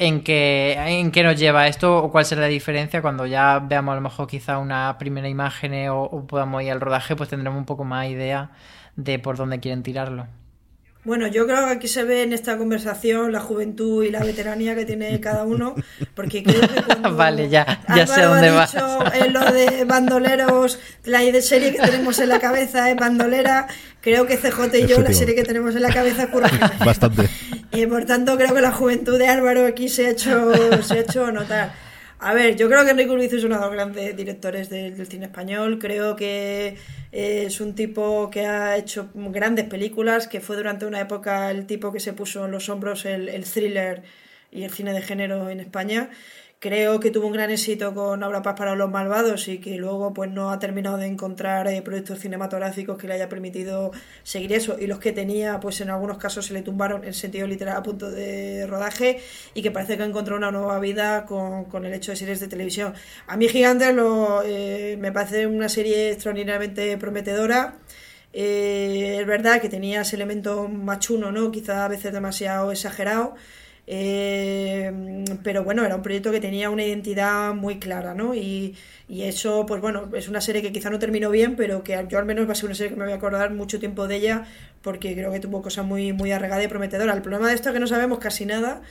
en 0.02 0.24
qué, 0.24 0.74
en 0.74 1.12
qué 1.12 1.22
nos 1.22 1.38
lleva 1.38 1.68
esto 1.68 2.04
o 2.04 2.12
cuál 2.12 2.26
será 2.26 2.42
la 2.42 2.48
diferencia 2.48 3.04
cuando 3.04 3.28
ya 3.28 3.60
veamos 3.60 3.94
a 3.94 3.96
lo 3.96 4.02
mejor 4.02 4.28
quizá 4.28 4.58
una 4.58 4.98
primera 4.98 5.30
imagen 5.30 5.90
o, 5.90 6.02
o 6.02 6.26
podamos 6.26 6.64
ir 6.64 6.72
al 6.72 6.82
rodaje, 6.82 7.16
pues 7.16 7.30
tendremos 7.30 7.60
un 7.60 7.66
poco 7.66 7.84
más 7.84 8.08
idea 8.08 8.50
de 8.96 9.20
por 9.20 9.38
dónde 9.38 9.60
quieren 9.60 9.84
tirarlo. 9.84 10.26
Bueno, 11.04 11.26
yo 11.26 11.48
creo 11.48 11.66
que 11.66 11.72
aquí 11.72 11.88
se 11.88 12.04
ve 12.04 12.22
en 12.22 12.32
esta 12.32 12.58
conversación 12.60 13.32
la 13.32 13.40
juventud 13.40 14.04
y 14.04 14.12
la 14.12 14.24
veteranía 14.24 14.76
que 14.76 14.86
tiene 14.86 15.20
cada 15.20 15.44
uno, 15.46 15.74
porque 16.16 16.44
creo 16.44 16.62
que 16.62 17.10
vale, 17.16 17.50
ya, 17.50 17.82
ya 17.96 18.06
sé 18.06 18.22
dónde 18.22 18.50
ha 18.50 18.66
dicho 18.68 19.00
en 19.14 19.34
lo 19.34 19.52
de 19.52 19.84
bandoleros, 19.86 20.80
la 21.06 21.20
de 21.22 21.42
serie 21.42 21.72
que 21.72 21.80
tenemos 21.80 22.20
en 22.20 22.30
la 22.30 22.40
cabeza 22.40 22.92
es 22.92 22.96
bandolera, 22.96 23.66
creo 24.00 24.28
que 24.28 24.38
CJ 24.38 24.78
y 24.78 24.88
yo 24.88 25.00
la 25.02 25.12
serie 25.12 25.34
que 25.34 25.44
tenemos 25.44 25.76
en 25.76 25.82
la 25.82 25.92
cabeza 25.92 26.24
es 26.24 26.80
Bastante. 26.86 27.30
Y 27.74 27.86
por 27.86 28.06
tanto 28.06 28.38
creo 28.38 28.54
que 28.54 28.62
la 28.62 28.72
juventud 28.72 29.18
de 29.18 29.28
Álvaro 29.28 29.66
aquí 29.66 29.88
se 29.88 30.08
ha 30.08 30.10
hecho, 30.10 30.52
se 30.84 30.94
ha 30.96 31.00
hecho 31.02 31.32
notar. 31.32 31.72
A 32.24 32.36
ver, 32.36 32.56
yo 32.56 32.68
creo 32.68 32.84
que 32.86 32.92
Enrique 32.92 33.14
Luis 33.14 33.34
es 33.34 33.44
uno 33.44 33.56
de 33.56 33.62
los 33.62 33.72
grandes 33.72 34.16
directores 34.16 34.70
del, 34.70 35.08
cine 35.08 35.26
español. 35.26 35.80
Creo 35.80 36.16
que 36.16 36.78
es 37.12 37.60
un 37.60 37.74
tipo 37.74 38.30
que 38.30 38.46
ha 38.46 38.78
hecho 38.78 39.10
grandes 39.16 39.66
películas, 39.66 40.28
que 40.28 40.40
fue 40.40 40.56
durante 40.56 40.86
una 40.86 41.00
época 41.00 41.50
el 41.50 41.66
tipo 41.66 41.92
que 41.92 42.00
se 42.00 42.14
puso 42.14 42.46
en 42.46 42.52
los 42.52 42.70
hombros 42.70 43.06
el, 43.06 43.44
thriller 43.46 44.04
y 44.52 44.64
el 44.64 44.72
cine 44.72 44.94
de 44.94 45.02
género 45.02 45.50
en 45.50 45.62
España. 45.62 46.12
Creo 46.62 47.00
que 47.00 47.10
tuvo 47.10 47.26
un 47.26 47.34
gran 47.34 47.50
éxito 47.50 47.96
con 47.96 48.22
Aura 48.22 48.44
Paz 48.44 48.54
para 48.56 48.76
los 48.76 48.88
Malvados 48.88 49.48
y 49.48 49.58
que 49.58 49.78
luego 49.78 50.14
pues 50.14 50.30
no 50.30 50.52
ha 50.52 50.60
terminado 50.60 50.98
de 50.98 51.08
encontrar 51.08 51.68
eh, 51.68 51.82
proyectos 51.82 52.20
cinematográficos 52.20 53.00
que 53.00 53.08
le 53.08 53.16
haya 53.16 53.28
permitido 53.28 53.92
seguir 54.22 54.54
eso 54.54 54.78
y 54.80 54.86
los 54.86 55.00
que 55.00 55.12
tenía 55.12 55.60
pues 55.60 55.82
en 55.82 55.90
algunos 55.90 56.20
casos 56.20 56.46
se 56.46 56.54
le 56.54 56.62
tumbaron 56.62 57.04
en 57.04 57.16
sentido 57.16 57.48
literal 57.48 57.78
a 57.78 57.82
punto 57.82 58.12
de 58.12 58.68
rodaje 58.68 59.20
y 59.56 59.64
que 59.64 59.72
parece 59.72 59.98
que 59.98 60.04
encontró 60.04 60.36
una 60.38 60.52
nueva 60.52 60.80
vida 60.80 61.26
con, 61.26 61.84
el 61.84 61.94
hecho 61.96 62.12
de 62.12 62.18
series 62.18 62.40
de 62.40 62.48
televisión. 62.48 62.94
A 63.26 63.38
mí 63.38 63.48
Gigantes 63.48 63.96
lo, 63.96 64.44
eh, 64.46 64.98
me 65.00 65.12
parece 65.12 65.48
una 65.48 65.68
serie 65.68 66.12
extraordinariamente 66.12 66.96
prometedora. 67.00 67.80
Eh, 68.34 69.18
es 69.20 69.26
verdad 69.26 69.60
que 69.62 69.68
tenía 69.68 70.02
ese 70.02 70.16
elemento 70.16 70.68
machuno, 70.68 71.32
¿no? 71.32 71.52
quizá 71.52 71.86
a 71.86 71.88
veces 71.88 72.14
demasiado 72.14 72.72
exagerado, 72.72 73.34
eh, 73.94 75.26
pero 75.44 75.66
bueno, 75.66 75.84
era 75.84 75.98
un 75.98 76.02
proyecto 76.02 76.32
que 76.32 76.40
tenía 76.40 76.70
una 76.70 76.86
identidad 76.86 77.54
muy 77.54 77.78
clara, 77.78 78.14
¿no? 78.14 78.34
Y, 78.34 78.74
y, 79.10 79.24
eso, 79.24 79.66
pues 79.66 79.82
bueno, 79.82 80.10
es 80.16 80.30
una 80.30 80.40
serie 80.40 80.62
que 80.62 80.72
quizá 80.72 80.90
no 80.90 80.98
terminó 80.98 81.30
bien, 81.30 81.58
pero 81.58 81.84
que 81.84 82.06
yo 82.08 82.18
al 82.18 82.24
menos 82.26 82.48
va 82.48 82.54
a 82.54 82.56
ser 82.56 82.68
una 82.68 82.76
serie 82.76 82.92
que 82.92 82.96
me 82.96 83.04
voy 83.04 83.12
a 83.12 83.18
acordar 83.18 83.52
mucho 83.52 83.80
tiempo 83.80 84.08
de 84.08 84.16
ella, 84.16 84.46
porque 84.82 85.14
creo 85.14 85.30
que 85.30 85.42
tuvo 85.42 85.62
cosas 85.62 85.86
muy, 85.86 86.14
muy 86.14 86.32
arregadas 86.32 86.64
y 86.64 86.70
prometedoras. 86.70 87.18
El 87.18 87.22
problema 87.22 87.50
de 87.50 87.56
esto 87.56 87.68
es 87.68 87.74
que 87.74 87.82
no 87.82 87.88
sabemos 87.88 88.20
casi 88.20 88.46
nada. 88.46 88.82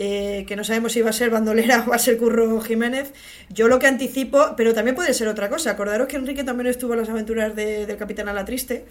Eh, 0.00 0.44
que 0.46 0.56
no 0.56 0.64
sabemos 0.64 0.92
si 0.92 1.02
va 1.02 1.10
a 1.10 1.12
ser 1.12 1.28
Bandolera 1.28 1.82
o 1.86 1.90
va 1.90 1.96
a 1.96 1.98
ser 1.98 2.16
Curro 2.16 2.58
Jiménez. 2.62 3.12
Yo 3.50 3.68
lo 3.68 3.78
que 3.78 3.86
anticipo, 3.86 4.54
pero 4.56 4.72
también 4.72 4.94
puede 4.94 5.12
ser 5.12 5.28
otra 5.28 5.50
cosa. 5.50 5.72
Acordaros 5.72 6.08
que 6.08 6.16
Enrique 6.16 6.44
también 6.44 6.68
estuvo 6.68 6.94
en 6.94 7.00
las 7.00 7.08
aventuras 7.10 7.54
de, 7.54 7.84
del 7.84 7.96
Capitán 7.98 8.28
a 8.28 8.32
la 8.32 8.46
Triste. 8.46 8.86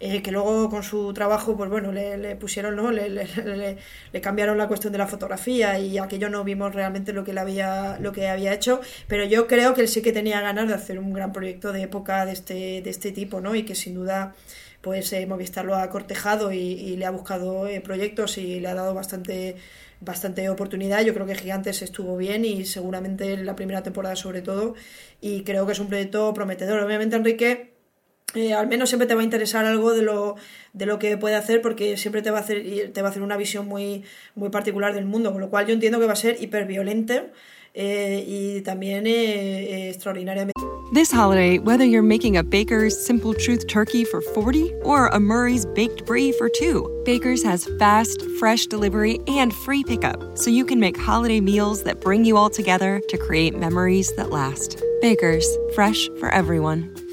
Eh, 0.00 0.22
que 0.22 0.30
luego 0.30 0.70
con 0.70 0.84
su 0.84 1.12
trabajo, 1.12 1.56
pues 1.56 1.68
bueno, 1.70 1.90
le, 1.90 2.36
pusieron, 2.36 2.76
¿no? 2.76 2.92
Le, 2.92 3.08
le, 3.10 4.20
cambiaron 4.20 4.56
la 4.56 4.68
cuestión 4.68 4.92
de 4.92 4.98
la 4.98 5.08
fotografía 5.08 5.76
y 5.80 5.98
aquello 5.98 6.28
no 6.30 6.44
vimos 6.44 6.72
realmente 6.72 7.12
lo 7.12 7.24
que, 7.24 7.32
le 7.32 7.40
había, 7.40 7.98
lo 7.98 8.12
que 8.12 8.28
había 8.28 8.54
hecho, 8.54 8.80
pero 9.08 9.24
yo 9.24 9.48
creo 9.48 9.74
que 9.74 9.80
él 9.80 9.88
sí 9.88 10.00
que 10.00 10.12
tenía 10.12 10.40
ganas 10.40 10.68
de 10.68 10.74
hacer 10.74 11.00
un 11.00 11.12
gran 11.12 11.32
proyecto 11.32 11.72
de 11.72 11.82
época 11.82 12.24
de 12.26 12.32
este, 12.32 12.80
de 12.82 12.90
este 12.90 13.10
tipo, 13.10 13.40
¿no? 13.40 13.56
Y 13.56 13.64
que 13.64 13.74
sin 13.74 13.94
duda, 13.94 14.36
pues 14.82 15.12
eh, 15.12 15.26
Movistar 15.26 15.64
lo 15.64 15.74
ha 15.74 15.90
cortejado 15.90 16.52
y, 16.52 16.96
le 16.96 17.04
ha 17.04 17.10
buscado 17.10 17.66
eh, 17.66 17.80
proyectos 17.80 18.38
y 18.38 18.60
le 18.60 18.68
ha 18.68 18.74
dado 18.74 18.94
bastante 18.94 19.56
bastante 20.00 20.48
oportunidad. 20.48 21.02
Yo 21.02 21.12
creo 21.12 21.26
que 21.26 21.34
Gigantes 21.34 21.82
estuvo 21.82 22.16
bien 22.16 22.44
y 22.44 22.64
seguramente 22.66 23.32
en 23.32 23.46
la 23.46 23.56
primera 23.56 23.82
temporada 23.82 24.14
sobre 24.14 24.42
todo. 24.42 24.74
Y 25.20 25.42
creo 25.42 25.66
que 25.66 25.72
es 25.72 25.80
un 25.80 25.88
proyecto 25.88 26.32
prometedor. 26.34 26.80
Obviamente, 26.80 27.16
Enrique 27.16 27.77
eh, 28.34 28.52
al 28.52 28.66
menos 28.66 28.90
siempre 28.90 29.06
te 29.06 29.14
va 29.14 29.22
a 29.22 29.24
interesar 29.24 29.64
algo 29.64 29.94
de 29.94 30.02
lo, 30.02 30.36
de 30.74 30.86
lo 30.86 30.98
que 30.98 31.16
puede 31.16 31.34
hacer 31.34 31.62
porque 31.62 31.96
siempre 31.96 32.20
te 32.22 32.30
va 32.30 32.38
a 32.38 32.40
hacer, 32.42 32.90
te 32.92 33.02
va 33.02 33.08
a 33.08 33.10
hacer 33.10 33.22
una 33.22 33.36
visión 33.36 33.66
muy, 33.66 34.04
muy 34.34 34.50
particular 34.50 34.94
del 34.94 35.06
mundo, 35.06 35.32
con 35.32 35.40
lo 35.40 35.48
cual 35.48 35.66
yo 35.66 35.72
entiendo 35.72 35.98
que 35.98 36.06
va 36.06 36.12
a 36.12 36.16
ser 36.16 36.36
hiperviolente 36.40 37.30
eh, 37.74 38.24
y 38.26 38.60
también 38.62 39.06
eh, 39.06 39.12
eh 39.12 39.90
extraordinariamente. 39.90 40.52
This 40.92 41.12
holiday, 41.12 41.58
whether 41.58 41.84
you're 41.84 42.02
making 42.02 42.38
a 42.38 42.42
Baker's 42.42 42.98
Simple 42.98 43.34
Truth 43.34 43.66
turkey 43.66 44.04
for 44.04 44.22
40 44.22 44.72
or 44.84 45.08
a 45.08 45.20
Murray's 45.20 45.66
baked 45.66 46.06
brie 46.06 46.32
for 46.32 46.48
2, 46.48 47.02
Baker's 47.04 47.42
has 47.42 47.68
fast, 47.78 48.22
fresh 48.38 48.66
delivery 48.66 49.20
and 49.26 49.52
free 49.52 49.84
pickup, 49.84 50.38
so 50.38 50.48
you 50.50 50.64
can 50.64 50.80
make 50.80 50.96
holiday 50.96 51.40
meals 51.40 51.82
that 51.82 52.00
bring 52.00 52.24
you 52.24 52.38
all 52.38 52.48
together 52.48 53.02
to 53.10 53.18
create 53.18 53.54
memories 53.54 54.14
that 54.16 54.30
last. 54.30 54.82
Baker's, 55.02 55.46
fresh 55.74 56.08
for 56.18 56.30
everyone. 56.30 57.07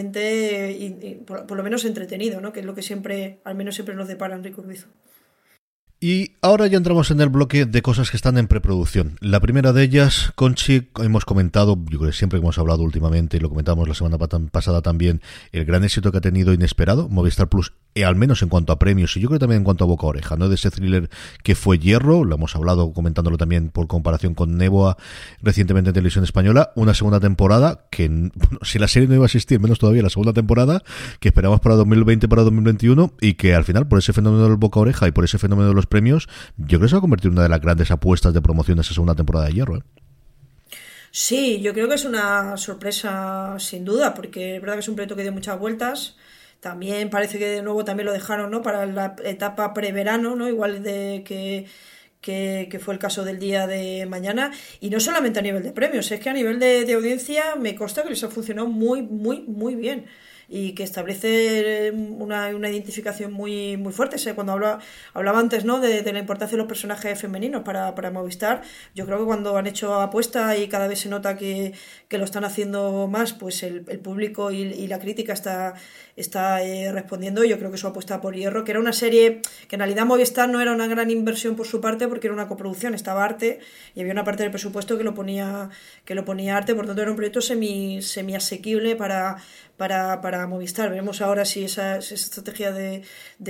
y, 0.00 1.22
por, 1.26 1.50
lo 1.56 1.62
menos 1.62 1.84
entretenido, 1.84 2.40
¿no? 2.40 2.52
Que 2.52 2.60
es 2.60 2.66
lo 2.66 2.74
que 2.74 2.82
siempre, 2.82 3.40
al 3.44 3.54
menos 3.54 3.74
siempre 3.74 3.94
nos 3.94 4.08
depara 4.08 4.34
Enrique 4.34 4.60
Urbizo. 4.60 4.88
Y 6.02 6.32
ahora 6.40 6.66
ya 6.66 6.78
entramos 6.78 7.10
en 7.10 7.20
el 7.20 7.28
bloque 7.28 7.66
de 7.66 7.82
cosas 7.82 8.10
que 8.10 8.16
están 8.16 8.38
en 8.38 8.48
preproducción. 8.48 9.18
La 9.20 9.38
primera 9.38 9.74
de 9.74 9.82
ellas, 9.82 10.32
Conchi, 10.34 10.88
hemos 10.98 11.26
comentado, 11.26 11.76
yo 11.90 11.98
creo 11.98 12.10
que 12.10 12.16
siempre 12.16 12.38
que 12.38 12.42
hemos 12.42 12.58
hablado 12.58 12.82
últimamente, 12.82 13.36
y 13.36 13.40
lo 13.40 13.50
comentamos 13.50 13.86
la 13.86 13.94
semana 13.94 14.16
pasada 14.50 14.80
también, 14.80 15.20
el 15.52 15.66
gran 15.66 15.84
éxito 15.84 16.10
que 16.10 16.16
ha 16.16 16.22
tenido 16.22 16.54
Inesperado, 16.54 17.10
Movistar 17.10 17.50
Plus, 17.50 17.74
y 17.94 18.02
al 18.02 18.14
menos 18.14 18.42
en 18.42 18.48
cuanto 18.48 18.72
a 18.72 18.78
premios, 18.78 19.16
y 19.16 19.20
yo 19.20 19.28
creo 19.28 19.38
también 19.38 19.58
en 19.58 19.64
cuanto 19.64 19.84
a 19.84 19.86
boca 19.86 20.06
oreja, 20.06 20.36
¿no? 20.36 20.48
De 20.48 20.54
ese 20.54 20.70
thriller 20.70 21.10
que 21.42 21.54
fue 21.54 21.78
Hierro, 21.78 22.24
lo 22.24 22.36
hemos 22.36 22.54
hablado 22.54 22.92
comentándolo 22.92 23.36
también 23.36 23.70
por 23.70 23.88
comparación 23.88 24.34
con 24.34 24.56
Neboa 24.56 24.96
recientemente 25.42 25.90
en 25.90 25.94
televisión 25.94 26.24
española, 26.24 26.72
una 26.76 26.94
segunda 26.94 27.18
temporada 27.18 27.86
que, 27.90 28.08
bueno, 28.08 28.58
si 28.62 28.78
la 28.78 28.88
serie 28.88 29.08
no 29.08 29.14
iba 29.14 29.24
a 29.24 29.26
existir, 29.26 29.58
menos 29.60 29.78
todavía 29.78 30.02
la 30.02 30.10
segunda 30.10 30.32
temporada, 30.32 30.82
que 31.18 31.28
esperamos 31.28 31.60
para 31.60 31.74
2020, 31.74 32.28
para 32.28 32.42
2021, 32.42 33.14
y 33.20 33.34
que 33.34 33.54
al 33.54 33.64
final, 33.64 33.88
por 33.88 33.98
ese 33.98 34.12
fenómeno 34.12 34.44
del 34.44 34.56
boca 34.56 34.80
oreja 34.80 35.08
y 35.08 35.12
por 35.12 35.24
ese 35.24 35.38
fenómeno 35.38 35.68
de 35.68 35.74
los 35.74 35.86
premios, 35.86 36.28
yo 36.58 36.78
creo 36.78 36.82
que 36.82 36.88
se 36.88 36.94
va 36.94 36.98
a 36.98 37.02
convertir 37.02 37.28
en 37.28 37.34
una 37.34 37.42
de 37.42 37.48
las 37.48 37.60
grandes 37.60 37.90
apuestas 37.90 38.32
de 38.32 38.40
promoción 38.40 38.76
de 38.76 38.82
esa 38.82 38.94
segunda 38.94 39.14
temporada 39.14 39.46
de 39.46 39.52
Hierro. 39.54 39.78
¿eh? 39.78 39.82
Sí, 41.10 41.60
yo 41.60 41.72
creo 41.72 41.88
que 41.88 41.94
es 41.94 42.04
una 42.04 42.56
sorpresa 42.56 43.56
sin 43.58 43.84
duda, 43.84 44.14
porque 44.14 44.56
es 44.56 44.60
verdad 44.60 44.74
que 44.74 44.80
es 44.80 44.88
un 44.88 44.94
proyecto 44.94 45.16
que 45.16 45.22
dio 45.22 45.32
muchas 45.32 45.58
vueltas. 45.58 46.16
También 46.60 47.10
parece 47.10 47.38
que 47.38 47.46
de 47.46 47.62
nuevo 47.62 47.84
también 47.84 48.06
lo 48.06 48.12
dejaron 48.12 48.50
¿no? 48.50 48.62
para 48.62 48.86
la 48.86 49.16
etapa 49.24 49.72
preverano, 49.74 50.36
¿no? 50.36 50.48
igual 50.48 50.82
de 50.82 51.22
que, 51.24 51.66
que, 52.20 52.78
fue 52.80 52.94
el 52.94 53.00
caso 53.00 53.24
del 53.24 53.38
día 53.38 53.66
de 53.66 54.06
mañana. 54.06 54.52
Y 54.80 54.90
no 54.90 55.00
solamente 55.00 55.38
a 55.38 55.42
nivel 55.42 55.62
de 55.62 55.72
premios, 55.72 56.10
es 56.12 56.20
que 56.20 56.30
a 56.30 56.34
nivel 56.34 56.58
de, 56.58 56.84
de 56.84 56.92
audiencia 56.94 57.56
me 57.56 57.74
consta 57.74 58.02
que 58.02 58.10
les 58.10 58.22
ha 58.24 58.28
funcionado 58.28 58.68
muy, 58.68 59.02
muy, 59.02 59.42
muy 59.42 59.74
bien 59.74 60.06
y 60.52 60.72
que 60.72 60.82
establece 60.82 61.86
eh, 61.86 61.92
una, 61.92 62.48
una 62.48 62.68
identificación 62.68 63.32
muy, 63.32 63.76
muy 63.76 63.92
fuerte. 63.92 64.16
cuando 64.34 64.52
hablaba, 64.52 64.80
hablaba 65.14 65.38
antes 65.38 65.64
¿no? 65.64 65.78
De, 65.78 66.02
la 66.12 66.18
importancia 66.18 66.56
de 66.56 66.58
los 66.58 66.66
personajes 66.66 67.18
femeninos 67.18 67.62
para, 67.62 67.94
para 67.94 68.10
Movistar, 68.10 68.62
yo 68.96 69.06
creo 69.06 69.18
que 69.18 69.24
cuando 69.26 69.56
han 69.56 69.68
hecho 69.68 69.94
apuesta 69.94 70.56
y 70.56 70.66
cada 70.66 70.88
vez 70.88 70.98
se 70.98 71.08
nota 71.08 71.36
que, 71.36 71.72
que 72.08 72.18
lo 72.18 72.24
están 72.24 72.44
haciendo 72.44 73.06
más, 73.06 73.32
pues 73.32 73.62
el, 73.62 73.84
el 73.86 74.00
público 74.00 74.50
y, 74.50 74.62
y, 74.62 74.88
la 74.88 74.98
crítica 74.98 75.32
está, 75.32 75.74
está 76.16 76.64
eh, 76.64 76.90
respondiendo. 76.90 77.44
Yo 77.44 77.56
creo 77.58 77.70
que 77.70 77.78
su 77.78 77.86
apuesta 77.86 78.20
por 78.20 78.34
Hierro, 78.34 78.64
que 78.64 78.72
era 78.72 78.80
una 78.80 78.92
serie 78.92 79.42
que 79.68 79.76
en 79.76 79.80
realidad 79.80 80.04
Movistar 80.04 80.48
no 80.48 80.60
era 80.60 80.72
una 80.72 80.88
gran 80.88 81.12
inversión 81.12 81.54
por 81.54 81.68
su 81.68 81.80
parte 81.80 82.08
porque 82.08 82.26
era 82.26 82.34
una 82.34 82.48
coproducción, 82.48 82.94
estaba 82.94 83.24
arte 83.24 83.60
y 83.94 84.00
había 84.00 84.12
una 84.12 84.24
parte 84.24 84.42
del 84.42 84.50
presupuesto 84.50 84.98
que 84.98 85.04
lo 85.04 85.14
ponía, 85.14 85.70
que 86.04 86.16
lo 86.16 86.24
ponía 86.24 86.56
arte, 86.56 86.74
por 86.74 86.86
tanto 86.86 87.02
era 87.02 87.12
un 87.12 87.16
proyecto 87.16 87.40
semi, 87.40 88.02
semi 88.02 88.34
asequible 88.34 88.96
para, 88.96 89.36
para, 89.80 90.20
para 90.20 90.46
Movistar. 90.46 90.90
Veremos 90.90 91.22
ahora 91.22 91.46
si 91.46 91.64
esa, 91.64 91.96
estrategia 91.96 92.70
de, 92.70 93.02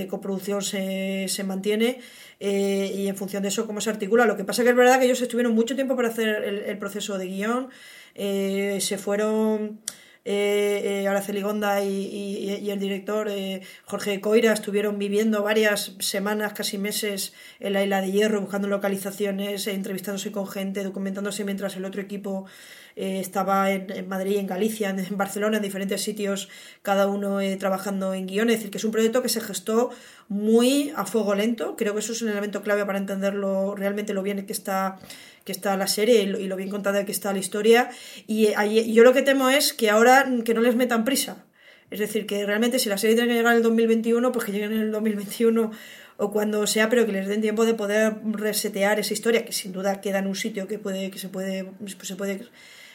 coproducción 0.07 0.63
se, 0.63 1.27
se 1.27 1.43
mantiene 1.43 1.99
eh, 2.39 2.93
y 2.95 3.09
en 3.09 3.17
función 3.17 3.43
de 3.43 3.49
eso 3.49 3.67
cómo 3.67 3.81
se 3.81 3.91
articula. 3.91 4.27
Lo 4.27 4.37
que 4.37 4.45
pasa 4.45 4.63
que 4.63 4.69
es 4.69 4.77
verdad 4.77 5.01
que 5.01 5.07
ellos 5.07 5.21
estuvieron 5.21 5.57
mucho 5.57 5.75
tiempo 5.75 5.97
para 5.97 6.07
hacer 6.07 6.29
el, 6.69 6.79
proceso 6.79 7.19
de 7.19 7.27
guion, 7.27 7.71
eh, 8.15 8.79
se 8.81 8.97
fueron... 8.97 9.81
Eh, 10.23 11.07
Araceli 11.09 11.41
Gonda 11.41 11.83
y, 11.83 12.71
el 12.71 12.79
director 12.79 13.31
Jorge 13.87 14.21
Coira 14.21 14.53
estuvieron 14.53 14.99
viviendo 14.99 15.43
varias 15.43 15.97
semanas, 15.99 16.53
casi 16.53 16.77
meses, 16.77 17.33
en 17.59 17.73
la 17.73 17.83
isla 17.83 18.03
de 18.03 18.13
Hierro, 18.13 18.43
buscando 18.43 18.69
localizaciones, 18.69 19.67
entrevistándose 19.67 20.31
con 20.31 20.47
gente, 20.47 20.85
documentándose 20.85 21.43
mientras 21.45 21.75
el 21.77 21.87
otro 21.87 22.03
equipo 22.03 22.45
eh, 23.01 23.19
estaba 23.19 23.71
en, 23.71 24.07
Madrid, 24.09 24.37
en 24.37 24.47
Galicia, 24.47 24.91
en, 24.91 25.17
Barcelona, 25.17 25.57
en 25.57 25.63
diferentes 25.63 26.03
sitios, 26.03 26.51
cada 26.83 27.07
uno 27.07 27.41
eh, 27.41 27.57
trabajando 27.57 28.13
en 28.13 28.27
guiones. 28.27 28.57
Es 28.57 28.61
decir, 28.61 28.71
que 28.71 28.77
es 28.77 28.85
un 28.85 28.91
proyecto 28.91 29.23
que 29.23 29.31
se 29.31 29.41
gestó 29.41 29.89
muy 30.29 30.93
a 30.95 31.07
fuego 31.07 31.35
lento. 31.35 31.77
Creo 31.77 31.95
que 31.95 32.01
eso 32.01 32.13
es 32.13 32.21
un 32.21 32.29
elemento 32.29 32.63
clave 32.63 32.85
para 32.85 32.99
entenderlo 32.99 33.75
realmente 33.75 34.13
lo 34.13 34.23
bien 34.23 34.45
que 34.45 34.53
está 34.53 34.99
que 35.47 35.53
está 35.53 35.75
la 35.79 35.87
serie 35.87 36.23
y 36.25 36.47
lo, 36.47 36.57
bien 36.57 36.69
contada 36.69 37.07
que 37.07 37.13
está 37.13 37.33
la 37.33 37.39
historia. 37.39 37.89
Y 38.27 38.49
yo 38.93 39.03
lo 39.03 39.15
que 39.15 39.23
temo 39.23 39.49
es 39.49 39.73
que 39.73 39.89
ahora 39.89 40.29
que 40.45 40.53
no 40.53 40.61
les 40.61 40.77
metan 40.77 41.07
prisa. 41.07 41.47
Es 41.91 42.01
decir, 42.01 42.27
que 42.27 42.45
realmente 42.45 42.79
si 42.79 42.91
la 42.91 42.99
serie 42.99 43.17
tiene 43.17 43.31
que 43.31 43.37
llegar 43.37 43.53
en 43.53 43.57
el 43.57 43.63
2021, 43.63 44.31
pues 44.31 44.45
que 44.45 44.53
lleguen 44.53 44.73
en 44.73 44.81
el 44.81 44.93
2021 44.93 45.71
o 46.19 46.31
cuando 46.31 46.67
sea, 46.67 46.91
pero 46.91 47.07
que 47.07 47.13
les 47.13 47.29
den 47.29 47.41
tiempo 47.41 47.65
de 47.65 47.73
poder 47.73 48.19
resetear 48.25 49.01
esa 49.01 49.15
historia, 49.15 49.47
que 49.47 49.53
sin 49.53 49.73
duda 49.73 50.03
queda 50.03 50.19
en 50.19 50.27
un 50.27 50.37
sitio 50.37 50.69
que 50.69 50.79
puede, 50.79 51.11
que 51.11 51.19
se 51.19 51.31
puede, 51.31 51.67
se 52.03 52.15
puede 52.15 52.47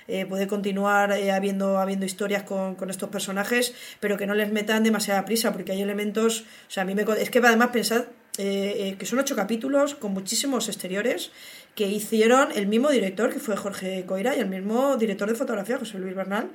eh, 0.08 0.26
puede 0.26 0.48
continuar 0.48 1.12
eh, 1.12 1.32
habiendo, 1.32 1.80
habiendo 1.80 2.06
historias 2.06 2.44
con, 2.44 2.76
con, 2.76 2.90
estos 2.90 3.10
personajes, 3.10 3.74
pero 4.00 4.18
que 4.18 4.28
no 4.28 4.36
les 4.36 4.52
metan 4.52 4.84
demasiada 4.84 5.26
prisa, 5.26 5.52
porque 5.54 5.72
hay 5.72 5.82
elementos, 5.82 6.42
o 6.42 6.72
sea, 6.72 6.84
a 6.84 6.86
mí 6.86 6.96
me... 6.96 7.04
Es 7.20 7.30
que 7.30 7.40
además 7.40 7.70
pensad 7.70 8.06
que 8.38 9.06
son 9.06 9.20
ocho 9.20 9.34
capítulos 9.34 9.96
con 9.96 10.12
muchísimos 10.12 10.68
exteriores 10.68 11.32
que 11.74 11.88
hicieron 11.88 12.50
el 12.54 12.68
mismo 12.68 12.90
director, 12.90 13.32
que 13.32 13.40
fue 13.40 13.56
Jorge 13.56 14.06
Coira, 14.06 14.36
y 14.36 14.40
el 14.40 14.48
mismo 14.48 14.98
director 14.98 15.30
de 15.30 15.36
fotografía, 15.36 15.78
José 15.78 16.00
Luis 16.00 16.16
Bernal. 16.16 16.50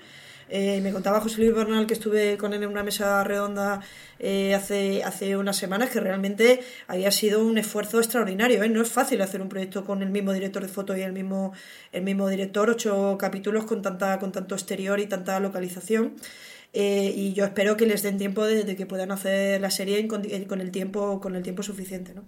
Eh, 0.51 0.81
me 0.83 0.93
contaba 0.93 1.21
José 1.21 1.39
Luis 1.39 1.55
Bernal 1.55 1.87
que 1.87 1.95
estuve 1.95 2.37
con 2.37 2.53
él 2.53 2.65
en 2.65 2.71
una 2.71 2.83
mesa 2.83 3.23
redonda 3.23 3.81
eh, 4.19 4.53
hace, 4.55 5.05
hace 5.05 5.37
unas 5.37 5.57
semanas 5.57 5.91
que 5.91 6.01
realmente 6.01 6.61
había 6.89 7.13
sido 7.13 7.45
un 7.45 7.57
esfuerzo 7.57 7.99
extraordinario. 7.99 8.63
¿eh? 8.65 8.69
No 8.69 8.83
es 8.83 8.91
fácil 8.91 9.23
hacer 9.23 9.43
un 9.43 9.49
proyecto 9.49 9.85
con 9.85 10.03
el 10.03 10.11
mismo 10.11 10.33
director 10.33 10.63
de 10.63 10.69
foto 10.69 10.97
y 10.97 11.03
el 11.03 11.13
mismo, 11.13 11.53
el 11.93 12.03
mismo 12.03 12.29
director, 12.29 12.69
ocho 12.69 13.17
capítulos 13.19 13.65
con, 13.65 13.81
tanta, 13.81 14.19
con 14.19 14.33
tanto 14.33 14.57
exterior 14.57 14.99
y 14.99 15.07
tanta 15.07 15.39
localización. 15.39 16.17
y 16.73 17.33
yo 17.35 17.45
espero 17.45 17.77
que 17.77 17.87
les 17.87 18.03
den 18.03 18.19
tiempo 18.19 18.45
de, 18.45 18.77
que 18.77 18.87
puedan 18.87 19.13
hacer 19.13 19.61
la 19.61 19.71
serie 19.71 20.07
con, 20.09 20.23
con, 20.49 20.61
el 20.61 20.71
tiempo 20.71 21.21
con 21.21 21.37
el 21.37 21.43
tiempo 21.43 21.63
suficiente, 21.63 22.15
¿no? 22.15 22.25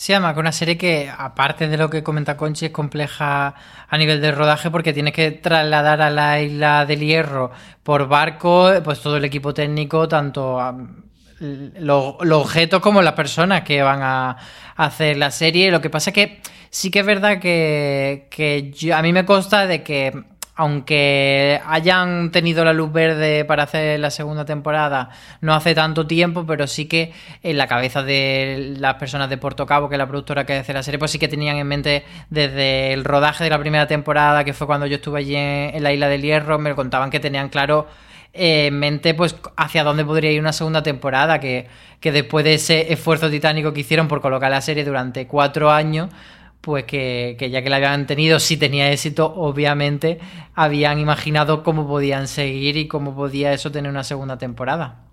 Sí, 0.00 0.14
además 0.14 0.32
que 0.32 0.40
una 0.40 0.52
serie 0.52 0.78
que, 0.78 1.12
aparte 1.14 1.68
de 1.68 1.76
lo 1.76 1.90
que 1.90 2.02
comenta 2.02 2.34
Conchi, 2.34 2.64
es 2.64 2.72
compleja 2.72 3.54
a 3.86 3.98
nivel 3.98 4.22
de 4.22 4.32
rodaje 4.32 4.70
porque 4.70 4.94
tienes 4.94 5.12
que 5.12 5.30
trasladar 5.30 6.00
a 6.00 6.08
la 6.08 6.40
isla 6.40 6.86
del 6.86 7.00
Hierro 7.00 7.50
por 7.82 8.08
barco, 8.08 8.72
pues 8.82 9.02
todo 9.02 9.18
el 9.18 9.26
equipo 9.26 9.52
técnico, 9.52 10.08
tanto 10.08 10.58
los, 11.40 12.14
objetos 12.18 12.80
como 12.80 13.02
las 13.02 13.12
personas 13.12 13.60
que 13.60 13.82
van 13.82 14.00
a, 14.02 14.38
hacer 14.74 15.18
la 15.18 15.30
serie. 15.30 15.70
Lo 15.70 15.82
que 15.82 15.90
pasa 15.90 16.08
es 16.08 16.14
que 16.14 16.40
sí 16.70 16.90
que 16.90 17.00
es 17.00 17.06
verdad 17.06 17.38
que, 17.38 18.26
que 18.30 18.94
a 18.94 19.02
mí 19.02 19.12
me 19.12 19.26
consta 19.26 19.66
de 19.66 19.82
que 19.82 20.24
aunque 20.60 21.58
hayan 21.66 22.30
tenido 22.32 22.66
la 22.66 22.74
luz 22.74 22.92
verde 22.92 23.46
para 23.46 23.62
hacer 23.62 23.98
la 23.98 24.10
segunda 24.10 24.44
temporada 24.44 25.08
no 25.40 25.54
hace 25.54 25.74
tanto 25.74 26.06
tiempo, 26.06 26.44
pero 26.46 26.66
sí 26.66 26.84
que 26.84 27.14
en 27.42 27.56
la 27.56 27.66
cabeza 27.66 28.02
de 28.02 28.74
las 28.76 28.96
personas 28.96 29.30
de 29.30 29.38
Puerto 29.38 29.64
Cabo, 29.64 29.88
que 29.88 29.94
es 29.94 29.98
la 29.98 30.06
productora 30.06 30.44
que 30.44 30.58
hace 30.58 30.74
la 30.74 30.82
serie, 30.82 30.98
pues 30.98 31.12
sí 31.12 31.18
que 31.18 31.28
tenían 31.28 31.56
en 31.56 31.66
mente 31.66 32.04
desde 32.28 32.92
el 32.92 33.04
rodaje 33.04 33.42
de 33.42 33.48
la 33.48 33.58
primera 33.58 33.86
temporada, 33.86 34.44
que 34.44 34.52
fue 34.52 34.66
cuando 34.66 34.84
yo 34.84 34.96
estuve 34.96 35.20
allí 35.20 35.34
en, 35.34 35.82
la 35.82 35.94
Isla 35.94 36.08
del 36.08 36.20
Hierro, 36.20 36.58
me 36.58 36.74
contaban 36.74 37.08
que 37.08 37.20
tenían 37.20 37.48
claro 37.48 37.86
eh, 38.34 38.66
en 38.66 38.78
mente 38.78 39.14
pues 39.14 39.36
hacia 39.56 39.82
dónde 39.82 40.04
podría 40.04 40.30
ir 40.30 40.40
una 40.40 40.52
segunda 40.52 40.82
temporada, 40.82 41.40
que, 41.40 41.68
que 42.00 42.12
después 42.12 42.44
de 42.44 42.52
ese 42.52 42.92
esfuerzo 42.92 43.30
titánico 43.30 43.72
que 43.72 43.80
hicieron 43.80 44.08
por 44.08 44.20
colocar 44.20 44.50
la 44.50 44.60
serie 44.60 44.84
durante 44.84 45.26
cuatro 45.26 45.70
años, 45.70 46.10
pues 46.60 46.84
que, 46.84 47.36
ya 47.50 47.62
que 47.62 47.70
la 47.70 47.76
habían 47.76 48.06
tenido, 48.06 48.38
si 48.38 48.56
tenía 48.56 48.92
éxito, 48.92 49.32
obviamente 49.34 50.18
habían 50.54 50.98
imaginado 50.98 51.62
cómo 51.62 51.86
podían 51.86 52.28
seguir 52.28 52.76
y 52.76 52.88
cómo 52.88 53.14
podía 53.14 53.52
eso 53.52 53.72
tener 53.72 53.90
una 53.90 54.04
segunda 54.04 54.38
temporada. 54.38 55.09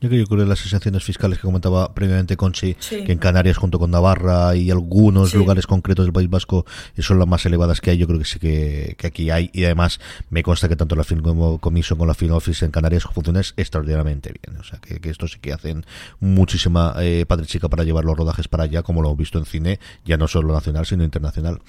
Yo 0.00 0.10
creo 0.10 0.26
que 0.26 0.36
las 0.36 0.58
sensaciones 0.58 1.02
fiscales 1.02 1.38
que 1.38 1.46
comentaba 1.46 1.94
previamente 1.94 2.36
Conchi, 2.36 2.74
que 2.74 3.10
en 3.10 3.18
Canarias 3.18 3.56
junto 3.56 3.78
con 3.78 3.90
Navarra 3.90 4.54
y 4.54 4.70
algunos 4.70 5.34
lugares 5.34 5.66
concretos 5.66 6.04
del 6.04 6.12
País 6.12 6.28
Vasco 6.28 6.66
son 6.98 7.18
las 7.18 7.28
más 7.28 7.46
elevadas 7.46 7.80
que 7.80 7.90
hay, 7.90 7.98
yo 7.98 8.06
creo 8.06 8.18
que 8.18 8.24
sí 8.24 8.38
que, 8.38 8.96
aquí 9.02 9.30
hay. 9.30 9.50
Y 9.52 9.64
además 9.64 10.00
me 10.30 10.42
consta 10.42 10.68
que 10.68 10.76
tanto 10.76 10.94
la 10.96 11.04
Film 11.04 11.22
Commission 11.58 11.96
como 11.96 12.06
la 12.06 12.14
Film 12.14 12.32
Office 12.32 12.64
en 12.64 12.70
Canarias 12.70 13.04
funcionan 13.04 13.44
extraordinariamente 13.56 14.32
bien. 14.32 14.58
O 14.58 14.64
sea, 14.64 14.78
que, 14.78 15.08
esto 15.08 15.26
sí 15.28 15.38
que 15.40 15.52
hacen 15.52 15.86
muchísima 16.20 16.94
eh, 16.98 17.24
padre 17.26 17.46
chica 17.46 17.68
para 17.68 17.84
llevar 17.84 18.04
los 18.04 18.16
rodajes 18.16 18.48
para 18.48 18.64
allá, 18.64 18.82
como 18.82 19.00
lo 19.00 19.08
hemos 19.08 19.18
visto 19.18 19.38
en 19.38 19.46
cine, 19.46 19.80
ya 20.04 20.16
no 20.16 20.28
solo 20.28 20.52
nacional, 20.52 20.86
sino 20.86 21.04
internacional. 21.04 21.60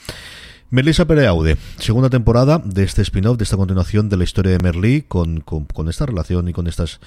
Melissa 0.71 1.05
Pereaude, 1.05 1.57
segunda 1.77 2.09
temporada 2.09 2.59
de 2.63 2.83
este 2.83 3.03
spin-off, 3.03 3.37
de 3.37 3.43
esta 3.43 3.55
continuación 3.55 4.09
de 4.09 4.17
la 4.17 4.23
historia 4.23 4.51
de 4.51 4.59
Merlí, 4.59 5.03
con, 5.03 5.41
con, 5.41 5.89
esta 5.89 6.07
relación 6.07 6.47
y 6.47 6.53
con 6.53 6.65
estas 6.65 6.99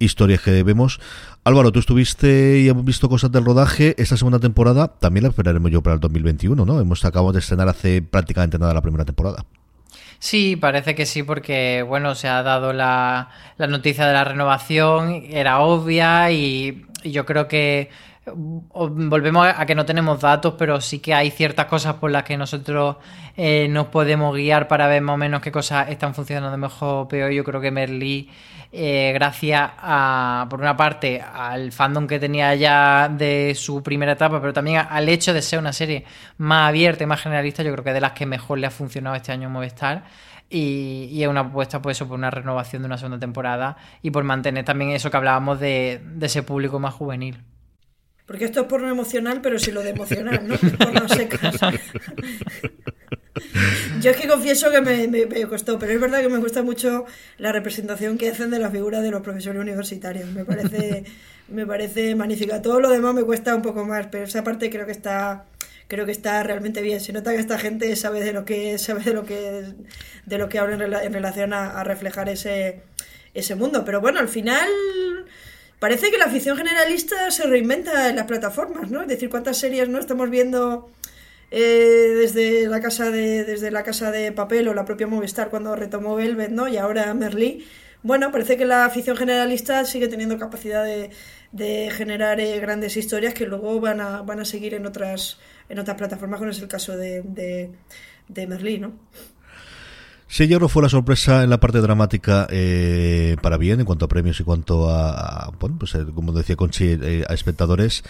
historias 0.00 0.40
que 0.40 0.62
vemos. 0.64 1.00
Álvaro, 1.44 1.70
tú 1.70 1.78
estuviste 1.78 2.58
y 2.58 2.68
hemos 2.68 2.84
visto 2.84 3.08
cosas 3.08 3.30
del 3.30 3.44
rodaje. 3.44 3.94
Esta 3.98 4.16
segunda 4.16 4.40
temporada 4.40 4.88
también 4.88 5.22
la 5.22 5.28
esperaremos 5.28 5.70
yo 5.70 5.80
para 5.80 5.94
el 5.94 6.00
2021, 6.00 6.64
¿no? 6.64 6.80
Hemos 6.80 7.04
acabado 7.04 7.32
de 7.32 7.38
estrenar 7.38 7.68
hace 7.68 8.02
prácticamente 8.02 8.58
nada 8.58 8.74
la 8.74 8.82
primera 8.82 9.04
temporada. 9.04 9.44
Sí, 10.18 10.56
parece 10.56 10.96
que 10.96 11.06
sí, 11.06 11.22
porque 11.22 11.84
bueno, 11.86 12.16
se 12.16 12.26
ha 12.26 12.42
dado 12.42 12.72
la, 12.72 13.28
la 13.58 13.66
noticia 13.68 14.06
de 14.06 14.12
la 14.12 14.24
renovación, 14.24 15.22
era 15.30 15.60
obvia 15.60 16.32
y 16.32 16.84
yo 17.04 17.24
creo 17.26 17.46
que 17.46 17.90
volvemos 18.32 19.46
a 19.46 19.66
que 19.66 19.74
no 19.74 19.84
tenemos 19.84 20.20
datos, 20.20 20.54
pero 20.58 20.80
sí 20.80 20.98
que 21.00 21.12
hay 21.12 21.30
ciertas 21.30 21.66
cosas 21.66 21.94
por 21.96 22.10
las 22.10 22.24
que 22.24 22.36
nosotros 22.36 22.96
eh, 23.36 23.68
nos 23.68 23.88
podemos 23.88 24.34
guiar 24.34 24.66
para 24.66 24.86
ver 24.86 25.02
más 25.02 25.14
o 25.14 25.16
menos 25.18 25.42
qué 25.42 25.52
cosas 25.52 25.90
están 25.90 26.14
funcionando 26.14 26.56
mejor 26.56 27.04
o 27.04 27.08
peor. 27.08 27.30
Yo 27.32 27.44
creo 27.44 27.60
que 27.60 27.70
Merlí, 27.70 28.30
eh, 28.72 29.12
gracias 29.14 29.70
a, 29.78 30.46
por 30.48 30.60
una 30.60 30.76
parte, 30.76 31.20
al 31.20 31.70
fandom 31.72 32.06
que 32.06 32.18
tenía 32.18 32.54
ya 32.54 33.08
de 33.10 33.54
su 33.54 33.82
primera 33.82 34.12
etapa, 34.12 34.40
pero 34.40 34.52
también 34.52 34.86
al 34.88 35.08
hecho 35.08 35.34
de 35.34 35.42
ser 35.42 35.58
una 35.58 35.72
serie 35.72 36.04
más 36.38 36.68
abierta 36.68 37.04
y 37.04 37.06
más 37.06 37.20
generalista, 37.20 37.62
yo 37.62 37.72
creo 37.72 37.84
que 37.84 37.92
de 37.92 38.00
las 38.00 38.12
que 38.12 38.24
mejor 38.26 38.58
le 38.58 38.66
ha 38.66 38.70
funcionado 38.70 39.16
este 39.16 39.32
año 39.32 39.50
Movistar. 39.50 40.04
Y, 40.48 41.22
es 41.22 41.28
una 41.28 41.40
apuesta 41.40 41.82
por 41.82 41.92
eso, 41.92 42.06
por 42.06 42.16
una 42.18 42.30
renovación 42.30 42.82
de 42.82 42.86
una 42.86 42.98
segunda 42.98 43.18
temporada 43.18 43.76
y 44.02 44.10
por 44.10 44.24
mantener 44.24 44.64
también 44.64 44.92
eso 44.92 45.10
que 45.10 45.16
hablábamos 45.16 45.58
de 45.58 46.00
ese 46.20 46.42
público 46.42 46.78
más 46.78 46.94
juvenil. 46.94 47.53
Porque 48.26 48.46
esto 48.46 48.62
es 48.62 48.66
porno 48.66 48.88
emocional, 48.88 49.40
pero 49.42 49.58
sí 49.58 49.70
lo 49.70 49.82
de 49.82 49.90
emocional, 49.90 50.48
¿no? 50.48 50.56
Porno 50.78 51.08
secas. 51.08 51.56
Yo 54.00 54.10
es 54.10 54.16
que 54.16 54.28
confieso 54.28 54.70
que 54.70 54.80
me, 54.80 55.08
me, 55.08 55.46
costó, 55.46 55.78
pero 55.78 55.92
es 55.92 56.00
verdad 56.00 56.20
que 56.20 56.28
me 56.28 56.38
gusta 56.38 56.62
mucho 56.62 57.04
la 57.38 57.52
representación 57.52 58.16
que 58.16 58.30
hacen 58.30 58.50
de 58.50 58.58
la 58.58 58.70
figura 58.70 59.00
de 59.00 59.10
los 59.10 59.22
profesores 59.22 59.60
universitarios. 59.60 60.28
Me 60.30 60.44
parece, 60.44 61.04
me 61.48 61.66
parece 61.66 62.14
magnífica. 62.14 62.62
Todo 62.62 62.80
lo 62.80 62.90
demás 62.90 63.14
me 63.14 63.24
cuesta 63.24 63.54
un 63.54 63.62
poco 63.62 63.84
más, 63.84 64.06
pero 64.10 64.24
esa 64.24 64.44
parte 64.44 64.70
creo 64.70 64.86
que 64.86 64.92
está 64.92 65.46
creo 65.88 66.06
que 66.06 66.12
está 66.12 66.42
realmente 66.42 66.80
bien. 66.80 67.00
Se 67.00 67.12
nota 67.12 67.32
que 67.32 67.40
esta 67.40 67.58
gente 67.58 67.94
sabe 67.96 68.22
de 68.22 68.32
lo 68.32 68.44
que 68.44 68.78
sabe 68.78 69.02
de 69.02 69.12
lo 69.12 69.24
que 69.24 69.64
de 70.24 70.38
lo 70.38 70.48
que 70.48 70.58
habla 70.58 71.04
en, 71.04 71.12
relación 71.12 71.52
a, 71.52 71.80
a 71.80 71.84
reflejar 71.84 72.28
ese 72.28 72.82
ese 73.34 73.54
mundo. 73.54 73.84
Pero 73.84 74.00
bueno, 74.00 74.20
al 74.20 74.28
final 74.28 74.68
parece 75.78 76.10
que 76.10 76.18
la 76.18 76.26
afición 76.26 76.56
generalista 76.56 77.30
se 77.30 77.44
reinventa 77.46 78.08
en 78.08 78.16
las 78.16 78.26
plataformas, 78.26 78.90
¿no? 78.90 79.02
Es 79.02 79.08
decir, 79.08 79.30
cuántas 79.30 79.58
series 79.58 79.88
no 79.88 79.98
estamos 79.98 80.30
viendo 80.30 80.90
eh, 81.50 82.12
desde 82.16 82.66
la 82.68 82.80
casa 82.80 83.10
de 83.10 83.44
desde 83.44 83.70
la 83.70 83.82
casa 83.82 84.10
de 84.10 84.32
papel 84.32 84.68
o 84.68 84.74
la 84.74 84.84
propia 84.84 85.06
Movistar 85.06 85.50
cuando 85.50 85.76
retomó 85.76 86.16
Velvet, 86.16 86.50
¿no? 86.50 86.68
Y 86.68 86.76
ahora 86.76 87.12
Merlí. 87.14 87.66
Bueno, 88.02 88.30
parece 88.32 88.56
que 88.58 88.66
la 88.66 88.84
afición 88.84 89.16
generalista 89.16 89.84
sigue 89.86 90.08
teniendo 90.08 90.38
capacidad 90.38 90.84
de, 90.84 91.10
de 91.52 91.90
generar 91.90 92.38
eh, 92.40 92.60
grandes 92.60 92.96
historias 92.98 93.32
que 93.34 93.46
luego 93.46 93.80
van 93.80 94.00
a, 94.00 94.22
van 94.22 94.40
a 94.40 94.44
seguir 94.44 94.74
en 94.74 94.86
otras 94.86 95.38
en 95.68 95.78
otras 95.78 95.96
plataformas, 95.96 96.38
como 96.38 96.50
es 96.50 96.60
el 96.60 96.68
caso 96.68 96.96
de, 96.96 97.22
de, 97.22 97.70
de 98.28 98.46
Merlí, 98.46 98.78
¿no? 98.78 98.92
Sí, 100.34 100.48
yo 100.48 100.68
fue 100.68 100.82
la 100.82 100.88
sorpresa 100.88 101.44
en 101.44 101.50
la 101.50 101.60
parte 101.60 101.80
dramática 101.80 102.48
eh, 102.50 103.36
para 103.40 103.56
bien, 103.56 103.78
en 103.78 103.86
cuanto 103.86 104.06
a 104.06 104.08
premios 104.08 104.40
y 104.40 104.42
cuanto 104.42 104.90
a, 104.90 105.52
bueno, 105.60 105.76
pues 105.78 105.94
eh, 105.94 106.04
como 106.12 106.32
decía 106.32 106.56
Conchi, 106.56 106.98
eh, 107.00 107.24
a 107.28 107.34
espectadores. 107.34 108.02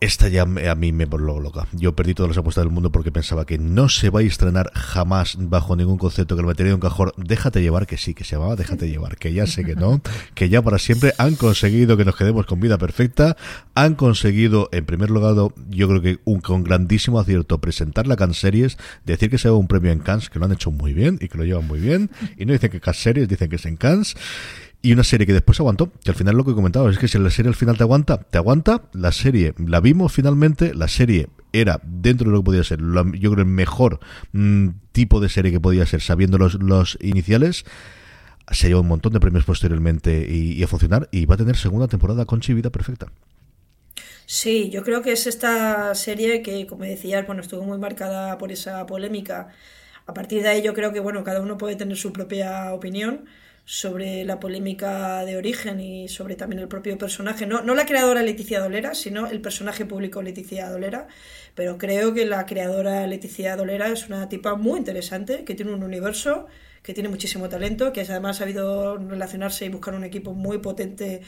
Esta 0.00 0.28
ya 0.28 0.42
a 0.42 0.74
mí 0.74 0.92
me 0.92 1.04
voló 1.04 1.40
loca. 1.40 1.66
Yo 1.72 1.94
perdí 1.94 2.14
todas 2.14 2.30
las 2.30 2.38
apuestas 2.38 2.64
del 2.64 2.72
mundo 2.72 2.90
porque 2.90 3.12
pensaba 3.12 3.44
que 3.44 3.58
no 3.58 3.90
se 3.90 4.08
va 4.08 4.20
a 4.20 4.22
estrenar 4.22 4.72
jamás 4.74 5.36
bajo 5.38 5.76
ningún 5.76 5.98
concepto 5.98 6.36
que 6.36 6.42
lo 6.42 6.48
metería 6.48 6.70
en 6.70 6.76
un 6.76 6.80
cajón. 6.80 7.12
Déjate 7.18 7.60
llevar, 7.60 7.86
que 7.86 7.98
sí, 7.98 8.14
que 8.14 8.24
se 8.24 8.36
llamaba 8.36 8.56
Déjate 8.56 8.88
llevar, 8.90 9.18
que 9.18 9.34
ya 9.34 9.46
sé 9.46 9.62
que 9.62 9.76
no, 9.76 10.00
que 10.34 10.48
ya 10.48 10.62
para 10.62 10.78
siempre 10.78 11.12
han 11.18 11.34
conseguido 11.34 11.98
que 11.98 12.06
nos 12.06 12.16
quedemos 12.16 12.46
con 12.46 12.60
vida 12.60 12.78
perfecta. 12.78 13.36
Han 13.74 13.94
conseguido, 13.94 14.70
en 14.72 14.86
primer 14.86 15.10
lugar, 15.10 15.34
yo 15.68 15.88
creo 15.88 16.00
que 16.00 16.18
un, 16.24 16.40
con 16.40 16.64
grandísimo 16.64 17.20
acierto, 17.20 17.60
presentar 17.60 18.06
la 18.06 18.16
Cannes 18.16 18.38
Series, 18.38 18.78
decir 19.04 19.28
que 19.28 19.36
se 19.36 19.50
va 19.50 19.56
un 19.56 19.68
premio 19.68 19.92
en 19.92 19.98
Cannes, 19.98 20.30
que 20.30 20.38
lo 20.38 20.46
han 20.46 20.52
hecho 20.52 20.70
muy 20.70 20.94
bien 20.94 21.18
y 21.20 21.28
que 21.28 21.36
lo 21.36 21.44
llevan 21.44 21.66
muy 21.66 21.78
bien. 21.78 22.10
Y 22.38 22.46
no 22.46 22.54
dicen 22.54 22.70
que 22.70 22.80
Cannes 22.80 23.02
Series, 23.02 23.28
dicen 23.28 23.50
que 23.50 23.56
es 23.56 23.66
en 23.66 23.76
Cannes. 23.76 24.16
Y 24.82 24.92
una 24.92 25.04
serie 25.04 25.26
que 25.26 25.34
después 25.34 25.60
aguantó, 25.60 25.92
que 26.02 26.10
al 26.10 26.16
final 26.16 26.36
lo 26.36 26.44
que 26.44 26.54
comentaba 26.54 26.90
es 26.90 26.98
que 26.98 27.06
si 27.06 27.18
la 27.18 27.28
serie 27.28 27.50
al 27.50 27.54
final 27.54 27.76
te 27.76 27.82
aguanta, 27.82 28.18
te 28.18 28.38
aguanta. 28.38 28.82
La 28.94 29.12
serie 29.12 29.54
la 29.58 29.80
vimos 29.80 30.12
finalmente, 30.12 30.72
la 30.74 30.88
serie 30.88 31.28
era 31.52 31.80
dentro 31.84 32.26
de 32.26 32.32
lo 32.32 32.40
que 32.40 32.44
podía 32.44 32.64
ser, 32.64 32.80
yo 32.80 33.30
creo 33.32 33.44
el 33.44 33.46
mejor 33.46 34.00
mm, 34.32 34.68
tipo 34.92 35.20
de 35.20 35.28
serie 35.28 35.52
que 35.52 35.60
podía 35.60 35.84
ser, 35.84 36.00
sabiendo 36.00 36.38
los, 36.38 36.54
los 36.54 36.96
iniciales. 37.02 37.64
Se 38.50 38.68
lleva 38.68 38.80
un 38.80 38.88
montón 38.88 39.12
de 39.12 39.20
premios 39.20 39.44
posteriormente 39.44 40.26
y, 40.28 40.62
a 40.62 40.66
funcionar 40.66 41.08
y 41.12 41.26
va 41.26 41.34
a 41.34 41.38
tener 41.38 41.56
segunda 41.56 41.86
temporada 41.86 42.24
con 42.24 42.40
Chivida 42.40 42.70
perfecta. 42.70 43.12
Sí, 44.24 44.70
yo 44.70 44.82
creo 44.82 45.02
que 45.02 45.12
es 45.12 45.26
esta 45.26 45.94
serie 45.94 46.40
que, 46.40 46.66
como 46.66 46.84
decías, 46.84 47.26
bueno, 47.26 47.42
estuvo 47.42 47.64
muy 47.64 47.78
marcada 47.78 48.38
por 48.38 48.50
esa 48.50 48.86
polémica. 48.86 49.48
A 50.06 50.14
partir 50.14 50.42
de 50.42 50.48
ahí 50.48 50.62
yo 50.62 50.72
creo 50.72 50.92
que, 50.92 51.00
bueno, 51.00 51.22
cada 51.22 51.40
uno 51.40 51.58
puede 51.58 51.76
tener 51.76 51.96
su 51.96 52.12
propia 52.12 52.72
opinión 52.72 53.26
sobre 53.70 54.24
la 54.24 54.40
polémica 54.40 55.24
de 55.24 55.36
origen 55.36 55.78
y 55.78 56.08
sobre 56.08 56.34
también 56.34 56.58
el 56.58 56.66
propio 56.66 56.98
personaje, 56.98 57.46
no, 57.46 57.62
no 57.62 57.76
la 57.76 57.86
creadora 57.86 58.20
Leticia 58.20 58.58
Dolera, 58.58 58.96
sino 58.96 59.28
el 59.28 59.40
personaje 59.40 59.86
público 59.86 60.22
Leticia 60.22 60.68
Dolera, 60.68 61.06
pero 61.54 61.78
creo 61.78 62.12
que 62.12 62.26
la 62.26 62.46
creadora 62.46 63.06
Leticia 63.06 63.54
Dolera 63.54 63.86
es 63.86 64.08
una 64.08 64.28
tipa 64.28 64.56
muy 64.56 64.80
interesante, 64.80 65.44
que 65.44 65.54
tiene 65.54 65.72
un 65.72 65.84
universo, 65.84 66.48
que 66.82 66.94
tiene 66.94 67.08
muchísimo 67.08 67.48
talento, 67.48 67.92
que 67.92 68.00
además 68.02 68.36
ha 68.36 68.38
sabido 68.40 68.96
relacionarse 68.96 69.66
y 69.66 69.68
buscar 69.68 69.94
un 69.94 70.04
equipo 70.04 70.32
muy 70.32 70.58
potente 70.58 71.20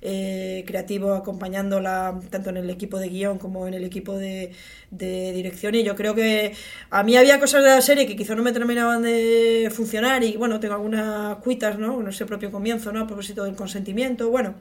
eh, 0.00 0.64
creativo 0.66 1.14
acompañándola 1.14 2.20
tanto 2.30 2.50
en 2.50 2.58
el 2.58 2.70
equipo 2.70 2.98
de 2.98 3.08
guion 3.08 3.38
como 3.38 3.66
en 3.66 3.74
el 3.74 3.84
equipo 3.84 4.16
de, 4.16 4.52
dirección 4.90 5.74
y 5.74 5.82
yo 5.82 5.96
creo 5.96 6.14
que 6.14 6.54
a 6.90 7.02
mí 7.02 7.16
había 7.16 7.40
cosas 7.40 7.64
de 7.64 7.70
la 7.70 7.80
serie 7.80 8.06
que 8.06 8.16
quizá 8.16 8.34
no 8.34 8.42
me 8.42 8.52
terminaban 8.52 9.02
de 9.02 9.70
funcionar 9.74 10.22
y 10.22 10.36
bueno, 10.36 10.60
tengo 10.60 10.74
algunas 10.74 11.36
cuitas, 11.36 11.78
¿no? 11.78 12.02
No 12.02 12.12
sé, 12.12 12.26
propio 12.26 12.52
comienzo, 12.52 12.92
¿no? 12.92 13.00
A 13.00 13.06
propósito 13.06 13.44
del 13.44 13.54
consentimiento, 13.54 14.30
bueno 14.30 14.56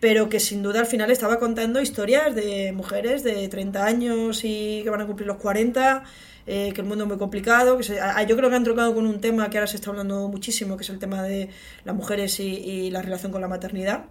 pero 0.00 0.28
que 0.28 0.38
sin 0.40 0.62
duda 0.62 0.80
al 0.80 0.86
final 0.86 1.10
estaba 1.10 1.38
contando 1.38 1.80
historias 1.80 2.34
de 2.34 2.72
mujeres 2.72 3.24
de 3.24 3.48
30 3.48 3.84
años 3.84 4.42
y 4.44 4.82
que 4.84 4.90
van 4.90 5.00
a 5.00 5.06
cumplir 5.06 5.26
los 5.26 5.38
40, 5.38 6.04
eh, 6.48 6.72
que 6.72 6.80
el 6.80 6.86
mundo 6.86 7.04
es 7.04 7.08
muy 7.08 7.18
complicado, 7.18 7.76
que 7.76 7.84
yo 7.84 8.36
creo 8.36 8.50
que 8.50 8.56
han 8.56 8.64
trocado 8.64 8.94
con 8.94 9.06
un 9.06 9.20
tema 9.20 9.50
que 9.50 9.58
ahora 9.58 9.66
se 9.66 9.76
está 9.76 9.90
hablando 9.90 10.28
muchísimo, 10.28 10.76
que 10.76 10.82
es 10.82 10.90
el 10.90 10.98
tema 10.98 11.22
de 11.22 11.50
las 11.84 11.94
mujeres 11.94 12.40
y 12.40 12.90
la 12.90 13.02
relación 13.02 13.30
con 13.30 13.40
la 13.40 13.48
maternidad. 13.48 14.06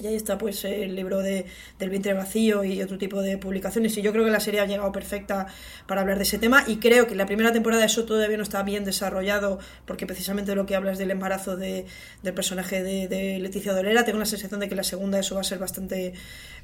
Y 0.00 0.06
ahí 0.06 0.14
está 0.14 0.38
pues 0.38 0.64
el 0.64 0.96
libro 0.96 1.18
de, 1.18 1.44
del 1.78 1.90
vientre 1.90 2.14
vacío 2.14 2.64
y 2.64 2.80
otro 2.82 2.96
tipo 2.96 3.20
de 3.20 3.36
publicaciones. 3.36 3.96
Y 3.98 4.02
yo 4.02 4.12
creo 4.12 4.24
que 4.24 4.30
la 4.30 4.40
serie 4.40 4.60
ha 4.60 4.66
llegado 4.66 4.90
perfecta 4.90 5.46
para 5.86 6.00
hablar 6.00 6.16
de 6.16 6.22
ese 6.22 6.38
tema. 6.38 6.64
Y 6.66 6.76
creo 6.76 7.06
que 7.06 7.14
la 7.14 7.26
primera 7.26 7.52
temporada 7.52 7.84
eso 7.84 8.04
todavía 8.04 8.36
no 8.36 8.42
está 8.42 8.62
bien 8.62 8.84
desarrollado, 8.84 9.58
porque 9.84 10.06
precisamente 10.06 10.54
lo 10.54 10.64
que 10.64 10.76
hablas 10.76 10.98
del 10.98 11.10
embarazo 11.10 11.56
de, 11.56 11.84
del 12.22 12.34
personaje 12.34 12.82
de, 12.82 13.06
de, 13.08 13.38
Leticia 13.38 13.74
Dolera, 13.74 14.04
tengo 14.04 14.18
la 14.18 14.24
sensación 14.24 14.60
de 14.60 14.68
que 14.68 14.74
la 14.74 14.84
segunda 14.84 15.18
eso 15.18 15.34
va 15.34 15.42
a 15.42 15.44
ser 15.44 15.58
bastante, 15.58 16.14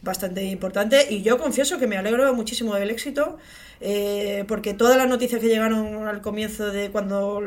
bastante 0.00 0.44
importante. 0.44 1.06
Y 1.10 1.22
yo 1.22 1.38
confieso 1.38 1.78
que 1.78 1.86
me 1.86 1.98
alegro 1.98 2.32
muchísimo 2.34 2.74
del 2.74 2.90
éxito. 2.90 3.38
Eh, 3.80 4.44
porque 4.48 4.74
todas 4.74 4.96
las 4.96 5.06
noticias 5.06 5.40
que 5.40 5.46
llegaron 5.46 6.08
al 6.08 6.20
comienzo 6.20 6.72
de 6.72 6.90
cuando 6.90 7.40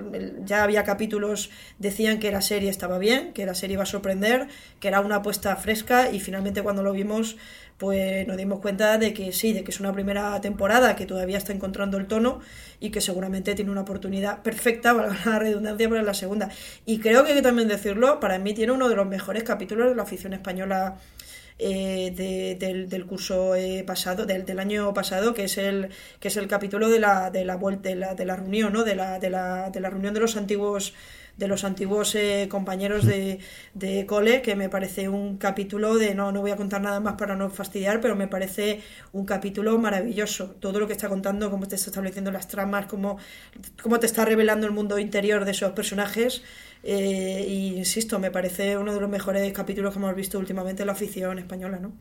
ya 0.45 0.63
había 0.63 0.85
capítulos 0.85 1.49
decían 1.77 2.19
que 2.19 2.31
la 2.31 2.39
serie 2.39 2.69
estaba 2.69 2.99
bien, 2.99 3.33
que 3.33 3.45
la 3.45 3.53
serie 3.53 3.73
iba 3.73 3.83
a 3.83 3.85
sorprender, 3.85 4.47
que 4.79 4.87
era 4.87 5.01
una 5.01 5.17
apuesta 5.17 5.53
fresca 5.57 5.70
y 6.11 6.19
finalmente 6.19 6.61
cuando 6.61 6.83
lo 6.83 6.91
vimos 6.93 7.37
pues 7.81 8.27
nos 8.27 8.37
dimos 8.37 8.59
cuenta 8.59 8.99
de 8.99 9.11
que 9.11 9.31
sí, 9.31 9.53
de 9.53 9.63
que 9.63 9.71
es 9.71 9.79
una 9.79 9.91
primera 9.91 10.39
temporada 10.39 10.95
que 10.95 11.07
todavía 11.07 11.39
está 11.39 11.51
encontrando 11.51 11.97
el 11.97 12.05
tono 12.05 12.39
y 12.79 12.91
que 12.91 13.01
seguramente 13.01 13.55
tiene 13.55 13.71
una 13.71 13.81
oportunidad 13.81 14.43
perfecta, 14.43 14.93
para 14.95 15.17
la 15.25 15.39
redundancia, 15.39 15.89
para 15.89 16.03
la 16.03 16.13
segunda. 16.13 16.49
Y 16.85 16.99
creo 16.99 17.23
que 17.23 17.31
hay 17.31 17.37
que 17.37 17.41
también 17.41 17.67
decirlo, 17.67 18.19
para 18.19 18.37
mí 18.37 18.53
tiene 18.53 18.71
uno 18.71 18.87
de 18.87 18.95
los 18.95 19.07
mejores 19.07 19.41
capítulos 19.41 19.89
de 19.89 19.95
la 19.95 20.03
afición 20.03 20.33
española 20.33 20.99
eh, 21.57 22.13
del, 22.87 23.05
curso 23.07 23.55
eh, 23.55 23.83
pasado, 23.83 24.27
del, 24.27 24.59
año 24.59 24.93
pasado, 24.93 25.33
que 25.33 25.45
es 25.45 25.57
el, 25.57 25.89
que 26.19 26.27
es 26.27 26.37
el 26.37 26.47
capítulo 26.47 26.87
de 26.87 26.99
la, 26.99 27.31
de 27.31 27.45
la 27.45 27.55
vuelta, 27.55 27.89
de 27.89 28.25
la, 28.25 28.35
reunión, 28.35 28.73
¿no? 28.73 28.83
de, 28.83 28.93
la, 28.93 29.17
de 29.19 29.31
la 29.31 29.89
reunión 29.89 30.13
de 30.13 30.19
los 30.19 30.37
antiguos 30.37 30.93
de 31.37 31.47
los 31.47 31.63
antiguos 31.63 32.15
eh, 32.15 32.47
compañeros 32.49 33.05
de, 33.05 33.39
de, 33.73 34.05
cole, 34.05 34.41
que 34.41 34.55
me 34.55 34.69
parece 34.69 35.09
un 35.09 35.37
capítulo 35.37 35.97
de, 35.97 36.15
no, 36.15 36.31
no 36.31 36.41
voy 36.41 36.51
a 36.51 36.55
contar 36.55 36.81
nada 36.81 36.99
más 36.99 37.15
para 37.15 37.35
no 37.35 37.49
fastidiar, 37.49 38.01
pero 38.01 38.15
me 38.15 38.27
parece 38.27 38.81
un 39.11 39.25
capítulo 39.25 39.77
maravilloso. 39.77 40.51
Todo 40.59 40.79
lo 40.79 40.87
que 40.87 40.93
está 40.93 41.09
contando, 41.09 41.49
cómo 41.49 41.67
te 41.67 41.75
está 41.75 41.89
estableciendo 41.89 42.31
las 42.31 42.47
tramas, 42.47 42.85
cómo, 42.85 43.17
cómo 43.81 43.99
te 43.99 44.05
está 44.05 44.25
revelando 44.25 44.67
el 44.67 44.73
mundo 44.73 44.99
interior 44.99 45.45
de 45.45 45.51
esos 45.51 45.71
personajes. 45.71 46.43
Eh, 46.83 47.45
y 47.47 47.77
insisto, 47.77 48.19
me 48.19 48.31
parece 48.31 48.77
uno 48.77 48.93
de 48.93 48.99
los 49.01 49.09
mejores 49.09 49.51
capítulos 49.53 49.93
que 49.93 49.99
hemos 49.99 50.15
visto 50.15 50.39
últimamente 50.39 50.83
en 50.83 50.87
la 50.87 50.93
afición 50.93 51.39
española, 51.39 51.79
¿no? 51.79 51.93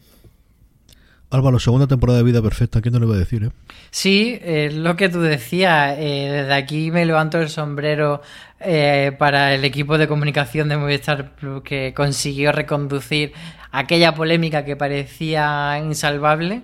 Álvaro, 1.30 1.60
segunda 1.60 1.86
temporada 1.86 2.18
de 2.18 2.24
Vida 2.24 2.42
Perfecta, 2.42 2.80
¿quién 2.80 2.92
no 2.92 2.98
le 3.00 3.06
va 3.06 3.14
a 3.14 3.18
decir? 3.18 3.44
Eh? 3.44 3.50
Sí, 3.90 4.38
es 4.42 4.74
lo 4.74 4.96
que 4.96 5.08
tú 5.08 5.20
decías. 5.20 5.96
Eh, 5.96 6.28
desde 6.32 6.52
aquí 6.52 6.90
me 6.90 7.04
levanto 7.04 7.38
el 7.38 7.48
sombrero 7.48 8.20
eh, 8.58 9.12
para 9.16 9.54
el 9.54 9.64
equipo 9.64 9.96
de 9.96 10.08
comunicación 10.08 10.68
de 10.68 10.76
Movistar 10.76 11.36
Plus 11.36 11.62
que 11.62 11.94
consiguió 11.94 12.50
reconducir 12.50 13.32
aquella 13.70 14.12
polémica 14.12 14.64
que 14.64 14.74
parecía 14.74 15.78
insalvable 15.78 16.62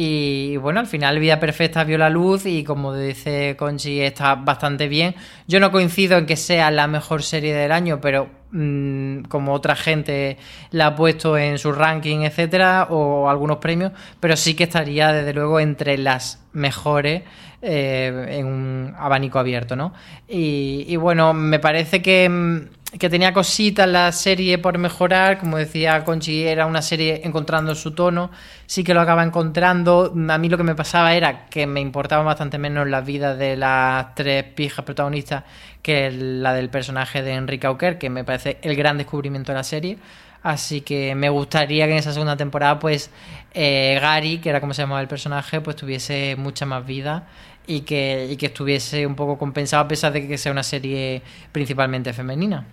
y 0.00 0.56
bueno, 0.58 0.80
al 0.80 0.86
final 0.86 1.18
Vida 1.18 1.40
Perfecta 1.40 1.82
vio 1.82 1.98
la 1.98 2.08
luz 2.08 2.46
y 2.46 2.62
como 2.62 2.94
dice 2.94 3.56
Conchi 3.58 4.00
está 4.00 4.36
bastante 4.36 4.86
bien. 4.86 5.16
Yo 5.48 5.60
no 5.60 5.72
coincido 5.72 6.18
en 6.18 6.26
que 6.26 6.36
sea 6.36 6.70
la 6.70 6.86
mejor 6.86 7.22
serie 7.22 7.54
del 7.54 7.72
año, 7.72 8.00
pero 8.00 8.37
mm, 8.52 9.22
como 9.28 9.52
otra 9.52 9.76
gente 9.76 10.36
la 10.70 10.88
ha 10.88 10.94
puesto 10.94 11.36
en 11.36 11.58
su 11.58 11.72
ranking, 11.72 12.20
etcétera, 12.20 12.88
o 12.90 13.28
algunos 13.28 13.58
premios, 13.58 13.92
pero 14.20 14.36
sí 14.36 14.54
que 14.54 14.64
estaría 14.64 15.12
desde 15.12 15.34
luego 15.34 15.60
entre 15.60 15.98
las 15.98 16.44
mejores 16.52 17.22
eh, 17.60 18.26
en 18.38 18.46
un 18.46 18.94
abanico 18.96 19.38
abierto, 19.38 19.74
¿no? 19.74 19.92
Y, 20.28 20.94
bueno, 20.96 21.34
me 21.34 21.58
parece 21.58 22.00
que 22.00 22.28
mm, 22.28 22.78
que 22.98 23.10
tenía 23.10 23.34
cositas 23.34 23.86
la 23.86 24.10
serie 24.12 24.56
por 24.56 24.78
mejorar, 24.78 25.38
como 25.38 25.58
decía 25.58 26.04
Conchi, 26.04 26.44
era 26.44 26.64
una 26.64 26.80
serie 26.80 27.20
encontrando 27.24 27.74
su 27.74 27.90
tono, 27.90 28.30
sí 28.64 28.82
que 28.82 28.94
lo 28.94 29.02
acaba 29.02 29.22
encontrando, 29.22 30.14
a 30.28 30.38
mí 30.38 30.48
lo 30.48 30.56
que 30.56 30.62
me 30.62 30.74
pasaba 30.74 31.12
era 31.14 31.46
que 31.46 31.66
me 31.66 31.80
importaba 31.80 32.22
bastante 32.22 32.56
menos 32.56 32.88
la 32.88 33.02
vida 33.02 33.36
de 33.36 33.56
las 33.56 34.14
tres 34.14 34.44
pijas 34.44 34.86
protagonistas 34.86 35.44
que 35.88 36.10
la 36.10 36.52
del 36.52 36.68
personaje 36.68 37.22
de 37.22 37.32
Enrique 37.32 37.66
Auker, 37.66 37.96
que 37.96 38.10
me 38.10 38.22
parece 38.22 38.58
el 38.60 38.76
gran 38.76 38.98
descubrimiento 38.98 39.52
de 39.52 39.56
la 39.56 39.64
serie, 39.64 39.96
así 40.42 40.82
que 40.82 41.14
me 41.14 41.30
gustaría 41.30 41.86
que 41.86 41.92
en 41.92 41.98
esa 41.98 42.12
segunda 42.12 42.36
temporada 42.36 42.78
pues 42.78 43.10
eh, 43.54 43.98
Gary, 43.98 44.36
que 44.36 44.50
era 44.50 44.60
como 44.60 44.74
se 44.74 44.82
llamaba 44.82 45.00
el 45.00 45.08
personaje, 45.08 45.62
pues 45.62 45.76
tuviese 45.76 46.36
mucha 46.36 46.66
más 46.66 46.84
vida 46.84 47.26
y 47.66 47.80
que, 47.80 48.28
y 48.30 48.36
que 48.36 48.44
estuviese 48.44 49.06
un 49.06 49.14
poco 49.14 49.38
compensado 49.38 49.82
a 49.82 49.88
pesar 49.88 50.12
de 50.12 50.28
que 50.28 50.36
sea 50.36 50.52
una 50.52 50.62
serie 50.62 51.22
principalmente 51.52 52.12
femenina. 52.12 52.66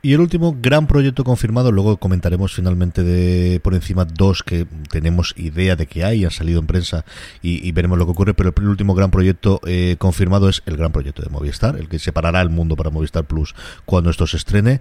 Y 0.00 0.12
el 0.12 0.20
último 0.20 0.56
gran 0.60 0.86
proyecto 0.86 1.24
confirmado, 1.24 1.72
luego 1.72 1.96
comentaremos 1.96 2.54
finalmente 2.54 3.02
de 3.02 3.58
por 3.58 3.74
encima 3.74 4.04
dos 4.04 4.44
que 4.44 4.64
tenemos 4.92 5.34
idea 5.36 5.74
de 5.74 5.86
que 5.86 6.04
hay, 6.04 6.24
han 6.24 6.30
salido 6.30 6.60
en 6.60 6.68
prensa 6.68 7.04
y, 7.42 7.72
veremos 7.72 7.98
lo 7.98 8.04
que 8.04 8.12
ocurre, 8.12 8.32
pero 8.32 8.54
el 8.56 8.68
último 8.68 8.94
gran 8.94 9.10
proyecto 9.10 9.60
eh, 9.66 9.96
confirmado 9.98 10.48
es 10.48 10.62
el 10.66 10.76
gran 10.76 10.92
proyecto 10.92 11.22
de 11.22 11.30
Movistar, 11.30 11.76
el 11.76 11.88
que 11.88 11.98
separará 11.98 12.40
el 12.42 12.48
mundo 12.48 12.76
para 12.76 12.90
Movistar 12.90 13.24
Plus 13.24 13.56
cuando 13.86 14.10
esto 14.10 14.28
se 14.28 14.36
estrene. 14.36 14.80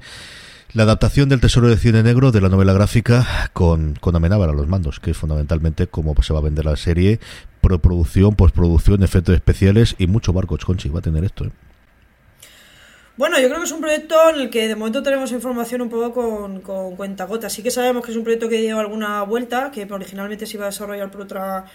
La 0.74 0.84
adaptación 0.84 1.30
del 1.30 1.40
Tesoro 1.40 1.68
de 1.68 1.78
Cine 1.78 2.04
Negro 2.04 2.32
de 2.32 2.42
la 2.42 2.50
novela 2.50 2.74
gráfica 2.74 3.50
con, 3.54 3.96
con 4.00 4.16
Amenábar 4.16 4.50
a 4.50 4.54
los 4.54 4.68
mandos, 4.68 5.00
que 5.00 5.12
es 5.12 5.18
fundamentalmente 5.18 5.88
cómo 5.88 6.14
se 6.22 6.34
va 6.34 6.40
a 6.40 6.44
vender 6.44 6.66
la 6.66 6.76
serie, 6.76 7.20
preproducción, 7.62 8.36
postproducción, 8.36 9.02
efectos 9.02 9.34
especiales 9.34 9.96
y 9.98 10.06
mucho 10.06 10.32
barco, 10.32 10.58
Conchi, 10.64 10.90
va 10.90 11.00
a 11.00 11.02
tener 11.02 11.24
esto. 11.24 11.46
¿eh? 11.46 11.52
Bueno, 13.18 13.40
yo 13.40 13.48
creo 13.48 13.58
que 13.60 13.66
es 13.66 13.72
un 13.72 13.82
proyecto 13.82 14.30
en 14.30 14.42
el 14.42 14.50
que 14.52 14.68
de 14.68 14.76
momento 14.76 15.02
tenemos 15.02 15.32
información 15.32 15.82
un 15.82 15.90
poco 15.90 16.14
con, 16.14 16.62
con 16.62 16.96
cuentagotas. 16.96 17.52
Sí 17.52 17.64
que 17.64 17.72
sabemos 17.72 18.06
que 18.06 18.12
es 18.12 18.18
un 18.18 18.24
proyecto 18.24 18.48
que 18.48 18.62
dio 18.62 18.78
alguna 18.80 19.24
vuelta, 19.24 19.72
que 19.72 19.88
originalmente 19.92 20.46
se 20.46 20.58
iba 20.58 20.66
a 20.66 20.70
desarrollar 20.70 21.10
por 21.10 21.22
otra, 21.22 21.66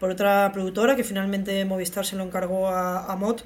por 0.00 0.08
otra 0.08 0.50
productora, 0.54 0.96
que 0.96 1.04
finalmente 1.04 1.62
Movistar 1.66 2.06
se 2.06 2.16
lo 2.16 2.24
encargó 2.24 2.68
a, 2.68 3.12
a 3.12 3.16
MOT, 3.16 3.42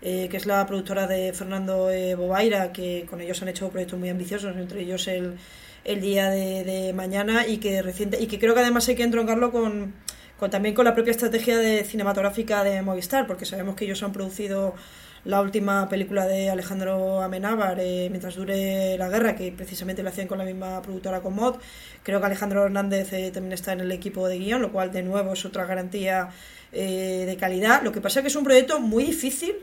eh, 0.00 0.28
que 0.30 0.36
es 0.36 0.46
la 0.46 0.64
productora 0.64 1.08
de 1.08 1.32
Fernando 1.32 1.90
eh, 1.90 2.14
Bobaira, 2.14 2.72
que 2.72 3.04
con 3.10 3.20
ellos 3.20 3.42
han 3.42 3.48
hecho 3.48 3.68
proyectos 3.70 3.98
muy 3.98 4.08
ambiciosos, 4.08 4.54
entre 4.56 4.82
ellos 4.82 5.08
el, 5.08 5.38
el 5.84 6.00
día 6.00 6.30
de, 6.30 6.92
mañana, 6.94 7.48
y 7.48 7.58
que 7.58 7.82
reciente, 7.82 8.22
y 8.22 8.28
que 8.28 8.38
creo 8.38 8.54
que 8.54 8.60
además 8.60 8.88
hay 8.88 8.94
que 8.94 9.02
entroncarlo 9.02 9.50
con, 9.50 9.92
con 10.38 10.50
también 10.50 10.72
con 10.72 10.84
la 10.84 10.94
propia 10.94 11.10
estrategia 11.10 11.58
de 11.58 11.82
cinematográfica 11.82 12.62
de 12.62 12.80
Movistar, 12.82 13.26
porque 13.26 13.44
sabemos 13.44 13.74
que 13.74 13.86
ellos 13.86 14.00
han 14.04 14.12
producido 14.12 14.76
la 15.24 15.40
última 15.40 15.88
película 15.88 16.26
de 16.26 16.50
Alejandro 16.50 17.22
Amenábar, 17.22 17.78
eh, 17.80 18.08
Mientras 18.10 18.34
dure 18.34 18.96
la 18.98 19.08
guerra, 19.08 19.36
que 19.36 19.52
precisamente 19.52 20.02
lo 20.02 20.08
hacían 20.08 20.26
con 20.26 20.38
la 20.38 20.44
misma 20.44 20.82
productora 20.82 21.20
con 21.20 21.34
Mod. 21.34 21.56
Creo 22.02 22.20
que 22.20 22.26
Alejandro 22.26 22.64
Hernández 22.64 23.12
eh, 23.12 23.30
también 23.32 23.52
está 23.52 23.72
en 23.72 23.80
el 23.80 23.92
equipo 23.92 24.26
de 24.28 24.38
guion, 24.38 24.62
lo 24.62 24.72
cual 24.72 24.90
de 24.90 25.02
nuevo 25.02 25.32
es 25.32 25.44
otra 25.44 25.64
garantía 25.64 26.30
eh, 26.72 27.24
de 27.26 27.36
calidad. 27.36 27.82
Lo 27.82 27.92
que 27.92 28.00
pasa 28.00 28.20
es 28.20 28.22
que 28.22 28.28
es 28.28 28.36
un 28.36 28.44
proyecto 28.44 28.80
muy 28.80 29.04
difícil 29.04 29.54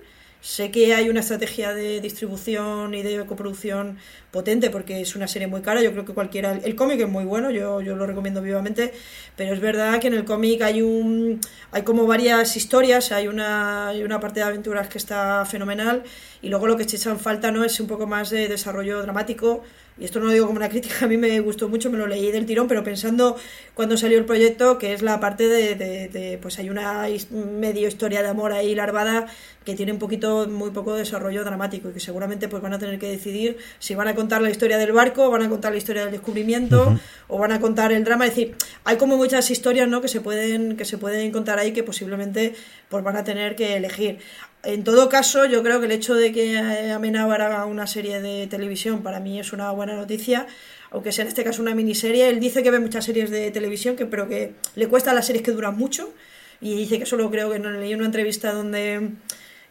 Sé 0.41 0.71
que 0.71 0.95
hay 0.95 1.09
una 1.09 1.19
estrategia 1.19 1.73
de 1.73 1.99
distribución 1.99 2.93
y 2.93 3.03
de 3.03 3.25
coproducción 3.25 3.97
potente 4.31 4.69
porque 4.69 5.01
es 5.01 5.15
una 5.17 5.27
serie 5.27 5.47
muy 5.49 5.61
cara. 5.61 5.81
Yo 5.81 5.91
creo 5.91 6.05
que 6.05 6.13
cualquiera. 6.13 6.53
El 6.63 6.75
cómic 6.75 7.01
es 7.01 7.09
muy 7.09 7.25
bueno, 7.25 7.51
yo, 7.51 7.81
yo 7.81 7.95
lo 7.97 8.07
recomiendo 8.07 8.41
vivamente. 8.41 8.93
Pero 9.35 9.53
es 9.53 9.59
verdad 9.59 9.99
que 9.99 10.07
en 10.07 10.13
el 10.13 10.23
cómic 10.23 10.61
hay 10.61 10.81
un 10.81 11.41
hay 11.71 11.83
como 11.83 12.07
varias 12.07 12.55
historias. 12.55 13.11
Hay 13.11 13.27
una, 13.27 13.89
hay 13.89 14.03
una 14.03 14.21
parte 14.21 14.39
de 14.39 14.45
aventuras 14.45 14.87
que 14.87 14.97
está 14.97 15.45
fenomenal. 15.45 16.03
Y 16.41 16.47
luego 16.47 16.67
lo 16.67 16.77
que 16.77 16.87
se 16.87 16.95
echa 16.95 17.11
en 17.11 17.19
falta 17.19 17.51
no 17.51 17.65
es 17.65 17.77
un 17.81 17.87
poco 17.87 18.07
más 18.07 18.29
de 18.29 18.47
desarrollo 18.47 19.01
dramático 19.01 19.63
y 19.99 20.05
esto 20.05 20.19
no 20.19 20.27
lo 20.27 20.31
digo 20.31 20.45
como 20.45 20.57
una 20.57 20.69
crítica, 20.69 20.95
a 21.05 21.07
mí 21.07 21.17
me 21.17 21.39
gustó 21.39 21.67
mucho, 21.67 21.89
me 21.91 21.97
lo 21.97 22.07
leí 22.07 22.31
del 22.31 22.45
tirón, 22.45 22.67
pero 22.67 22.83
pensando 22.83 23.35
cuando 23.73 23.97
salió 23.97 24.17
el 24.17 24.25
proyecto, 24.25 24.77
que 24.77 24.93
es 24.93 25.01
la 25.01 25.19
parte 25.19 25.47
de, 25.47 26.39
pues 26.41 26.59
hay 26.59 26.69
una 26.69 27.07
medio 27.31 27.87
historia 27.87 28.21
de 28.21 28.29
amor 28.29 28.51
ahí 28.53 28.75
larvada 28.75 29.27
que 29.65 29.75
tiene 29.75 29.91
un 29.91 29.99
poquito, 29.99 30.47
muy 30.47 30.71
poco 30.71 30.95
desarrollo 30.95 31.43
dramático 31.43 31.89
y 31.89 31.93
que 31.93 31.99
seguramente 31.99 32.47
pues 32.47 32.63
van 32.63 32.73
a 32.73 32.79
tener 32.79 32.97
que 32.97 33.07
decidir 33.07 33.57
si 33.77 33.93
van 33.93 34.07
a 34.07 34.15
contar 34.15 34.41
la 34.41 34.49
historia 34.49 34.77
del 34.77 34.93
barco, 34.93 35.29
van 35.29 35.43
a 35.43 35.49
contar 35.49 35.73
la 35.73 35.77
historia 35.77 36.03
del 36.03 36.11
descubrimiento 36.11 36.97
o 37.27 37.37
van 37.37 37.51
a 37.51 37.59
contar 37.59 37.91
el 37.91 38.03
drama. 38.03 38.25
Es 38.25 38.35
decir, 38.35 38.55
hay 38.83 38.97
como 38.97 39.17
muchas 39.17 39.51
historias 39.51 39.87
¿no? 39.87 40.01
que, 40.01 40.07
se 40.07 40.21
pueden, 40.21 40.77
que 40.77 40.85
se 40.85 40.97
pueden 40.97 41.31
contar 41.31 41.59
ahí 41.59 41.71
que 41.71 41.83
posiblemente 41.83 42.55
pues 42.89 43.03
van 43.03 43.17
a 43.17 43.23
tener 43.23 43.55
que 43.55 43.75
elegir. 43.75 44.19
En 44.63 44.83
todo 44.83 45.07
caso, 45.07 45.45
yo 45.45 45.63
creo 45.63 45.79
que 45.79 45.85
el 45.85 45.93
hecho 45.93 46.15
de 46.15 46.33
que 46.33 46.57
Amenábar 46.93 47.41
haga 47.41 47.65
una 47.65 47.87
serie 47.87 48.21
de 48.21 48.45
televisión 48.47 49.03
para 49.03 49.21
mí 49.21 49.39
es 49.39 49.53
una 49.53 49.71
buena 49.71 49.95
noticia, 49.95 50.47
aunque 50.91 51.13
sea 51.13 51.23
en 51.23 51.29
este 51.29 51.45
caso 51.45 51.61
una 51.61 51.73
miniserie. 51.73 52.27
Él 52.27 52.41
dice 52.41 52.61
que 52.61 52.69
ve 52.69 52.79
muchas 52.79 53.05
series 53.05 53.29
de 53.29 53.51
televisión, 53.51 53.95
que, 53.95 54.05
pero 54.05 54.27
que 54.27 54.55
le 54.75 54.87
cuesta 54.89 55.13
las 55.13 55.27
series 55.27 55.43
que 55.43 55.51
duran 55.51 55.77
mucho. 55.77 56.13
Y 56.59 56.75
dice 56.75 56.99
que 56.99 57.05
solo 57.05 57.31
creo 57.31 57.49
que 57.49 57.57
no 57.59 57.71
leí 57.71 57.93
una 57.93 58.05
entrevista 58.05 58.51
donde, 58.51 59.11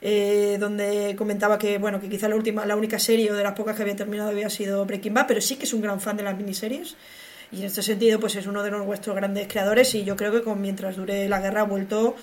eh, 0.00 0.56
donde 0.58 1.14
comentaba 1.18 1.58
que 1.58 1.76
bueno 1.76 2.00
que 2.00 2.08
quizá 2.08 2.26
la 2.28 2.36
última, 2.36 2.64
la 2.64 2.74
única 2.74 2.98
serie 2.98 3.30
o 3.30 3.34
de 3.34 3.42
las 3.42 3.52
pocas 3.52 3.76
que 3.76 3.82
había 3.82 3.96
terminado 3.96 4.30
había 4.30 4.48
sido 4.48 4.86
Breaking 4.86 5.12
Bad, 5.12 5.26
pero 5.26 5.42
sí 5.42 5.56
que 5.56 5.64
es 5.64 5.74
un 5.74 5.82
gran 5.82 6.00
fan 6.00 6.16
de 6.16 6.22
las 6.22 6.36
miniseries. 6.38 6.96
Y 7.52 7.60
en 7.60 7.64
este 7.64 7.82
sentido, 7.82 8.20
pues 8.20 8.36
es 8.36 8.46
uno 8.46 8.62
de 8.62 8.70
nuestros 8.70 9.14
grandes 9.14 9.48
creadores. 9.48 9.94
Y 9.94 10.04
yo 10.04 10.16
creo 10.16 10.32
que 10.32 10.42
con 10.42 10.60
mientras 10.62 10.96
dure 10.96 11.28
la 11.28 11.40
guerra 11.40 11.62
ha 11.62 11.64
vuelto 11.64 12.16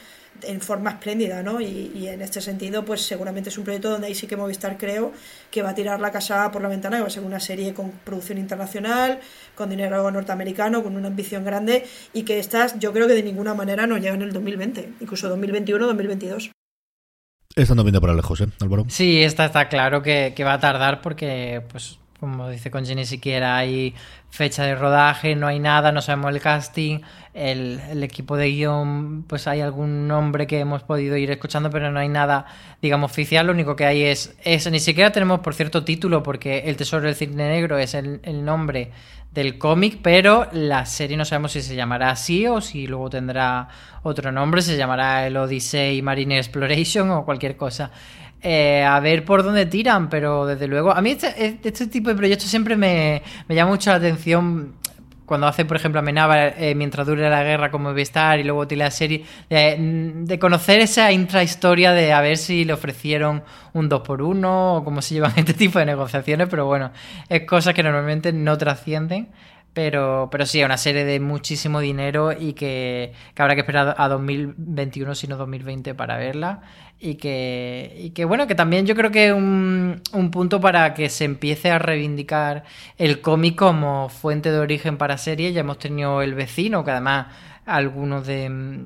en 0.44 0.62
forma 0.62 0.92
espléndida, 0.92 1.42
¿no? 1.44 1.62
Y, 1.62 2.08
en 2.08 2.22
este 2.22 2.42
sentido, 2.42 2.86
pues 2.86 3.02
seguramente 3.02 3.50
es 3.50 3.58
un 3.58 3.64
proyecto 3.64 3.90
donde 3.90 4.08
ahí 4.08 4.16
sí 4.16 4.28
que 4.28 4.36
Movistar 4.36 4.78
creo 4.78 5.12
que 5.52 5.62
va 5.62 5.70
a 5.70 5.76
tirar 5.76 6.00
la 6.00 6.12
casa 6.12 6.52
por 6.52 6.62
la 6.62 6.70
ventana, 6.70 6.98
que 6.98 7.02
va 7.02 7.08
a 7.08 7.12
ser 7.12 7.24
una 7.24 7.40
serie 7.40 7.74
con 7.74 7.92
producción 8.04 8.38
internacional, 8.38 9.20
con 9.56 9.70
dinero 9.70 10.10
norteamericano, 10.12 10.84
con 10.84 10.96
una 10.96 11.08
ambición 11.08 11.44
grande 11.44 11.86
y 12.14 12.24
que 12.24 12.40
estas 12.40 12.80
yo 12.80 12.94
creo 12.94 13.08
que 13.08 13.14
de 13.14 13.24
ninguna 13.24 13.54
manera 13.54 13.88
no 13.88 13.98
llegan 13.98 14.22
en 14.22 14.28
el 14.28 14.34
2020, 14.34 14.94
incluso 15.02 15.30
2021, 15.30 15.86
2022. 15.86 16.52
Esta 17.56 17.74
no 17.74 17.84
viene 17.84 18.02
para 18.02 18.14
lejos, 18.14 18.42
¿eh, 18.42 18.48
Álvaro? 18.60 18.86
Sí, 18.90 19.24
esta 19.24 19.46
está 19.46 19.70
claro 19.70 20.02
que, 20.02 20.34
que 20.36 20.44
va 20.44 20.54
a 20.54 20.60
tardar 20.60 21.02
porque, 21.02 21.62
pues, 21.72 22.00
como 22.20 22.50
dice 22.50 22.72
Conji, 22.72 22.96
ni 22.96 23.06
siquiera 23.06 23.58
hay 23.58 23.94
fecha 24.30 24.64
de 24.64 24.76
rodaje, 24.76 25.36
no 25.36 25.48
hay 25.48 25.60
nada, 25.60 25.92
no 25.92 26.02
sabemos 26.02 26.34
el 26.34 26.42
casting, 26.42 27.00
el, 27.34 27.80
el, 27.90 28.04
equipo 28.04 28.38
de 28.38 28.50
guion, 28.52 29.24
pues 29.24 29.48
hay 29.48 29.62
algún 29.62 30.08
nombre 30.08 30.48
que 30.48 30.60
hemos 30.60 30.84
podido 30.84 31.18
ir 31.18 31.30
escuchando, 31.32 31.70
pero 31.70 31.92
no 31.92 32.00
hay 32.00 32.10
nada, 32.10 32.46
digamos, 32.82 33.12
oficial, 33.12 33.48
lo 33.48 33.54
único 33.54 33.76
que 33.76 33.86
hay 33.86 34.04
es, 34.04 34.36
es 34.44 34.70
ni 34.72 34.80
siquiera 34.80 35.12
tenemos, 35.12 35.42
por 35.42 35.54
cierto, 35.54 35.84
título, 35.84 36.24
porque 36.24 36.60
El 36.60 36.78
Tesoro 36.78 37.06
del 37.06 37.16
Cine 37.16 37.50
Negro 37.50 37.78
es 37.78 37.94
el, 37.94 38.22
el 38.24 38.44
nombre 38.44 38.92
del 39.36 39.58
cómic, 39.58 40.00
pero 40.02 40.48
la 40.54 40.86
serie 40.86 41.18
no 41.18 41.26
sabemos 41.26 41.52
si 41.52 41.62
se 41.62 41.76
llamará 41.76 42.10
así 42.10 42.48
o 42.48 42.62
si 42.62 42.88
luego 42.88 43.10
tendrá 43.10 43.68
otro 44.02 44.32
nombre, 44.32 44.62
se 44.62 44.78
llamará 44.78 45.28
el 45.28 45.36
Odyssey 45.36 46.02
Marine 46.02 46.38
Exploration 46.38 47.12
o 47.12 47.26
cualquier 47.26 47.58
cosa. 47.58 47.92
Eh, 48.42 48.84
a 48.84 49.00
ver 49.00 49.26
por 49.26 49.44
dónde 49.44 49.66
tiran, 49.66 50.08
pero 50.08 50.46
desde 50.46 50.68
luego, 50.68 50.92
a 50.92 51.02
mí 51.02 51.12
este, 51.12 51.60
este 51.64 51.88
tipo 51.88 52.10
de 52.10 52.16
proyectos 52.16 52.48
siempre 52.48 52.76
me, 52.76 53.24
me, 53.48 53.56
llama 53.56 53.72
mucho 53.72 53.90
la 53.90 53.96
atención 53.96 54.76
cuando 55.26 55.48
hace, 55.48 55.66
por 55.66 55.78
ejemplo, 55.78 56.00
Amenábar 56.00 56.56
eh, 56.58 56.76
mientras 56.76 57.08
dure 57.08 57.30
la 57.30 57.44
guerra 57.44 57.72
como 57.72 57.90
Movistar 57.90 58.40
y 58.40 58.44
luego 58.44 58.68
tiene 58.68 58.84
la 58.84 58.92
serie, 58.92 59.26
de, 59.50 60.38
conocer 60.40 60.80
esa 60.80 61.12
intrahistoria 61.12 61.92
de 61.92 62.14
a 62.14 62.22
ver 62.22 62.38
si 62.38 62.66
le 62.66 62.74
ofrecieron 62.74 63.44
un 63.74 63.90
2 63.90 64.02
por 64.02 64.22
1 64.22 64.76
o 64.76 64.84
cómo 64.84 65.02
se 65.02 65.16
llevan 65.16 65.34
este 65.36 65.54
tipo 65.54 65.80
de 65.80 65.86
negociaciones, 65.86 66.48
pero 66.50 66.66
bueno, 66.66 66.92
es 67.28 67.42
cosas 67.44 67.74
que 67.74 67.84
normalmente 67.84 68.32
no 68.32 68.58
trascienden. 68.58 69.30
Pero, 69.76 70.30
pero 70.32 70.46
sí, 70.46 70.64
una 70.64 70.78
serie 70.78 71.04
de 71.04 71.20
muchísimo 71.20 71.82
dinero 71.82 72.32
y 72.32 72.54
que, 72.54 73.12
que 73.34 73.42
habrá 73.42 73.56
que 73.56 73.60
esperar 73.60 73.94
a 73.98 74.08
2021, 74.08 75.14
sino 75.16 75.36
2020 75.36 75.94
para 75.96 76.16
verla. 76.16 76.62
Y 76.98 77.16
que, 77.16 77.94
y 78.00 78.12
que 78.12 78.24
bueno, 78.24 78.48
que 78.48 78.56
también 78.56 78.86
yo 78.86 78.96
creo 78.96 79.12
que 79.12 79.34
un, 79.34 80.02
un 80.14 80.32
punto 80.32 80.62
para 80.62 80.94
que 80.94 81.10
se 81.10 81.26
empiece 81.26 81.72
a 81.72 81.78
reivindicar 81.78 82.64
el 82.98 83.20
cómic 83.20 83.58
como 83.58 84.08
fuente 84.08 84.50
de 84.50 84.60
origen 84.60 84.98
para 84.98 85.18
series. 85.18 85.54
Ya 85.54 85.60
hemos 85.60 85.78
tenido 85.78 86.22
El 86.22 86.36
Vecino, 86.36 86.86
que 86.86 86.92
además 86.92 87.28
algunos 87.66 88.26
de 88.26 88.86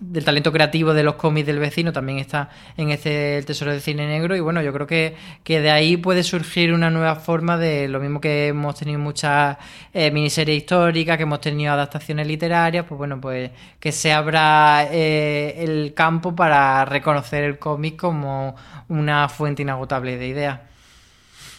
del 0.00 0.24
talento 0.24 0.50
creativo 0.50 0.94
de 0.94 1.02
los 1.02 1.14
cómics 1.16 1.46
del 1.46 1.58
vecino 1.58 1.92
también 1.92 2.18
está 2.18 2.48
en 2.76 2.90
este 2.90 3.36
El 3.38 3.44
Tesoro 3.44 3.70
del 3.70 3.82
Cine 3.82 4.06
Negro. 4.06 4.34
Y 4.34 4.40
bueno, 4.40 4.62
yo 4.62 4.72
creo 4.72 4.86
que, 4.86 5.14
que 5.44 5.60
de 5.60 5.70
ahí 5.70 5.96
puede 5.96 6.22
surgir 6.22 6.72
una 6.72 6.90
nueva 6.90 7.16
forma 7.16 7.58
de 7.58 7.86
lo 7.86 8.00
mismo 8.00 8.20
que 8.20 8.48
hemos 8.48 8.74
tenido 8.76 8.98
muchas 8.98 9.58
eh, 9.92 10.10
miniseries 10.10 10.58
históricas, 10.58 11.16
que 11.16 11.24
hemos 11.24 11.40
tenido 11.40 11.72
adaptaciones 11.72 12.26
literarias, 12.26 12.86
pues 12.88 12.98
bueno, 12.98 13.20
pues 13.20 13.50
que 13.78 13.92
se 13.92 14.12
abra 14.12 14.88
eh, 14.90 15.56
el 15.58 15.92
campo 15.94 16.34
para 16.34 16.84
reconocer 16.86 17.44
el 17.44 17.58
cómic 17.58 17.96
como 17.96 18.56
una 18.88 19.28
fuente 19.28 19.62
inagotable 19.62 20.16
de 20.16 20.26
ideas 20.26 20.69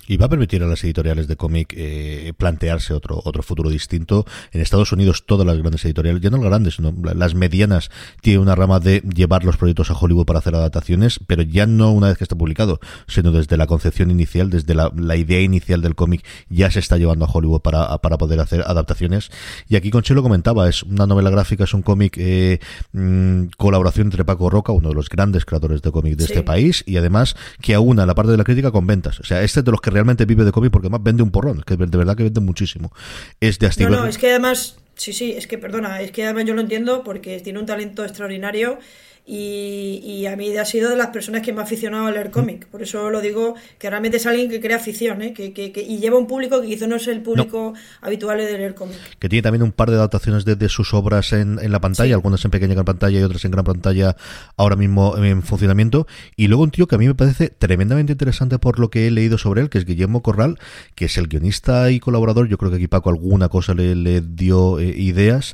y 0.08 0.18
va 0.18 0.26
a 0.26 0.30
permitir 0.30 0.64
a 0.64 0.68
las 0.68 0.84
editoriales 0.84 1.28
de 1.28 1.36
cómic 1.36 1.74
eh, 1.78 2.34
plantearse 2.38 2.94
otro 2.94 3.22
otro 3.24 3.44
futuro 3.44 3.70
distinto. 3.70 4.26
En 4.52 4.62
Estados 4.62 4.92
Unidos 4.92 5.26
todas 5.26 5.46
las 5.46 5.58
grandes 5.58 5.84
editoriales, 5.86 6.22
ya 6.22 6.30
no 6.30 6.38
las 6.38 6.48
grandes, 6.48 6.76
sino 6.76 6.94
las 7.14 7.36
medianas, 7.36 7.90
tienen 8.22 8.42
una 8.42 8.56
rama 8.56 8.80
de 8.80 9.02
llevar 9.02 9.44
los 9.44 9.58
proyectos 9.58 9.90
a 9.92 9.94
Hollywood 9.94 10.26
para 10.26 10.40
hacer 10.40 10.56
adaptaciones, 10.56 11.20
pero 11.28 11.44
ya 11.44 11.66
no 11.66 11.92
una 11.92 12.08
vez 12.08 12.18
que 12.18 12.24
está 12.24 12.36
publicado, 12.36 12.80
sino 13.08 13.32
desde 13.32 13.58
la 13.58 13.68
concepción 13.68 14.12
inicial, 14.12 14.50
desde 14.50 14.74
la, 14.76 14.92
idea 15.16 15.42
inicial 15.42 15.82
del 15.82 15.96
cómic, 15.96 16.26
ya 16.50 16.72
se 16.72 16.80
está 16.80 16.98
llevando 16.98 17.26
a 17.26 17.30
Hollywood 17.32 17.62
para, 17.62 17.98
para 18.00 18.18
poder 18.18 18.40
hacer 18.40 18.62
adaptaciones. 18.62 19.30
Y 19.68 19.76
aquí 19.76 19.92
Conchelo 19.92 20.24
comentaba, 20.24 20.68
es 20.70 20.84
una 20.84 21.06
novela 21.06 21.30
gráfica, 21.30 21.66
es 21.66 21.74
un 21.74 21.82
cómic, 21.82 22.16
eh, 22.18 22.60
mm, 22.94 23.48
colaboración 23.58 24.08
entre 24.08 24.26
Paco 24.26 24.50
Roca, 24.50 24.72
uno 24.72 24.90
de 24.90 24.96
los 24.96 25.10
grandes 25.10 25.46
creadores 25.46 25.82
de 25.82 25.92
cómic 25.92 26.16
de 26.16 26.26
este 26.26 26.44
país, 26.44 26.84
y 26.88 26.98
además 26.98 27.36
que 27.62 27.76
aúna 27.76 28.06
la 28.06 28.16
parte 28.16 28.32
de 28.32 28.38
la 28.38 28.44
crítica 28.44 28.72
con 28.72 28.88
ventas. 28.88 29.20
O 29.20 29.24
sea, 29.24 29.44
este 29.44 29.60
es 29.60 29.66
de 29.66 29.72
los 29.72 29.82
que 29.82 29.91
realmente 29.92 30.26
vive 30.26 30.44
de 30.44 30.52
cómic 30.52 30.72
porque 30.72 30.88
además 30.88 31.04
vende 31.04 31.24
un 31.24 31.32
porrón, 31.32 31.64
que 31.66 31.78
de 31.78 31.98
verdad 31.98 32.16
que 32.16 32.24
vende 32.24 32.42
muchísimo. 32.42 32.92
Es 33.40 33.60
de 33.60 33.70
No, 33.80 33.90
no, 33.90 34.06
es 34.08 34.18
que 34.18 34.30
además, 34.30 34.78
sí, 34.96 35.14
sí, 35.14 35.34
es 35.34 35.48
que 35.48 35.58
perdona, 35.58 36.02
es 36.02 36.12
que 36.12 36.24
además 36.24 36.46
yo 36.46 36.54
lo 36.54 36.62
entiendo 36.62 37.04
porque 37.04 37.40
tiene 37.40 37.60
un 37.60 37.66
talento 37.66 38.04
extraordinario 38.04 38.80
y, 39.26 40.26
a 40.26 40.36
mí 40.36 40.56
ha 40.58 40.66
sido 40.66 40.90
de 40.90 40.96
las 40.96 41.08
personas 41.08 41.42
que 41.42 41.54
me 41.54 41.62
ha 41.62 41.64
aficionado 41.64 42.08
a 42.08 42.12
leer 42.12 42.32
cómic. 42.32 42.68
Por 42.68 42.82
eso 42.82 43.10
lo 43.10 43.22
digo, 43.22 43.56
que 43.78 43.90
realmente 43.90 44.18
es 44.18 44.26
alguien 44.26 44.50
que 44.50 44.60
crea 44.60 44.78
afición 44.78 45.22
¿eh? 45.22 45.34
que, 45.34 45.54
que, 45.54 45.82
y 45.82 46.00
lleva 46.00 46.18
un 46.18 46.28
público 46.28 46.62
que 46.62 46.68
quizás 46.68 46.88
no 46.88 46.96
es 46.96 47.08
el 47.08 47.22
público 47.22 47.74
habitual 48.02 48.40
de 48.40 48.58
leer 48.58 48.76
cómic. 48.76 48.98
Que 49.20 49.30
tiene 49.30 49.44
también 49.44 49.64
un 49.64 49.72
par 49.72 49.90
de 49.90 49.98
adaptaciones 49.98 50.46
de, 50.46 50.70
sus 50.70 50.94
obras 50.94 51.34
en, 51.34 51.60
en 51.62 51.72
la 51.72 51.80
pantalla, 51.80 52.16
algunas 52.16 52.44
en 52.46 52.52
pequeña 52.52 52.84
pantalla 52.84 53.20
y 53.20 53.24
otras 53.24 53.44
en 53.46 53.52
gran 53.52 53.66
pantalla 53.66 54.16
ahora 54.58 54.76
mismo 54.76 55.18
en 55.18 55.44
funcionamiento. 55.44 56.08
Y 56.36 56.48
luego 56.48 56.64
un 56.64 56.72
tío 56.72 56.88
que 56.88 56.96
a 56.96 56.98
mí 56.98 57.08
me 57.08 57.16
parece 57.16 57.50
tremendamente 57.50 58.14
interesante 58.14 58.58
por 58.60 58.80
lo 58.80 58.90
que 58.90 59.08
he 59.08 59.12
leído 59.12 59.38
sobre 59.38 59.62
él, 59.62 59.70
que 59.70 59.78
es 59.78 59.86
Guillermo 59.86 60.22
Corral, 60.22 60.60
que 60.96 61.06
es 61.06 61.18
el 61.18 61.28
guionista 61.28 61.92
y 61.92 62.00
colaborador. 62.00 62.48
Yo 62.48 62.58
creo 62.58 62.72
que 62.72 62.78
aquí 62.78 62.88
Paco 62.88 63.10
alguna 63.10 63.50
cosa 63.50 63.74
le, 63.74 63.96
le 63.96 64.22
dio 64.22 64.80
eh, 64.80 64.94
ideas 64.96 65.54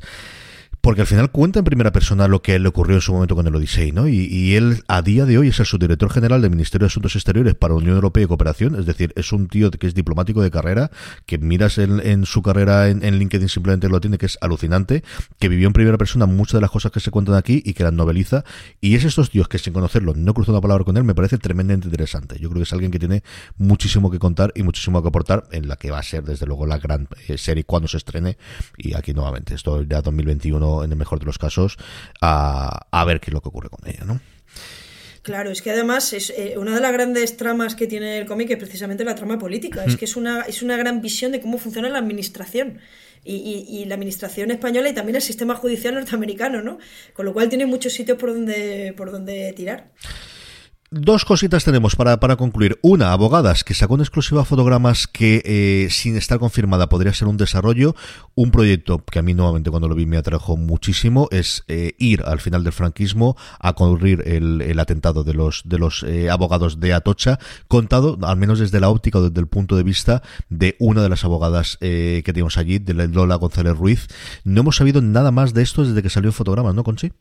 porque 0.80 1.02
al 1.02 1.06
final 1.06 1.30
cuenta 1.30 1.58
en 1.58 1.64
primera 1.64 1.92
persona 1.92 2.28
lo 2.28 2.42
que 2.42 2.58
le 2.58 2.68
ocurrió 2.68 2.96
en 2.96 3.00
su 3.00 3.12
momento 3.12 3.34
con 3.34 3.46
el 3.46 3.54
Odyssey, 3.54 3.92
¿no? 3.92 4.08
Y, 4.08 4.54
él 4.54 4.82
a 4.88 5.02
día 5.02 5.26
de 5.26 5.36
hoy 5.36 5.48
es 5.48 5.60
el 5.60 5.66
subdirector 5.66 6.10
general 6.10 6.40
del 6.40 6.50
Ministerio 6.50 6.86
de 6.86 6.88
Asuntos 6.88 7.14
Exteriores 7.14 7.54
para 7.54 7.74
Unión 7.74 7.94
Europea 7.94 8.24
y 8.24 8.26
Cooperación, 8.26 8.76
es 8.76 8.86
decir, 8.86 9.12
es 9.16 9.32
un 9.32 9.48
tío 9.48 9.70
que 9.70 9.86
es 9.86 9.94
diplomático 9.94 10.42
de 10.42 10.50
carrera, 10.50 10.90
que 11.26 11.38
miras 11.38 11.78
en, 11.78 12.24
su 12.24 12.42
carrera 12.42 12.88
en, 12.88 13.18
LinkedIn 13.18 13.48
simplemente 13.48 13.88
lo 13.88 14.00
tiene, 14.00 14.18
que 14.18 14.26
es 14.26 14.38
alucinante, 14.40 15.04
que 15.38 15.48
vivió 15.48 15.66
en 15.66 15.72
primera 15.72 15.98
persona 15.98 16.26
muchas 16.26 16.54
de 16.54 16.60
las 16.60 16.70
cosas 16.70 16.92
que 16.92 17.00
se 17.00 17.10
cuentan 17.10 17.34
aquí 17.34 17.62
y 17.64 17.74
que 17.74 17.84
las 17.84 17.92
noveliza, 17.92 18.44
y 18.80 18.94
es 18.94 19.04
estos 19.04 19.30
tíos 19.30 19.48
que 19.48 19.58
sin 19.58 19.72
conocerlo 19.72 20.14
no 20.14 20.34
cruzo 20.34 20.52
una 20.52 20.60
palabra 20.60 20.84
con 20.84 20.96
él, 20.96 21.04
me 21.04 21.14
parece 21.14 21.38
tremendamente 21.38 21.88
interesante. 21.88 22.38
Yo 22.38 22.48
creo 22.48 22.60
que 22.60 22.64
es 22.64 22.72
alguien 22.72 22.90
que 22.90 22.98
tiene 22.98 23.22
muchísimo 23.58 24.10
que 24.10 24.18
contar 24.18 24.52
y 24.54 24.62
muchísimo 24.62 25.02
que 25.02 25.08
aportar 25.08 25.44
en 25.52 25.68
la 25.68 25.76
que 25.76 25.90
va 25.90 25.98
a 25.98 26.02
ser, 26.02 26.24
desde 26.24 26.46
luego, 26.46 26.66
la 26.66 26.78
gran 26.78 27.08
eh, 27.26 27.36
serie 27.36 27.64
cuando 27.64 27.88
se 27.88 27.98
estrene, 27.98 28.38
y 28.76 28.94
aquí 28.94 29.12
nuevamente, 29.12 29.54
esto 29.54 29.82
ya 29.82 30.00
2021 30.00 30.67
en 30.84 30.92
el 30.92 30.98
mejor 30.98 31.18
de 31.18 31.26
los 31.26 31.38
casos, 31.38 31.76
a, 32.20 32.86
a 32.90 33.04
ver 33.04 33.20
qué 33.20 33.30
es 33.30 33.34
lo 33.34 33.40
que 33.40 33.48
ocurre 33.48 33.68
con 33.68 33.88
ella, 33.88 34.04
¿no? 34.04 34.20
Claro, 35.28 35.50
es 35.50 35.60
que 35.60 35.70
además 35.70 36.14
es 36.14 36.30
eh, 36.30 36.54
una 36.56 36.74
de 36.74 36.80
las 36.80 36.90
grandes 36.90 37.36
tramas 37.36 37.74
que 37.74 37.86
tiene 37.86 38.20
el 38.20 38.26
cómic 38.26 38.50
es 38.50 38.56
precisamente 38.56 39.04
la 39.04 39.14
trama 39.14 39.38
política. 39.38 39.84
Es 39.84 39.94
mm. 39.94 39.96
que 39.98 40.04
es 40.06 40.16
una, 40.16 40.40
es 40.42 40.62
una 40.62 40.76
gran 40.78 41.02
visión 41.02 41.32
de 41.32 41.40
cómo 41.42 41.58
funciona 41.58 41.90
la 41.90 41.98
administración. 41.98 42.78
Y, 43.24 43.66
y, 43.68 43.84
la 43.84 43.96
administración 43.96 44.52
española 44.52 44.88
y 44.88 44.94
también 44.94 45.16
el 45.16 45.22
sistema 45.22 45.54
judicial 45.54 45.92
norteamericano, 45.92 46.62
¿no? 46.62 46.78
Con 47.12 47.26
lo 47.26 47.34
cual 47.34 47.50
tiene 47.50 47.66
muchos 47.66 47.92
sitios 47.92 48.16
por 48.16 48.32
donde, 48.32 48.94
por 48.96 49.10
donde 49.10 49.52
tirar. 49.54 49.90
Dos 50.90 51.26
cositas 51.26 51.64
tenemos 51.64 51.96
para, 51.96 52.18
para 52.18 52.36
concluir. 52.36 52.78
Una, 52.80 53.12
abogadas, 53.12 53.62
que 53.62 53.74
sacó 53.74 53.96
en 53.96 54.00
exclusiva 54.00 54.46
fotogramas 54.46 55.06
que, 55.06 55.42
eh, 55.44 55.88
sin 55.90 56.16
estar 56.16 56.38
confirmada, 56.38 56.88
podría 56.88 57.12
ser 57.12 57.28
un 57.28 57.36
desarrollo. 57.36 57.94
Un 58.34 58.50
proyecto 58.50 59.04
que 59.04 59.18
a 59.18 59.22
mí 59.22 59.34
nuevamente 59.34 59.68
cuando 59.68 59.86
lo 59.86 59.94
vi 59.94 60.06
me 60.06 60.16
atrajo 60.16 60.56
muchísimo, 60.56 61.28
es 61.30 61.62
eh, 61.68 61.92
ir 61.98 62.22
al 62.22 62.40
final 62.40 62.64
del 62.64 62.72
franquismo 62.72 63.36
a 63.60 63.74
cubrir 63.74 64.22
el, 64.26 64.62
el 64.62 64.78
atentado 64.78 65.24
de 65.24 65.34
los, 65.34 65.60
de 65.66 65.78
los 65.78 66.04
eh, 66.04 66.30
abogados 66.30 66.80
de 66.80 66.94
Atocha, 66.94 67.38
contado 67.68 68.16
al 68.22 68.38
menos 68.38 68.58
desde 68.58 68.80
la 68.80 68.88
óptica 68.88 69.18
o 69.18 69.28
desde 69.28 69.40
el 69.40 69.46
punto 69.46 69.76
de 69.76 69.82
vista 69.82 70.22
de 70.48 70.74
una 70.78 71.02
de 71.02 71.10
las 71.10 71.22
abogadas 71.22 71.76
que 71.80 72.22
tenemos 72.24 72.56
allí, 72.56 72.78
de 72.78 72.94
Lola 72.94 73.34
González 73.34 73.76
Ruiz. 73.76 74.08
No 74.42 74.62
hemos 74.62 74.76
sabido 74.76 75.02
nada 75.02 75.32
más 75.32 75.52
de 75.52 75.60
esto 75.60 75.84
desde 75.84 76.02
que 76.02 76.08
salió 76.08 76.32
fotogramas, 76.32 76.74
¿no, 76.74 76.82
Conchi? 76.82 77.12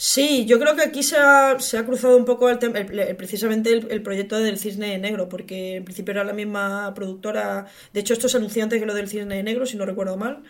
Sí, 0.00 0.46
yo 0.46 0.60
creo 0.60 0.76
que 0.76 0.82
aquí 0.82 1.02
se 1.02 1.16
ha, 1.16 1.58
se 1.58 1.76
ha 1.76 1.84
cruzado 1.84 2.16
un 2.16 2.24
poco 2.24 2.48
el, 2.48 2.58
precisamente 3.16 3.72
el, 3.72 4.02
proyecto 4.02 4.38
del 4.38 4.56
Cisne 4.56 4.96
Negro, 4.98 5.28
porque 5.28 5.76
en 5.76 5.84
principio 5.84 6.12
era 6.12 6.22
la 6.22 6.32
misma 6.32 6.94
productora. 6.94 7.66
De 7.92 8.00
hecho, 8.00 8.12
esto 8.12 8.28
es 8.28 8.34
anunciante 8.36 8.78
que 8.78 8.86
lo 8.86 8.94
del 8.94 9.08
Cisne 9.08 9.42
Negro, 9.42 9.66
si 9.66 9.76
no 9.76 9.84
recuerdo 9.86 10.16
mal. 10.16 10.44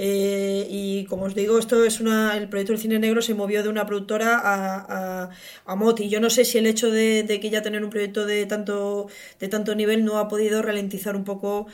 Eh, 0.00 0.66
y 0.70 1.04
como 1.06 1.24
os 1.24 1.34
digo, 1.34 1.58
esto 1.58 1.84
es 1.84 2.00
una. 2.00 2.36
El 2.36 2.48
proyecto 2.48 2.72
del 2.72 2.80
Cine 2.80 2.98
Negro 3.00 3.20
se 3.20 3.34
movió 3.34 3.62
de 3.64 3.68
una 3.68 3.84
productora 3.84 4.38
a, 4.38 5.24
a, 5.24 5.30
a 5.66 5.76
Moti. 5.76 6.08
Yo 6.08 6.20
no 6.20 6.30
sé 6.30 6.44
si 6.44 6.56
el 6.58 6.66
hecho 6.66 6.90
de, 6.90 7.24
de, 7.24 7.40
que 7.40 7.50
ya 7.50 7.62
tener 7.62 7.82
un 7.84 7.90
proyecto 7.90 8.24
de 8.24 8.46
tanto, 8.46 9.08
de 9.40 9.48
tanto 9.48 9.74
nivel 9.74 10.04
no 10.04 10.18
ha 10.18 10.28
podido 10.28 10.62
ralentizar 10.62 11.16
un 11.16 11.24
poco 11.24 11.66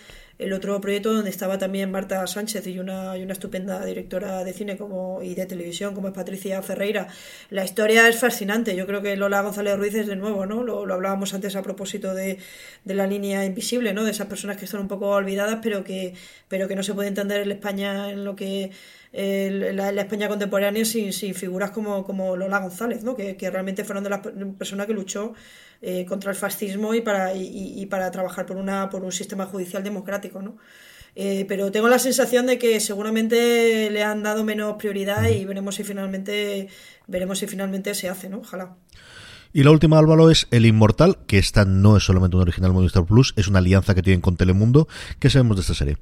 el 0.45 0.53
otro 0.53 0.81
proyecto 0.81 1.12
donde 1.12 1.31
estaba 1.31 1.59
también 1.59 1.91
Marta 1.91 2.27
Sánchez 2.27 2.66
y 2.66 2.79
una, 2.79 3.16
y 3.16 3.23
una 3.23 3.33
estupenda 3.33 3.85
directora 3.85 4.45
de 4.45 4.53
cine 4.53 4.77
como, 4.77 5.23
y 5.23 5.35
de 5.35 5.47
televisión 5.47 5.95
como 5.95 6.09
es 6.09 6.15
Patricia 6.15 6.61
Ferreira. 6.62 7.09
La 7.51 7.65
historia 7.65 8.09
es 8.09 8.19
fascinante. 8.19 8.77
Yo 8.77 8.87
creo 8.87 9.03
que 9.03 9.16
Lola 9.16 9.41
González 9.41 9.77
Ruiz 9.77 9.95
es 9.95 10.07
de 10.07 10.16
nuevo, 10.16 10.47
¿no? 10.47 10.62
Lo, 10.62 10.87
lo 10.87 10.95
hablábamos 10.95 11.35
antes 11.35 11.57
a 11.57 11.62
propósito 11.62 12.15
de, 12.15 12.39
de, 12.85 12.95
la 12.95 13.07
línea 13.07 13.45
invisible, 13.45 13.93
¿no? 13.95 14.05
De 14.05 14.11
esas 14.11 14.27
personas 14.27 14.57
que 14.57 14.66
están 14.66 14.81
un 14.83 14.89
poco 14.89 15.09
olvidadas, 15.09 15.61
pero 15.62 15.83
que, 15.83 16.15
pero 16.49 16.69
que 16.69 16.77
no 16.77 16.83
se 16.83 16.95
puede 16.95 17.09
entender 17.09 17.41
en 17.43 17.51
España 17.53 18.11
en 18.11 18.25
lo 18.25 18.37
que 18.37 18.71
la, 19.15 19.91
España 19.91 20.29
contemporánea 20.29 20.85
sin, 20.85 21.12
sin, 21.12 21.35
figuras 21.35 21.71
como, 21.71 22.05
como 22.05 22.37
Lola 22.37 22.59
González, 22.59 23.05
¿no? 23.05 23.15
que, 23.15 23.37
que 23.37 23.49
realmente 23.49 23.85
fueron 23.85 24.03
de 24.03 24.11
las 24.11 24.21
personas 24.59 24.87
que 24.87 24.93
luchó 24.93 25.35
eh, 25.86 26.06
contra 26.06 26.31
el 26.31 26.36
fascismo 26.36 26.94
y 26.94 27.02
para, 27.02 27.35
y, 27.35 27.85
para 27.90 28.11
trabajar 28.11 28.47
por, 28.47 28.56
una, 28.56 28.89
por 28.89 29.05
un 29.05 29.12
sistema 29.12 29.44
judicial 29.44 29.85
democrático. 29.85 30.40
¿no? 30.40 30.56
Eh, 31.15 31.44
pero 31.47 31.70
tengo 31.70 31.89
la 31.89 31.98
sensación 31.98 32.47
de 32.47 32.59
que 32.59 32.81
seguramente 32.81 33.90
le 33.90 34.02
han 34.02 34.23
dado 34.23 34.44
menos 34.44 34.77
prioridad 34.78 35.28
y 35.28 35.44
veremos 35.44 35.74
si 35.74 35.85
finalmente 35.85 36.69
veremos 37.06 37.39
si 37.39 37.47
finalmente 37.47 37.94
se 37.94 38.09
hace, 38.09 38.31
¿no? 38.31 38.39
Ojalá. 38.39 38.77
Y 39.52 39.62
la 39.62 39.73
última, 39.73 39.98
Álvaro, 39.98 40.31
es 40.31 40.48
El 40.51 40.65
Inmortal, 40.65 41.19
que 41.27 41.36
esta 41.36 41.66
no 41.66 41.98
es 41.98 42.02
solamente 42.02 42.36
un 42.36 42.43
original 42.43 42.73
Movistar 42.73 43.05
Plus, 43.05 43.35
es 43.36 43.47
una 43.47 43.59
alianza 43.59 43.94
que 43.94 44.02
tienen 44.02 44.23
con 44.23 44.39
Telemundo. 44.39 44.89
¿Qué 45.19 45.28
sabemos 45.28 45.59
de 45.59 45.61
esta 45.61 45.74
serie? 45.74 45.98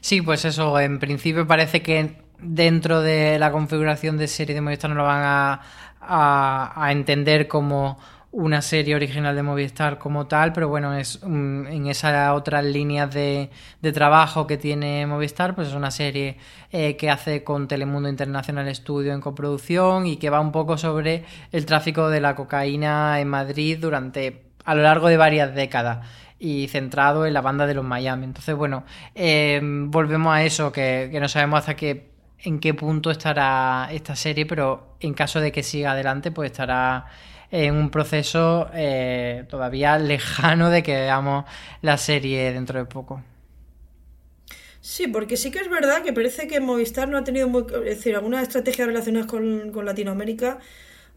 Sí, 0.00 0.22
pues 0.22 0.46
eso, 0.46 0.80
en 0.80 0.98
principio 0.98 1.46
parece 1.46 1.82
que 1.82 2.16
dentro 2.40 3.02
de 3.02 3.38
la 3.38 3.52
configuración 3.52 4.16
de 4.16 4.26
serie 4.26 4.54
de 4.54 4.62
Movistar 4.62 4.88
no 4.88 4.96
lo 4.96 5.04
van 5.04 5.22
a, 5.22 5.60
a 6.00 6.92
entender 6.92 7.46
como 7.46 7.98
una 8.30 8.60
serie 8.60 8.94
original 8.94 9.34
de 9.34 9.42
Movistar 9.42 9.98
como 9.98 10.26
tal, 10.26 10.52
pero 10.52 10.68
bueno, 10.68 10.94
es 10.94 11.20
en 11.22 11.86
esas 11.86 12.32
otras 12.32 12.64
líneas 12.64 13.12
de, 13.12 13.50
de, 13.80 13.92
trabajo 13.92 14.46
que 14.46 14.58
tiene 14.58 15.06
Movistar, 15.06 15.54
pues 15.54 15.68
es 15.68 15.74
una 15.74 15.90
serie 15.90 16.36
eh, 16.70 16.96
que 16.96 17.10
hace 17.10 17.42
con 17.42 17.68
Telemundo 17.68 18.08
Internacional 18.08 18.72
Studio 18.74 19.14
en 19.14 19.20
coproducción 19.20 20.06
y 20.06 20.18
que 20.18 20.28
va 20.28 20.40
un 20.40 20.52
poco 20.52 20.76
sobre 20.76 21.24
el 21.52 21.64
tráfico 21.64 22.10
de 22.10 22.20
la 22.20 22.34
cocaína 22.34 23.18
en 23.20 23.28
Madrid 23.28 23.78
durante 23.80 24.42
a 24.64 24.74
lo 24.74 24.82
largo 24.82 25.08
de 25.08 25.16
varias 25.16 25.54
décadas 25.54 26.06
y 26.38 26.68
centrado 26.68 27.24
en 27.24 27.32
la 27.32 27.40
banda 27.40 27.66
de 27.66 27.74
los 27.74 27.84
Miami. 27.84 28.24
Entonces, 28.24 28.54
bueno, 28.54 28.84
eh, 29.14 29.58
volvemos 29.62 30.34
a 30.34 30.44
eso, 30.44 30.70
que, 30.70 31.08
que 31.10 31.18
no 31.18 31.28
sabemos 31.28 31.60
hasta 31.60 31.74
qué 31.74 32.08
en 32.40 32.60
qué 32.60 32.74
punto 32.74 33.10
estará 33.10 33.88
esta 33.90 34.14
serie, 34.14 34.46
pero 34.46 34.94
en 35.00 35.14
caso 35.14 35.40
de 35.40 35.50
que 35.52 35.62
siga 35.62 35.92
adelante, 35.92 36.30
pues 36.30 36.52
estará 36.52 37.06
en 37.50 37.74
un 37.74 37.90
proceso 37.90 38.68
eh, 38.74 39.44
todavía 39.48 39.98
lejano 39.98 40.70
de 40.70 40.82
que 40.82 40.94
veamos 40.94 41.44
la 41.82 41.96
serie 41.96 42.52
dentro 42.52 42.78
de 42.78 42.84
poco. 42.84 43.22
Sí, 44.80 45.06
porque 45.06 45.36
sí 45.36 45.50
que 45.50 45.58
es 45.58 45.68
verdad 45.68 46.02
que 46.02 46.12
parece 46.12 46.46
que 46.46 46.60
Movistar 46.60 47.08
no 47.08 47.18
ha 47.18 47.24
tenido 47.24 47.48
muy, 47.48 47.64
es 47.84 47.96
decir, 47.96 48.14
algunas 48.14 48.42
estrategias 48.42 48.86
relacionadas 48.86 49.26
con, 49.26 49.70
con 49.72 49.84
Latinoamérica 49.84 50.58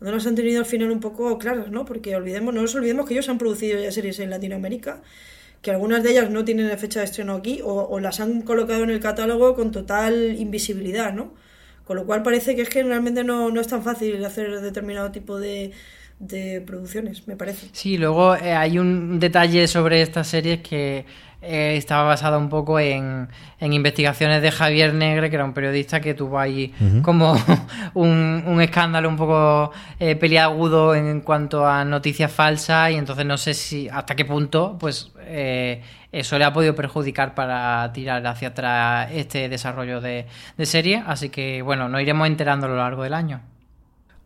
no 0.02 0.12
las 0.12 0.26
han 0.26 0.36
tenido 0.36 0.60
al 0.60 0.66
final 0.66 0.92
un 0.92 1.00
poco 1.00 1.38
claras, 1.38 1.70
¿no? 1.70 1.86
Porque 1.86 2.16
olvidemos, 2.16 2.54
no 2.54 2.62
nos 2.62 2.76
olvidemos 2.76 3.08
que 3.08 3.14
ellos 3.14 3.30
han 3.30 3.38
producido 3.38 3.80
ya 3.80 3.92
series 3.92 4.20
en 4.20 4.32
Latinoamérica, 4.32 5.02
que 5.62 5.72
algunas 5.72 6.04
de 6.04 6.12
ellas 6.12 6.32
no 6.32 6.44
tienen 6.44 6.76
fecha 6.80 7.00
de 7.00 7.06
estreno 7.06 7.36
aquí 7.36 7.62
o, 7.64 8.00
las 8.00 8.20
han 8.20 8.42
colocado 8.42 8.84
en 8.84 8.90
el 8.90 9.00
catálogo 9.00 9.56
con 9.56 9.72
total 9.72 10.36
invisibilidad, 10.40 11.14
¿no? 11.14 11.34
Con 11.86 11.98
lo 11.98 12.06
cual 12.06 12.24
parece 12.24 12.56
que 12.56 12.64
es 12.64 12.70
que 12.70 12.84
realmente 12.84 13.24
no, 13.24 13.52
no 13.52 13.62
es 13.62 13.68
tan 13.68 13.84
fácil 13.84 14.24
hacer 14.26 14.62
determinado 14.62 15.12
tipo 15.12 15.40
de, 15.40 15.72
de 16.22 16.62
producciones, 16.62 17.28
me 17.28 17.36
parece. 17.36 17.68
Sí, 17.74 17.98
luego 17.98 18.36
eh, 18.36 18.54
hay 18.54 18.78
un 18.78 19.20
detalle 19.20 19.68
sobre 19.68 20.02
esta 20.02 20.24
serie 20.24 20.62
que 20.62 21.06
eh, 21.44 21.76
estaba 21.76 22.04
basada 22.04 22.38
un 22.38 22.50
poco 22.50 22.80
en, 22.80 23.28
en, 23.60 23.74
investigaciones 23.74 24.44
de 24.44 24.52
Javier 24.52 24.94
Negre, 24.94 25.32
que 25.32 25.38
era 25.38 25.46
un 25.46 25.54
periodista 25.54 26.00
que 26.00 26.14
tuvo 26.14 26.38
ahí 26.38 26.72
como 27.02 27.36
un, 27.96 28.44
un, 28.46 28.62
escándalo 28.62 29.10
un 29.10 29.18
poco 29.18 29.72
eh, 30.00 30.16
peliagudo 30.16 30.94
en 30.94 31.22
cuanto 31.22 31.66
a 31.66 31.84
noticias 31.84 32.32
falsas 32.32 32.92
y 32.92 32.96
entonces 32.96 33.26
no 33.26 33.38
sé 33.38 33.56
si 33.56 33.90
hasta 33.90 34.16
qué 34.16 34.24
punto 34.24 34.78
pues 34.80 35.12
eh, 35.22 35.82
eso 36.12 36.38
le 36.38 36.46
ha 36.46 36.54
podido 36.54 36.76
perjudicar 36.76 37.34
para 37.34 37.92
tirar 37.92 38.26
hacia 38.28 38.50
atrás 38.50 39.10
este 39.12 39.50
desarrollo 39.50 40.00
de, 40.00 40.28
de 40.58 40.66
serie, 40.68 41.04
así 41.08 41.30
que 41.30 41.64
bueno, 41.64 41.90
nos 41.90 42.02
iremos 42.02 42.28
enterando 42.28 42.68
a 42.68 42.70
lo 42.70 42.76
largo 42.76 43.02
del 43.02 43.16
año. 43.16 43.42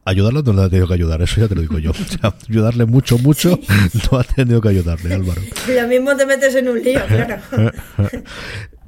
Ayudarlo 0.08 0.44
no 0.44 0.54
le 0.54 0.62
ha 0.62 0.70
tenido 0.70 0.88
que 0.88 0.94
ayudar, 0.94 1.22
eso 1.24 1.42
ya 1.42 1.48
te 1.48 1.56
lo 1.56 1.62
digo 1.62 1.80
yo. 1.80 1.92
O 2.06 2.06
sea, 2.06 2.36
ayudarle 2.48 2.86
mucho, 2.86 3.18
mucho, 3.18 3.60
no 4.12 4.20
ha 4.20 4.24
tenido 4.24 4.62
que 4.62 4.70
ayudarle, 4.70 5.14
Álvaro. 5.14 5.42
Ya 5.76 5.88
mismo 5.88 6.16
te 6.16 6.26
metes 6.26 6.54
en 6.56 6.70
un 6.70 6.82
lío, 6.82 7.02
claro. 7.08 7.42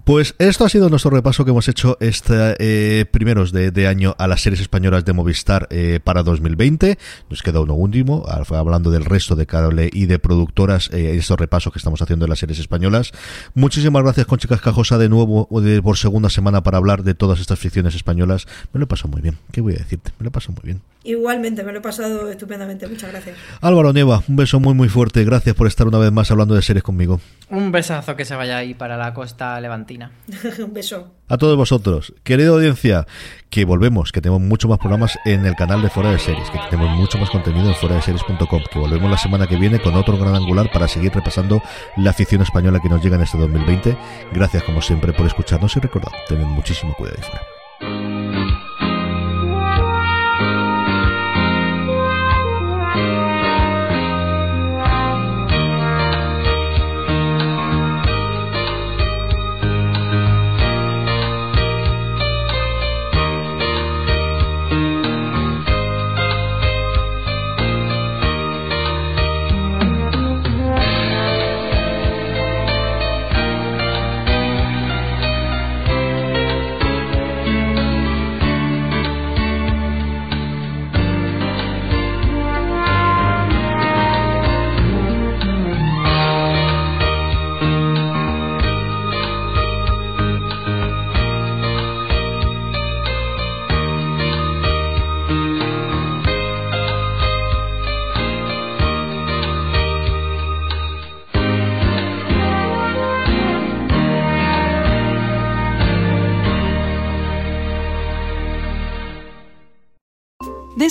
Pues 0.08 0.36
esto 0.40 0.64
ha 0.64 0.70
sido 0.70 0.90
nuestro 0.90 1.12
repaso 1.12 1.44
que 1.44 1.52
hemos 1.52 1.68
hecho 1.68 1.98
este 2.00 2.56
eh, 2.60 3.04
primeros 3.04 3.52
de, 3.52 3.88
año 3.88 4.16
a 4.18 4.28
las 4.28 4.42
series 4.42 4.62
españolas 4.62 5.04
de 5.04 5.12
Movistar 5.12 5.68
eh, 5.70 6.00
para 6.02 6.24
2020. 6.24 6.98
Nos 7.30 7.44
queda 7.44 7.60
uno 7.60 7.74
último, 7.74 8.24
hablando 8.52 8.90
del 8.90 9.04
resto 9.04 9.36
de 9.36 9.46
cable 9.46 9.90
y 9.92 10.06
de 10.06 10.18
productoras, 10.18 10.90
eh, 10.94 11.18
estos 11.18 11.38
repasos 11.38 11.74
que 11.74 11.80
estamos 11.80 12.02
haciendo 12.02 12.24
de 12.24 12.30
las 12.30 12.40
series 12.40 12.60
españolas. 12.60 13.12
Muchísimas 13.54 14.02
gracias, 14.02 14.28
Conchi 14.28 14.48
Cascajosa, 14.48 14.98
de 14.98 15.10
nuevo 15.10 15.50
de, 15.60 15.82
por 15.82 15.98
segunda 15.98 16.30
semana 16.30 16.64
para 16.64 16.78
hablar 16.78 17.04
de 17.04 17.14
todas 17.14 17.42
estas 17.42 17.60
ficciones 17.60 17.94
españolas. 17.94 18.48
Me 18.72 18.80
lo 18.80 18.86
he 18.86 18.88
pasado 18.88 19.10
muy 19.10 19.22
bien. 19.22 19.38
¿Qué 19.52 19.60
voy 19.60 19.74
a 19.74 19.80
decirte? 19.80 20.12
Me 20.20 20.24
lo 20.24 20.30
he 20.30 20.32
pasado 20.32 20.54
muy 20.54 20.72
bien. 20.72 20.82
Igualmente, 21.08 21.64
me 21.64 21.72
lo 21.72 21.80
he 21.80 21.82
pasado 21.82 22.30
estupendamente. 22.30 22.86
Muchas 22.86 23.10
gracias. 23.10 23.38
Álvaro 23.62 23.94
Neva, 23.94 24.24
un 24.28 24.36
beso 24.36 24.60
muy, 24.60 24.74
muy 24.74 24.90
fuerte. 24.90 25.24
Gracias 25.24 25.56
por 25.56 25.66
estar 25.66 25.88
una 25.88 26.00
vez 26.00 26.12
más 26.12 26.30
hablando 26.32 26.54
de 26.54 26.62
series 26.62 26.84
conmigo. 26.84 27.22
Un 27.50 27.72
besazo 27.72 28.18
que 28.18 28.26
se 28.26 28.36
vaya 28.36 28.58
ahí 28.58 28.74
para 28.74 28.98
la 28.98 29.14
costa 29.14 29.60
levantina. 29.62 30.12
Un 30.60 30.74
beso. 30.74 31.14
A 31.30 31.38
todos 31.38 31.56
vosotros, 31.56 32.14
querida 32.24 32.50
audiencia, 32.50 33.08
que 33.50 33.64
volvemos, 33.64 34.12
que 34.12 34.20
tenemos 34.20 34.42
mucho 34.42 34.68
más 34.68 34.80
programas 34.80 35.18
en 35.24 35.46
el 35.46 35.56
canal 35.56 35.82
de 35.82 35.90
Fuera 35.90 36.12
de 36.12 36.20
Series, 36.20 36.50
que 36.50 36.60
tenemos 36.70 36.98
mucho 36.98 37.18
más 37.18 37.30
contenido 37.30 37.70
en 37.70 37.76
fuera 37.76 37.96
de 37.96 38.02
series.com, 38.02 38.64
que 38.70 38.80
volvemos 38.80 39.10
la 39.10 39.18
semana 39.18 39.48
que 39.48 39.56
viene 39.56 39.80
con 39.80 39.96
otro 39.96 40.18
gran 40.18 40.36
angular 40.36 40.70
para 40.74 40.90
seguir 40.90 41.14
repasando 41.14 41.62
la 41.96 42.10
afición 42.10 42.42
española 42.42 42.82
que 42.82 42.90
nos 42.90 43.02
llega 43.02 43.16
en 43.16 43.24
este 43.24 43.38
2020. 43.38 43.98
Gracias 44.34 44.64
como 44.64 44.82
siempre 44.82 45.14
por 45.14 45.26
escucharnos 45.26 45.74
y 45.78 45.80
recordad, 45.80 46.12
tened 46.28 46.46
muchísimo 46.46 46.94
cuidado 46.96 47.18
y 47.20 47.24
fuera. 47.24 48.17